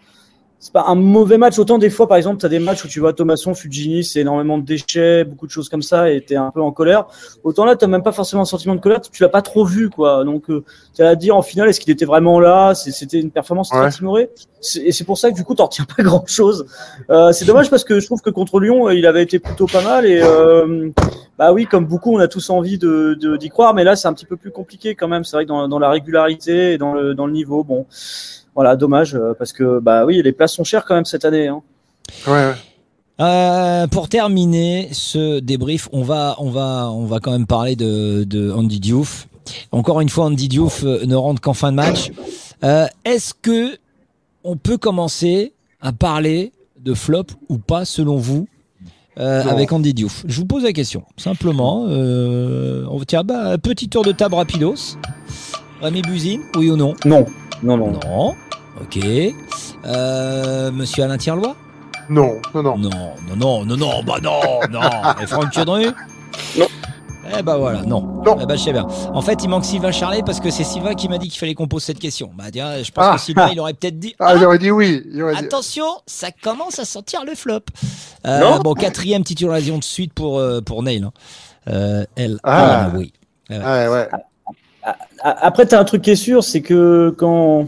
c'est 0.59 0.73
pas 0.73 0.85
un 0.89 0.95
mauvais 0.95 1.39
match. 1.39 1.59
Autant 1.59 1.79
des 1.79 1.91
fois, 1.91 2.09
par 2.09 2.17
exemple, 2.17 2.39
tu 2.41 2.47
as 2.47 2.49
des 2.49 2.59
matchs 2.59 2.85
où 2.85 2.89
tu 2.89 2.99
vois 3.01 3.13
Thomasson, 3.13 3.55
Fujini, 3.55 4.03
c'est 4.05 4.21
énormément 4.21 4.59
de 4.59 4.65
déchets, 4.65 5.25
beaucoup 5.25 5.47
de 5.47 5.51
choses 5.53 5.69
comme 5.69 5.83
ça, 5.83 6.11
et 6.11 6.25
tu 6.25 6.33
es 6.35 6.37
un 6.37 6.51
peu 6.51 6.61
en 6.63 6.73
colère. 6.73 7.07
Autant 7.45 7.65
là, 7.65 7.77
tu 7.77 7.87
même 7.87 8.03
pas 8.03 8.13
forcément 8.13 8.43
un 8.43 8.47
sentiment 8.47 8.75
de 8.75 8.81
colère, 8.81 9.01
tu 9.01 9.23
l'as 9.23 9.29
pas 9.29 9.43
trop 9.43 9.65
vu, 9.65 9.91
quoi. 9.91 10.25
Donc, 10.25 10.45
tu 10.95 11.03
as 11.03 11.09
à 11.09 11.15
dire 11.15 11.37
en 11.37 11.43
finale, 11.43 11.69
est-ce 11.69 11.79
qu'il 11.81 11.93
était 11.93 12.05
vraiment 12.07 12.41
là? 12.41 12.75
C'était 12.75 13.21
une 13.21 13.31
performance 13.31 13.71
Ouais. 13.73 13.81
très 13.81 13.91
timorée. 13.91 14.31
Et 14.83 14.91
c'est 14.91 15.05
pour 15.05 15.19
ça 15.19 15.31
que 15.31 15.37
du 15.37 15.45
coup, 15.45 15.55
t'en 15.55 15.67
retiens 15.67 15.85
pas 15.97 16.03
grand-chose. 16.03 16.67
Euh, 17.11 17.31
c'est 17.33 17.45
dommage 17.45 17.71
parce 17.71 17.85
que 17.85 18.01
je 18.01 18.07
trouve 18.07 18.21
que 18.23 18.31
contre 18.31 18.59
Lyon, 18.59 18.91
il 18.91 19.07
avait 19.07 19.23
été 19.23 19.39
plutôt 19.39 19.67
pas 19.67 19.83
mal. 19.83 20.07
Et 20.07 20.21
euh, 20.23 20.91
bah 21.39 21.53
oui, 21.53 21.67
comme 21.67 21.85
beaucoup, 21.87 22.15
on 22.17 22.19
a 22.19 22.27
tous 22.29 22.51
envie 22.51 22.79
de 22.79 23.15
de- 23.21 23.37
d'y 23.37 23.51
croire, 23.51 23.75
mais 23.75 23.85
là, 23.85 23.95
c'est 23.95 24.09
un 24.09 24.13
petit 24.15 24.25
peu 24.27 24.37
plus 24.37 24.51
compliqué 24.51 24.95
quand 24.95 25.07
même. 25.07 25.23
C'est 25.23 25.37
vrai 25.37 25.45
que 25.45 25.49
dans, 25.51 25.69
dans 25.69 25.79
la 25.79 25.91
régularité 25.91 26.73
et 26.73 26.79
dans 26.79 26.95
le, 26.95 27.15
dans 27.15 27.27
le 27.27 27.33
niveau, 27.33 27.63
bon, 27.63 27.87
voilà, 28.57 28.75
dommage 28.75 29.15
euh, 29.15 29.35
parce 29.39 29.53
que 29.53 29.79
bah 29.79 30.05
oui, 30.05 30.21
les 30.25 30.33
places 30.33 30.55
sont 30.55 30.65
chères 30.65 30.85
quand 30.85 30.97
même 30.97 31.05
cette 31.05 31.25
année. 31.25 31.47
Hein. 31.47 31.63
Ouais, 32.27 32.33
ouais. 32.33 32.55
Euh, 33.19 33.87
pour 33.87 34.09
terminer 34.09 34.89
ce 34.93 35.41
débrief, 35.41 35.89
on 35.93 36.03
va, 36.03 36.35
on 36.39 36.51
va, 36.51 36.91
on 36.91 37.07
va 37.07 37.21
quand 37.21 37.31
même 37.31 37.47
parler 37.47 37.77
de, 37.77 38.25
de 38.25 38.51
Andy 38.51 38.81
Diouf. 38.81 39.29
Encore 39.73 40.01
une 40.01 40.09
fois, 40.09 40.27
Andy 40.27 40.49
Diouf 40.49 40.83
euh, 40.85 41.07
ne 41.07 41.15
rentre 41.15 41.41
qu'en 41.41 41.55
fin 41.55 41.71
de 41.71 41.77
match. 41.77 42.11
Euh, 42.65 42.87
Est-ce 43.05 43.33
que 43.33 43.79
on 44.45 44.57
peut 44.57 44.77
commencer 44.77 45.53
à 45.81 45.93
parler 45.93 46.53
de 46.79 46.95
flop 46.95 47.27
ou 47.49 47.59
pas 47.59 47.85
selon 47.85 48.17
vous 48.17 48.49
euh, 49.19 49.45
avec 49.45 49.73
Andy 49.73 49.95
Diouf? 49.95 50.25
Je 50.27 50.41
vous 50.41 50.47
pose 50.47 50.65
la 50.65 50.73
question, 50.73 51.05
simplement. 51.17 51.87
Euh, 51.89 52.85
on 52.91 53.03
tient 53.05 53.25
bah, 53.25 53.57
petit 53.59 53.89
tour 53.89 54.05
de 54.05 54.13
table 54.13 54.35
rapidos. 54.35 54.99
Rémi 55.81 56.03
Buzine, 56.03 56.43
oui 56.57 56.71
ou 56.71 56.77
non? 56.77 56.95
Non, 57.05 57.25
non, 57.63 57.77
non. 57.77 57.93
Non. 57.93 58.35
Ok. 58.81 58.99
Euh, 59.87 60.70
Monsieur 60.70 61.05
Alain 61.05 61.16
Tierlois 61.18 61.57
Non, 62.11 62.41
non, 62.55 62.62
non. 62.62 62.77
Non, 62.79 62.91
non, 63.37 63.37
non, 63.37 63.64
non, 63.64 63.77
non, 63.77 64.03
bah 64.03 64.16
non, 64.22 64.41
non. 64.70 64.81
Et 65.22 65.27
Franck 65.27 65.51
Thiendru 65.51 65.87
Non. 66.59 66.66
Eh 67.39 67.43
bah 67.43 67.57
voilà, 67.57 67.83
non. 67.83 68.22
Eh 68.41 68.47
bah, 68.47 68.55
je 68.55 68.62
sais 68.62 68.72
bien. 68.72 68.87
En 69.12 69.20
fait, 69.20 69.43
il 69.43 69.49
manque 69.49 69.64
Sylvain 69.64 69.91
Charlet 69.91 70.22
parce 70.24 70.39
que 70.39 70.51
c'est 70.51 70.62
Sylvain 70.62 70.95
qui 70.95 71.09
m'a 71.09 71.18
dit 71.18 71.29
qu'il 71.29 71.39
fallait 71.41 71.55
qu'on 71.55 71.66
pose 71.66 71.83
cette 71.83 71.99
question. 71.99 72.31
Bah, 72.37 72.45
tiens, 72.53 72.81
je 72.83 72.91
pense 72.93 73.05
Ah. 73.05 73.14
que 73.16 73.20
Sylvain, 73.20 73.49
il 73.51 73.59
aurait 73.59 73.74
peut-être 73.74 73.99
dit. 73.99 74.14
Ah, 74.20 74.35
il 74.37 74.45
aurait 74.45 74.59
dit 74.59 74.70
oui. 74.70 75.03
dit- 75.12 75.20
Attention, 75.37 75.87
ça 76.07 76.29
commence 76.31 76.79
à 76.79 76.85
sentir 76.85 77.24
le 77.24 77.35
flop. 77.35 77.61
Euh, 78.27 78.41
Non. 78.41 78.59
bon, 78.61 78.74
quatrième 78.74 79.24
titularisation 79.24 79.79
de 79.79 79.85
suite 79.85 80.12
pour, 80.14 80.39
euh, 80.39 80.61
pour 80.61 80.83
Neil. 80.85 81.03
hein. 81.03 81.12
Euh, 81.68 82.05
El 82.14 82.39
Ah. 82.45 82.91
oui. 82.95 83.12
Ouais, 83.51 83.59
ouais. 83.89 84.09
A- 84.85 84.95
Après, 85.47 85.66
tu 85.66 85.74
as 85.74 85.81
un 85.81 85.85
truc 85.85 86.03
qui 86.03 86.11
est 86.12 86.16
sûr, 86.16 86.45
c'est 86.45 86.62
que 86.62 87.12
quand, 87.18 87.66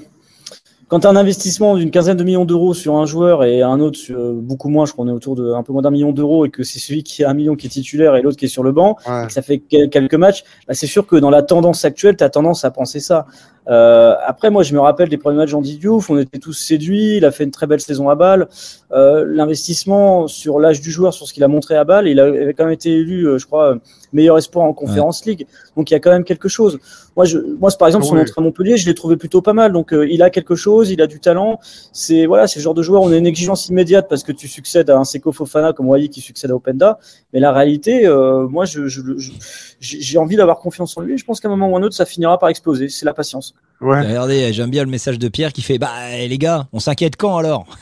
quand 0.88 1.00
tu 1.00 1.06
as 1.06 1.10
un 1.10 1.16
investissement 1.16 1.76
d'une 1.76 1.90
quinzaine 1.90 2.16
de 2.16 2.24
millions 2.24 2.44
d'euros 2.46 2.72
sur 2.74 2.96
un 2.96 3.04
joueur 3.06 3.44
et 3.44 3.62
un 3.62 3.78
autre 3.78 3.98
sur 3.98 4.18
euh, 4.18 4.32
beaucoup 4.34 4.68
moins, 4.70 4.86
je 4.86 4.92
crois 4.92 5.04
qu'on 5.04 5.10
est 5.10 5.14
autour 5.14 5.36
de 5.36 5.52
un 5.52 5.62
peu 5.62 5.72
moins 5.72 5.82
d'un 5.82 5.90
million 5.90 6.12
d'euros, 6.12 6.46
et 6.46 6.50
que 6.50 6.62
c'est 6.62 6.78
celui 6.78 7.02
qui 7.02 7.24
a 7.24 7.30
un 7.30 7.34
million 7.34 7.56
qui 7.56 7.66
est 7.66 7.70
titulaire 7.70 8.16
et 8.16 8.22
l'autre 8.22 8.36
qui 8.38 8.46
est 8.46 8.48
sur 8.48 8.62
le 8.62 8.72
banc, 8.72 8.96
et 9.24 9.26
que 9.26 9.32
ça 9.32 9.42
fait 9.42 9.58
quel- 9.58 9.90
quelques 9.90 10.14
matchs, 10.14 10.44
bah, 10.66 10.74
c'est 10.74 10.86
sûr 10.86 11.06
que 11.06 11.16
dans 11.16 11.30
la 11.30 11.42
tendance 11.42 11.84
actuelle, 11.84 12.16
tu 12.16 12.24
as 12.24 12.30
tendance 12.30 12.64
à 12.64 12.70
penser 12.70 13.00
ça. 13.00 13.26
Euh, 13.70 14.14
après, 14.26 14.48
moi, 14.48 14.62
je 14.62 14.72
me 14.72 14.80
rappelle 14.80 15.10
des 15.10 15.18
premiers 15.18 15.36
matchs 15.36 15.50
d'Andy 15.50 15.76
Diouf, 15.76 16.08
on 16.08 16.16
était 16.18 16.38
tous 16.38 16.54
séduits, 16.54 17.18
il 17.18 17.24
a 17.26 17.30
fait 17.30 17.44
une 17.44 17.50
très 17.50 17.66
belle 17.66 17.80
saison 17.80 18.08
à 18.08 18.14
Bâle. 18.14 18.48
Euh, 18.92 19.26
L'investissement 19.26 20.26
sur 20.26 20.58
l'âge 20.58 20.80
du 20.80 20.90
joueur, 20.90 21.12
sur 21.12 21.26
ce 21.26 21.34
qu'il 21.34 21.44
a 21.44 21.48
montré 21.48 21.76
à 21.76 21.84
Bâle, 21.84 22.08
il 22.08 22.18
avait 22.18 22.54
quand 22.54 22.64
même 22.64 22.72
été 22.72 22.90
élu, 22.90 23.26
euh, 23.28 23.36
je 23.36 23.44
crois, 23.44 23.76
meilleur 24.12 24.38
espoir 24.38 24.64
en 24.66 24.72
Conférence 24.72 25.24
League. 25.24 25.46
Donc 25.76 25.90
il 25.90 25.94
y 25.94 25.96
a 25.96 26.00
quand 26.00 26.10
même 26.10 26.24
quelque 26.24 26.48
chose. 26.48 26.78
Moi, 27.16 27.24
je, 27.24 27.38
moi 27.58 27.70
par 27.78 27.88
exemple, 27.88 28.04
son 28.06 28.14
Oui. 28.14 28.20
entrée 28.20 28.34
à 28.36 28.40
Montpellier, 28.40 28.76
je 28.76 28.86
l'ai 28.86 28.94
trouvé 28.94 29.16
plutôt 29.16 29.42
pas 29.42 29.52
mal. 29.52 29.72
Donc 29.72 29.92
euh, 29.92 30.06
il 30.08 30.22
a 30.22 30.30
quelque 30.30 30.54
chose, 30.54 30.90
il 30.90 31.00
a 31.02 31.06
du 31.06 31.20
talent. 31.20 31.58
C'est 31.92 32.26
voilà, 32.26 32.46
c'est 32.46 32.60
le 32.60 32.64
genre 32.64 32.74
de 32.74 32.82
joueur, 32.82 33.02
on 33.02 33.10
a 33.12 33.16
une 33.16 33.26
exigence 33.26 33.68
immédiate 33.68 34.06
parce 34.08 34.22
que 34.22 34.32
tu 34.32 34.48
succèdes 34.48 34.90
à 34.90 34.96
un 34.98 35.04
Seko 35.04 35.32
Fofana 35.32 35.72
comme 35.72 35.88
Wai 35.88 36.08
qui 36.08 36.20
succède 36.20 36.50
à 36.50 36.54
Openda. 36.54 36.98
Mais 37.32 37.40
la 37.40 37.52
réalité, 37.52 38.06
euh, 38.06 38.46
moi, 38.48 38.64
je, 38.64 38.86
je- 38.88 39.00
je- 39.18 39.32
j'ai 39.80 40.00
j'ai 40.00 40.18
envie 40.18 40.36
d'avoir 40.36 40.58
confiance 40.58 40.96
en 40.96 41.00
lui. 41.02 41.18
Je 41.18 41.24
pense 41.24 41.40
qu'à 41.40 41.48
un 41.48 41.50
moment 41.50 41.68
ou 41.70 41.76
un 41.76 41.82
autre, 41.82 41.94
ça 41.94 42.04
finira 42.06 42.38
par 42.38 42.48
exploser. 42.48 42.88
C'est 42.88 43.04
la 43.06 43.14
patience. 43.14 43.54
Regardez, 43.80 44.52
j'aime 44.52 44.70
bien 44.70 44.84
le 44.84 44.90
message 44.90 45.18
de 45.18 45.28
Pierre 45.28 45.52
qui 45.52 45.62
fait 45.62 45.78
Bah, 45.78 45.88
les 46.28 46.38
gars, 46.38 46.66
on 46.72 46.80
s'inquiète 46.80 47.16
quand 47.16 47.36
alors 47.36 47.66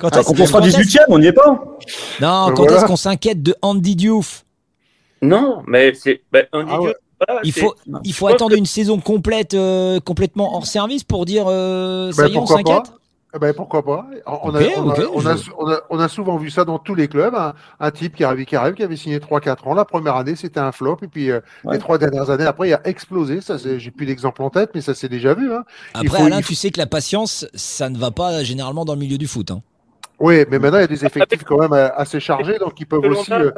Quand, 0.00 0.08
Ah, 0.12 0.22
quand 0.24 0.40
on 0.40 0.46
sera 0.46 0.60
18e, 0.62 1.00
on 1.08 1.18
n'y 1.18 1.26
est 1.26 1.32
pas. 1.32 1.50
Non, 2.22 2.46
quand 2.54 2.62
Voilà. 2.62 2.76
est-ce 2.78 2.84
qu'on 2.86 2.96
s'inquiète 2.96 3.42
de 3.42 3.54
Andy 3.60 3.96
Diouf 3.96 4.44
Non, 5.22 5.62
mais 5.66 5.94
c'est. 5.94 6.22
bah, 6.32 6.40
Ah 6.52 6.78
voilà, 6.78 7.40
Il 7.42 7.52
faut, 7.52 7.74
il 8.04 8.14
attendre 8.28 8.52
que- 8.52 8.58
une 8.58 8.66
saison 8.66 9.00
complète, 9.00 9.54
euh, 9.54 9.98
complètement 10.00 10.54
hors 10.54 10.66
service 10.66 11.02
pour 11.04 11.24
dire 11.24 11.46
euh, 11.48 12.12
ça 12.12 12.22
Ben, 12.22 12.28
y 12.28 12.32
est, 12.34 12.36
on 12.36 12.40
pourquoi 12.40 12.62
pas 12.62 12.70
s'inquiète? 12.70 12.92
Ben, 13.40 13.52
pourquoi 13.52 13.84
pas 13.84 14.06
on 14.26 14.54
a, 14.54 14.60
Ok, 14.62 14.72
on, 14.78 14.88
a, 14.90 14.94
ok, 14.94 15.10
on, 15.14 15.26
a, 15.26 15.36
je- 15.36 15.50
on 15.58 15.68
a- 15.70 15.80
on 15.90 15.98
a 16.00 16.08
souvent 16.08 16.38
vu 16.38 16.48
ça 16.50 16.64
dans 16.64 16.78
tous 16.78 16.94
les 16.94 17.08
clubs. 17.08 17.34
Un, 17.34 17.52
un 17.78 17.90
type 17.90 18.14
qui 18.16 18.24
arrive, 18.24 18.46
qui 18.46 18.56
arrive, 18.56 18.72
qui 18.74 18.82
avait 18.82 18.96
signé 18.96 19.18
3-4 19.20 19.66
ans. 19.68 19.74
La 19.74 19.84
première 19.84 20.16
année, 20.16 20.34
c'était 20.34 20.60
un 20.60 20.72
flop. 20.72 20.96
Et 21.02 21.08
puis, 21.08 21.30
euh, 21.30 21.40
les 21.70 21.78
trois 21.78 21.98
dernières 21.98 22.30
années, 22.30 22.46
après, 22.46 22.68
il 22.70 22.74
a 22.74 22.80
explosé. 22.86 23.40
Ça, 23.42 23.58
c'est- 23.58 23.78
j'ai 23.80 23.90
plus 23.90 24.06
d'exemple 24.06 24.42
en 24.42 24.48
tête, 24.50 24.70
mais 24.74 24.80
ça 24.80 24.94
s'est 24.94 25.10
déjà 25.10 25.34
vu. 25.34 25.52
Hein. 25.52 25.64
Après, 25.92 26.08
faut- 26.08 26.24
Alain, 26.24 26.36
faut- 26.40 26.48
tu 26.48 26.54
sais 26.54 26.70
que 26.70 26.78
la 26.78 26.86
patience, 26.86 27.46
ça 27.52 27.90
ne 27.90 27.98
va 27.98 28.10
pas 28.12 28.42
généralement 28.44 28.84
dans 28.86 28.94
le 28.94 29.00
milieu 29.00 29.18
du 29.18 29.26
foot. 29.26 29.50
hein. 29.50 29.60
Oui, 30.20 30.44
mais 30.50 30.58
maintenant, 30.58 30.78
il 30.78 30.82
y 30.82 30.84
a 30.84 30.88
des 30.88 31.04
effectifs 31.04 31.44
quand 31.44 31.58
même 31.58 31.72
assez 31.96 32.20
chargés, 32.20 32.58
donc 32.58 32.80
ils 32.80 32.86
peuvent 32.86 33.04
aussi. 33.04 33.30
euh, 33.32 33.50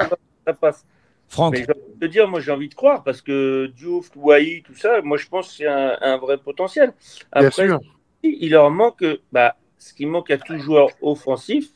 ça 0.45 0.53
passe. 0.53 0.83
Franck. 1.31 1.53
Mais 1.53 1.65
te 2.01 2.05
dire, 2.05 2.27
moi 2.27 2.39
j'ai 2.41 2.51
envie 2.51 2.67
de 2.67 2.73
croire 2.75 3.03
parce 3.03 3.21
que 3.21 3.67
Diouf, 3.67 4.09
Wai, 4.15 4.63
tout 4.65 4.75
ça, 4.75 5.01
moi 5.01 5.17
je 5.17 5.27
pense 5.27 5.47
que 5.49 5.53
c'est 5.55 5.67
un, 5.67 5.97
un 6.01 6.17
vrai 6.17 6.37
potentiel. 6.37 6.93
Bien 7.33 7.47
Après, 7.47 7.67
sûr. 7.67 7.79
il 8.23 8.49
leur 8.51 8.69
manque, 8.69 9.05
bah, 9.31 9.55
ce 9.77 9.93
qui 9.93 10.05
manque 10.05 10.29
à 10.29 10.37
tout 10.37 10.57
joueur 10.59 10.89
offensif, 11.01 11.69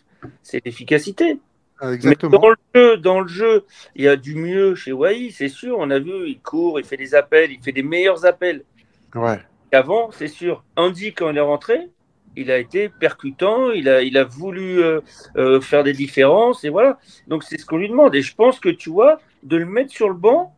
c'est 0.43 0.63
l'efficacité. 0.65 1.39
Ah, 1.79 1.93
Exactement. 1.93 2.31
Mais 2.31 2.37
dans 2.39 2.49
le 2.49 2.55
jeu, 2.75 2.97
dans 2.97 3.19
le 3.21 3.27
jeu, 3.27 3.65
il 3.95 4.03
y 4.03 4.07
a 4.07 4.15
du 4.17 4.35
mieux 4.35 4.75
chez 4.75 4.91
Wai, 4.91 5.29
c'est 5.31 5.49
sûr. 5.49 5.77
On 5.79 5.89
a 5.89 5.99
vu, 5.99 6.27
il 6.27 6.39
court, 6.39 6.79
il 6.79 6.85
fait 6.85 6.97
des 6.97 7.15
appels, 7.15 7.51
il 7.51 7.61
fait 7.61 7.71
des 7.71 7.83
meilleurs 7.83 8.25
appels 8.25 8.63
Ouais. 9.13 9.39
qu'avant, 9.71 10.09
c'est 10.11 10.27
sûr. 10.27 10.63
Andy, 10.75 11.13
quand 11.13 11.29
il 11.29 11.37
est 11.37 11.41
rentré, 11.41 11.89
il 12.35 12.51
a 12.51 12.57
été 12.57 12.89
percutant, 12.89 13.71
il 13.71 13.87
a, 13.87 14.01
il 14.01 14.17
a 14.17 14.23
voulu 14.25 14.83
euh, 14.83 14.99
euh, 15.37 15.61
faire 15.61 15.83
des 15.85 15.93
différences, 15.93 16.63
et 16.65 16.69
voilà. 16.69 16.97
Donc 17.27 17.43
c'est 17.43 17.57
ce 17.57 17.65
qu'on 17.65 17.77
lui 17.77 17.87
demande. 17.89 18.13
Et 18.15 18.21
je 18.21 18.35
pense 18.35 18.59
que 18.59 18.69
tu 18.69 18.89
vois, 18.89 19.19
de 19.45 19.57
le 19.57 19.65
mettre 19.65 19.91
sur 19.91 20.09
le 20.09 20.15
banc, 20.15 20.53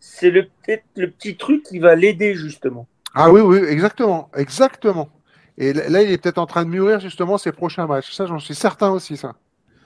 c'est 0.00 0.30
le, 0.30 0.44
peut-être 0.44 0.84
le 0.96 1.10
petit 1.10 1.36
truc 1.36 1.62
qui 1.64 1.78
va 1.78 1.94
l'aider 1.94 2.34
justement. 2.34 2.86
Ah 3.14 3.30
oui, 3.30 3.40
oui, 3.40 3.58
exactement. 3.58 4.30
Exactement. 4.34 5.08
Et 5.56 5.72
là, 5.72 6.02
il 6.02 6.10
est 6.12 6.18
peut-être 6.18 6.38
en 6.38 6.46
train 6.46 6.64
de 6.64 6.70
mûrir 6.70 7.00
justement 7.00 7.36
ses 7.36 7.50
prochains 7.52 7.86
matchs. 7.86 8.12
Ça, 8.12 8.26
j'en 8.26 8.38
suis 8.38 8.54
certain 8.54 8.90
aussi, 8.90 9.16
ça. 9.16 9.34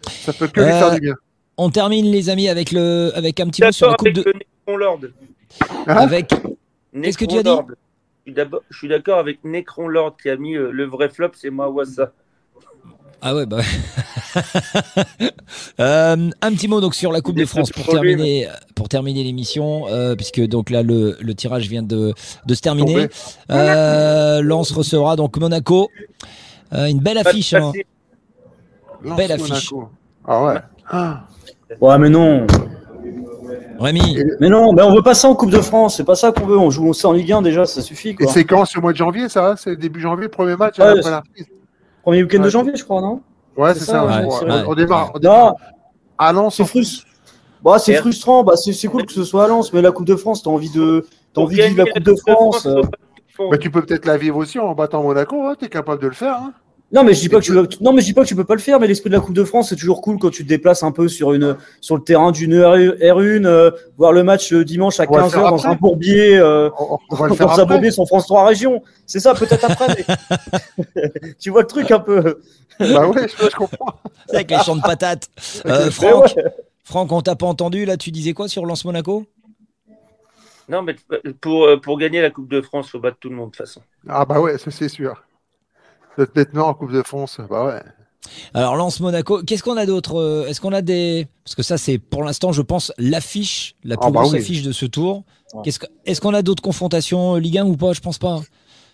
Ça 0.07 0.33
peut 0.35 0.49
que 0.49 0.61
lui 0.61 0.69
Euh, 0.69 0.79
faire 0.79 0.91
du 0.93 1.01
bien. 1.01 1.15
On 1.57 1.71
termine, 1.71 2.07
les 2.07 2.29
amis, 2.29 2.49
avec, 2.49 2.73
le, 2.73 3.11
avec 3.15 3.41
un 3.41 3.49
petit 3.49 3.63
mot 3.63 3.73
sur 3.73 3.87
la 3.87 3.93
D'accord 3.93 3.97
Coupe 3.97 4.09
avec 4.09 4.25
de. 4.25 4.31
le 4.31 4.39
Necron 4.67 4.77
Lord. 4.77 5.01
Avec. 5.87 6.29
Qu'est-ce 7.03 7.17
que 7.19 7.25
tu 7.25 7.39
as 7.39 7.43
dit? 7.43 7.51
Je 8.27 8.77
suis 8.77 8.89
d'accord 8.89 9.19
avec 9.19 9.43
Necron 9.45 9.89
Lord 9.89 10.17
qui 10.21 10.29
a 10.29 10.37
mis 10.37 10.57
euh, 10.57 10.71
le 10.71 10.85
vrai 10.85 11.09
flop, 11.09 11.31
c'est 11.35 11.51
Mawassa. 11.51 12.13
Ah 13.23 13.35
ouais, 13.35 13.47
bah. 13.47 13.59
Euh, 15.81 16.31
un 16.41 16.51
petit 16.53 16.69
mot 16.69 16.81
donc 16.81 16.95
sur 16.95 17.13
la 17.13 17.21
Coupe 17.21 17.37
de 17.37 17.45
France 17.45 17.71
pour 17.71 17.87
terminer, 17.87 18.49
pour 18.75 18.89
terminer 18.89 19.23
l'émission, 19.23 19.87
euh, 19.89 20.15
puisque 20.17 20.41
donc 20.47 20.71
là 20.71 20.83
le, 20.83 21.17
le 21.21 21.35
tirage 21.35 21.69
vient 21.69 21.83
de, 21.83 22.15
de 22.47 22.55
se 22.55 22.61
terminer. 22.61 23.09
Euh, 23.51 24.41
Lens 24.43 24.71
recevra 24.73 25.17
donc 25.17 25.37
Monaco. 25.39 25.89
Euh, 26.73 26.87
une 26.87 27.01
belle 27.01 27.19
affiche. 27.19 27.55
hein. 27.55 27.73
Belle 29.03 29.31
Monaco. 29.39 29.45
affiche. 29.45 29.71
Ah 30.27 30.45
ouais. 30.45 30.59
Ah. 30.91 31.25
Ouais, 31.81 31.99
mais 31.99 32.09
non. 32.11 32.47
Rémi. 33.79 34.19
Mais 34.41 34.49
non, 34.49 34.73
mais 34.73 34.83
on 34.83 34.95
veut 34.95 35.03
pas 35.03 35.15
ça 35.15 35.29
en 35.29 35.35
Coupe 35.35 35.51
de 35.51 35.61
France. 35.61 35.97
C'est 35.97 36.05
pas 36.05 36.15
ça 36.17 36.33
qu'on 36.33 36.47
veut. 36.47 36.59
On 36.59 36.71
joue 36.71 36.93
ça 36.95 37.09
en 37.09 37.13
Ligue 37.13 37.33
1 37.33 37.43
déjà, 37.43 37.67
ça 37.67 37.83
suffit. 37.83 38.17
Et 38.21 38.27
c'est 38.27 38.45
quand 38.45 38.65
ce 38.65 38.79
mois 38.79 38.93
de 38.93 38.97
janvier, 38.99 39.29
ça 39.29 39.55
C'est 39.57 39.77
début 39.77 40.01
janvier, 40.01 40.29
premier 40.29 40.57
match 40.57 40.79
Ouais, 40.79 40.87
après 40.99 41.11
la 41.11 41.23
Premier 42.03 42.23
week-end 42.23 42.39
Ouais, 42.39 42.45
de 42.45 42.51
janvier, 42.51 42.73
je 42.77 42.85
crois, 42.85 43.01
non? 43.01 43.21
Ouais, 43.57 43.75
c'est 43.75 43.85
ça. 43.85 44.05
ouais, 44.05 44.65
on, 44.67 44.75
démarre. 44.75 45.11
on 45.15 45.19
Non, 45.19 45.21
démarre. 45.21 45.55
À 46.19 46.33
Lens, 46.33 46.57
c'est 46.57 46.65
frustrant. 46.65 47.09
Bah, 47.63 47.79
c'est 47.79 47.95
frustrant. 47.95 48.43
Bah, 48.45 48.55
c'est 48.57 48.89
cool 48.89 49.07
que 49.07 49.13
ce 49.13 49.25
soit 49.25 49.45
à 49.45 49.49
Lens, 49.49 49.73
mais 49.73 49.83
la 49.83 49.93
Coupe 49.93 50.07
de 50.07 50.17
France, 50.17 50.43
t'as 50.43 50.51
envie 50.51 50.71
de, 50.71 51.07
t'as 51.33 51.41
envie 51.43 51.57
de 51.57 51.63
vivre 51.63 51.85
la 51.85 51.93
Coupe 51.93 52.03
de 52.03 52.15
France. 52.15 52.67
euh. 52.67 52.83
Bah, 53.51 53.57
tu 53.59 53.71
peux 53.71 53.83
peut-être 53.83 54.05
la 54.05 54.19
vivre 54.19 54.37
aussi 54.37 54.59
en 54.59 54.75
battant 54.75 55.03
Monaco, 55.03 55.43
hein, 55.47 55.55
tu 55.59 55.65
es 55.65 55.69
capable 55.69 56.03
de 56.03 56.09
le 56.09 56.13
faire. 56.15 56.35
Hein. 56.37 56.53
Non, 56.93 57.05
mais 57.05 57.15
je 57.15 57.21
dis 57.21 57.31
pas 57.31 57.39
que 57.41 57.45
tu, 57.45 57.53
non, 57.81 57.95
mais 57.95 58.03
je 58.03 58.07
dis 58.07 58.13
pas 58.13 58.23
que 58.23 58.29
tu 58.29 58.37
peux 58.37 58.45
pas 58.45 58.55
le 58.55 58.61
faire, 58.61 58.79
mais 58.79 58.87
l'esprit 58.87 59.09
de 59.09 59.15
la 59.15 59.21
Coupe 59.21 59.35
de 59.35 59.45
France, 59.45 59.71
c'est 59.71 59.77
toujours 59.77 60.03
cool 60.03 60.19
quand 60.19 60.29
tu 60.29 60.43
te 60.45 60.49
déplaces 60.49 60.83
un 60.83 60.93
peu 60.93 61.09
sur 61.09 61.33
une, 61.33 61.57
sur 61.81 61.97
le 61.97 62.03
terrain 62.03 62.33
d'une 62.33 62.55
R1, 62.55 63.47
euh, 63.47 63.71
voir 63.97 64.13
le 64.13 64.23
match 64.23 64.53
euh, 64.53 64.63
dimanche 64.63 65.01
à 65.01 65.07
On 65.09 65.13
va 65.15 65.21
le 65.23 65.25
15h 65.25 65.31
faire 65.31 65.43
dans 65.43 65.57
après. 65.57 65.69
un 65.71 65.75
bourbier, 65.75 66.37
euh, 66.37 66.69
on 66.79 66.99
va 67.17 67.25
le 67.29 67.31
dans 67.31 67.35
faire 67.37 67.59
un 67.59 67.65
bourbier 67.65 67.91
sur 67.91 68.07
France 68.07 68.27
3 68.27 68.47
Région. 68.47 68.83
C'est 69.07 69.21
ça, 69.21 69.33
peut-être 69.33 69.65
après. 69.65 69.87
mais- 70.87 71.35
tu 71.41 71.49
vois 71.49 71.63
le 71.63 71.67
truc 71.67 71.91
un 71.91 72.01
peu. 72.01 72.41
Bah 72.79 73.09
ouais, 73.09 73.27
je, 73.27 73.49
je 73.51 73.57
comprends. 73.57 73.95
C'est 74.29 74.37
avec 74.37 74.51
les 74.51 74.59
champs 74.59 74.77
de 74.77 74.83
patates. 74.83 75.29
Euh, 75.67 75.91
Franck, 75.91 76.35
ouais. 76.37 76.45
Franck, 76.85 77.11
on 77.13 77.23
t'a 77.23 77.37
pas 77.37 77.47
entendu 77.47 77.85
là 77.87 77.97
Tu 77.97 78.11
disais 78.11 78.33
quoi 78.35 78.49
sur 78.49 78.67
Lens 78.67 78.85
Monaco? 78.85 79.25
Non, 80.69 80.83
mais 80.83 80.97
pour, 81.41 81.69
pour 81.83 81.99
gagner 81.99 82.21
la 82.21 82.31
Coupe 82.31 82.49
de 82.51 82.61
France, 82.61 82.87
il 82.89 82.91
faut 82.91 82.99
battre 83.01 83.17
tout 83.21 83.29
le 83.31 83.37
monde 83.37 83.51
de 83.51 83.57
toute 83.57 83.67
façon. 83.67 83.81
Ah 84.09 84.25
bah 84.25 84.41
ouais, 84.41 84.59
ça 84.59 84.71
c'est 84.71 84.89
sûr. 84.89 85.23
Peut-être 86.17 86.35
maintenant 86.37 86.69
en 86.69 86.75
Coupe 86.75 86.93
de 86.93 87.03
France, 87.03 87.39
bah 87.51 87.65
ouais. 87.67 87.83
Alors 88.55 88.77
Lens 88.77 89.01
Monaco, 89.01 89.43
qu'est-ce 89.43 89.63
qu'on 89.65 89.77
a 89.77 89.85
d'autre 89.87 90.17
euh, 90.21 90.47
Est-ce 90.47 90.61
qu'on 90.61 90.73
a 90.73 90.81
des 90.83 91.27
parce 91.45 91.57
que 91.57 91.63
ça 91.65 91.77
c'est 91.77 91.99
pour 91.99 92.23
l'instant 92.23 92.53
je 92.53 92.63
pense 92.63 92.93
l'affiche, 92.97 93.75
la 93.83 93.97
plus 93.97 94.07
Ah 94.07 94.11
bah 94.13 94.21
grosse 94.21 94.33
oui. 94.35 94.39
affiche 94.39 94.63
de 94.63 94.71
ce 94.73 94.87
tour. 94.87 95.25
Qu'est-ce 95.65 95.79
que- 95.81 95.87
Est-ce 96.07 96.21
qu'on 96.21 96.33
a 96.33 96.43
d'autres 96.43 96.63
confrontations 96.63 97.35
euh, 97.35 97.41
Ligue 97.41 97.59
1 97.59 97.65
ou 97.67 97.77
pas? 97.77 97.93
Je 97.93 98.01
pense 98.01 98.19
pas. 98.19 98.41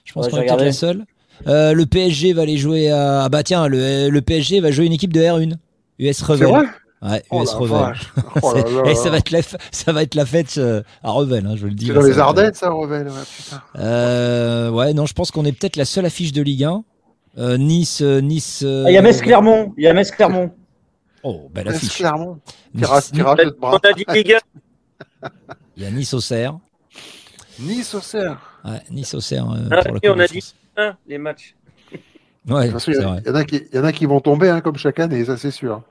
Je 0.04 0.12
pense 0.14 0.26
Ouais, 0.26 0.30
qu'on 0.30 0.36
est 0.38 0.46
peut-être 0.46 0.64
la 0.64 0.72
seule. 0.72 1.04
Euh, 1.46 1.72
le 1.72 1.86
PSG 1.86 2.32
va 2.32 2.42
aller 2.42 2.56
jouer 2.56 2.90
à 2.90 3.24
ah 3.24 3.28
bah 3.28 3.42
tiens 3.42 3.68
le, 3.68 4.08
le 4.08 4.20
PSG 4.22 4.60
va 4.60 4.70
jouer 4.70 4.86
une 4.86 4.92
équipe 4.94 5.12
de 5.12 5.20
R1 5.20 5.54
US 5.98 6.22
Revel. 6.22 6.48
vrai? 6.48 6.64
Ouais, 7.02 7.22
Oh 7.30 7.42
US 7.42 7.50
Revel. 7.50 7.78
vache. 7.78 8.12
Oh 8.42 8.54
et 8.86 8.94
ça 8.96 9.10
va 9.10 9.18
être 9.18 9.30
la, 9.30 9.40
f- 9.40 9.56
ça 9.70 9.92
va 9.92 10.02
être 10.02 10.14
la 10.16 10.24
fête 10.26 10.54
euh, 10.58 10.82
à 11.04 11.10
Revel, 11.12 11.46
hein, 11.46 11.54
je 11.56 11.66
le 11.66 11.74
dis. 11.74 11.86
C'est 11.88 11.92
dans 11.92 12.00
les 12.02 12.18
Ardennes, 12.18 12.54
ça, 12.54 12.70
Revel. 12.70 13.06
Ouais, 13.06 13.12
putain. 13.36 13.62
Euh, 13.76 14.70
ouais, 14.70 14.94
non, 14.94 15.06
je 15.06 15.12
pense 15.12 15.30
qu'on 15.30 15.44
est 15.44 15.52
peut-être 15.52 15.76
la 15.76 15.84
seule 15.84 16.06
affiche 16.06 16.32
de 16.32 16.42
Ligue 16.42 16.64
1. 16.64 16.82
Euh, 17.38 17.56
nice, 17.56 18.00
euh, 18.02 18.20
Nice. 18.20 18.62
euh, 18.64 18.84
Ah, 18.86 18.90
Il 18.90 18.94
y 18.94 18.96
a 18.98 19.02
Metz 19.02 19.20
Clermont. 19.22 19.72
Il 19.76 19.84
y 19.84 19.86
a 19.86 19.92
Metz 19.94 20.10
Clermont. 20.10 20.52
Oh, 21.22 21.48
belle 21.52 21.66
Metz 21.66 21.76
affiche. 21.76 21.96
Clermont. 21.98 22.38
Tirage, 22.76 23.10
tirage 23.12 23.38
de 23.38 23.50
bras. 23.50 23.74
On 23.82 23.88
a 23.88 23.92
dit 23.92 24.04
Ligue 24.08 24.36
1. 25.22 25.28
Il 25.76 25.82
y 25.84 25.86
a 25.86 25.90
Nice 25.90 26.14
au 26.14 26.20
Cerf. 26.20 26.54
Nice 27.60 27.94
au 27.94 28.00
cerf. 28.00 28.38
Ouais, 28.64 28.80
Nice 28.90 29.14
au 29.14 29.20
Cerf. 29.20 29.44
euh, 29.50 29.68
Ah, 29.70 29.82
on 30.04 30.18
a 30.20 30.26
dit. 30.26 30.54
1 30.76 30.96
les 31.06 31.18
matchs. 31.18 31.54
Ouais, 32.48 32.68
il 32.68 32.80
c'est 32.80 32.92
y, 32.92 32.96
a- 32.96 33.00
vrai. 33.06 33.20
il 33.24 33.28
y 33.28 33.30
en 33.30 33.34
a 33.34 33.44
qui, 33.44 33.56
il 33.72 33.76
y 33.76 33.78
en 33.80 33.84
a 33.84 33.92
qui 33.92 34.06
vont 34.06 34.20
tomber, 34.20 34.48
hein, 34.48 34.60
comme 34.60 34.76
chaque 34.76 34.98
année, 35.00 35.24
ça 35.24 35.36
c'est 35.36 35.50
sûr. 35.50 35.82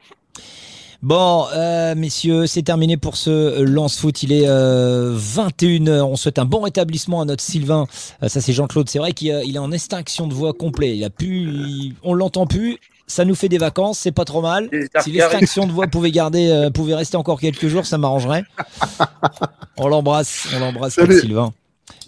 Bon, 1.03 1.45
euh, 1.53 1.93
messieurs, 1.95 2.47
c'est 2.47 2.63
terminé 2.63 2.97
pour 2.97 3.17
ce 3.17 3.61
Lance 3.61 3.97
Foot. 3.99 4.23
Il 4.23 4.31
est 4.31 4.47
euh, 4.47 5.15
21h. 5.17 6.01
On 6.01 6.15
souhaite 6.15 6.39
un 6.39 6.45
bon 6.45 6.61
rétablissement 6.61 7.21
à 7.21 7.25
notre 7.25 7.43
Sylvain. 7.43 7.85
Euh, 8.23 8.27
ça, 8.29 8.41
c'est 8.41 8.51
Jean-Claude. 8.53 8.89
C'est 8.89 8.97
vrai 8.99 9.11
qu'il 9.13 9.31
euh, 9.31 9.41
est 9.43 9.57
en 9.59 9.71
extinction 9.71 10.25
de 10.27 10.33
voix 10.33 10.53
complet. 10.53 10.97
Il 10.97 11.03
a 11.03 11.09
pu, 11.11 11.41
il- 11.43 11.93
on 12.03 12.13
l'entend 12.13 12.47
plus. 12.47 12.77
ça 13.05 13.23
nous 13.25 13.35
fait 13.35 13.47
des 13.47 13.57
vacances, 13.59 13.99
c'est 13.99 14.11
pas 14.11 14.25
trop 14.25 14.41
mal. 14.41 14.69
Si 15.03 15.11
l'extraction 15.11 15.65
de 15.67 15.71
voix 15.71 15.87
pouvait 15.87 16.11
garder, 16.11 16.49
euh, 16.49 16.69
pouvait 16.71 16.95
rester 16.95 17.15
encore 17.15 17.39
quelques 17.39 17.67
jours, 17.67 17.85
ça 17.85 17.97
m'arrangerait. 17.97 18.43
On 19.77 19.87
l'embrasse, 19.87 20.47
on 20.55 20.59
l'embrasse. 20.59 20.95
Sylvain. 21.21 21.53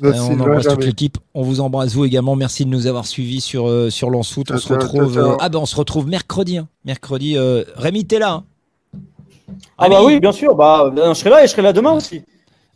Euh, 0.03 0.11
on 0.31 0.39
embrasse 0.41 0.63
toute 0.73 0.83
l'équipe. 0.87 1.17
On 1.35 1.43
vous 1.43 1.61
embrasse 1.61 1.93
vous 1.93 2.03
également. 2.03 2.35
Merci 2.35 2.65
de 2.65 2.69
nous 2.69 2.87
avoir 2.87 3.05
suivis 3.05 3.41
sur 3.41 3.69
euh, 3.69 3.89
sur 3.91 4.09
Lance 4.09 4.31
Foot. 4.33 4.49
On 4.49 4.57
se 4.57 4.67
retrouve. 4.79 5.17
euh, 5.19 5.35
ah 5.39 5.49
ben 5.49 5.59
on 5.59 5.65
se 5.67 5.75
retrouve 5.75 6.07
mercredi. 6.07 6.57
hein. 6.57 6.67
Mercredi. 6.83 7.37
euh, 7.37 7.63
Rémi, 7.75 8.05
t'es 8.05 8.17
là. 8.17 8.31
hein 8.31 8.43
Ah 9.78 9.89
bah 9.89 10.04
oui, 10.04 10.20
bien 10.20 10.32
sûr. 10.32 10.56
Bah, 10.56 10.89
ben, 10.93 11.14
je 11.14 11.20
serai 11.20 11.30
là 11.30 11.43
et 11.43 11.47
je 11.47 11.52
serai 11.52 11.62
là 11.62 11.74
demain 11.74 11.91
aussi. 11.93 12.22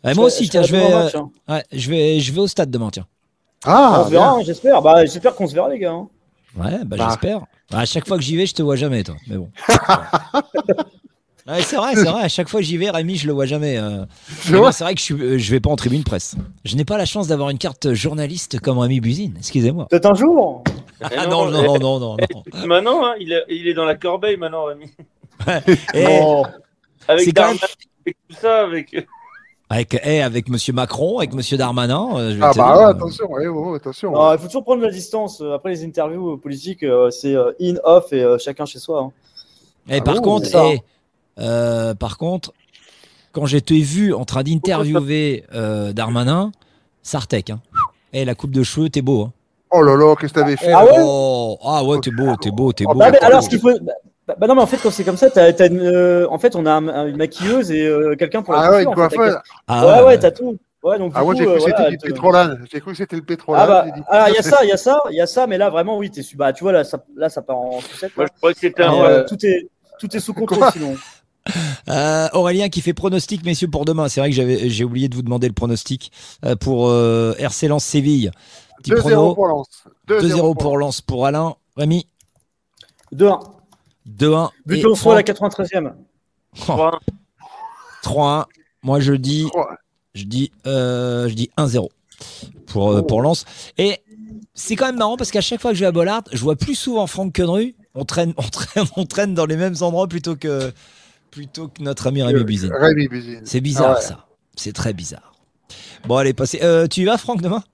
Moi 0.02 0.12
serai- 0.14 0.24
aussi. 0.26 0.44
je 0.46 0.50
Tiens, 0.50 0.62
je 0.62 0.72
vais. 0.72 0.92
euh, 0.92 1.04
match, 1.04 1.14
hein. 1.14 1.30
ouais, 1.48 1.64
je 1.72 1.90
vais 1.90 2.20
je 2.20 2.32
vais 2.32 2.40
au 2.40 2.46
stade 2.46 2.70
demain. 2.70 2.90
Tiens. 2.92 3.06
Ah, 3.64 4.00
on 4.02 4.04
se 4.06 4.10
verra, 4.10 4.30
hein, 4.32 4.40
j'espère. 4.44 4.82
Bah, 4.82 5.04
j'espère 5.06 5.34
qu'on 5.34 5.46
se 5.46 5.54
verra, 5.54 5.68
les 5.70 5.78
gars. 5.78 5.92
hein. 5.92 6.08
Ouais, 6.56 6.78
bah, 6.84 6.96
Bah. 6.98 7.06
j'espère. 7.08 7.40
À 7.72 7.84
chaque 7.86 8.06
fois 8.06 8.16
que 8.18 8.22
j'y 8.22 8.36
vais, 8.36 8.46
je 8.46 8.54
te 8.54 8.62
vois 8.62 8.76
jamais, 8.76 9.02
toi. 9.02 9.16
Mais 9.26 9.36
bon. 9.36 9.48
Ouais, 11.46 11.60
c'est 11.60 11.76
vrai, 11.76 11.94
c'est 11.94 12.04
vrai. 12.08 12.22
À 12.24 12.28
chaque 12.28 12.48
fois 12.48 12.60
que 12.60 12.64
j'y 12.66 12.78
vais, 12.78 12.88
Rémi, 12.88 13.16
je 13.16 13.26
le 13.26 13.34
vois 13.34 13.44
jamais. 13.44 13.76
euh. 13.76 14.06
C'est 14.28 14.48
vrai 14.52 14.60
moi, 14.60 14.72
c'est 14.72 14.82
vrai 14.82 14.94
que 14.94 15.00
je, 15.00 15.04
suis, 15.04 15.14
euh, 15.14 15.36
je 15.36 15.50
vais 15.50 15.60
pas 15.60 15.68
en 15.68 15.76
tribune 15.76 16.02
presse. 16.02 16.36
Je 16.64 16.74
n'ai 16.74 16.86
pas 16.86 16.96
la 16.96 17.04
chance 17.04 17.26
d'avoir 17.28 17.50
une 17.50 17.58
carte 17.58 17.92
journaliste 17.92 18.60
comme 18.60 18.78
Rémi 18.78 18.98
Buzine. 19.00 19.34
Excusez-moi. 19.36 19.86
Peut-être 19.90 20.06
un 20.10 20.14
jour. 20.14 20.64
Ah 21.02 21.26
non, 21.26 21.50
non, 21.50 21.62
non, 21.62 21.78
non, 21.78 22.00
non. 22.00 22.16
non. 22.16 22.66
Maintenant, 22.66 23.04
hein, 23.04 23.12
il, 23.20 23.30
est, 23.34 23.44
il 23.50 23.68
est 23.68 23.74
dans 23.74 23.84
la 23.84 23.94
corbeille 23.94 24.38
maintenant, 24.38 24.64
Rémi. 24.64 24.86
Et 25.94 26.06
Oh. 26.20 26.44
Avec 27.08 27.34
Darmanin, 27.34 27.58
avec 28.06 28.16
tout 28.28 28.36
ça, 28.40 28.62
avec. 28.62 29.06
avec, 29.68 30.00
eh, 30.04 30.22
avec 30.22 30.48
Monsieur 30.48 30.72
Macron, 30.72 31.18
avec 31.18 31.34
Monsieur 31.34 31.56
Darmanin. 31.58 32.08
euh, 32.16 32.34
je 32.34 32.40
Ah 32.42 32.52
bah 32.56 32.76
ouais, 32.78 32.84
euh, 32.84 32.88
attention, 32.88 33.30
ouais, 33.30 33.46
ouais, 33.46 33.76
attention. 33.76 34.14
Alors, 34.14 34.34
il 34.34 34.38
faut 34.38 34.46
toujours 34.46 34.64
prendre 34.64 34.82
la 34.82 34.90
distance. 34.90 35.40
Euh, 35.42 35.52
Après 35.54 35.70
les 35.70 35.84
interviews 35.84 36.38
politiques, 36.38 36.82
euh, 36.82 37.10
c'est 37.10 37.34
euh, 37.34 37.52
in, 37.60 37.74
off 37.84 38.12
et 38.12 38.24
chacun 38.38 38.64
chez 38.64 38.78
soi. 38.78 39.00
hein. 39.00 39.12
eh, 39.90 39.98
Ah 39.98 40.00
par 40.00 40.14
bon, 40.16 40.22
contre, 40.22 40.46
ça. 40.46 40.64
eh, 40.66 40.80
euh, 41.38 41.94
par 41.94 42.16
contre, 42.16 42.52
quand 43.32 43.44
je 43.46 43.58
t'ai 43.58 43.80
vu 43.80 44.14
en 44.14 44.24
train 44.24 44.42
d'interviewer 44.44 45.44
euh, 45.54 45.92
Darmanin, 45.92 46.52
Sartek. 47.02 47.50
Hein. 47.50 47.60
Eh, 48.14 48.24
la 48.24 48.34
coupe 48.34 48.52
de 48.52 48.62
cheveux, 48.62 48.88
t'es 48.88 49.02
beau. 49.02 49.24
Hein. 49.24 49.32
Oh 49.72 49.82
là 49.82 49.96
là, 49.96 50.14
qu'est-ce 50.14 50.32
que 50.32 50.38
t'avais 50.40 50.56
fait 50.56 50.72
Ah 50.72 50.84
ouais 50.84 50.92
oh, 51.00 51.58
ah 51.64 51.82
ouais, 51.84 51.98
t'es 52.00 52.12
beau, 52.12 52.36
t'es 52.36 52.50
beau, 52.52 52.72
t'es 52.72 52.84
Oh, 52.86 52.92
beau. 52.94 52.98
bah, 53.00 53.10
mais 53.10 53.18
t'es 53.18 53.24
alors, 53.24 53.40
beau. 53.40 53.44
ce 53.44 53.50
qu'il 53.50 53.58
faut. 53.58 53.70
Bah, 54.26 54.34
bah 54.38 54.46
non, 54.46 54.54
mais 54.54 54.62
en 54.62 54.66
fait, 54.66 54.78
quand 54.82 54.90
c'est 54.90 55.04
comme 55.04 55.16
ça, 55.18 55.28
t'as, 55.30 55.52
t'as 55.52 55.68
une, 55.68 55.80
euh, 55.80 56.26
en 56.30 56.38
fait, 56.38 56.56
on 56.56 56.64
a 56.66 56.72
un- 56.72 57.06
une 57.08 57.16
maquilleuse 57.16 57.70
et 57.70 57.86
euh, 57.86 58.14
quelqu'un 58.16 58.42
pour 58.42 58.54
la 58.54 58.60
Ah 58.60 58.70
ouais, 58.72 58.84
coiffure, 58.84 59.02
en 59.04 59.08
fait, 59.10 59.16
coiffeur. 59.16 59.42
Ah 59.68 59.86
ouais, 59.86 59.92
ouais, 60.00 60.04
ouais. 60.06 60.18
t'as 60.18 60.30
tout. 60.30 60.56
Ouais, 60.82 60.98
donc, 60.98 61.12
du 61.12 61.18
Ah, 61.18 61.22
moi 61.24 61.32
coup, 61.34 61.38
j'ai 61.38 61.44
cru 61.46 61.52
euh, 61.52 61.56
que 61.56 61.60
c'était 61.62 61.72
voilà, 61.76 61.90
du 61.90 61.98
te- 61.98 62.06
pétrolane. 62.06 62.64
J'ai 62.72 62.80
cru 62.80 62.90
que 62.92 62.96
c'était 62.96 63.16
le 63.16 63.22
pétrolane. 63.22 63.62
Ah 63.62 63.66
bah, 63.66 63.82
j'ai 63.86 63.92
dit. 63.92 64.06
ah, 64.08 64.26
il 64.30 64.34
y 64.34 64.38
a 64.38 64.42
ça, 64.42 64.58
il 64.64 64.68
y 64.68 64.72
a 64.72 64.76
ça, 64.76 65.00
il 65.10 65.16
y 65.16 65.20
a 65.20 65.26
ça, 65.26 65.46
mais 65.46 65.56
là 65.58 65.70
vraiment 65.70 65.96
oui, 65.98 66.10
t'es 66.10 66.22
su- 66.22 66.36
bah 66.36 66.52
tu 66.52 66.62
vois 66.64 66.72
là 66.72 66.84
ça, 66.84 67.02
là 67.16 67.28
ça 67.30 67.40
part 67.42 67.58
en 67.58 67.80
sucette. 67.80 68.14
Moi, 68.16 68.24
là. 68.26 68.30
je 68.34 68.36
croyais 68.38 68.54
que 68.54 68.60
c'était 68.60 68.82
Mais, 68.82 68.88
un. 68.98 69.04
euh, 69.04 69.24
tout 69.26 69.44
est 69.46 69.68
tout 69.98 70.14
est 70.14 70.20
sous 70.20 70.34
contrôle 70.34 70.58
Quoi 70.58 70.72
sinon. 70.72 70.94
Euh, 71.90 72.28
Aurélien 72.32 72.68
qui 72.70 72.80
fait 72.80 72.94
pronostic, 72.94 73.44
messieurs, 73.44 73.68
pour 73.68 73.84
demain. 73.84 74.08
C'est 74.08 74.20
vrai 74.20 74.30
que 74.30 74.36
j'avais, 74.36 74.68
j'ai 74.70 74.84
oublié 74.84 75.08
de 75.08 75.14
vous 75.14 75.22
demander 75.22 75.46
le 75.48 75.52
pronostic 75.54 76.10
euh, 76.46 76.56
pour 76.56 76.88
euh, 76.88 77.34
RC 77.38 77.68
Lens 77.68 77.84
Séville. 77.84 78.30
Petit 78.78 78.92
2-0 78.92 78.98
prono. 79.00 79.34
pour 79.34 79.46
Lens. 79.48 79.66
2-0 80.08 80.54
pour 80.58 80.78
Lens 80.78 81.00
pour 81.02 81.26
Alain. 81.26 81.54
Rémi, 81.76 82.06
2-1. 83.14 83.40
2-1. 84.08 84.50
Vu 84.66 84.78
Et 84.78 84.82
qu'on 84.82 84.94
soit 84.94 85.16
à 85.18 85.22
la 85.22 85.34
Franck, 85.34 85.52
93e. 85.58 85.94
3-1. 88.02 88.44
Moi, 88.82 89.00
je 89.00 89.14
dis, 89.14 89.48
je 90.14 90.24
dis, 90.24 90.52
euh, 90.66 91.28
je 91.28 91.34
dis 91.34 91.50
1-0 91.56 91.88
pour, 92.66 92.92
euh, 92.92 93.02
pour 93.02 93.22
Lens. 93.22 93.44
Et 93.78 93.98
c'est 94.52 94.76
quand 94.76 94.86
même 94.86 94.98
marrant 94.98 95.16
parce 95.16 95.30
qu'à 95.30 95.40
chaque 95.40 95.60
fois 95.60 95.70
que 95.70 95.76
je 95.76 95.80
vais 95.80 95.86
à 95.86 95.92
Bollard, 95.92 96.22
je 96.32 96.38
vois 96.40 96.56
plus 96.56 96.74
souvent 96.74 97.06
Franck 97.06 97.34
Quenru. 97.34 97.74
On 97.94 98.04
traîne, 98.04 98.34
on 98.38 98.42
traîne, 98.42 98.84
on 98.96 99.06
traîne 99.06 99.34
dans 99.34 99.46
les 99.46 99.56
mêmes 99.56 99.76
endroits 99.80 100.06
plutôt 100.06 100.36
que, 100.36 100.72
plutôt 101.30 101.68
que 101.68 101.82
notre 101.82 102.06
ami 102.08 102.22
Rémi 102.22 102.44
Buzine. 102.44 102.72
Rémi 102.74 103.08
Buzine. 103.08 103.40
C'est 103.44 103.60
bizarre 103.60 103.92
Ah 103.92 104.00
ouais. 104.00 104.02
ça. 104.02 104.26
C'est 104.56 104.72
très 104.72 104.92
bizarre. 104.92 105.32
Bon, 106.06 106.16
allez, 106.16 106.34
passez. 106.34 106.60
Euh, 106.62 106.86
tu 106.86 107.00
y 107.00 107.04
vas, 107.04 107.16
Franck, 107.18 107.40
demain? 107.40 107.64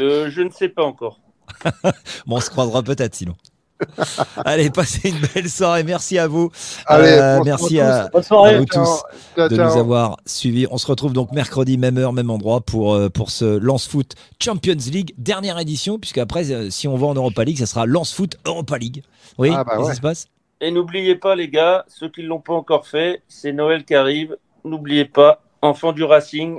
Euh, 0.00 0.30
je 0.30 0.42
ne 0.42 0.50
sais 0.50 0.68
pas 0.68 0.82
encore. 0.84 1.20
Bon, 2.26 2.36
on 2.36 2.40
se 2.40 2.50
croisera 2.50 2.82
peut-être 2.82 3.14
sinon. 3.14 3.34
allez, 4.44 4.70
passez 4.70 5.10
une 5.10 5.18
belle 5.34 5.48
soirée. 5.50 5.84
Merci 5.84 6.18
à 6.18 6.26
vous. 6.26 6.50
Allez, 6.86 7.08
Euh, 7.08 7.40
merci 7.44 7.78
à 7.80 8.02
à, 8.02 8.04
tous. 8.04 8.12
Bonne 8.12 8.22
soirée. 8.22 8.54
à 8.54 8.58
vous 8.58 8.64
Ciao. 8.66 8.84
tous 8.84 9.02
Ciao, 9.36 9.48
de 9.48 9.56
ciao. 9.56 9.66
nous 9.70 9.76
avoir 9.78 10.16
suivis. 10.26 10.66
On 10.70 10.78
se 10.78 10.86
retrouve 10.86 11.12
donc 11.12 11.32
mercredi, 11.32 11.76
même 11.78 11.98
heure, 11.98 12.12
même 12.12 12.30
endroit 12.30 12.60
pour, 12.60 12.94
euh, 12.94 13.08
pour 13.10 13.30
ce 13.30 13.58
Lance 13.58 13.86
Foot 13.86 14.14
Champions 14.42 14.76
League, 14.90 15.14
dernière 15.18 15.58
édition, 15.58 15.98
puisque 15.98 16.18
après, 16.18 16.50
euh, 16.52 16.70
si 16.70 16.88
on 16.88 16.96
va 16.96 17.06
en 17.08 17.14
Europa 17.14 17.44
League, 17.44 17.58
ça 17.58 17.66
sera 17.66 17.86
Lance 17.86 18.12
Foot 18.14 18.36
Europa 18.46 18.78
League. 18.78 19.02
Oui, 19.38 19.50
Ah 19.54 19.64
bah 19.64 19.72
qu'est-ce 19.76 19.82
ouais. 19.84 19.90
qui 19.90 19.96
se 19.96 20.02
passe? 20.02 20.26
Et 20.60 20.70
n'oubliez 20.70 21.16
pas, 21.16 21.34
les 21.36 21.48
gars, 21.48 21.84
ceux 21.88 22.08
qui 22.08 22.22
ne 22.22 22.28
l'ont 22.28 22.40
pas 22.40 22.54
encore 22.54 22.86
fait, 22.86 23.22
c'est 23.28 23.52
Noël 23.52 23.84
qui 23.84 23.94
arrive. 23.94 24.36
N'oubliez 24.64 25.04
pas, 25.04 25.42
enfant 25.60 25.92
du 25.92 26.02
Racing, 26.02 26.58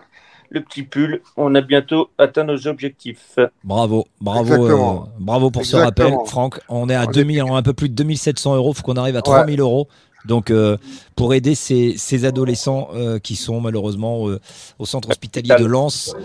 le 0.49 0.61
petit 0.61 0.83
pull, 0.83 1.21
on 1.35 1.53
a 1.55 1.61
bientôt 1.61 2.09
atteint 2.17 2.43
nos 2.43 2.67
objectifs. 2.67 3.37
Bravo, 3.63 4.05
bravo, 4.21 4.53
euh, 4.53 5.05
bravo 5.19 5.51
pour 5.51 5.65
ce 5.65 5.75
rappel, 5.75 6.13
Franck. 6.25 6.59
On 6.69 6.89
est 6.89 6.95
à 6.95 7.05
On 7.05 7.09
est 7.09 7.13
2000, 7.13 7.41
un 7.51 7.61
peu 7.61 7.73
plus 7.73 7.89
de 7.89 7.95
2700 7.95 8.55
euros. 8.55 8.73
Faut 8.73 8.83
qu'on 8.83 8.95
arrive 8.95 9.15
à 9.15 9.19
Ouais. 9.19 9.23
3000 9.23 9.59
euros. 9.59 9.87
Donc, 10.28 10.51
euh, 10.51 10.78
pour 11.15 11.34
aider 11.34 11.55
ces, 11.55 12.25
adolescents 12.25 12.89
euh, 12.93 13.19
qui 13.19 13.36
sont 13.36 13.61
malheureusement 13.61 14.28
euh, 14.28 14.39
au 14.78 14.86
centre 14.86 15.09
hospitalier 15.09 15.55
de 15.57 15.65
Lens 15.65 16.15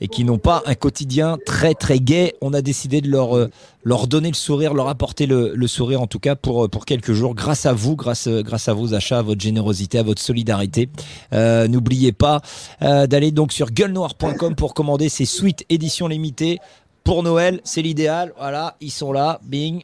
et 0.00 0.08
qui 0.08 0.24
n'ont 0.24 0.38
pas 0.38 0.62
un 0.66 0.74
quotidien 0.74 1.38
très 1.44 1.74
très 1.74 2.00
gai, 2.00 2.34
on 2.40 2.54
a 2.54 2.62
décidé 2.62 3.00
de 3.00 3.10
leur 3.10 4.06
donner 4.06 4.28
le 4.28 4.34
sourire, 4.34 4.74
leur 4.74 4.88
apporter 4.88 5.26
le, 5.26 5.66
sourire 5.66 6.00
en 6.00 6.06
tout 6.06 6.18
cas 6.18 6.34
pour 6.34 6.84
quelques 6.86 7.12
jours, 7.12 7.34
grâce 7.34 7.66
à 7.66 7.72
vous, 7.72 7.94
grâce 7.94 8.28
grâce 8.28 8.68
à 8.68 8.72
vos 8.72 8.94
achats, 8.94 9.18
à 9.18 9.22
votre 9.22 9.40
générosité, 9.40 9.98
à 9.98 10.02
votre 10.02 10.22
solidarité. 10.22 10.88
N'oubliez 11.32 12.12
pas 12.12 12.40
d'aller 12.80 13.30
donc 13.30 13.52
sur 13.52 13.70
gueulenoir.com 13.70 14.54
pour 14.54 14.74
commander 14.74 15.08
ces 15.08 15.26
suites 15.26 15.64
édition 15.68 16.08
limitée 16.08 16.58
pour 17.04 17.22
Noël. 17.22 17.60
C'est 17.64 17.82
l'idéal. 17.82 18.32
Voilà, 18.38 18.76
ils 18.80 18.90
sont 18.90 19.12
là, 19.12 19.40
bing. 19.44 19.82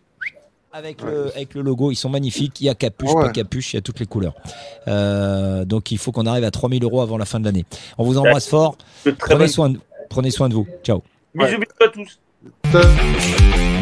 Avec 0.73 1.01
le, 1.03 1.31
avec 1.35 1.55
le 1.55 1.63
logo, 1.63 1.91
ils 1.91 1.97
sont 1.97 2.11
magnifiques. 2.11 2.61
Il 2.61 2.65
y 2.65 2.69
a 2.69 2.75
capuche, 2.75 3.11
Ouais. 3.15 3.25
pas 3.27 3.31
capuche, 3.31 3.73
il 3.73 3.77
y 3.77 3.79
a 3.79 3.83
toutes 3.83 4.01
les 4.01 4.07
couleurs. 4.07 4.35
Euh, 4.87 5.65
donc 5.65 5.91
il 5.91 5.99
faut 5.99 6.13
qu'on 6.13 6.27
arrive 6.27 6.45
à 6.45 6.51
3000 6.51 6.85
euros 6.85 7.01
avant 7.01 7.17
la 7.17 7.25
fin 7.25 7.41
de 7.41 7.45
l'année. 7.47 7.65
On 7.97 8.05
vous 8.05 8.19
embrasse 8.19 8.47
fort. 8.49 8.77
Prenez 9.19 9.49
soin, 9.49 9.71
de, 9.71 9.81
prenez 10.11 10.31
soin 10.31 10.49
de 10.49 10.55
vous. 10.55 10.67
Ciao. 10.85 11.03
Bisous, 11.35 11.57
bisous 11.59 11.65
à 11.81 11.89
tous. 11.89 12.19
Ciao. 12.71 13.78